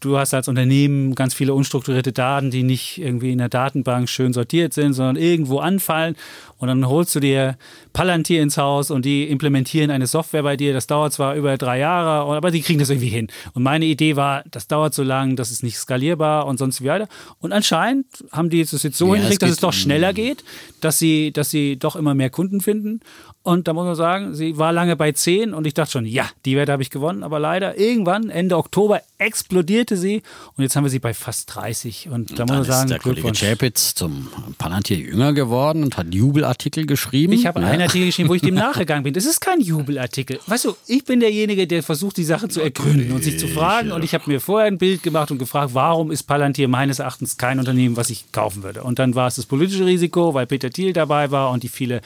du 0.00 0.18
hast 0.18 0.34
als 0.34 0.48
Unternehmen 0.48 1.14
ganz 1.14 1.34
viele 1.34 1.54
unstrukturierte 1.54 2.12
Daten, 2.12 2.50
die 2.50 2.62
nicht 2.62 2.98
irgendwie 2.98 3.32
in 3.32 3.38
der 3.38 3.48
Datenbank 3.48 4.08
schön 4.08 4.32
sortiert 4.32 4.72
sind, 4.72 4.94
sondern 4.94 5.16
irgendwo 5.16 5.58
anfallen. 5.58 6.16
Und 6.58 6.68
dann 6.68 6.86
holst 6.88 7.14
du 7.14 7.20
dir 7.20 7.56
Palantir 7.92 8.42
ins 8.42 8.58
Haus 8.58 8.90
und 8.90 9.04
die 9.04 9.28
implementieren 9.28 9.90
eine 9.90 10.06
Software 10.06 10.42
bei 10.42 10.56
dir. 10.56 10.72
Das 10.72 10.86
dauert 10.86 11.12
zwar 11.12 11.34
über 11.34 11.56
drei 11.56 11.78
Jahre, 11.78 12.30
aber 12.34 12.50
die 12.50 12.60
kriegen 12.60 12.78
das 12.78 12.90
irgendwie 12.90 13.08
hin. 13.08 13.28
Und 13.54 13.62
meine 13.62 13.86
Idee 13.86 14.16
war, 14.16 14.44
das 14.50 14.66
dauert 14.68 14.94
so 14.94 15.02
lang, 15.02 15.36
das 15.36 15.50
ist 15.50 15.62
nicht 15.62 15.78
skalierbar 15.78 16.46
und 16.46 16.58
sonst 16.58 16.82
wie 16.82 16.88
weiter. 16.88 17.08
Und 17.38 17.52
anscheinend 17.52 18.06
haben 18.32 18.50
die 18.50 18.62
das 18.64 18.82
jetzt 18.82 18.98
so 18.98 19.08
ja, 19.08 19.14
hingekriegt, 19.14 19.42
dass 19.42 19.50
es 19.50 19.56
doch 19.58 19.72
schneller 19.72 20.12
geht, 20.12 20.44
dass 20.80 20.98
sie, 20.98 21.32
dass 21.32 21.50
sie 21.50 21.78
doch 21.78 21.96
immer 21.96 22.14
mehr 22.14 22.30
Kunden 22.30 22.60
finden. 22.60 23.00
Und 23.42 23.68
da 23.68 23.72
muss 23.72 23.86
man 23.86 23.94
sagen, 23.94 24.34
sie 24.34 24.58
war 24.58 24.70
lange 24.70 24.96
bei 24.96 25.12
10 25.12 25.54
und 25.54 25.66
ich 25.66 25.72
dachte 25.72 25.92
schon, 25.92 26.04
ja, 26.04 26.28
die 26.44 26.56
Wette 26.56 26.72
habe 26.72 26.82
ich 26.82 26.90
gewonnen. 26.90 27.22
Aber 27.22 27.38
leider 27.38 27.78
irgendwann, 27.78 28.28
Ende 28.28 28.58
Oktober, 28.58 29.00
explodierte 29.16 29.96
sie 29.96 30.22
und 30.56 30.62
jetzt 30.62 30.76
haben 30.76 30.84
wir 30.84 30.90
sie 30.90 30.98
bei 30.98 31.14
fast 31.14 31.54
30. 31.54 32.10
Und 32.10 32.38
da 32.38 32.42
und 32.42 32.50
muss 32.50 32.58
man 32.58 32.64
sagen, 32.64 32.84
ist 32.84 32.90
der 32.90 32.98
Kollege 32.98 33.32
Chapitz 33.32 33.94
zum 33.94 34.28
Palantir 34.58 34.98
jünger 34.98 35.32
geworden 35.32 35.82
und 35.82 35.96
hat 35.96 36.12
Jubelartikel 36.12 36.84
geschrieben. 36.84 37.32
Ich 37.32 37.46
habe 37.46 37.62
ja. 37.62 37.68
einen 37.68 37.80
Artikel 37.80 38.06
geschrieben, 38.06 38.28
wo 38.28 38.34
ich 38.34 38.42
dem 38.42 38.54
nachgegangen 38.56 39.04
bin. 39.04 39.14
Das 39.14 39.24
ist 39.24 39.40
kein 39.40 39.62
Jubelartikel. 39.62 40.38
Weißt 40.46 40.66
du, 40.66 40.76
ich 40.86 41.04
bin 41.04 41.20
derjenige, 41.20 41.66
der 41.66 41.82
versucht, 41.82 42.18
die 42.18 42.24
Sache 42.24 42.48
zu 42.48 42.60
ergründen 42.60 43.10
und 43.12 43.24
sich 43.24 43.38
zu 43.38 43.48
fragen. 43.48 43.90
Und 43.90 44.04
ich 44.04 44.12
habe 44.12 44.24
mir 44.26 44.40
vorher 44.42 44.66
ein 44.66 44.76
Bild 44.76 45.02
gemacht 45.02 45.30
und 45.30 45.38
gefragt, 45.38 45.70
warum 45.72 46.10
ist 46.10 46.24
Palantir 46.24 46.68
meines 46.68 46.98
Erachtens 46.98 47.38
kein 47.38 47.58
Unternehmen, 47.58 47.96
was 47.96 48.10
ich 48.10 48.32
kaufen 48.32 48.62
würde. 48.62 48.82
Und 48.82 48.98
dann 48.98 49.14
war 49.14 49.28
es 49.28 49.36
das 49.36 49.46
politische 49.46 49.86
Risiko, 49.86 50.34
weil 50.34 50.46
Peter 50.46 50.68
Thiel 50.68 50.92
dabei 50.92 51.30
war 51.30 51.52
und 51.52 51.62
die 51.62 51.68
viele 51.68 52.02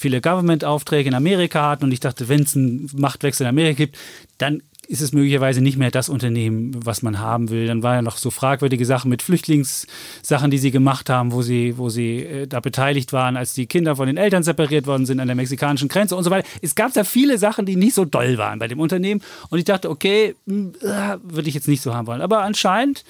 viele 0.00 0.20
Government 0.20 0.60
Millionenaufträge 0.60 1.08
in 1.08 1.14
Amerika 1.14 1.70
hatten 1.70 1.84
und 1.84 1.92
ich 1.92 2.00
dachte, 2.00 2.28
wenn 2.28 2.42
es 2.42 2.56
einen 2.56 2.90
Machtwechsel 2.96 3.44
in 3.44 3.50
Amerika 3.50 3.76
gibt, 3.76 3.98
dann 4.38 4.62
ist 4.88 5.02
es 5.02 5.12
möglicherweise 5.12 5.60
nicht 5.60 5.78
mehr 5.78 5.92
das 5.92 6.08
Unternehmen, 6.08 6.74
was 6.84 7.02
man 7.02 7.20
haben 7.20 7.50
will. 7.50 7.68
Dann 7.68 7.84
war 7.84 7.94
ja 7.94 8.02
noch 8.02 8.16
so 8.16 8.30
fragwürdige 8.30 8.84
Sachen 8.84 9.08
mit 9.08 9.22
Flüchtlingssachen, 9.22 10.50
die 10.50 10.58
sie 10.58 10.72
gemacht 10.72 11.08
haben, 11.08 11.30
wo 11.30 11.42
sie, 11.42 11.78
wo 11.78 11.90
sie 11.90 12.24
äh, 12.24 12.46
da 12.48 12.58
beteiligt 12.58 13.12
waren, 13.12 13.36
als 13.36 13.52
die 13.52 13.66
Kinder 13.66 13.94
von 13.94 14.08
den 14.08 14.16
Eltern 14.16 14.42
separiert 14.42 14.88
worden 14.88 15.06
sind 15.06 15.20
an 15.20 15.28
der 15.28 15.36
mexikanischen 15.36 15.86
Grenze 15.88 16.16
und 16.16 16.24
so 16.24 16.30
weiter. 16.30 16.48
Es 16.60 16.74
gab 16.74 16.92
da 16.92 17.04
viele 17.04 17.38
Sachen, 17.38 17.66
die 17.66 17.76
nicht 17.76 17.94
so 17.94 18.04
doll 18.04 18.36
waren 18.36 18.58
bei 18.58 18.66
dem 18.66 18.80
Unternehmen. 18.80 19.22
Und 19.48 19.60
ich 19.60 19.64
dachte, 19.64 19.90
okay, 19.90 20.34
mh, 20.46 20.72
äh, 20.82 21.18
würde 21.22 21.48
ich 21.48 21.54
jetzt 21.54 21.68
nicht 21.68 21.82
so 21.82 21.94
haben 21.94 22.08
wollen. 22.08 22.20
Aber 22.20 22.42
anscheinend 22.42 23.04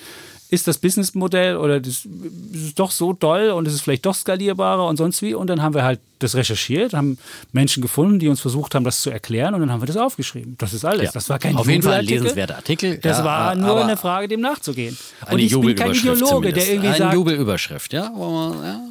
ist 0.51 0.67
das 0.67 0.79
Businessmodell 0.79 1.57
oder 1.57 1.81
das 1.81 2.07
ist 2.53 2.79
doch 2.79 2.91
so 2.91 3.15
doll 3.15 3.51
und 3.51 3.67
es 3.67 3.73
ist 3.73 3.81
vielleicht 3.81 4.05
doch 4.05 4.15
skalierbarer 4.15 4.87
und 4.87 4.99
sonst 4.99 5.23
wie. 5.23 5.33
Und 5.33 5.47
dann 5.47 5.63
haben 5.63 5.75
wir 5.75 5.85
halt 5.85 6.01
das 6.23 6.35
recherchiert, 6.35 6.95
haben 6.95 7.19
Menschen 7.53 7.83
gefunden, 7.83 8.19
die 8.19 8.29
uns 8.29 8.41
versucht 8.41 8.75
haben, 8.75 8.85
das 8.85 9.01
zu 9.01 9.11
erklären 9.11 9.55
und 9.55 9.61
dann 9.61 9.71
haben 9.71 9.83
wir 9.83 9.87
das 9.87 9.97
aufgeschrieben. 9.97 10.57
Das 10.59 10.73
ist 10.73 10.85
alles. 10.85 11.07
Ja. 11.07 11.11
Das 11.13 11.29
war 11.29 11.39
kein 11.39 11.57
Auf 11.57 11.69
jeden 11.69 11.83
Fall 11.83 11.95
ein 11.95 12.05
lesenswerter 12.05 12.57
Artikel. 12.57 12.99
Das 12.99 13.19
ja, 13.19 13.25
war 13.25 13.55
nur 13.55 13.83
eine 13.83 13.97
Frage, 13.97 14.29
dem 14.29 14.41
nachzugehen. 14.41 14.97
Eine 15.25 15.35
Und 15.35 15.41
ich 15.41 15.59
bin 15.59 15.75
kein 15.75 15.93
Ideologe, 15.93 16.53
der 16.53 16.69
irgendwie 16.69 16.89
Eine 16.89 16.99
sagt, 16.99 17.15
Jubelüberschrift, 17.15 17.93
ja. 17.93 18.11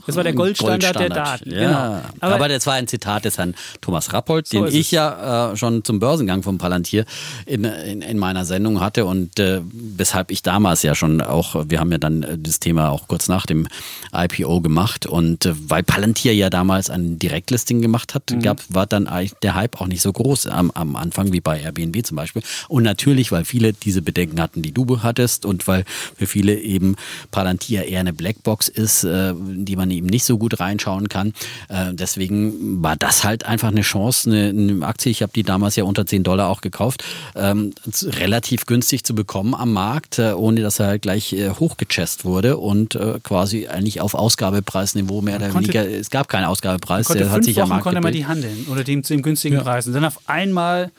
Das 0.05 0.15
war 0.15 0.23
der 0.23 0.33
Ein 0.33 0.35
Goldstandard 0.35 0.83
der 0.83 1.09
Goldstandard, 1.09 1.41
Daten, 1.41 1.49
genau. 1.49 2.01
Aber, 2.19 2.35
Aber- 2.35 2.47
das 2.49 2.65
war 2.65 2.73
ein 2.73 2.87
Zitat 2.87 3.25
des 3.25 3.37
Herrn 3.37 3.55
Thomas 3.81 4.11
Rappold, 4.13 4.47
So 4.47 4.65
den 4.65 4.75
ich 4.75 4.91
ja 4.91 5.51
äh, 5.51 5.55
schon 5.57 5.83
zum 5.83 5.99
Börsengang 5.99 6.43
vom 6.43 6.57
Palantir 6.57 7.05
in, 7.45 7.63
in, 7.63 8.01
in 8.01 8.17
meiner 8.17 8.45
Sendung 8.45 8.79
hatte 8.79 9.05
und 9.05 9.39
äh, 9.39 9.61
weshalb 9.71 10.31
ich 10.31 10.41
damals 10.41 10.83
ja 10.83 10.95
schon 10.95 11.21
auch, 11.21 11.65
wir 11.67 11.79
haben 11.79 11.91
ja 11.91 11.97
dann 11.97 12.23
äh, 12.23 12.37
das 12.37 12.59
Thema 12.59 12.89
auch 12.89 13.07
kurz 13.07 13.27
nach 13.27 13.45
dem 13.45 13.67
IPO 14.13 14.61
gemacht 14.61 15.05
und 15.05 15.45
äh, 15.45 15.53
weil 15.67 15.83
Palantir 15.83 16.33
ja 16.33 16.49
damals 16.49 16.89
ein 16.89 17.18
Direktlisting 17.19 17.81
gemacht 17.81 18.15
hat, 18.15 18.31
Mhm. 18.31 18.41
gab, 18.41 18.61
war 18.69 18.85
dann 18.87 19.07
eigentlich 19.07 19.33
der 19.43 19.55
Hype 19.55 19.79
auch 19.81 19.87
nicht 19.87 20.01
so 20.01 20.11
groß 20.11 20.47
am, 20.47 20.71
am 20.71 20.95
Anfang 20.95 21.31
wie 21.33 21.41
bei 21.41 21.59
Airbnb 21.61 22.05
zum 22.05 22.15
Beispiel. 22.17 22.41
Und 22.67 22.83
natürlich, 22.83 23.31
weil 23.31 23.45
viele 23.45 23.73
diese 23.73 24.01
Bedenken 24.01 24.41
hatten, 24.41 24.61
die 24.61 24.71
du 24.71 25.01
hattest 25.03 25.45
und 25.45 25.67
weil 25.67 25.83
für 26.17 26.25
viele 26.27 26.57
eben 26.59 26.95
Palantir 27.31 27.85
eher 27.85 27.99
eine 27.99 28.13
Blackbox 28.13 28.67
ist, 28.69 29.03
äh, 29.03 29.33
die 29.37 29.75
man 29.75 29.91
eben 29.91 30.07
nicht 30.07 30.25
so 30.25 30.37
gut 30.37 30.59
reinschauen 30.59 31.09
kann. 31.09 31.33
Äh, 31.67 31.93
deswegen 31.93 32.81
war 32.81 32.95
das 32.95 33.23
halt 33.23 33.45
einfach 33.45 33.67
eine 33.69 33.81
Chance, 33.81 34.29
eine, 34.29 34.49
eine 34.49 34.85
Aktie, 34.87 35.11
ich 35.11 35.21
habe 35.21 35.31
die 35.35 35.43
damals 35.43 35.75
ja 35.75 35.83
unter 35.83 36.05
10 36.05 36.23
Dollar 36.23 36.49
auch 36.49 36.61
gekauft, 36.61 37.03
ähm, 37.35 37.73
relativ 38.03 38.65
günstig 38.65 39.03
zu 39.03 39.13
bekommen 39.15 39.53
am 39.53 39.73
Markt, 39.73 40.19
äh, 40.19 40.31
ohne 40.33 40.61
dass 40.61 40.79
er 40.79 40.87
halt 40.87 41.01
gleich 41.01 41.33
äh, 41.33 41.49
hochgechest 41.51 42.25
wurde 42.25 42.57
und 42.57 42.95
äh, 42.95 43.19
quasi 43.23 43.67
eigentlich 43.67 44.01
auf 44.01 44.13
Ausgabepreisniveau 44.13 45.21
mehr 45.21 45.37
oder 45.37 45.49
konnte- 45.49 45.73
weniger, 45.73 45.89
es 45.89 46.09
gab 46.09 46.27
keinen 46.29 46.45
Ausgabepreis, 46.45 47.07
konnte 47.09 47.29
fünf 47.29 47.45
sich 47.45 47.57
Wochen 47.57 47.79
konnte 47.81 48.01
man 48.01 48.13
die 48.13 48.25
handeln 48.25 48.65
unter 48.69 48.83
dem 48.83 49.03
zu 49.03 49.13
dem 49.13 49.21
günstigen 49.21 49.59
Preis. 49.59 49.87
Und 49.87 49.93
dann 49.93 50.05
auf 50.05 50.19
einmal 50.27 50.91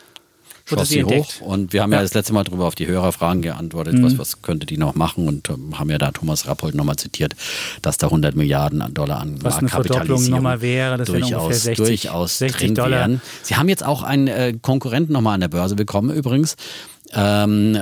wurde 0.71 0.83
schoss 0.83 0.89
sie 0.89 1.05
hoch. 1.05 1.41
Und 1.41 1.73
wir 1.73 1.83
haben 1.83 1.93
ja. 1.93 1.99
Ja. 1.99 2.03
Mhm. 2.03 2.05
das 2.05 2.15
letzte 2.15 2.33
Mal 2.33 2.45
darüber 2.45 2.67
auf 2.67 2.75
die 2.75 2.87
Hörerfragen 2.87 3.43
geantwortet, 3.43 4.03
was, 4.03 4.19
was 4.19 4.43
könnte 4.43 4.67
die 4.67 4.79
noch 4.79 4.95
machen 4.95 5.29
und 5.29 5.49
ähm, 5.51 5.79
haben 5.79 5.91
ja 5.91 5.99
da 5.99 6.11
Thomas 6.13 6.47
Rappold 6.47 6.75
nochmal 6.75 6.97
zitiert, 6.97 7.35
dass 7.83 7.97
da 7.99 8.07
100 8.09 8.37
Milliarden 8.37 8.83
Dollar 8.95 9.21
an 9.21 9.39
Was 9.43 9.61
Marktkapitalisierung 9.61 10.61
wäre, 10.61 10.97
das 10.99 11.09
durchaus, 11.09 11.43
ungefähr 11.43 11.59
60 11.59 11.87
durchaus 11.87 12.39
60 12.39 12.61
drin 12.61 12.75
Dollar. 12.75 12.91
wären. 12.91 13.23
Sie 13.43 13.57
haben 13.57 13.69
jetzt 13.69 13.85
auch 13.85 14.03
einen 14.03 14.29
äh, 14.29 14.55
Konkurrenten 14.61 15.13
nochmal 15.13 15.35
an 15.35 15.41
der 15.41 15.49
Börse 15.49 15.77
bekommen 15.77 16.11
übrigens. 16.11 16.57
Ähm, 17.13 17.77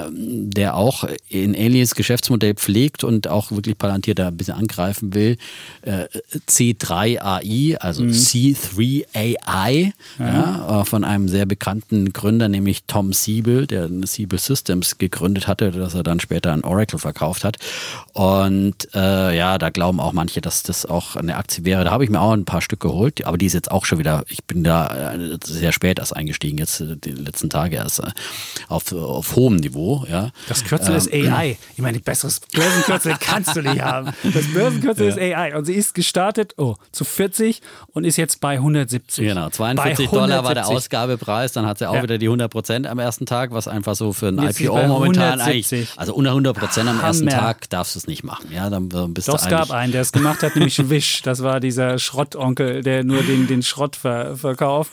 der 0.51 0.75
auch 0.75 1.05
ein 1.05 1.55
ähnliches 1.55 1.95
Geschäftsmodell 1.95 2.55
pflegt 2.55 3.05
und 3.05 3.29
auch 3.29 3.51
wirklich 3.51 3.77
Palantir 3.77 4.15
da 4.15 4.29
ein 4.29 4.37
bisschen 4.37 4.55
angreifen 4.55 5.13
will. 5.15 5.37
Äh, 5.83 6.07
C3AI, 6.49 7.77
also 7.77 8.05
Mhm. 8.05 8.13
C3AI, 8.13 9.93
ja, 10.19 10.81
äh, 10.81 10.85
von 10.85 11.05
einem 11.05 11.29
sehr 11.29 11.47
bekannten 11.47 12.13
Gründer, 12.13 12.49
nämlich 12.49 12.85
Tom 12.87 13.13
Siebel, 13.13 13.67
der 13.67 13.89
Siebel 14.05 14.39
Systems 14.39 14.99
gegründet 14.99 15.47
hatte, 15.47 15.71
das 15.71 15.95
er 15.95 16.03
dann 16.03 16.21
später 16.21 16.53
an 16.53 16.63
Oracle 16.65 16.99
verkauft 16.99 17.45
hat. 17.45 17.57
Und 18.13 18.89
äh, 18.95 19.37
ja, 19.37 19.59
da 19.59 19.71
glauben 19.71 20.01
auch 20.01 20.13
manche, 20.13 20.41
dass 20.41 20.63
das 20.63 20.87
auch 20.87 21.17
eine 21.17 21.37
Aktie 21.37 21.65
wäre. 21.65 21.85
Da 21.85 21.91
habe 21.91 22.05
ich 22.05 22.11
mir 22.11 22.21
auch 22.21 22.33
ein 22.33 22.45
paar 22.45 22.63
Stück 22.63 22.81
geholt, 22.81 23.25
aber 23.27 23.39
die 23.39 23.47
ist 23.47 23.53
jetzt 23.53 23.71
auch 23.71 23.85
schon 23.85 23.99
wieder, 23.99 24.25
ich 24.29 24.45
bin 24.45 24.65
da 24.65 25.13
äh, 25.15 25.39
sehr 25.45 25.73
spät 25.73 25.99
erst 25.99 26.17
eingestiegen, 26.17 26.59
jetzt 26.59 26.81
äh, 26.81 26.97
die 26.97 27.11
letzten 27.13 27.51
Tage 27.51 27.77
erst 27.77 28.03
auf, 28.69 28.93
auf 29.19 29.37
hohem 29.37 29.57
Niveau. 29.57 30.05
Ja. 30.11 30.31
Das 30.49 30.65
Kürzel 30.65 30.95
ist 30.95 31.13
Ähm, 31.13 31.33
AI. 31.33 31.57
Ich 31.77 31.83
meine, 31.83 32.01
besseres 32.01 32.41
Börsenkürzel 32.41 33.15
kannst 33.21 33.57
du 33.57 33.63
nicht 33.63 33.83
haben. 33.83 34.13
Das 34.23 34.47
Börsenkürzel 34.53 35.09
ist 35.09 35.19
AI. 35.19 35.57
Und 35.57 35.65
sie 35.67 35.75
ist 35.75 35.95
gestartet 35.95 36.55
oh, 36.57 36.77
zu 36.93 37.05
40 37.05 37.61
und 37.93 38.05
ist 38.05 38.17
jetzt 38.17 38.41
bei 38.41 38.55
170. 38.55 39.27
Genau, 39.27 39.49
42 39.51 40.11
Bei 40.11 40.17
Dollar 40.17 40.45
war 40.45 40.55
der 40.55 40.65
170. 40.65 40.77
Ausgabepreis, 40.77 41.53
dann 41.53 41.67
hat 41.67 41.79
sie 41.79 41.89
auch 41.89 41.95
Ja. 41.95 42.03
wieder 42.03 42.19
die 42.19 42.27
100 42.27 42.51
Prozent 42.51 42.87
am 42.87 42.99
ersten 42.99 43.27
Tag, 43.27 43.51
was 43.53 43.69
einfach 43.69 43.95
so 43.95 44.13
für 44.13 44.29
ein 44.29 44.39
Jetzt 44.39 44.61
ist 44.61 44.67
IPO 44.67 44.75
momentan 44.87 45.41
170. 45.41 45.79
eigentlich, 45.79 45.99
also 45.99 46.15
unter 46.15 46.31
100 46.31 46.57
Prozent 46.57 46.89
am 46.89 47.01
ersten. 47.01 47.29
Tag 47.29 47.69
darfst 47.71 47.95
du 47.95 47.99
es 47.99 48.07
nicht 48.07 48.25
machen, 48.25 48.51
ja, 48.53 48.71
dann 48.71 48.89
bist 49.13 49.29
Doch, 49.29 49.35
es 49.37 49.49
gab 49.49 49.71
einen, 49.71 49.93
der 49.93 50.03
es 50.03 50.13
gemacht 50.13 50.43
hat, 50.43 50.55
nämlich 50.55 50.89
Wish. 50.89 51.23
Das 51.23 51.43
war 51.43 51.61
dieser 51.61 51.99
Schrottonkel, 51.99 52.83
der 52.83 53.05
nur 53.05 53.23
den, 53.23 53.47
den 53.47 53.63
Schrott 53.63 53.97
ver 53.97 54.37
verkauft. 54.37 54.93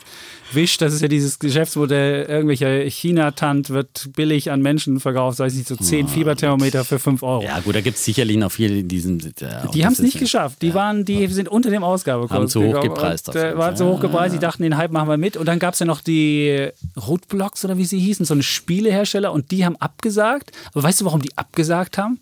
Wish, 0.56 0.78
das 0.78 0.94
ist 0.94 1.02
ja 1.02 1.08
dieses 1.08 1.40
Geschäftsmodell, 1.40 2.26
irgendwelcher 2.26 2.90
China-Tant 2.90 3.70
wird 3.70 4.10
billig 4.16 4.52
an 4.52 4.62
Menschen 4.62 5.00
verkauft, 5.00 5.38
sei 5.38 5.48
es 5.48 5.56
nicht 5.56 5.68
so 5.68 5.76
10 5.76 6.08
Fieberthermometer 6.08 6.86
für 6.86 7.00
5 7.00 7.22
Euro. 7.24 7.44
Ja 7.44 7.60
gut, 7.60 7.76
da 7.76 7.82
gibt 7.82 7.98
es 7.98 8.06
sicherlich 8.06 8.38
noch 8.38 8.52
viele 8.52 8.80
in 8.80 8.88
diesem... 8.88 9.20
Ja, 9.40 9.68
Die 9.74 9.86
haben 9.86 9.94
es 9.94 10.00
nicht 10.00 10.20
geschafft. 10.20 10.62
Die 10.62 10.74
waren, 10.74 11.06
die 11.06 11.28
sind 11.28 11.50
unter 11.50 11.70
dem 11.70 11.84
Ausgabekurs. 11.84 12.32
Haben 12.32 12.48
zu 12.48 12.64
hoch 12.64 12.82
gepreist 12.82 13.30
Und, 13.30 13.36
äh, 13.36 13.58
waren 13.58 13.76
zu 13.76 13.86
hoch 13.86 14.00
gepreist. 14.00 14.34
Die 14.34 14.40
dachten, 14.40 14.64
den 14.64 14.78
Hype 14.78 14.92
machen 14.92 15.10
wir 15.10 15.18
mit. 15.18 15.38
Und 15.38 15.46
dann 15.46 15.60
gab 15.60 15.74
es 15.74 15.80
ja 15.80 15.86
noch 15.86 16.02
die 16.02 16.70
Rootblocks 16.96 17.66
oder 17.66 17.78
wie 17.78 17.86
sie 17.86 18.00
hießen, 18.00 18.26
so 18.26 18.34
eine 18.34 18.44
Spielehersteller. 18.44 19.32
Und 19.32 19.52
die 19.52 19.66
haben 19.66 19.76
abgesagt. 19.78 20.52
Aber 20.74 20.84
weißt 20.84 21.02
du, 21.02 21.06
warum 21.06 21.22
die 21.22 21.38
abgesagt 21.38 21.98
haben? 21.98 22.20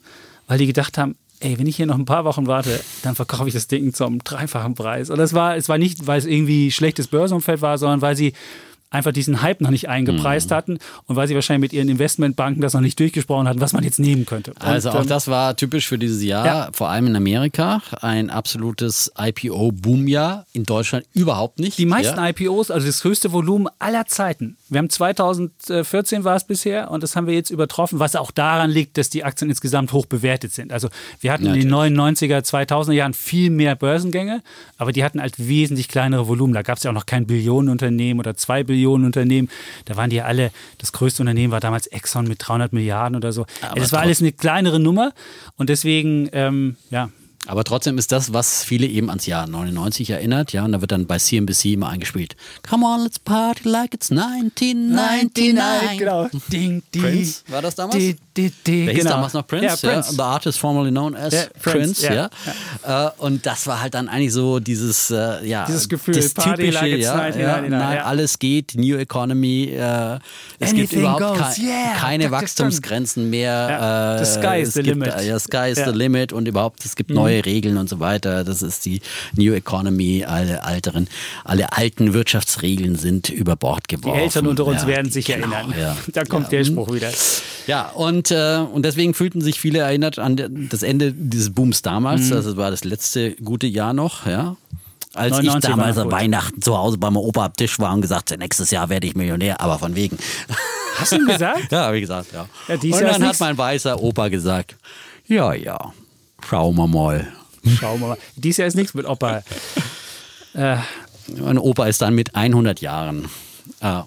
Weil 0.47 0.57
die 0.57 0.67
gedacht 0.67 0.97
haben, 0.97 1.15
ey, 1.43 1.59
wenn 1.59 1.67
ich 1.67 1.75
hier 1.75 1.85
noch 1.85 1.97
ein 1.97 2.05
paar 2.05 2.25
Wochen 2.25 2.47
warte, 2.47 2.79
dann 3.03 3.15
verkaufe 3.15 3.47
ich 3.47 3.53
das 3.53 3.67
Ding 3.67 3.93
zum 3.93 4.23
dreifachen 4.23 4.75
Preis. 4.75 5.09
Und 5.09 5.17
das 5.17 5.33
war, 5.33 5.55
es 5.57 5.69
war 5.69 5.77
nicht, 5.77 6.07
weil 6.07 6.19
es 6.19 6.25
irgendwie 6.25 6.71
schlechtes 6.71 7.07
Börsenumfeld 7.07 7.61
war, 7.61 7.77
sondern 7.77 8.01
weil 8.01 8.15
sie 8.15 8.33
einfach 8.93 9.11
diesen 9.11 9.41
Hype 9.41 9.59
noch 9.61 9.69
nicht 9.71 9.89
eingepreist 9.89 10.49
Mhm. 10.51 10.55
hatten 10.55 10.77
und 11.07 11.15
weil 11.15 11.27
sie 11.27 11.35
wahrscheinlich 11.35 11.71
mit 11.71 11.73
ihren 11.73 11.89
Investmentbanken 11.89 12.61
das 12.61 12.73
noch 12.73 12.81
nicht 12.81 12.99
durchgesprochen 12.99 13.47
hatten, 13.47 13.59
was 13.61 13.73
man 13.73 13.83
jetzt 13.83 13.99
nehmen 13.99 14.25
könnte. 14.25 14.51
Und, 14.51 14.63
Also 14.63 14.91
auch 14.91 15.01
ähm, 15.01 15.07
das 15.07 15.27
war 15.27 15.55
typisch 15.57 15.87
für 15.87 15.97
dieses 15.97 16.23
Jahr, 16.23 16.45
Ja. 16.45 16.69
vor 16.73 16.89
allem 16.89 17.07
in 17.07 17.15
Amerika, 17.15 17.81
ein 18.01 18.29
absolutes 18.29 19.11
IPO-Boom-Jahr, 19.17 20.45
in 20.53 20.63
Deutschland 20.63 21.05
überhaupt 21.13 21.59
nicht. 21.59 21.77
Die 21.77 21.85
meisten 21.85 22.17
ja. 22.17 22.29
IPOs, 22.29 22.71
also 22.71 22.85
das 22.87 23.03
höchste 23.03 23.31
Volumen 23.31 23.67
aller 23.79 24.05
Zeiten. 24.05 24.57
Wir 24.69 24.77
haben 24.79 24.89
2014 24.89 26.23
war 26.23 26.35
es 26.35 26.43
bisher 26.45 26.91
und 26.91 27.03
das 27.03 27.15
haben 27.15 27.27
wir 27.27 27.33
jetzt 27.33 27.49
übertroffen, 27.49 27.99
was 27.99 28.15
auch 28.15 28.31
daran 28.31 28.69
liegt, 28.69 28.97
dass 28.97 29.09
die 29.09 29.23
Aktien 29.23 29.49
insgesamt 29.49 29.93
hoch 29.93 30.05
bewertet 30.05 30.53
sind. 30.53 30.71
Also 30.71 30.89
wir 31.19 31.31
hatten 31.31 31.45
in 31.47 31.53
den 31.53 31.69
99er, 31.69 32.39
2000er 32.43 32.93
Jahren 32.93 33.13
viel 33.13 33.49
mehr 33.49 33.75
Börsengänge, 33.75 34.41
aber 34.77 34.91
die 34.91 35.03
hatten 35.03 35.19
halt 35.21 35.35
wesentlich 35.47 35.87
kleinere 35.87 36.27
Volumen. 36.27 36.53
Da 36.53 36.61
gab 36.61 36.77
es 36.77 36.83
ja 36.83 36.91
auch 36.91 36.95
noch 36.95 37.05
kein 37.05 37.25
Billionenunternehmen 37.25 38.19
oder 38.19 38.35
zwei 38.35 38.63
Billionen 38.63 38.82
Unternehmen. 38.91 39.49
Da 39.85 39.95
waren 39.95 40.09
die 40.09 40.17
ja 40.17 40.25
alle, 40.25 40.51
das 40.77 40.91
größte 40.91 41.21
Unternehmen 41.21 41.51
war 41.51 41.59
damals 41.59 41.87
Exxon 41.87 42.27
mit 42.27 42.39
300 42.45 42.73
Milliarden 42.73 43.15
oder 43.15 43.31
so. 43.31 43.45
Aber 43.61 43.79
das 43.79 43.91
war 43.91 44.01
alles 44.01 44.21
eine 44.21 44.31
kleinere 44.31 44.79
Nummer 44.79 45.13
und 45.57 45.69
deswegen, 45.69 46.29
ähm, 46.33 46.75
ja, 46.89 47.09
Aber 47.45 47.65
trotzdem 47.65 47.97
ist 47.97 48.13
das, 48.13 48.31
was 48.31 48.63
viele 48.63 48.87
eben 48.87 49.09
ans 49.09 49.25
Jahr 49.25 49.47
99 49.47 50.09
erinnert, 50.09 50.53
ja, 50.53 50.63
und 50.63 50.71
da 50.71 50.79
wird 50.79 50.93
dann 50.93 51.07
bei 51.07 51.17
CNBC 51.17 51.73
immer 51.73 51.89
eingespielt. 51.89 52.37
Come 52.67 52.85
on, 52.85 53.03
let's 53.03 53.19
party 53.19 53.67
like 53.67 53.93
it's 53.93 54.11
1999. 54.11 55.99
genau. 55.99 56.29
Ding, 56.51 56.83
die. 56.93 56.99
Prince, 56.99 57.43
war 57.47 57.61
das 57.61 57.75
damals? 57.75 57.97
Die, 57.97 58.15
die, 58.35 58.51
die, 58.65 58.85
Der 58.85 58.93
hieß 58.95 59.03
genau. 59.03 59.15
damals 59.15 59.33
noch 59.33 59.45
Prince, 59.45 59.65
Ja, 59.65 59.71
ja, 59.73 59.93
Prince. 60.01 60.13
the 60.15 60.21
artist 60.21 60.59
formerly 60.59 60.89
known 60.91 61.15
as 61.15 61.33
Ja, 61.33 61.41
Prince, 61.61 62.07
Prince, 62.07 62.29
ja. 62.83 63.07
Äh, 63.07 63.11
und 63.19 63.45
das 63.45 63.67
war 63.67 63.81
halt 63.81 63.93
dann 63.93 64.09
eigentlich 64.09 64.33
so 64.33 64.59
dieses, 64.59 65.11
äh, 65.11 65.45
ja, 65.45 65.65
Dieses 65.65 65.87
Gefühl, 65.87 66.15
das 66.15 66.33
Party 66.33 66.63
typische, 66.63 66.73
like 66.85 66.99
ja, 67.01 67.13
1999, 67.13 67.71
ja, 67.71 67.79
nein, 67.79 67.97
ja. 67.97 68.03
alles 68.03 68.39
geht, 68.39 68.73
New 68.75 68.97
Economy, 68.97 69.65
äh, 69.65 70.15
es 70.59 70.69
gibt 70.73 70.93
Anything 70.93 70.99
überhaupt 71.01 71.21
goes, 71.21 71.55
kei- 71.55 71.61
yeah, 71.63 71.93
keine. 71.99 72.31
Wachstumsgrenzen 72.31 73.29
mehr. 73.29 73.51
Ja, 73.69 74.15
äh, 74.15 74.25
the 74.25 74.31
sky 74.39 74.61
is 74.61 74.73
the 74.73 74.81
gibt, 74.83 74.97
limit. 74.99 75.21
Ja, 75.23 75.39
sky 75.39 75.69
is 75.71 75.77
Ja. 75.77 75.85
Mhm. 75.87 75.91
the 75.91 75.97
limit 75.97 76.33
und 76.33 76.47
überhaupt, 76.47 76.83
es 76.85 76.95
gibt 76.95 77.09
neue 77.11 77.45
Regeln 77.45 77.77
und 77.77 77.89
so 77.89 77.99
weiter. 77.99 78.43
Das 78.43 78.61
ist 78.61 78.85
die 78.85 79.01
New 79.35 79.53
Economy, 79.53 80.25
alle 80.25 80.63
alteren, 80.63 81.07
alle 81.43 81.73
alten 81.73 82.13
Wirtschaftsregeln 82.13 82.95
sind 82.95 83.29
über 83.29 83.55
Bord 83.55 83.83
Die 83.89 83.95
geworfen. 83.97 84.19
Eltern 84.19 84.47
unter 84.47 84.65
uns 84.65 84.81
Ja, 84.83 84.87
werden 84.87 85.11
sich 85.11 85.25
genau, 85.25 85.53
erinnern. 85.55 85.73
Ja. 85.79 85.95
Da 86.13 86.23
kommt 86.25 86.51
ja. 86.51 86.59
der 86.59 86.65
Spruch 86.65 86.91
wieder. 86.93 87.09
Ja, 87.67 87.89
und, 87.89 88.22
äh, 88.31 88.57
und 88.59 88.83
deswegen 88.83 89.13
fühlten 89.13 89.41
sich 89.41 89.59
viele 89.59 89.79
erinnert 89.79 90.19
an 90.19 90.67
das 90.69 90.83
Ende 90.83 91.13
dieses 91.13 91.53
Booms 91.53 91.81
damals. 91.81 92.23
Mhm. 92.23 92.31
Das 92.31 92.57
war 92.57 92.71
das 92.71 92.83
letzte 92.83 93.33
gute 93.35 93.67
Jahr 93.67 93.93
noch, 93.93 94.25
ja. 94.25 94.57
Als 95.13 95.31
99 95.31 95.69
ich 95.69 95.75
damals 95.75 95.97
an. 95.97 96.11
Weihnachten 96.11 96.61
zu 96.61 96.77
Hause 96.77 96.97
bei 96.97 97.09
meinem 97.09 97.23
Opa 97.23 97.45
am 97.45 97.53
Tisch 97.53 97.77
war 97.79 97.93
und 97.93 98.01
gesagt 98.01 98.31
habe, 98.31 98.39
nächstes 98.39 98.71
Jahr 98.71 98.89
werde 98.89 99.05
ich 99.05 99.15
Millionär, 99.15 99.61
aber 99.61 99.77
von 99.77 99.95
wegen. 99.95 100.17
Hast 100.97 101.11
du 101.11 101.17
ihm 101.17 101.27
gesagt? 101.27 101.59
Ja, 101.71 101.85
habe 101.85 101.97
ich 101.97 102.01
gesagt, 102.01 102.33
ja. 102.33 102.47
Ja, 102.67 102.75
und 102.75 103.01
dann 103.01 103.27
hat 103.27 103.39
mein 103.39 103.57
weißer 103.57 104.01
Opa 104.01 104.29
gesagt, 104.29 104.75
ja, 105.27 105.53
ja, 105.53 105.93
schauen 106.47 106.75
wir 106.75 106.87
mal. 106.87 107.27
Schauen 107.79 107.99
wir 108.01 108.07
mal. 108.09 108.17
Dies 108.35 108.57
Jahr 108.57 108.67
ist 108.67 108.75
nichts 108.75 108.93
mit 108.93 109.05
Opa. 109.05 109.43
Äh, 110.55 110.77
mein 111.35 111.57
Opa 111.57 111.87
ist 111.87 111.99
dann 112.03 112.13
mit 112.13 112.35
100 112.35 112.79
Jahren 112.79 113.27
äh, 113.79 114.01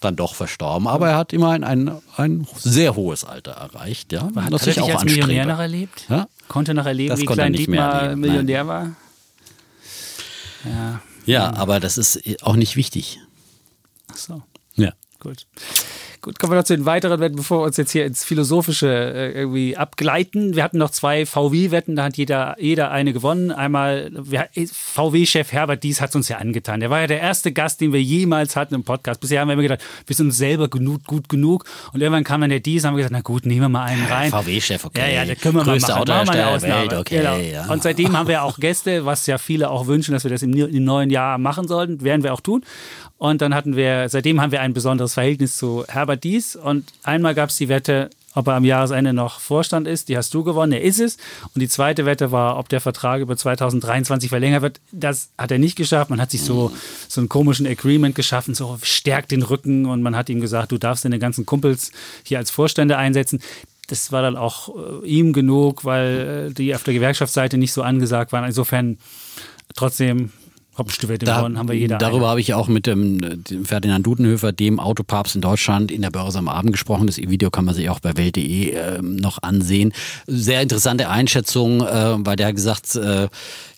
dann 0.00 0.16
doch 0.16 0.34
verstorben. 0.34 0.88
Aber 0.88 1.10
er 1.10 1.16
hat 1.16 1.32
immerhin 1.32 1.64
ein, 1.64 1.90
ein 2.16 2.46
sehr 2.58 2.96
hohes 2.96 3.24
Alter 3.24 3.52
erreicht. 3.52 4.12
Ja, 4.12 4.30
hat 4.34 4.52
er 4.52 4.58
sich 4.58 4.80
auch 4.80 4.88
als 4.88 5.04
Millionär 5.04 5.46
noch 5.46 5.58
erlebt? 5.58 6.06
Ja? 6.08 6.26
Konnte 6.48 6.74
noch 6.74 6.86
erleben, 6.86 7.10
das 7.10 7.20
wie 7.20 7.26
klein 7.26 7.52
Dietmar 7.52 8.16
Millionär 8.16 8.66
war? 8.66 8.92
Ja. 10.64 11.00
ja, 11.24 11.54
aber 11.54 11.80
das 11.80 11.96
ist 11.96 12.42
auch 12.42 12.56
nicht 12.56 12.76
wichtig. 12.76 13.20
Ach 14.12 14.16
so. 14.16 14.42
Ja. 14.74 14.92
Gut. 15.20 15.46
Gut, 16.22 16.38
kommen 16.38 16.52
wir 16.52 16.58
noch 16.58 16.64
zu 16.64 16.76
den 16.76 16.84
weiteren 16.84 17.18
Wetten, 17.18 17.36
bevor 17.36 17.60
wir 17.62 17.64
uns 17.64 17.78
jetzt 17.78 17.92
hier 17.92 18.04
ins 18.04 18.24
Philosophische 18.24 18.88
äh, 18.88 19.32
irgendwie 19.32 19.78
abgleiten. 19.78 20.54
Wir 20.54 20.62
hatten 20.62 20.76
noch 20.76 20.90
zwei 20.90 21.24
VW-Wetten, 21.24 21.96
da 21.96 22.04
hat 22.04 22.18
jeder, 22.18 22.56
jeder 22.58 22.90
eine 22.90 23.14
gewonnen. 23.14 23.50
Einmal 23.50 24.10
VW-Chef 24.22 25.50
Herbert 25.50 25.82
Dies 25.82 26.02
hat 26.02 26.10
es 26.10 26.16
uns 26.16 26.28
ja 26.28 26.36
angetan. 26.36 26.80
Der 26.80 26.90
war 26.90 27.00
ja 27.00 27.06
der 27.06 27.20
erste 27.20 27.52
Gast, 27.52 27.80
den 27.80 27.94
wir 27.94 28.02
jemals 28.02 28.54
hatten 28.54 28.74
im 28.74 28.84
Podcast. 28.84 29.18
Bisher 29.22 29.40
haben 29.40 29.48
wir 29.48 29.54
immer 29.54 29.62
gedacht, 29.62 29.80
wir 30.06 30.14
sind 30.14 30.26
uns 30.26 30.36
selber 30.36 30.68
genug, 30.68 31.04
gut 31.04 31.30
genug. 31.30 31.64
Und 31.94 32.02
irgendwann 32.02 32.24
kam 32.24 32.42
dann 32.42 32.50
der 32.50 32.60
Dies, 32.60 32.84
haben 32.84 32.96
wir 32.96 32.98
gesagt, 32.98 33.14
na 33.14 33.22
gut, 33.22 33.46
nehmen 33.46 33.62
wir 33.62 33.68
mal 33.70 33.84
einen 33.84 34.04
rein. 34.04 34.30
VW-Chef, 34.30 34.84
okay. 34.84 35.00
Ja, 35.00 35.22
ja, 35.22 35.24
da 35.24 35.34
können 35.36 35.54
wir 35.54 35.64
Größte 35.64 35.90
mal 35.92 36.00
machen. 36.00 36.26
Machen 36.26 36.34
wir 36.36 36.46
eine 36.46 36.62
Welt, 36.62 36.92
okay. 36.92 37.16
Genau. 37.16 37.36
Ja. 37.38 37.72
Und 37.72 37.82
seitdem 37.82 38.14
haben 38.14 38.28
wir 38.28 38.42
auch 38.42 38.58
Gäste, 38.58 39.06
was 39.06 39.26
ja 39.26 39.38
viele 39.38 39.70
auch 39.70 39.86
wünschen, 39.86 40.12
dass 40.12 40.24
wir 40.24 40.30
das 40.30 40.42
im, 40.42 40.52
im 40.52 40.84
neuen 40.84 41.08
Jahr 41.08 41.38
machen 41.38 41.66
sollten. 41.66 42.02
Werden 42.02 42.22
wir 42.22 42.34
auch 42.34 42.42
tun. 42.42 42.62
Und 43.20 43.42
dann 43.42 43.54
hatten 43.54 43.76
wir, 43.76 44.08
seitdem 44.08 44.40
haben 44.40 44.50
wir 44.50 44.62
ein 44.62 44.72
besonderes 44.72 45.12
Verhältnis 45.12 45.58
zu 45.58 45.84
Herbert 45.86 46.09
Dies. 46.16 46.56
Und 46.56 46.92
einmal 47.02 47.34
gab 47.34 47.50
es 47.50 47.56
die 47.56 47.68
Wette, 47.68 48.10
ob 48.34 48.46
er 48.46 48.54
am 48.54 48.64
Jahresende 48.64 49.12
noch 49.12 49.40
Vorstand 49.40 49.88
ist. 49.88 50.08
Die 50.08 50.16
hast 50.16 50.32
du 50.34 50.44
gewonnen, 50.44 50.72
er 50.72 50.82
ist 50.82 51.00
es. 51.00 51.16
Und 51.54 51.60
die 51.60 51.68
zweite 51.68 52.06
Wette 52.06 52.30
war, 52.30 52.58
ob 52.58 52.68
der 52.68 52.80
Vertrag 52.80 53.20
über 53.20 53.36
2023 53.36 54.28
verlängert 54.28 54.62
wird. 54.62 54.80
Das 54.92 55.30
hat 55.36 55.50
er 55.50 55.58
nicht 55.58 55.76
geschafft. 55.76 56.10
Man 56.10 56.20
hat 56.20 56.30
sich 56.30 56.42
so, 56.42 56.72
so 57.08 57.20
einen 57.20 57.28
komischen 57.28 57.66
Agreement 57.66 58.14
geschaffen, 58.14 58.54
so 58.54 58.78
stärkt 58.82 59.32
den 59.32 59.42
Rücken. 59.42 59.86
Und 59.86 60.02
man 60.02 60.16
hat 60.16 60.28
ihm 60.28 60.40
gesagt, 60.40 60.72
du 60.72 60.78
darfst 60.78 61.04
deine 61.04 61.18
ganzen 61.18 61.46
Kumpels 61.46 61.90
hier 62.24 62.38
als 62.38 62.50
Vorstände 62.50 62.96
einsetzen. 62.96 63.40
Das 63.88 64.12
war 64.12 64.22
dann 64.22 64.36
auch 64.36 64.68
äh, 65.02 65.06
ihm 65.06 65.32
genug, 65.32 65.84
weil 65.84 66.50
äh, 66.50 66.54
die 66.54 66.74
auf 66.74 66.84
der 66.84 66.94
Gewerkschaftsseite 66.94 67.58
nicht 67.58 67.72
so 67.72 67.82
angesagt 67.82 68.32
waren. 68.32 68.44
Insofern 68.44 68.98
trotzdem 69.74 70.30
Hauptstück 70.80 71.18
da, 71.18 71.42
haben 71.42 71.68
wir 71.68 71.74
jeder. 71.74 71.98
Darüber 71.98 72.28
habe 72.28 72.40
ich 72.40 72.54
auch 72.54 72.66
mit 72.66 72.86
dem, 72.86 73.44
dem, 73.44 73.66
Ferdinand 73.66 74.06
Dudenhöfer, 74.06 74.50
dem 74.50 74.80
Autopapst 74.80 75.34
in 75.34 75.42
Deutschland, 75.42 75.90
in 75.90 76.00
der 76.00 76.10
Börse 76.10 76.38
am 76.38 76.48
Abend 76.48 76.72
gesprochen. 76.72 77.06
Das 77.06 77.18
Video 77.18 77.50
kann 77.50 77.66
man 77.66 77.74
sich 77.74 77.90
auch 77.90 78.00
bei 78.00 78.16
Welt.de 78.16 78.70
äh, 78.70 79.02
noch 79.02 79.42
ansehen. 79.42 79.92
Sehr 80.26 80.62
interessante 80.62 81.10
Einschätzung, 81.10 81.82
äh, 81.82 82.14
weil 82.24 82.36
der 82.36 82.48
hat 82.48 82.54
gesagt, 82.54 82.96
äh, 82.96 83.28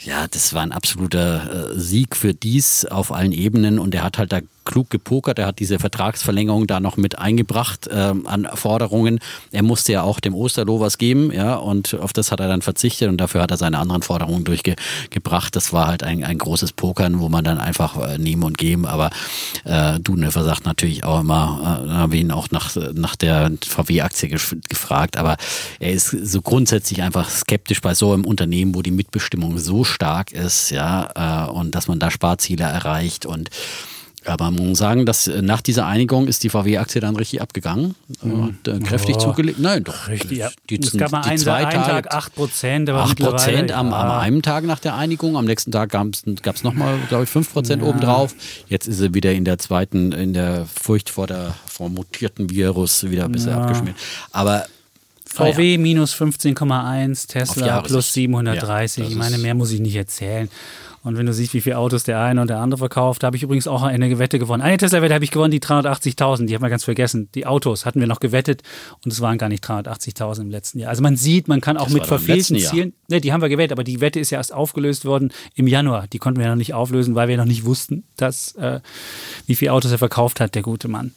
ja, 0.04 0.28
das 0.30 0.54
war 0.54 0.62
ein 0.62 0.70
absoluter 0.70 1.72
äh, 1.72 1.78
Sieg 1.78 2.14
für 2.14 2.34
dies 2.34 2.84
auf 2.84 3.10
allen 3.10 3.32
Ebenen 3.32 3.80
und 3.80 3.94
er 3.94 4.04
hat 4.04 4.18
halt 4.18 4.32
da 4.32 4.38
klug 4.64 4.90
gepokert. 4.90 5.38
Er 5.38 5.46
hat 5.46 5.58
diese 5.58 5.78
Vertragsverlängerung 5.78 6.66
da 6.66 6.80
noch 6.80 6.96
mit 6.96 7.18
eingebracht 7.18 7.86
äh, 7.88 8.14
an 8.24 8.48
Forderungen. 8.54 9.20
Er 9.50 9.62
musste 9.62 9.92
ja 9.92 10.02
auch 10.02 10.20
dem 10.20 10.34
Osterloh 10.34 10.80
was 10.80 10.98
geben, 10.98 11.32
ja, 11.32 11.54
und 11.56 11.94
auf 11.94 12.12
das 12.12 12.32
hat 12.32 12.40
er 12.40 12.48
dann 12.48 12.62
verzichtet 12.62 13.08
und 13.08 13.18
dafür 13.18 13.42
hat 13.42 13.50
er 13.50 13.56
seine 13.56 13.78
anderen 13.78 14.02
Forderungen 14.02 14.44
durchgebracht. 14.44 15.56
Das 15.56 15.72
war 15.72 15.88
halt 15.88 16.02
ein, 16.02 16.24
ein 16.24 16.38
großes 16.38 16.72
Pokern, 16.72 17.20
wo 17.20 17.28
man 17.28 17.44
dann 17.44 17.58
einfach 17.58 17.96
äh, 17.96 18.18
nehmen 18.18 18.42
und 18.42 18.58
geben. 18.58 18.86
Aber 18.86 19.10
äh, 19.64 19.98
Dudenhöfer 20.00 20.44
sagt 20.44 20.64
natürlich 20.64 21.04
auch 21.04 21.20
immer, 21.20 21.84
äh, 21.86 21.90
haben 21.90 22.12
wir 22.12 22.20
ihn 22.20 22.30
auch 22.30 22.50
nach, 22.50 22.74
nach 22.94 23.16
der 23.16 23.52
VW-Aktie 23.64 24.28
gefragt, 24.68 25.16
aber 25.16 25.36
er 25.80 25.92
ist 25.92 26.10
so 26.10 26.40
grundsätzlich 26.42 27.02
einfach 27.02 27.28
skeptisch 27.30 27.80
bei 27.80 27.94
so 27.94 28.12
einem 28.12 28.24
Unternehmen, 28.24 28.74
wo 28.74 28.82
die 28.82 28.90
Mitbestimmung 28.90 29.58
so 29.58 29.84
stark 29.84 30.32
ist, 30.32 30.70
ja, 30.70 31.48
äh, 31.48 31.50
und 31.50 31.74
dass 31.74 31.88
man 31.88 31.98
da 31.98 32.10
Sparziele 32.10 32.64
erreicht 32.64 33.26
und 33.26 33.50
aber 34.24 34.50
man 34.50 34.68
muss 34.68 34.78
sagen, 34.78 35.06
dass 35.06 35.26
äh, 35.26 35.42
nach 35.42 35.60
dieser 35.60 35.86
Einigung 35.86 36.28
ist 36.28 36.44
die 36.44 36.48
VW-Aktie 36.48 37.00
dann 37.00 37.16
richtig 37.16 37.42
abgegangen. 37.42 37.94
Mhm. 38.22 38.56
Äh, 38.66 38.78
kräftig 38.80 39.16
oh, 39.16 39.20
zugelegt. 39.20 39.58
Nein, 39.58 39.84
doch. 39.84 40.08
Richtig, 40.08 40.38
ja. 40.38 40.50
Die, 40.70 40.80
es 40.80 40.96
gab 40.96 41.12
mal 41.12 41.22
einen, 41.22 41.38
zwei 41.38 41.66
einen 41.66 41.82
Tag 41.82 42.14
8 42.14 42.34
Prozent. 42.34 42.90
8 42.90 43.18
Prozent 43.18 43.72
am, 43.72 43.90
ja. 43.90 44.00
am 44.00 44.20
einem 44.20 44.42
Tag 44.42 44.64
nach 44.64 44.78
der 44.78 44.94
Einigung. 44.94 45.36
Am 45.36 45.44
nächsten 45.44 45.72
Tag 45.72 45.90
gab 45.90 46.06
es 46.14 46.62
nochmal, 46.62 46.98
glaube 47.08 47.24
ich, 47.24 47.30
5 47.30 47.52
Prozent 47.52 47.82
ja. 47.82 47.88
obendrauf. 47.88 48.34
Jetzt 48.68 48.86
ist 48.86 48.98
sie 48.98 49.14
wieder 49.14 49.32
in 49.32 49.44
der 49.44 49.58
zweiten, 49.58 50.12
in 50.12 50.32
der 50.32 50.66
Furcht 50.66 51.10
vor 51.10 51.26
der 51.26 51.54
vor 51.66 51.88
mutierten 51.88 52.50
Virus 52.50 53.10
wieder 53.10 53.24
ein 53.24 53.32
bisschen 53.32 53.50
ja. 53.50 53.62
abgeschmiert. 53.62 53.96
Aber 54.30 54.66
VW 55.26 55.78
minus 55.78 56.14
15,1, 56.14 57.26
Tesla 57.26 57.80
plus 57.80 58.12
730. 58.12 59.04
Ja, 59.04 59.10
ich 59.10 59.16
meine, 59.16 59.38
mehr 59.38 59.54
muss 59.54 59.72
ich 59.72 59.80
nicht 59.80 59.96
erzählen. 59.96 60.48
Und 61.02 61.16
wenn 61.16 61.26
du 61.26 61.32
siehst, 61.32 61.52
wie 61.52 61.60
viele 61.60 61.78
Autos 61.78 62.04
der 62.04 62.20
eine 62.20 62.40
und 62.40 62.48
der 62.48 62.58
andere 62.58 62.78
verkauft, 62.78 63.22
da 63.22 63.26
habe 63.26 63.36
ich 63.36 63.42
übrigens 63.42 63.66
auch 63.66 63.82
eine 63.82 64.18
Wette 64.18 64.38
gewonnen. 64.38 64.62
Eine 64.62 64.76
Tesla-Wette 64.76 65.14
habe 65.14 65.24
ich 65.24 65.32
gewonnen, 65.32 65.50
die 65.50 65.60
380.000, 65.60 66.46
die 66.46 66.54
haben 66.54 66.62
wir 66.62 66.70
ganz 66.70 66.84
vergessen. 66.84 67.28
Die 67.34 67.44
Autos 67.44 67.84
hatten 67.84 67.98
wir 67.98 68.06
noch 68.06 68.20
gewettet 68.20 68.62
und 69.04 69.12
es 69.12 69.20
waren 69.20 69.36
gar 69.36 69.48
nicht 69.48 69.64
380.000 69.64 70.42
im 70.42 70.50
letzten 70.50 70.78
Jahr. 70.78 70.90
Also 70.90 71.02
man 71.02 71.16
sieht, 71.16 71.48
man 71.48 71.60
kann 71.60 71.76
auch 71.76 71.84
das 71.84 71.94
mit 71.94 72.06
verfehlten 72.06 72.56
Zielen, 72.58 72.92
ne, 73.08 73.20
die 73.20 73.32
haben 73.32 73.42
wir 73.42 73.48
gewettet, 73.48 73.72
aber 73.72 73.84
die 73.84 74.00
Wette 74.00 74.20
ist 74.20 74.30
ja 74.30 74.38
erst 74.38 74.52
aufgelöst 74.52 75.04
worden 75.04 75.32
im 75.56 75.66
Januar. 75.66 76.06
Die 76.06 76.18
konnten 76.18 76.38
wir 76.38 76.48
noch 76.48 76.54
nicht 76.54 76.72
auflösen, 76.72 77.16
weil 77.16 77.26
wir 77.26 77.36
noch 77.36 77.46
nicht 77.46 77.64
wussten, 77.64 78.04
dass, 78.16 78.54
äh, 78.54 78.80
wie 79.46 79.56
viele 79.56 79.72
Autos 79.72 79.90
er 79.90 79.98
verkauft 79.98 80.38
hat, 80.38 80.54
der 80.54 80.62
gute 80.62 80.86
Mann. 80.86 81.12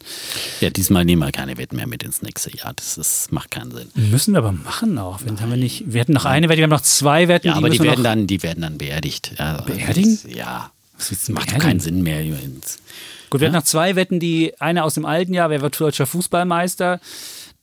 Ja, 0.60 0.70
diesmal 0.70 1.04
nehmen 1.04 1.22
wir 1.22 1.30
keine 1.30 1.58
Wetten 1.58 1.76
mehr 1.76 1.86
mit 1.86 2.02
ins 2.02 2.22
nächste 2.22 2.56
Jahr. 2.56 2.72
Das, 2.74 2.98
ist, 2.98 3.30
macht 3.30 3.52
keinen 3.52 3.70
Sinn. 3.70 3.88
Müssen 3.94 4.34
wir 4.34 4.38
aber 4.38 4.52
machen 4.52 4.98
auch. 4.98 5.20
Wenn, 5.24 5.40
haben 5.40 5.50
wir, 5.50 5.56
nicht, 5.56 5.92
wir 5.92 6.00
hatten 6.00 6.12
noch 6.12 6.24
eine 6.24 6.48
Wette, 6.48 6.58
wir 6.58 6.64
haben 6.64 6.70
noch 6.70 6.80
zwei 6.80 7.28
Wetten. 7.28 7.48
Ja, 7.48 7.54
aber 7.54 7.70
die, 7.70 7.78
die 7.78 7.84
werden, 7.84 8.02
dann, 8.02 8.26
die 8.26 8.42
werden 8.42 8.62
dann 8.62 8.78
beerdigt. 8.78 9.32
Ja, 9.38 9.64
beerdigen? 9.76 10.18
Ja. 10.28 10.70
Das 10.98 11.28
macht 11.28 11.58
keinen 11.58 11.80
Sinn 11.80 12.02
mehr. 12.02 12.22
Gut, 12.24 13.40
wir 13.40 13.40
ja? 13.40 13.46
hatten 13.46 13.56
noch 13.56 13.64
zwei 13.64 13.96
Wetten, 13.96 14.18
die 14.18 14.54
eine 14.60 14.84
aus 14.84 14.94
dem 14.94 15.04
alten 15.04 15.34
Jahr, 15.34 15.50
wer 15.50 15.60
wird 15.60 15.78
deutscher 15.78 16.06
Fußballmeister? 16.06 17.00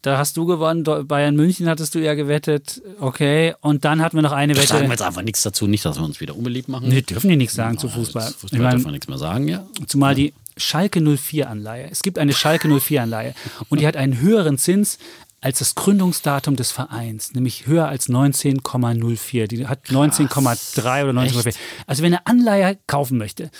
Da 0.03 0.17
hast 0.17 0.35
du 0.35 0.45
gewonnen, 0.45 0.83
Bayern 0.83 1.35
München 1.35 1.69
hattest 1.69 1.95
du 1.95 1.99
ja 1.99 2.13
gewettet. 2.13 2.81
Okay, 2.99 3.53
und 3.61 3.85
dann 3.85 4.01
hatten 4.01 4.17
wir 4.17 4.21
noch 4.21 4.33
eine 4.33 4.53
Wette. 4.57 4.67
Sagen 4.67 4.83
wir 4.87 4.91
jetzt 4.91 5.01
einfach 5.01 5.21
nichts 5.21 5.43
dazu, 5.43 5.65
nicht, 5.65 5.85
dass 5.85 5.97
wir 5.97 6.03
uns 6.03 6.19
wieder 6.19 6.35
unbeliebt 6.35 6.67
machen. 6.67 6.89
Nee, 6.89 7.03
dürfen 7.03 7.29
die 7.29 7.37
nichts 7.37 7.55
sagen 7.55 7.75
ja, 7.75 7.79
zu 7.79 7.87
Fußball. 7.87 8.23
Fußball 8.23 8.49
ich 8.51 8.59
mein, 8.59 8.71
darf 8.73 8.83
man 8.83 8.91
nichts 8.91 9.07
mehr 9.07 9.17
sagen, 9.17 9.47
ja. 9.47 9.65
Zumal 9.87 10.11
ja. 10.11 10.15
die 10.25 10.33
Schalke 10.57 11.01
04 11.01 11.49
Anleihe. 11.49 11.87
Es 11.89 12.03
gibt 12.03 12.19
eine 12.19 12.33
Schalke 12.33 12.67
04 12.67 13.03
Anleihe 13.03 13.33
und 13.69 13.79
die 13.79 13.87
hat 13.87 13.95
einen 13.95 14.19
höheren 14.19 14.57
Zins 14.57 14.99
als 15.43 15.59
das 15.59 15.75
Gründungsdatum 15.75 16.55
des 16.55 16.71
Vereins, 16.71 17.33
nämlich 17.33 17.67
höher 17.67 17.87
als 17.87 18.07
19,04. 18.07 19.47
Die 19.47 19.67
hat 19.67 19.87
19,3 19.87 21.03
oder 21.03 21.19
19,4. 21.19 21.55
Also 21.85 22.01
wenn 22.01 22.13
eine 22.13 22.25
Anleihe 22.25 22.79
kaufen 22.87 23.17
möchte, 23.17 23.51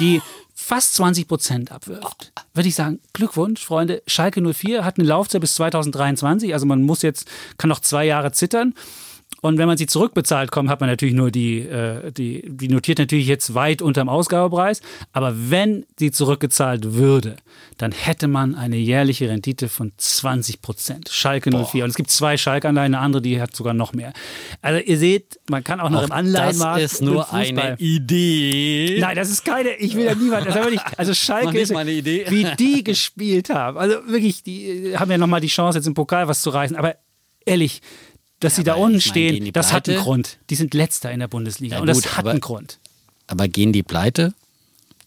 die 0.00 0.20
fast 0.52 0.94
20 0.94 1.28
Prozent 1.28 1.70
abwirft, 1.70 2.32
würde 2.54 2.68
ich 2.68 2.74
sagen, 2.74 2.98
Glückwunsch, 3.12 3.64
Freunde. 3.64 4.02
Schalke 4.08 4.42
04 4.42 4.84
hat 4.84 4.98
eine 4.98 5.06
Laufzeit 5.06 5.40
bis 5.40 5.54
2023, 5.54 6.52
also 6.52 6.66
man 6.66 6.82
muss 6.82 7.02
jetzt, 7.02 7.28
kann 7.56 7.68
noch 7.68 7.80
zwei 7.80 8.04
Jahre 8.04 8.32
zittern. 8.32 8.74
Und 9.40 9.56
wenn 9.56 9.68
man 9.68 9.78
sie 9.78 9.86
zurückbezahlt 9.86 10.50
kommt, 10.50 10.68
hat 10.68 10.80
man 10.80 10.88
natürlich 10.88 11.14
nur 11.14 11.30
die, 11.30 11.60
äh, 11.60 12.10
die, 12.10 12.42
die 12.48 12.68
notiert 12.68 12.98
natürlich 12.98 13.28
jetzt 13.28 13.54
weit 13.54 13.82
unter 13.82 14.02
dem 14.02 14.08
Ausgabepreis. 14.08 14.80
Aber 15.12 15.32
wenn 15.36 15.86
sie 15.96 16.10
zurückgezahlt 16.10 16.94
würde, 16.94 17.36
dann 17.76 17.92
hätte 17.92 18.26
man 18.26 18.56
eine 18.56 18.76
jährliche 18.76 19.28
Rendite 19.28 19.68
von 19.68 19.92
20 19.96 20.60
Prozent. 20.60 21.08
Schalke 21.08 21.50
04. 21.50 21.58
Boah. 21.60 21.84
Und 21.84 21.90
es 21.90 21.94
gibt 21.94 22.10
zwei 22.10 22.36
Schalke-Anleihen, 22.36 22.96
eine 22.96 23.04
andere, 23.04 23.22
die 23.22 23.40
hat 23.40 23.54
sogar 23.54 23.74
noch 23.74 23.92
mehr. 23.92 24.12
Also 24.60 24.80
ihr 24.84 24.98
seht, 24.98 25.38
man 25.48 25.62
kann 25.62 25.78
auch 25.78 25.90
noch 25.90 26.00
auch 26.00 26.06
im 26.06 26.12
Anleihenmarkt. 26.12 26.82
Das 26.82 26.94
ist 26.94 27.02
nur 27.02 27.32
eine 27.32 27.76
Idee. 27.78 28.98
Nein, 29.00 29.14
das 29.14 29.30
ist 29.30 29.44
keine, 29.44 29.76
ich 29.76 29.94
will 29.94 30.06
ja 30.06 30.16
niemand, 30.16 30.48
das 30.48 30.54
wirklich, 30.56 30.80
also 30.96 31.14
Schalke 31.14 31.60
ist, 31.60 31.72
meine 31.72 31.92
Idee. 31.92 32.26
wie 32.28 32.44
die 32.58 32.82
gespielt 32.82 33.50
haben. 33.50 33.78
Also 33.78 33.98
wirklich, 34.08 34.42
die 34.42 34.94
haben 34.96 35.12
ja 35.12 35.18
nochmal 35.18 35.40
die 35.40 35.46
Chance, 35.46 35.78
jetzt 35.78 35.86
im 35.86 35.94
Pokal 35.94 36.26
was 36.26 36.42
zu 36.42 36.50
reißen. 36.50 36.76
Aber 36.76 36.96
ehrlich, 37.46 37.82
dass 38.40 38.54
ja, 38.54 38.56
sie 38.56 38.64
da 38.64 38.74
unten 38.74 39.00
stehen, 39.00 39.52
das 39.52 39.72
hat 39.72 39.88
einen 39.88 39.98
Grund. 39.98 40.38
Die 40.50 40.54
sind 40.54 40.74
letzter 40.74 41.10
in 41.10 41.20
der 41.20 41.28
Bundesliga 41.28 41.76
ja, 41.76 41.80
und 41.80 41.86
das 41.86 42.04
hat 42.12 42.20
aber, 42.20 42.30
einen 42.30 42.40
Grund. 42.40 42.78
Aber 43.26 43.48
gehen 43.48 43.72
die 43.72 43.82
pleite? 43.82 44.34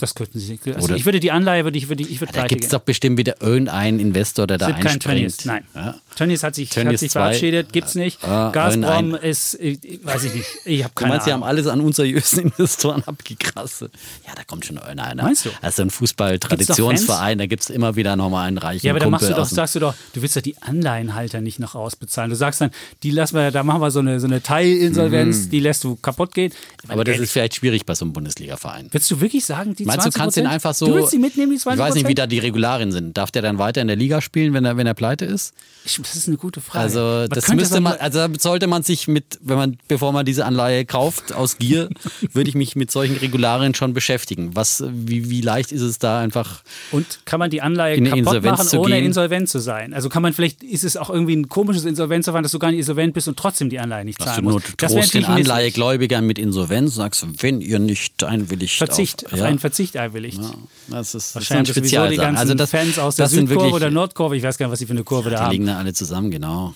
Das 0.01 0.15
könnten 0.15 0.39
sie. 0.39 0.59
Also 0.73 0.95
ich 0.95 1.05
würde 1.05 1.19
die 1.19 1.29
Anleihe, 1.29 1.63
würde 1.63 1.77
ich, 1.77 1.87
würde 1.87 2.01
ich 2.01 2.19
würde 2.19 2.33
ja, 2.33 2.41
Da 2.41 2.47
gibt 2.47 2.63
es 2.63 2.71
doch 2.71 2.79
bestimmt 2.79 3.19
wieder 3.19 3.39
irgendeinen 3.39 3.99
Investor, 3.99 4.47
der 4.47 4.57
da 4.57 4.65
einspringt. 4.65 5.03
Kein 5.03 5.17
Tönnies, 5.17 5.45
nein. 5.45 5.63
Ja. 5.75 5.95
Tönnies 6.15 6.41
hat 6.41 6.55
sich, 6.55 6.71
Tönnies 6.71 6.93
hat 6.93 6.99
sich 6.99 7.11
verabschiedet, 7.11 7.71
gibt 7.71 7.87
es 7.87 7.93
nicht. 7.93 8.23
Ah, 8.23 8.49
Gazprom 8.49 9.13
ist, 9.13 9.59
weiß 9.59 10.23
ich 10.23 10.33
nicht. 10.33 10.47
Ich 10.65 10.83
habe 10.83 10.93
keine 10.95 11.09
Du 11.09 11.13
meinst, 11.13 11.25
sie 11.25 11.33
haben 11.33 11.43
alles 11.43 11.67
an 11.67 11.81
unseriösen 11.81 12.39
Investoren 12.45 13.03
abgekrasst. 13.05 13.81
Ja, 13.81 14.33
da 14.35 14.43
kommt 14.43 14.65
schon 14.65 14.79
einer. 14.79 15.23
Meinst 15.23 15.45
du? 15.45 15.51
Also 15.61 15.83
ein 15.83 15.91
Fußball-Traditionsverein, 15.91 17.37
da 17.37 17.45
gibt 17.45 17.61
es 17.61 17.69
immer 17.69 17.95
wieder 17.95 18.15
nochmal 18.15 18.47
einen 18.47 18.57
reichen 18.57 18.83
Ja, 18.87 18.93
aber 18.93 19.01
dann 19.01 19.11
machst 19.11 19.29
du 19.29 19.33
doch, 19.35 19.45
sagst 19.45 19.75
du 19.75 19.79
doch, 19.79 19.93
du 20.13 20.23
willst 20.23 20.35
ja 20.35 20.41
die 20.41 20.59
Anleihenhalter 20.63 21.41
nicht 21.41 21.59
noch 21.59 21.75
ausbezahlen. 21.75 22.31
Du 22.31 22.35
sagst 22.35 22.59
dann, 22.61 22.71
die 23.03 23.11
lassen 23.11 23.35
wir, 23.35 23.51
da 23.51 23.63
machen 23.63 23.81
wir 23.81 23.91
so 23.91 23.99
eine, 23.99 24.19
so 24.19 24.25
eine 24.25 24.41
Teilinsolvenz, 24.41 25.45
mhm. 25.45 25.49
die 25.51 25.59
lässt 25.59 25.83
du 25.83 25.95
kaputt 25.95 26.33
gehen. 26.33 26.51
Aber 26.87 27.03
das 27.03 27.19
ist 27.19 27.33
vielleicht 27.33 27.55
schwierig 27.55 27.85
bei 27.85 27.93
so 27.93 28.05
einem 28.05 28.13
Bundesliga-Verein. 28.13 28.87
Willst 28.91 29.11
du 29.11 29.21
wirklich 29.21 29.45
sagen, 29.45 29.75
die 29.75 29.85
Meinst 29.97 30.15
du, 30.15 30.19
kannst 30.19 30.37
den 30.37 30.47
einfach 30.47 30.73
so. 30.73 30.87
Du 30.87 30.95
willst 30.95 31.13
die 31.13 31.17
mitnehmen, 31.17 31.51
die 31.51 31.57
20 31.57 31.79
Ich 31.79 31.87
weiß 31.87 31.93
nicht, 31.95 32.07
wie 32.07 32.15
da 32.15 32.27
die 32.27 32.39
Regularien 32.39 32.91
sind. 32.91 33.17
Darf 33.17 33.31
der 33.31 33.41
dann 33.41 33.57
weiter 33.57 33.81
in 33.81 33.87
der 33.87 33.95
Liga 33.95 34.21
spielen, 34.21 34.53
wenn 34.53 34.65
er, 34.65 34.77
wenn 34.77 34.87
er 34.87 34.93
pleite 34.93 35.25
ist? 35.25 35.53
Das 35.83 36.15
ist 36.15 36.27
eine 36.27 36.37
gute 36.37 36.61
Frage. 36.61 36.83
Also 36.83 36.99
Man 36.99 37.29
das 37.29 37.47
müsste 37.49 37.81
man, 37.81 37.93
also 37.93 38.27
da 38.27 38.39
sollte 38.39 38.67
man 38.67 38.83
sich 38.83 39.07
mit, 39.07 39.39
wenn 39.41 39.57
man, 39.57 39.77
bevor 39.87 40.11
man 40.11 40.25
diese 40.25 40.45
Anleihe 40.45 40.85
kauft, 40.85 41.33
aus 41.33 41.57
Gier, 41.57 41.89
würde 42.33 42.49
ich 42.49 42.55
mich 42.55 42.75
mit 42.75 42.91
solchen 42.91 43.17
Regularien 43.17 43.73
schon 43.73 43.93
beschäftigen. 43.93 44.55
Was, 44.55 44.83
wie, 44.89 45.29
wie 45.29 45.41
leicht 45.41 45.71
ist 45.71 45.81
es 45.81 45.99
da 45.99 46.19
einfach? 46.19 46.63
Und 46.91 47.21
kann 47.25 47.39
man 47.39 47.49
die 47.49 47.61
Anleihe 47.61 47.95
in 47.95 48.05
kaputt 48.05 48.19
Insolvenz 48.19 48.57
machen, 48.63 48.79
ohne 48.79 48.95
gehen? 48.95 49.05
insolvent 49.05 49.49
zu 49.49 49.59
sein? 49.59 49.93
Also 49.93 50.09
kann 50.09 50.21
man 50.21 50.33
vielleicht, 50.33 50.63
ist 50.63 50.83
es 50.83 50.97
auch 50.97 51.09
irgendwie 51.09 51.35
ein 51.35 51.49
komisches 51.49 51.85
Insolvenzverfahren, 51.85 52.43
dass 52.43 52.51
du 52.51 52.59
gar 52.59 52.69
nicht 52.69 52.79
insolvent 52.79 53.13
bist 53.13 53.27
und 53.27 53.37
trotzdem 53.37 53.69
die 53.69 53.79
Anleihe 53.79 54.05
nicht 54.05 54.19
du 54.19 54.25
zahlen 54.25 54.43
nur 54.43 54.53
musst. 54.53 54.73
Das 54.77 54.91
wäre 54.91 55.01
trost 55.01 55.13
den. 55.15 55.25
Anleihegläubigern 55.25 56.25
mit 56.25 56.37
Insolvenz 56.37 56.95
sagst, 56.95 57.25
wenn 57.41 57.61
ihr 57.61 57.79
nicht 57.79 58.23
einwilligt. 58.23 58.77
Verzicht, 58.77 59.25
auf, 59.25 59.33
auf 59.33 59.39
ja, 59.39 59.45
einen 59.45 59.59
Verzicht 59.59 59.80
einwilligt. 59.97 60.39
das 60.39 60.49
ist, 60.49 61.13
das 61.13 61.13
ist 61.15 61.35
Wahrscheinlich 61.35 61.69
ein 61.77 61.83
sowieso 61.83 62.07
die 62.07 62.17
ganzen 62.17 62.37
Also 62.37 62.53
das, 62.53 62.69
Fans 62.69 62.99
aus 62.99 63.15
der 63.15 63.25
das 63.25 63.31
Südkurve 63.31 63.55
wirklich, 63.55 63.73
oder 63.73 63.91
Nordkurve, 63.91 64.37
ich 64.37 64.43
weiß 64.43 64.57
gar 64.57 64.67
nicht, 64.67 64.71
was 64.71 64.79
sie 64.79 64.85
für 64.85 64.93
eine 64.93 65.03
Kurve 65.03 65.29
da 65.29 65.37
Die 65.37 65.41
haben. 65.43 65.51
liegen 65.51 65.65
da 65.65 65.77
alle 65.77 65.93
zusammen, 65.93 66.31
genau. 66.31 66.73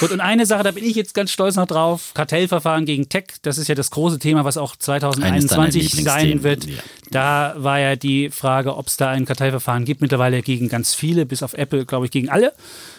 Gut, 0.00 0.10
und 0.10 0.20
eine 0.20 0.46
Sache, 0.46 0.62
da 0.62 0.70
bin 0.70 0.84
ich 0.84 0.96
jetzt 0.96 1.14
ganz 1.14 1.30
stolz 1.30 1.56
noch 1.56 1.66
drauf, 1.66 2.12
Kartellverfahren 2.14 2.84
gegen 2.84 3.08
Tech, 3.08 3.24
das 3.42 3.58
ist 3.58 3.68
ja 3.68 3.74
das 3.74 3.90
große 3.90 4.18
Thema, 4.18 4.44
was 4.44 4.56
auch 4.56 4.72
Eines 4.72 4.84
2021 4.84 6.04
deiner 6.04 6.10
sein 6.10 6.42
wird. 6.42 6.66
ja. 6.66 6.74
Da 7.10 7.54
war 7.58 7.78
ja 7.78 7.96
die 7.96 8.30
Frage, 8.30 8.76
ob 8.76 8.88
es 8.88 8.96
da 8.96 9.10
ein 9.10 9.24
Kartellverfahren 9.24 9.84
gibt, 9.84 10.00
mittlerweile 10.00 10.42
gegen 10.42 10.68
ganz 10.68 10.94
viele, 10.94 11.26
bis 11.26 11.42
auf 11.42 11.54
Apple, 11.54 11.86
glaube 11.86 12.06
ich, 12.06 12.12
gegen 12.12 12.28
alle. 12.28 12.52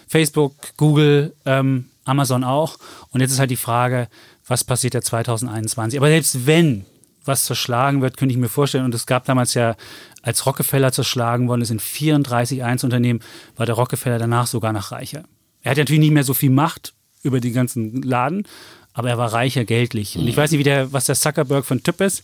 Facebook, 0.08 0.54
Google, 0.78 1.34
ähm, 1.46 1.86
Amazon 2.06 2.44
auch. 2.44 2.78
Und 3.10 3.22
jetzt 3.22 3.32
ist 3.32 3.40
halt 3.40 3.52
die 3.52 3.56
Frage, 3.56 4.08
was 4.48 4.64
passiert 4.64 4.94
ja 4.94 5.02
2021? 5.02 6.00
Aber 6.00 6.08
selbst 6.08 6.46
wenn 6.46 6.86
was 7.26 7.46
zerschlagen 7.46 8.02
wird, 8.02 8.18
könnte 8.18 8.34
ich 8.34 8.40
mir 8.40 8.50
vorstellen, 8.50 8.86
und 8.86 8.96
es 8.96 9.06
gab 9.06 9.26
damals 9.26 9.54
ja, 9.54 9.76
als 10.22 10.46
Rockefeller 10.46 10.92
zerschlagen 10.92 11.48
worden 11.48 11.62
ist 11.62 11.72
in 11.72 11.80
34 11.80 12.64
Einzelunternehmen, 12.64 13.22
war 13.56 13.66
der 13.66 13.76
Rockefeller 13.76 14.18
danach 14.20 14.48
sogar 14.48 14.74
noch 14.74 14.92
reicher. 14.92 15.24
Er 15.62 15.72
hat 15.72 15.78
natürlich 15.78 16.00
nicht 16.00 16.14
mehr 16.14 16.24
so 16.24 16.34
viel 16.34 16.52
Macht 16.52 16.94
über 17.24 17.40
die 17.40 17.52
ganzen 17.52 18.02
Laden, 18.02 18.48
aber 18.94 19.10
er 19.10 19.18
war 19.18 19.34
reicher 19.34 19.66
geldlich. 19.66 20.18
Und 20.18 20.28
ich 20.28 20.38
weiß 20.38 20.52
nicht, 20.52 20.60
wie 20.60 20.64
der, 20.64 20.94
was 20.94 21.06
der 21.06 21.16
Zuckerberg 21.16 21.70
ein 21.70 21.84
Typ 21.84 22.00
ist. 22.02 22.24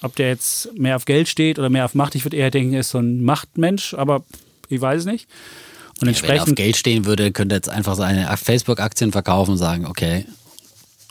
Ob 0.00 0.14
der 0.14 0.28
jetzt 0.28 0.72
mehr 0.78 0.94
auf 0.94 1.04
Geld 1.04 1.28
steht 1.28 1.58
oder 1.58 1.70
mehr 1.70 1.84
auf 1.84 1.94
Macht. 1.94 2.14
Ich 2.14 2.24
würde 2.24 2.36
eher 2.36 2.52
denken, 2.52 2.72
er 2.72 2.80
ist 2.80 2.90
so 2.90 2.98
ein 2.98 3.24
Machtmensch, 3.24 3.94
aber 3.94 4.24
ich 4.68 4.80
weiß 4.80 5.00
es 5.00 5.06
nicht. 5.06 5.28
Und 6.00 6.02
Wenn 6.02 6.08
er 6.08 6.12
auf 6.12 6.22
entsprechend 6.22 6.56
Geld 6.56 6.76
stehen 6.76 7.04
würde, 7.04 7.32
könnte 7.32 7.56
er 7.56 7.58
jetzt 7.58 7.68
einfach 7.68 7.96
seine 7.96 8.34
Facebook-Aktien 8.36 9.10
verkaufen 9.10 9.52
und 9.52 9.58
sagen, 9.58 9.86
okay, 9.86 10.24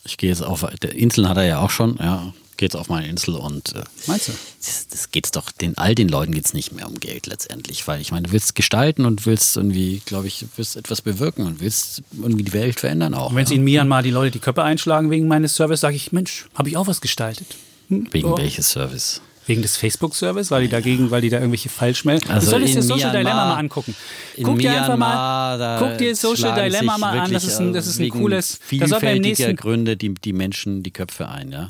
ich 0.06 0.18
gehe 0.18 0.30
jetzt 0.30 0.42
auf, 0.42 0.66
Inseln 0.94 1.28
hat 1.28 1.38
er 1.38 1.46
ja 1.46 1.60
auch 1.60 1.70
schon, 1.70 1.98
ja, 2.00 2.34
jetzt 2.62 2.76
auf 2.76 2.90
meine 2.90 3.08
Insel 3.08 3.36
und 3.36 3.76
äh, 3.76 3.84
Meinst 4.08 4.28
du? 4.30 4.32
das, 4.66 4.88
das 4.88 5.12
geht's 5.12 5.32
doch, 5.32 5.52
den, 5.52 5.78
all 5.78 5.96
den 5.96 6.10
Leuten 6.10 6.34
geht 6.34 6.46
es 6.46 6.54
nicht 6.54 6.72
mehr 6.74 6.88
um 6.88 7.00
Geld 7.00 7.28
letztendlich, 7.28 7.88
weil 7.88 8.02
ich 8.02 8.12
meine, 8.12 8.28
du 8.28 8.32
willst 8.34 8.56
gestalten 8.56 9.06
und 9.06 9.26
willst 9.26 9.58
irgendwie, 9.58 10.02
glaube 10.06 10.28
ich, 10.28 10.46
willst 10.56 10.76
etwas 10.76 11.02
bewirken 11.02 11.46
und 11.46 11.60
willst 11.62 12.04
irgendwie 12.20 12.44
die 12.44 12.54
Welt 12.54 12.80
verändern 12.80 13.14
auch. 13.14 13.30
Und 13.30 13.36
wenn 13.36 13.44
ja. 13.44 13.50
sie 13.50 13.56
in 13.56 13.64
Myanmar 13.64 14.04
die 14.04 14.12
Leute 14.12 14.32
die 14.32 14.40
Köpfe 14.40 14.64
einschlagen 14.64 15.10
wegen 15.12 15.28
meines 15.28 15.56
Service, 15.56 15.82
sage 15.82 15.96
ich, 15.96 16.12
Mensch, 16.12 16.46
habe 16.56 16.70
ich 16.70 16.78
auch 16.78 16.88
was 16.88 17.02
gestaltet. 17.02 17.48
Hm? 17.90 18.08
Wegen 18.12 18.28
Oh. 18.28 18.38
welches 18.38 18.70
Service? 18.70 19.22
Wegen 19.46 19.62
des 19.62 19.78
Facebook-Service, 19.78 20.52
weil 20.52 20.64
die 20.64 20.68
dagegen, 20.68 21.10
weil 21.10 21.22
die 21.22 21.30
da 21.30 21.38
irgendwelche 21.38 21.70
Falschmeldungen. 21.70 22.36
Also 22.36 22.48
du 22.48 22.52
solltest 22.52 22.76
dir 22.76 22.82
Social 22.84 23.12
Myanmar- 23.12 23.18
Dilemma 23.20 23.46
mal 23.46 23.56
angucken. 23.56 23.96
in 24.36 24.44
Guck 24.44 24.60
dir 24.60 24.72
einfach 24.72 24.88
Myanmar, 24.98 25.58
da 25.58 25.80
mal, 25.80 25.90
guck 25.90 25.98
dir 26.00 26.16
Social 26.18 26.54
Dilemma 26.54 26.98
mal 26.98 27.18
an. 27.20 27.32
Das 27.32 27.46
ist 27.46 27.58
ein, 27.60 27.72
das 27.72 27.88
ist 27.88 27.96
ein 27.98 28.06
wegen 28.06 28.20
cooles. 28.20 28.60
Da 28.78 28.88
sollten 28.90 29.06
wir 29.06 29.14
im 29.14 29.22
nächsten. 29.22 29.56
Gründe 29.56 29.96
die, 29.96 30.14
die 30.14 30.34
Menschen 30.34 30.84
die 30.84 30.92
Köpfe 30.92 31.30
ein, 31.30 31.54
ja. 31.54 31.70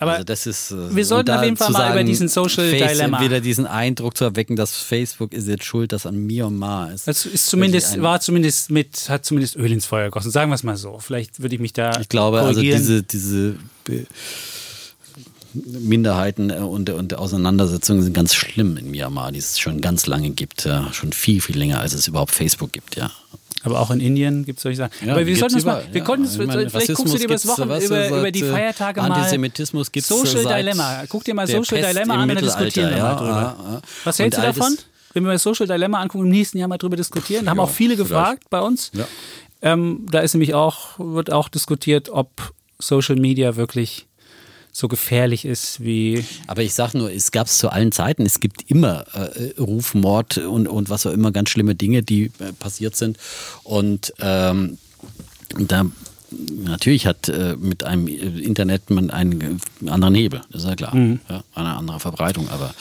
Aber 0.00 0.12
also 0.12 0.24
das 0.24 0.46
ist, 0.46 0.70
äh, 0.70 0.96
wir 0.96 1.04
sollten 1.04 1.30
auf 1.30 1.44
jeden 1.44 1.58
Fall 1.58 1.70
mal 1.70 1.92
über 1.92 2.02
diesen 2.02 2.28
Social 2.28 2.70
Face- 2.70 2.92
Dilemma- 2.92 3.20
Wieder 3.20 3.40
diesen 3.40 3.66
Eindruck 3.66 4.16
zu 4.16 4.24
erwecken, 4.24 4.56
dass 4.56 4.74
Facebook 4.74 5.34
ist 5.34 5.46
jetzt 5.46 5.64
schuld, 5.64 5.92
dass 5.92 6.06
an 6.06 6.16
Myanmar 6.16 6.92
ist. 6.92 7.06
das 7.06 7.26
ist 7.26 7.46
zumindest, 7.46 8.00
war 8.00 8.18
zumindest 8.20 8.70
mit, 8.70 9.10
hat 9.10 9.26
zumindest 9.26 9.56
Öl 9.56 9.70
ins 9.70 9.84
Feuer 9.84 10.06
gegossen. 10.06 10.30
Sagen 10.30 10.50
wir 10.50 10.54
es 10.54 10.62
mal 10.62 10.78
so. 10.78 10.98
Vielleicht 11.00 11.42
würde 11.42 11.54
ich 11.54 11.60
mich 11.60 11.74
da. 11.74 12.00
Ich 12.00 12.08
glaube, 12.08 12.40
also 12.40 12.62
diese, 12.62 13.02
diese 13.02 13.56
Minderheiten 15.52 16.50
und, 16.50 16.90
und 16.90 17.14
Auseinandersetzungen 17.14 18.02
sind 18.02 18.12
ganz 18.14 18.34
schlimm 18.34 18.76
in 18.76 18.90
Myanmar, 18.90 19.32
die 19.32 19.38
es 19.38 19.58
schon 19.58 19.80
ganz 19.80 20.06
lange 20.06 20.30
gibt, 20.30 20.64
ja. 20.64 20.92
schon 20.92 21.12
viel, 21.12 21.40
viel 21.40 21.58
länger, 21.58 21.80
als 21.80 21.92
es 21.92 22.06
überhaupt 22.08 22.30
Facebook 22.32 22.72
gibt, 22.72 22.96
ja. 22.96 23.10
Aber 23.62 23.80
auch 23.80 23.90
in 23.90 24.00
Indien 24.00 24.44
gibt 24.44 24.58
es 24.58 24.62
solche 24.62 24.78
Sachen. 24.78 25.06
Ja, 25.06 25.12
Aber 25.14 25.26
wir 25.26 25.36
sollten 25.36 25.56
uns 25.56 25.64
mal, 25.64 25.84
wir 25.92 25.98
ja. 25.98 26.04
konnten 26.04 26.24
es, 26.24 26.36
vielleicht 26.36 26.94
guckst 26.94 27.14
du 27.14 27.18
dir 27.18 27.24
übers 27.24 27.46
Rassismus 27.46 27.58
Wochen, 27.58 27.68
gibt's, 27.68 27.86
über, 27.86 28.08
du, 28.08 28.18
über 28.18 28.30
die 28.32 28.40
seit, 28.40 28.48
äh, 28.48 28.52
Feiertage 28.52 29.02
mal. 29.02 29.10
Antisemitismus 29.12 29.92
gibt's 29.92 30.08
Social 30.08 30.42
seit 30.42 30.58
Dilemma. 30.60 31.02
Guck 31.08 31.24
dir 31.24 31.34
mal 31.34 31.46
Social 31.46 31.82
Dilemma 31.82 32.14
an 32.14 32.22
und 32.30 32.34
dann 32.36 32.44
diskutieren 32.44 32.90
wir 32.90 32.96
ja, 32.96 33.02
mal 33.04 33.16
drüber. 33.16 33.56
ja. 33.72 33.80
Was 34.04 34.18
hältst 34.18 34.38
Und 34.38 34.44
du 34.44 34.52
davon? 34.52 34.76
das- 34.76 34.86
Wenn 35.12 35.24
wir 35.24 35.32
das 35.32 35.42
Social 35.42 35.66
Dilemma 35.66 36.00
angucken, 36.00 36.24
im 36.24 36.30
nächsten 36.30 36.58
Jahr 36.58 36.68
mal 36.68 36.78
drüber 36.78 36.96
diskutieren. 36.96 37.44
Da 37.44 37.50
haben 37.50 37.60
auch 37.60 37.68
viele 37.70 37.96
vielleicht. 37.96 38.08
gefragt 38.10 38.44
bei 38.48 38.60
uns. 38.60 38.92
Ähm, 39.62 40.06
da 40.10 40.20
ist 40.20 40.32
nämlich 40.34 40.54
auch, 40.54 40.98
wird 40.98 41.30
auch 41.32 41.48
diskutiert, 41.48 42.08
ob 42.08 42.54
Social 42.78 43.16
Media 43.16 43.56
wirklich 43.56 44.06
so 44.72 44.88
gefährlich 44.88 45.44
ist 45.44 45.80
wie. 45.80 46.24
Aber 46.46 46.62
ich 46.62 46.74
sag 46.74 46.94
nur, 46.94 47.10
es 47.12 47.30
gab 47.30 47.46
es 47.46 47.58
zu 47.58 47.70
allen 47.70 47.92
Zeiten. 47.92 48.24
Es 48.24 48.40
gibt 48.40 48.70
immer 48.70 49.04
äh, 49.14 49.60
Rufmord 49.60 50.38
und, 50.38 50.68
und 50.68 50.90
was 50.90 51.06
auch 51.06 51.12
immer, 51.12 51.32
ganz 51.32 51.50
schlimme 51.50 51.74
Dinge, 51.74 52.02
die 52.02 52.26
äh, 52.38 52.52
passiert 52.58 52.96
sind. 52.96 53.18
Und 53.64 54.12
ähm, 54.20 54.78
da 55.58 55.84
natürlich 56.62 57.06
hat 57.06 57.28
äh, 57.28 57.56
mit 57.58 57.84
einem 57.84 58.06
Internet 58.06 58.90
man 58.90 59.10
einen 59.10 59.60
äh, 59.84 59.90
anderen 59.90 60.14
Hebel, 60.14 60.42
das 60.50 60.62
ist 60.62 60.68
ja 60.68 60.76
klar. 60.76 60.94
Mhm. 60.94 61.20
Ja, 61.28 61.42
eine 61.54 61.76
andere 61.76 62.00
Verbreitung, 62.00 62.48
aber 62.48 62.74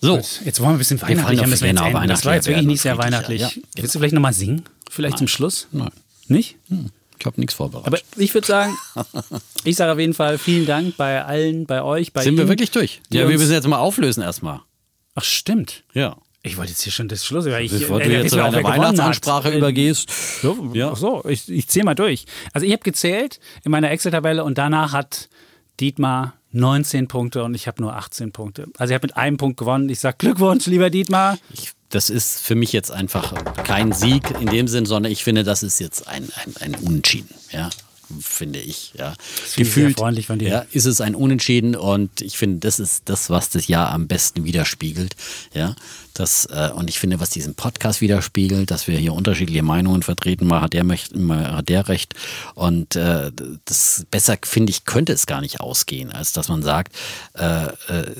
so. 0.00 0.16
Jetzt 0.44 0.60
wollen 0.60 0.70
wir 0.70 0.76
ein 0.76 0.78
bisschen 0.78 1.02
weihnachtlich. 1.02 1.40
wir 1.40 1.48
jetzt 1.48 1.60
genau. 1.60 2.06
Das 2.06 2.24
war 2.24 2.34
jetzt 2.34 2.46
wirklich 2.46 2.66
nicht 2.66 2.82
sehr 2.82 2.98
weihnachtlich. 2.98 3.40
Ja, 3.40 3.50
Willst 3.74 3.94
du 3.94 3.98
vielleicht 3.98 4.14
nochmal 4.14 4.32
singen? 4.32 4.62
Vielleicht 4.90 5.18
zum 5.18 5.28
Schluss? 5.28 5.66
Nein, 5.72 5.90
Nicht? 6.28 6.56
hm, 6.68 6.90
ich 7.18 7.26
habe 7.26 7.40
nichts 7.40 7.54
vorbereitet. 7.54 7.86
Aber 7.86 7.98
ich 8.16 8.32
würde 8.34 8.46
sagen, 8.46 8.76
ich 9.64 9.76
sage 9.76 9.92
auf 9.92 9.98
jeden 9.98 10.14
Fall 10.14 10.38
vielen 10.38 10.66
Dank 10.66 10.96
bei 10.96 11.24
allen, 11.24 11.66
bei 11.66 11.82
euch, 11.82 12.12
bei 12.12 12.22
Sind 12.22 12.36
wir 12.36 12.42
Ihnen, 12.44 12.48
wirklich 12.48 12.70
durch? 12.70 13.00
Ja, 13.10 13.28
wir 13.28 13.36
müssen 13.38 13.52
jetzt 13.52 13.66
mal 13.66 13.78
auflösen 13.78 14.22
erstmal. 14.22 14.60
Ach, 15.14 15.24
stimmt. 15.24 15.84
Ja. 15.94 16.16
Ich 16.42 16.56
wollte 16.56 16.70
jetzt 16.70 16.82
hier 16.82 16.92
schon 16.92 17.08
das 17.08 17.24
Schluss, 17.26 17.44
weil 17.46 17.64
ich, 17.64 17.72
Bevor 17.72 18.00
äh, 18.00 18.04
du 18.04 18.10
da 18.10 18.16
jetzt 18.18 18.30
zu 18.30 18.36
wir 18.36 18.44
wer 18.44 18.50
gewonnen 18.62 18.64
Weihnachtsansprache 18.78 19.48
hat. 19.48 19.54
übergehst. 19.54 20.08
So, 20.40 20.70
Ja. 20.72 20.92
Ach 20.92 20.96
so, 20.96 21.24
ich, 21.28 21.48
ich 21.50 21.68
zähle 21.68 21.84
mal 21.84 21.94
durch. 21.96 22.26
Also 22.52 22.64
ich 22.66 22.72
habe 22.72 22.82
gezählt 22.84 23.40
in 23.64 23.72
meiner 23.72 23.90
Excel-Tabelle 23.90 24.44
und 24.44 24.56
danach 24.56 24.92
hat 24.92 25.28
Dietmar 25.80 26.34
19 26.52 27.08
Punkte 27.08 27.42
und 27.44 27.54
ich 27.54 27.66
habe 27.66 27.82
nur 27.82 27.94
18 27.96 28.32
Punkte. 28.32 28.66
Also 28.78 28.92
ich 28.92 28.94
habe 28.94 29.06
mit 29.08 29.16
einem 29.16 29.36
Punkt 29.36 29.58
gewonnen. 29.58 29.88
Ich 29.88 30.00
sage 30.00 30.16
Glückwunsch, 30.18 30.66
lieber 30.66 30.90
Dietmar. 30.90 31.38
Ich, 31.52 31.72
das 31.90 32.10
ist 32.10 32.40
für 32.40 32.54
mich 32.54 32.72
jetzt 32.72 32.90
einfach 32.90 33.32
kein 33.64 33.92
Sieg 33.92 34.30
in 34.40 34.48
dem 34.48 34.68
Sinn, 34.68 34.86
sondern 34.86 35.10
ich 35.10 35.24
finde, 35.24 35.44
das 35.44 35.62
ist 35.62 35.80
jetzt 35.80 36.06
ein, 36.06 36.28
ein, 36.36 36.56
ein 36.60 36.74
Unentschieden, 36.74 37.34
ja, 37.50 37.70
finde 38.20 38.58
ich. 38.58 38.92
Ja. 38.98 39.14
dir. 40.38 40.48
Ja, 40.48 40.66
ist 40.72 40.86
es 40.86 41.00
ein 41.00 41.14
Unentschieden 41.14 41.76
und 41.76 42.20
ich 42.20 42.36
finde, 42.36 42.58
das 42.60 42.78
ist 42.78 43.02
das, 43.06 43.30
was 43.30 43.50
das 43.50 43.68
Jahr 43.68 43.90
am 43.90 44.06
besten 44.06 44.44
widerspiegelt. 44.44 45.16
Ja, 45.54 45.76
das, 46.18 46.46
äh, 46.46 46.70
und 46.74 46.88
ich 46.90 46.98
finde, 46.98 47.20
was 47.20 47.30
diesen 47.30 47.54
Podcast 47.54 48.00
widerspiegelt, 48.00 48.70
dass 48.70 48.86
wir 48.88 48.98
hier 48.98 49.12
unterschiedliche 49.14 49.62
Meinungen 49.62 50.02
vertreten, 50.02 50.46
mal 50.46 50.60
hat 50.60 50.72
der, 50.72 50.84
möcht- 50.84 51.16
mal 51.16 51.56
hat 51.56 51.68
der 51.68 51.88
recht. 51.88 52.14
Und 52.54 52.96
äh, 52.96 53.30
das 53.64 54.06
besser, 54.10 54.36
finde 54.42 54.70
ich, 54.70 54.84
könnte 54.84 55.12
es 55.12 55.26
gar 55.26 55.40
nicht 55.40 55.60
ausgehen, 55.60 56.10
als 56.12 56.32
dass 56.32 56.48
man 56.48 56.62
sagt, 56.62 56.94
äh, 57.38 57.66
äh, 57.66 57.70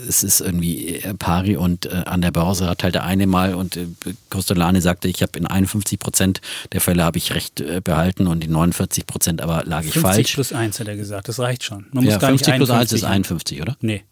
es 0.08 0.22
ist 0.22 0.40
irgendwie 0.40 0.96
äh, 0.96 1.14
pari 1.14 1.56
und 1.56 1.86
äh, 1.86 2.02
an 2.06 2.22
der 2.22 2.30
Börse 2.30 2.66
hat 2.68 2.82
halt 2.82 2.94
der 2.94 3.04
eine 3.04 3.26
mal 3.26 3.54
und 3.54 3.76
äh, 3.76 3.86
Costolani 4.30 4.80
sagte, 4.80 5.08
ich 5.08 5.22
habe 5.22 5.38
in 5.38 5.46
51 5.46 5.98
Prozent 5.98 6.40
der 6.72 6.80
Fälle 6.80 7.02
habe 7.04 7.18
ich 7.18 7.32
recht 7.34 7.62
behalten 7.84 8.26
und 8.26 8.44
in 8.44 8.52
49 8.52 9.06
Prozent 9.06 9.40
aber 9.42 9.64
lag 9.64 9.80
ich 9.84 9.92
50 9.92 10.02
falsch. 10.02 10.34
plus 10.34 10.52
1 10.52 10.80
hat 10.80 10.88
er 10.88 10.96
gesagt. 10.96 11.28
Das 11.28 11.38
reicht 11.38 11.64
schon. 11.64 11.86
Man 11.92 12.04
ja, 12.04 12.12
muss 12.12 12.20
gar 12.20 12.30
50 12.30 12.46
nicht 12.48 12.56
plus 12.56 12.70
1 12.70 12.92
ist 12.92 13.04
51 13.04 13.58
51, 13.58 13.62
oder? 13.62 13.76
Nee. 13.80 14.04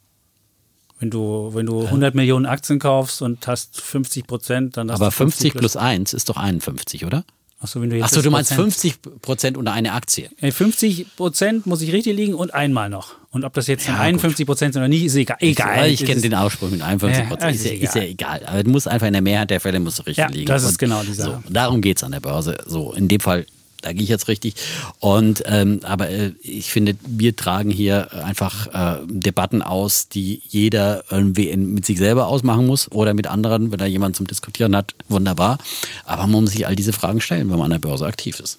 Wenn 0.98 1.10
du, 1.10 1.50
wenn 1.52 1.66
du 1.66 1.84
100 1.84 2.14
Millionen 2.14 2.46
Aktien 2.46 2.78
kaufst 2.78 3.20
und 3.22 3.46
hast 3.46 3.80
50 3.80 4.26
Prozent, 4.26 4.76
dann 4.76 4.90
hast 4.90 4.96
Aber 5.00 5.06
du 5.10 5.12
50 5.16 5.52
plus 5.54 5.76
1 5.76 6.14
ist 6.14 6.28
doch 6.30 6.36
51, 6.38 7.04
oder? 7.04 7.24
Achso, 7.60 7.80
wenn 7.80 7.88
du 7.90 7.96
jetzt 7.96 8.04
Achso, 8.06 8.20
du 8.22 8.30
meinst 8.30 8.50
Prozent- 8.52 8.96
50 8.98 9.22
Prozent 9.22 9.56
unter 9.56 9.72
eine 9.72 9.92
Aktie. 9.92 10.28
Äh, 10.40 10.52
50 10.52 11.16
Prozent 11.16 11.66
muss 11.66 11.80
ich 11.82 11.90
richtig 11.92 12.14
liegen 12.16 12.34
und 12.34 12.52
einmal 12.54 12.88
noch. 12.90 13.14
Und 13.30 13.44
ob 13.44 13.52
das 13.54 13.66
jetzt 13.66 13.86
Ja, 13.86 13.92
dann 13.94 14.02
51 14.02 14.46
Prozent 14.46 14.74
sind 14.74 14.80
oder 14.82 14.88
nicht, 14.88 15.04
ist 15.04 15.14
egal. 15.16 15.36
Egal. 15.40 15.88
Ich, 15.88 16.00
ich 16.02 16.06
kenne 16.06 16.20
den 16.20 16.34
Ausspruch 16.34 16.70
mit 16.70 16.80
51 16.82 17.24
Ja, 17.24 17.28
Prozent. 17.28 17.54
ist 17.56 17.64
ist, 17.64 17.72
ja, 17.72 17.78
ist 17.88 17.94
ja 17.94 18.02
egal. 18.02 18.36
egal. 18.38 18.48
Aber 18.52 18.62
du 18.64 18.70
musst 18.70 18.88
einfach 18.88 19.06
in 19.06 19.12
der 19.14 19.22
Mehrheit 19.22 19.50
der 19.50 19.60
Fälle 19.60 19.80
musst 19.80 19.98
du 19.98 20.02
richtig 20.02 20.18
Ja, 20.24 20.28
liegen. 20.30 20.46
das 20.46 20.62
ist 20.64 20.70
Und 20.72 20.78
genau 20.78 21.02
die 21.02 21.12
Sache. 21.14 21.42
So, 21.46 21.52
darum 21.52 21.80
geht 21.80 21.96
es 21.96 22.04
an 22.04 22.12
der 22.12 22.20
Börse. 22.20 22.56
So, 22.66 22.92
in 22.92 23.08
dem 23.08 23.20
Fall, 23.20 23.46
da 23.82 23.92
gehe 23.92 24.02
ich 24.02 24.08
jetzt 24.08 24.28
richtig. 24.28 24.54
Und 25.00 25.42
ähm, 25.46 25.80
aber 25.82 26.08
äh, 26.10 26.32
ich 26.42 26.70
finde, 26.70 26.96
wir 27.06 27.36
tragen 27.36 27.70
hier 27.70 28.12
einfach 28.24 28.66
äh, 28.66 28.98
Debatten 29.06 29.62
aus, 29.62 30.08
die 30.08 30.42
jeder 30.48 31.04
irgendwie 31.10 31.48
in, 31.48 31.74
mit 31.74 31.86
sich 31.86 31.98
selber 31.98 32.26
ausmachen 32.26 32.66
muss 32.66 32.90
oder 32.90 33.14
mit 33.14 33.26
anderen, 33.26 33.70
wenn 33.72 33.78
da 33.78 33.86
jemand 33.86 34.16
zum 34.16 34.26
Diskutieren 34.26 34.76
hat, 34.76 34.94
wunderbar. 35.08 35.58
Aber 36.04 36.26
man 36.26 36.42
muss 36.42 36.52
sich 36.52 36.66
all 36.66 36.76
diese 36.76 36.92
Fragen 36.92 37.20
stellen, 37.20 37.50
wenn 37.50 37.58
man 37.58 37.72
an 37.72 37.80
der 37.80 37.88
Börse 37.88 38.06
aktiv 38.06 38.40
ist. 38.40 38.58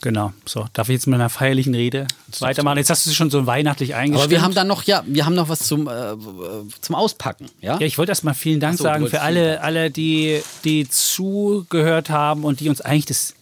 Genau. 0.00 0.32
So, 0.44 0.66
darf 0.72 0.88
ich 0.88 0.94
jetzt 0.94 1.06
mit 1.06 1.16
einer 1.16 1.28
feierlichen 1.28 1.74
Rede 1.74 2.06
weitermachen? 2.38 2.78
Jetzt 2.78 2.90
hast 2.90 3.06
du 3.06 3.10
es 3.10 3.16
schon 3.16 3.30
so 3.30 3.46
weihnachtlich 3.46 3.94
eingestellt. 3.94 4.24
Aber 4.24 4.30
wir 4.30 4.42
haben 4.42 4.54
dann 4.54 4.68
noch, 4.68 4.84
ja, 4.84 5.02
wir 5.06 5.26
haben 5.26 5.34
noch 5.34 5.48
was 5.48 5.60
zum, 5.60 5.88
äh, 5.88 6.14
zum 6.80 6.94
Auspacken. 6.94 7.46
Ja, 7.60 7.78
Ja, 7.78 7.86
ich 7.86 7.98
wollte 7.98 8.12
erstmal 8.12 8.34
vielen 8.34 8.60
Dank 8.60 8.78
so, 8.78 8.84
sagen 8.84 9.08
für 9.08 9.22
alle, 9.22 9.60
alle 9.60 9.90
die, 9.90 10.40
die 10.64 10.88
zugehört 10.88 12.10
haben 12.10 12.44
und 12.44 12.60
die 12.60 12.68
uns 12.68 12.80
eigentlich 12.80 13.06
das, 13.06 13.34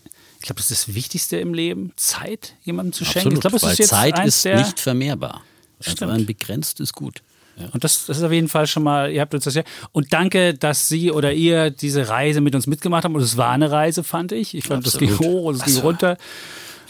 ich 0.46 0.48
glaube, 0.48 0.60
das 0.60 0.70
ist 0.70 0.86
das 0.86 0.94
Wichtigste 0.94 1.38
im 1.38 1.54
Leben, 1.54 1.92
Zeit 1.96 2.54
jemandem 2.62 2.92
zu 2.92 3.04
schenken. 3.04 3.32
Ich 3.32 3.38
absolut. 3.38 3.40
glaube, 3.40 3.54
das 3.54 3.62
weil 3.64 3.72
ist 3.72 3.78
jetzt 3.80 3.88
Zeit 3.88 4.24
ist 4.24 4.44
nicht 4.44 4.78
vermehrbar. 4.78 5.42
Also 5.80 5.90
Stimmt. 5.90 6.12
ein 6.12 6.24
begrenztes 6.24 6.92
Gut. 6.92 7.22
Ja. 7.56 7.68
Und 7.72 7.82
das, 7.82 8.06
das 8.06 8.18
ist 8.18 8.22
auf 8.22 8.30
jeden 8.30 8.46
Fall 8.46 8.68
schon 8.68 8.84
mal, 8.84 9.10
ihr 9.10 9.22
habt 9.22 9.34
uns 9.34 9.42
das 9.42 9.56
ja. 9.56 9.64
Und 9.90 10.12
danke, 10.12 10.54
dass 10.54 10.88
Sie 10.88 11.10
oder 11.10 11.32
ihr 11.32 11.70
diese 11.70 12.08
Reise 12.08 12.40
mit 12.40 12.54
uns 12.54 12.68
mitgemacht 12.68 13.02
haben. 13.02 13.16
Und 13.16 13.22
es 13.22 13.36
war 13.36 13.50
eine 13.50 13.72
Reise, 13.72 14.04
fand 14.04 14.30
ich. 14.30 14.54
Ich 14.54 14.68
fand, 14.68 14.86
das 14.86 14.98
ging 14.98 15.10
Absolut. 15.10 15.32
hoch 15.34 15.44
und 15.46 15.54
es 15.56 15.64
ging 15.64 15.74
Also, 15.74 15.86
runter. 15.88 16.16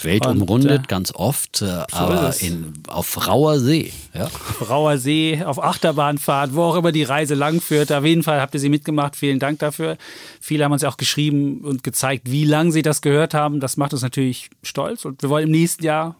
Welt 0.04 0.26
Und, 0.26 0.42
umrundet 0.42 0.84
äh, 0.84 0.86
ganz 0.86 1.12
oft, 1.14 1.62
äh, 1.62 1.82
aber 1.92 2.34
in, 2.40 2.74
auf 2.88 3.26
rauer 3.26 3.58
See. 3.58 3.92
Ja. 4.14 4.30
Rauer 4.68 4.98
See, 4.98 5.42
auf 5.44 5.62
Achterbahnfahrt, 5.62 6.54
wo 6.54 6.62
auch 6.62 6.76
immer 6.76 6.92
die 6.92 7.02
Reise 7.02 7.34
lang 7.34 7.60
führt. 7.60 7.92
Auf 7.92 8.04
jeden 8.04 8.22
Fall 8.22 8.40
habt 8.40 8.54
ihr 8.54 8.60
sie 8.60 8.68
mitgemacht. 8.68 9.16
Vielen 9.16 9.38
Dank 9.38 9.58
dafür. 9.58 9.96
Viele 10.40 10.64
haben 10.64 10.72
uns 10.72 10.84
auch 10.84 10.96
geschrieben 10.96 11.60
und 11.62 11.82
gezeigt, 11.82 12.30
wie 12.30 12.44
lange 12.44 12.72
sie 12.72 12.82
das 12.82 13.00
gehört 13.00 13.34
haben. 13.34 13.60
Das 13.60 13.76
macht 13.76 13.92
uns 13.92 14.02
natürlich 14.02 14.50
stolz. 14.62 15.04
Und 15.04 15.22
wir 15.22 15.30
wollen 15.30 15.46
im 15.46 15.52
nächsten 15.52 15.84
Jahr 15.84 16.16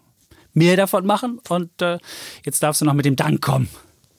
mehr 0.53 0.75
davon 0.75 1.05
machen. 1.05 1.39
Und 1.49 1.81
äh, 1.81 1.99
jetzt 2.45 2.63
darfst 2.63 2.81
du 2.81 2.85
noch 2.85 2.93
mit 2.93 3.05
dem 3.05 3.15
Dank 3.15 3.41
kommen. 3.41 3.69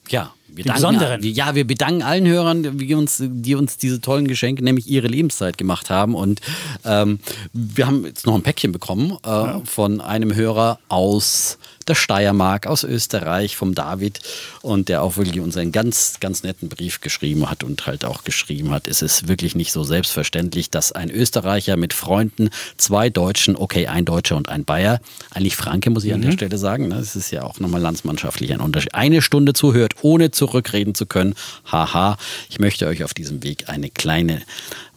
Ja, 0.08 0.32
wir 0.58 0.64
danken, 0.64 0.82
Besonderen. 0.82 1.22
Ja, 1.22 1.54
wir 1.54 1.66
bedanken 1.66 2.02
allen 2.02 2.26
Hörern, 2.26 2.76
die 2.78 2.94
uns, 2.94 3.22
die 3.24 3.54
uns 3.54 3.78
diese 3.78 4.00
tollen 4.00 4.26
Geschenke, 4.26 4.62
nämlich 4.62 4.88
ihre 4.88 5.06
Lebenszeit 5.06 5.56
gemacht 5.56 5.88
haben. 5.88 6.14
Und 6.14 6.40
ähm, 6.84 7.20
wir 7.52 7.86
haben 7.86 8.04
jetzt 8.04 8.26
noch 8.26 8.34
ein 8.34 8.42
Päckchen 8.42 8.72
bekommen 8.72 9.16
äh, 9.24 9.64
von 9.64 10.00
einem 10.00 10.34
Hörer 10.34 10.80
aus 10.88 11.58
der 11.88 11.94
Steiermark, 11.94 12.66
aus 12.66 12.84
Österreich, 12.84 13.56
vom 13.56 13.74
David. 13.74 14.20
Und 14.62 14.88
der 14.88 15.02
auch 15.02 15.16
wirklich 15.16 15.40
uns 15.40 15.56
einen 15.56 15.72
ganz, 15.72 16.18
ganz 16.20 16.42
netten 16.42 16.68
Brief 16.68 17.00
geschrieben 17.00 17.50
hat 17.50 17.64
und 17.64 17.86
halt 17.86 18.04
auch 18.04 18.24
geschrieben 18.24 18.70
hat, 18.70 18.88
es 18.88 19.02
ist 19.02 19.28
wirklich 19.28 19.54
nicht 19.54 19.72
so 19.72 19.84
selbstverständlich, 19.84 20.70
dass 20.70 20.92
ein 20.92 21.10
Österreicher 21.10 21.76
mit 21.76 21.92
Freunden, 21.92 22.50
zwei 22.76 23.10
Deutschen, 23.10 23.56
okay, 23.56 23.86
ein 23.86 24.04
Deutscher 24.04 24.36
und 24.36 24.48
ein 24.48 24.64
Bayer, 24.64 25.00
eigentlich 25.30 25.56
Franke, 25.56 25.90
muss 25.90 26.04
ich 26.04 26.14
an 26.14 26.22
der 26.22 26.32
Stelle 26.32 26.58
sagen, 26.58 26.88
ne? 26.88 26.96
das 26.96 27.16
ist 27.16 27.30
ja 27.30 27.42
auch 27.42 27.60
nochmal 27.60 27.80
landsmannschaftlich 27.80 28.52
ein 28.52 28.60
Unterschied, 28.60 28.94
eine 28.94 29.22
Stunde 29.22 29.52
zuhört, 29.52 29.94
ohne 30.02 30.30
zurückreden 30.30 30.94
zu 30.94 31.06
können. 31.06 31.34
Haha, 31.70 32.16
ich 32.48 32.58
möchte 32.58 32.86
euch 32.86 33.04
auf 33.04 33.14
diesem 33.14 33.42
Weg 33.42 33.68
eine 33.68 33.90
kleine 33.90 34.42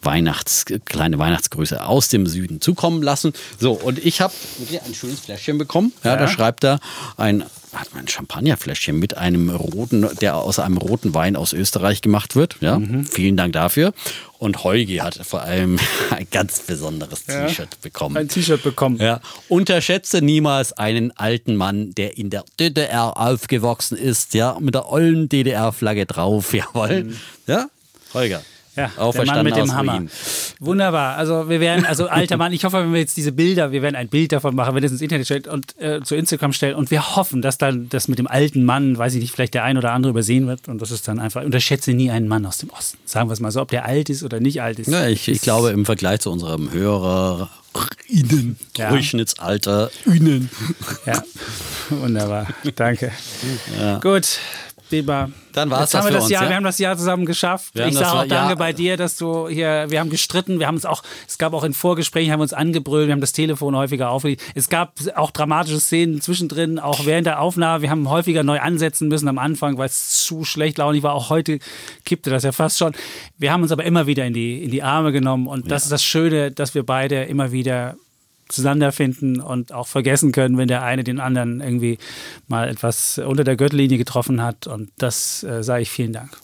Weihnachts, 0.04 0.66
kleine 0.86 1.18
Weihnachtsgrüße 1.20 1.84
aus 1.86 2.10
dem 2.10 2.26
Süden 2.28 2.62
zukommen 2.62 3.02
lassen. 3.04 3.34
So, 3.60 3.74
und 3.74 4.04
ich 4.04 4.22
habe 4.22 4.34
ein 4.86 4.94
schönes 4.94 5.20
Fläschchen 5.22 5.58
bekommen. 5.58 5.94
Ja, 6.04 6.12
Ja. 6.12 6.18
da 6.18 6.28
schreibt 6.28 6.64
er 6.64 6.80
ein, 7.18 7.44
hat 7.74 7.88
ein 7.96 8.08
Champagnerfläschchen 8.08 8.98
mit 9.00 9.16
einem 9.18 9.50
roten, 9.50 10.08
der 10.20 10.36
aus 10.36 10.60
einem 10.60 10.78
roten 10.78 11.14
Wein 11.14 11.36
aus 11.38 11.54
Österreich 11.54 12.02
gemacht 12.02 12.36
wird. 12.36 12.58
Ja, 12.60 12.80
Mhm. 12.80 13.06
vielen 13.06 13.38
Dank 13.38 13.54
dafür. 13.54 13.94
Und 14.40 14.64
Heugi 14.64 14.98
hat 14.98 15.16
vor 15.26 15.42
allem 15.44 15.78
ein 16.10 16.28
ganz 16.32 16.60
besonderes 16.62 17.24
Ja. 17.28 17.46
T-Shirt 17.48 17.80
bekommen. 17.82 18.18
Ein 18.18 18.28
T-Shirt 18.28 18.62
bekommen. 18.64 18.98
Ja. 19.00 19.22
Unterschätze 19.48 20.22
niemals 20.22 20.74
einen 20.74 21.12
alten 21.16 21.56
Mann, 21.56 21.94
der 21.96 22.18
in 22.18 22.30
der 22.30 22.44
DDR 22.60 23.16
aufgewachsen 23.18 23.98
ist, 23.98 24.34
ja, 24.34 24.58
mit 24.60 24.74
der 24.76 24.90
ollen 24.92 25.30
DDR-Flagge 25.30 26.06
drauf, 26.08 26.54
jawohl. 26.54 27.14
Ja, 27.48 27.68
Holger. 28.14 28.42
Ja, 28.76 28.90
der 29.12 29.26
Mann 29.26 29.44
mit 29.44 29.56
dem 29.56 29.74
Hammer. 29.74 30.04
Wunderbar. 30.60 31.18
Also 31.18 31.50
wir 31.50 31.60
werden, 31.60 31.86
also 31.86 32.08
alter 32.10 32.38
Mann, 32.38 32.54
ich 32.54 32.64
hoffe, 32.64 32.78
wenn 32.78 32.94
wir 32.94 33.02
jetzt 33.02 33.18
diese 33.18 33.34
Bilder, 33.34 33.72
wir 33.72 33.82
werden 33.82 33.96
ein 33.96 34.08
Bild 34.08 34.32
davon 34.32 34.56
machen, 34.56 34.70
wenn 34.70 34.76
wir 34.76 34.82
das 34.82 34.92
ins 34.94 35.02
Internet 35.02 35.26
stellen 35.26 35.46
und 35.48 35.78
äh, 35.82 36.02
zu 36.02 36.16
Instagram 36.16 36.54
stellen 36.54 36.76
und 36.76 36.90
wir 36.90 37.16
hoffen, 37.18 37.42
dass 37.42 37.58
dann 37.58 37.90
das 37.90 38.08
mit 38.08 38.18
dem 38.18 38.28
alten 38.28 38.64
Mann, 38.64 38.98
weiß 38.98 39.14
ich 39.16 39.22
nicht, 39.22 39.34
vielleicht 39.34 39.54
der 39.54 39.64
ein 39.66 39.78
oder 39.78 39.92
andere 39.92 40.12
übersehen 40.12 40.48
wird 40.48 40.70
und 40.70 40.82
das 40.82 40.92
ist 40.92 41.08
dann 41.08 41.20
einfach, 41.20 41.44
unterschätze 41.44 41.92
nie 41.92 42.12
einen 42.12 42.28
Mann 42.30 42.46
aus 42.46 42.60
dem 42.60 42.70
Osten. 42.70 42.98
Sagen 43.06 43.28
wir 43.30 43.34
es 43.34 43.42
mal 43.42 43.52
so, 43.52 43.62
ob 43.62 43.70
der 43.70 43.86
alt 43.86 44.10
ist 44.10 44.24
oder 44.24 44.40
nicht 44.40 44.62
alt 44.62 44.80
ist. 44.80 44.88
Ja, 44.88 45.08
ich, 45.08 45.28
ich 45.28 45.42
glaube, 45.42 45.72
im 45.72 45.86
Vergleich 45.86 46.22
zu 46.22 46.32
unserem 46.32 46.72
HörerInnen, 46.72 48.58
Ja. 48.78 48.90
Durchschnittsalter, 48.90 49.92
innen. 50.06 50.50
Ja, 51.06 51.22
wunderbar. 51.90 52.48
Danke. 52.76 53.12
Gut. 54.02 54.40
Biber. 54.92 55.32
Dann 55.54 55.70
war's 55.70 55.82
Jetzt 55.82 55.94
das 55.94 56.00
haben 56.00 56.06
wir 56.06 56.08
für 56.10 56.14
das 56.14 56.24
uns, 56.26 56.32
Jahr, 56.32 56.44
ja? 56.44 56.50
Wir 56.50 56.56
haben 56.56 56.64
das 56.64 56.78
Jahr 56.78 56.98
zusammen 56.98 57.26
geschafft. 57.26 57.74
Ich 57.78 57.94
sage 57.96 58.12
auch 58.12 58.28
danke 58.28 58.52
ja. 58.52 58.56
bei 58.56 58.74
dir, 58.74 58.98
dass 58.98 59.18
du 59.18 59.48
hier, 59.48 59.88
wir 59.90 60.00
haben 60.00 60.10
gestritten, 60.10 60.60
wir 60.60 60.68
haben 60.68 60.76
uns 60.76 60.86
auch, 60.86 61.02
es 61.28 61.38
gab 61.38 61.54
auch 61.54 61.64
in 61.64 61.74
Vorgesprächen, 61.74 62.32
haben 62.32 62.40
wir 62.40 62.44
uns 62.44 62.54
angebrüllt, 62.54 63.08
wir 63.08 63.14
haben 63.14 63.22
das 63.22 63.34
Telefon 63.34 63.76
häufiger 63.76 64.12
aufgelegt. 64.12 64.44
Es 64.54 64.70
gab 64.70 64.94
auch 65.16 65.32
dramatische 65.32 65.80
Szenen 65.80 66.22
zwischendrin, 66.22 66.78
auch 66.78 67.06
während 67.06 67.26
der 67.26 67.42
Aufnahme. 67.42 67.82
Wir 67.82 67.90
haben 67.90 68.10
häufiger 68.10 68.44
neu 68.44 68.60
ansetzen 68.60 69.08
müssen 69.08 69.28
am 69.28 69.40
Anfang, 69.40 69.78
weil 69.78 69.88
es 69.88 70.24
zu 70.24 70.44
schlecht 70.46 70.78
launig 70.78 71.02
war. 71.02 71.14
Auch 71.14 71.30
heute 71.30 71.60
kippte 72.06 72.30
das 72.30 72.44
ja 72.44 72.52
fast 72.52 72.78
schon. 72.78 72.94
Wir 73.38 73.52
haben 73.52 73.64
uns 73.64 73.72
aber 73.72 73.84
immer 73.84 74.06
wieder 74.08 74.26
in 74.26 74.34
die, 74.34 74.64
in 74.64 74.72
die 74.72 74.84
Arme 74.84 75.12
genommen 75.12 75.48
und 75.48 75.72
das 75.72 75.84
ist 75.84 75.92
das 75.92 76.04
Schöne, 76.04 76.52
dass 76.52 76.76
wir 76.76 76.86
beide 76.86 77.24
immer 77.24 77.52
wieder 77.52 77.96
zueinander 78.52 78.92
finden 78.92 79.40
und 79.40 79.74
auch 79.74 79.88
vergessen 79.88 80.32
können, 80.32 80.58
wenn 80.58 80.68
der 80.68 80.84
eine 80.84 81.04
den 81.04 81.20
anderen 81.20 81.62
irgendwie 81.62 81.98
mal 82.48 82.68
etwas 82.68 83.18
unter 83.18 83.44
der 83.44 83.56
Gürtellinie 83.56 83.98
getroffen 83.98 84.42
hat. 84.42 84.68
Und 84.68 84.90
das 84.98 85.44
äh, 85.44 85.64
sage 85.64 85.84
ich 85.84 85.90
vielen 85.90 86.14
Dank. 86.14 86.38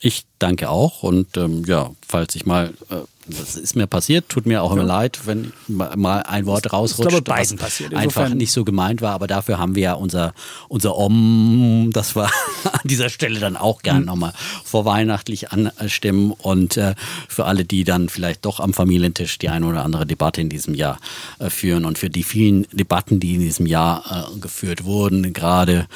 Ich 0.00 0.24
danke 0.38 0.70
auch 0.70 1.02
und 1.02 1.36
ähm, 1.36 1.64
ja, 1.66 1.90
falls 2.06 2.36
ich 2.36 2.46
mal, 2.46 2.72
äh, 2.90 2.96
das 3.28 3.56
ist 3.56 3.76
mir 3.76 3.86
passiert, 3.86 4.28
tut 4.28 4.46
mir 4.46 4.62
auch 4.62 4.72
immer 4.72 4.84
leid, 4.84 5.20
wenn 5.26 5.52
ma- 5.66 5.94
mal 5.96 6.20
ein 6.22 6.46
Wort 6.46 6.72
rausrutscht, 6.72 7.10
glaube, 7.10 7.24
beiden 7.24 7.58
was 7.58 7.64
passiert. 7.66 7.92
einfach 7.94 8.22
Insofern- 8.22 8.38
nicht 8.38 8.52
so 8.52 8.64
gemeint 8.64 9.00
war, 9.02 9.12
aber 9.12 9.26
dafür 9.26 9.58
haben 9.58 9.74
wir 9.74 9.82
ja 9.82 9.92
unser, 9.94 10.32
unser 10.68 10.96
Om, 10.96 11.90
das 11.92 12.16
wir 12.16 12.24
an 12.72 12.80
dieser 12.84 13.08
Stelle 13.08 13.40
dann 13.40 13.56
auch 13.56 13.78
Mhm. 13.78 13.82
gern 13.82 14.04
nochmal 14.06 14.32
vorweihnachtlich 14.64 15.50
anstimmen. 15.52 16.30
Und 16.32 16.76
äh, 16.76 16.94
für 17.28 17.44
alle, 17.44 17.64
die 17.64 17.84
dann 17.84 18.08
vielleicht 18.08 18.44
doch 18.44 18.60
am 18.60 18.72
Familientisch 18.72 19.38
die 19.38 19.48
eine 19.48 19.66
oder 19.66 19.84
andere 19.84 20.06
Debatte 20.06 20.40
in 20.40 20.48
diesem 20.48 20.74
Jahr 20.74 20.98
äh, 21.38 21.50
führen. 21.50 21.84
Und 21.84 21.98
für 21.98 22.10
die 22.10 22.22
vielen 22.22 22.66
Debatten, 22.72 23.20
die 23.20 23.34
in 23.34 23.40
diesem 23.40 23.66
Jahr 23.66 24.28
äh, 24.34 24.38
geführt 24.40 24.84
wurden, 24.84 25.32
gerade 25.32 25.86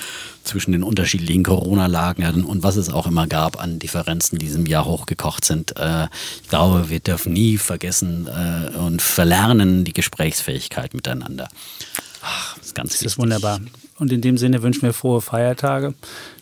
zwischen 0.44 0.72
den 0.72 0.82
unterschiedlichen 0.82 1.42
Corona-Lagen 1.42 2.44
und 2.44 2.62
was 2.62 2.76
es 2.76 2.88
auch 2.88 3.06
immer 3.06 3.26
gab 3.26 3.60
an 3.62 3.78
Differenzen, 3.78 4.38
die 4.38 4.46
diesem 4.46 4.66
Jahr 4.66 4.84
hochgekocht 4.84 5.44
sind. 5.44 5.76
Äh, 5.76 6.08
ich 6.42 6.48
glaube, 6.48 6.90
wir 6.90 7.00
dürfen 7.00 7.32
nie 7.32 7.58
vergessen 7.58 8.28
äh, 8.28 8.76
und 8.76 9.02
verlernen 9.02 9.84
die 9.84 9.92
Gesprächsfähigkeit 9.92 10.94
miteinander. 10.94 11.48
Ach, 12.22 12.56
das 12.56 12.66
ist 12.66 12.74
ganz 12.74 12.92
Das 12.92 13.02
ist 13.02 13.18
wunderbar. 13.18 13.60
Und 13.98 14.12
in 14.12 14.20
dem 14.20 14.38
Sinne 14.38 14.62
wünschen 14.62 14.82
wir 14.82 14.92
frohe 14.92 15.20
Feiertage. 15.20 15.94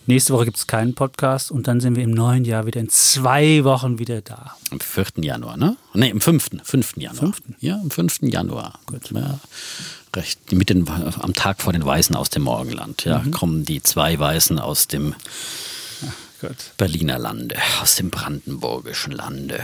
Nächste 0.06 0.32
Woche 0.32 0.46
gibt 0.46 0.56
es 0.56 0.66
keinen 0.66 0.94
Podcast 0.94 1.50
und 1.50 1.68
dann 1.68 1.80
sind 1.80 1.94
wir 1.94 2.02
im 2.02 2.10
neuen 2.10 2.44
Jahr 2.44 2.66
wieder 2.66 2.80
in 2.80 2.88
zwei 2.88 3.64
Wochen 3.64 3.98
wieder 3.98 4.22
da. 4.22 4.56
Am 4.70 4.80
4. 4.80 5.04
Januar, 5.16 5.56
ne? 5.56 5.76
Ne, 5.94 6.10
im 6.10 6.20
5. 6.20 6.48
5. 6.62 6.96
Januar. 6.96 7.32
5. 7.32 7.42
Ja, 7.60 7.74
am 7.74 7.90
5. 7.90 8.22
Januar. 8.22 8.78
Gut. 8.86 9.10
Ja, 9.12 9.38
recht 10.16 10.52
mit 10.52 10.70
den, 10.70 10.88
am 10.88 11.34
Tag 11.34 11.60
vor 11.62 11.72
den 11.72 11.84
Weißen 11.84 12.16
aus 12.16 12.30
dem 12.30 12.42
Morgenland. 12.42 13.04
Ja, 13.04 13.22
kommen 13.30 13.64
die 13.64 13.82
zwei 13.82 14.18
Weißen 14.18 14.58
aus 14.58 14.88
dem 14.88 15.14
Gut. 16.40 16.56
Berliner 16.78 17.18
Lande, 17.18 17.56
aus 17.82 17.96
dem 17.96 18.10
brandenburgischen 18.10 19.12
Lande. 19.12 19.60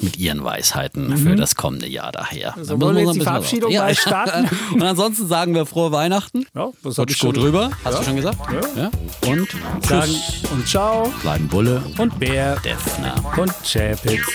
Mit 0.00 0.16
ihren 0.16 0.42
Weisheiten 0.42 1.16
für 1.16 1.36
das 1.36 1.54
kommende 1.54 1.86
Jahr 1.86 2.10
daher. 2.10 2.56
Also 2.56 2.80
wollen 2.80 2.96
wir 2.96 3.04
jetzt 3.04 3.14
die 3.14 3.20
Verabschiedung 3.20 3.72
mal 3.72 3.94
starten? 3.94 4.50
Und 4.74 4.82
ansonsten 4.82 5.28
sagen 5.28 5.54
wir 5.54 5.64
frohe 5.64 5.92
Weihnachten. 5.92 6.44
Ja, 6.56 6.70
das 6.82 6.98
hab 6.98 7.02
Rutsch 7.04 7.12
ich 7.12 7.16
schon- 7.18 7.32
gut 7.34 7.42
rüber. 7.44 7.70
Hast 7.84 7.92
Ja. 7.94 7.98
du 8.00 8.04
schon 8.06 8.16
gesagt? 8.16 8.38
Ja. 8.76 8.90
Und 9.30 9.48
Sagen 9.86 10.12
tschüss. 10.12 10.50
und 10.50 10.66
ciao 10.68 11.12
Bleiben 11.22 11.46
Bulle. 11.46 11.84
und 11.98 12.18
Bär 12.18 12.56
Defner. 12.64 13.14
und 13.38 13.52
Chapitz. 13.64 14.26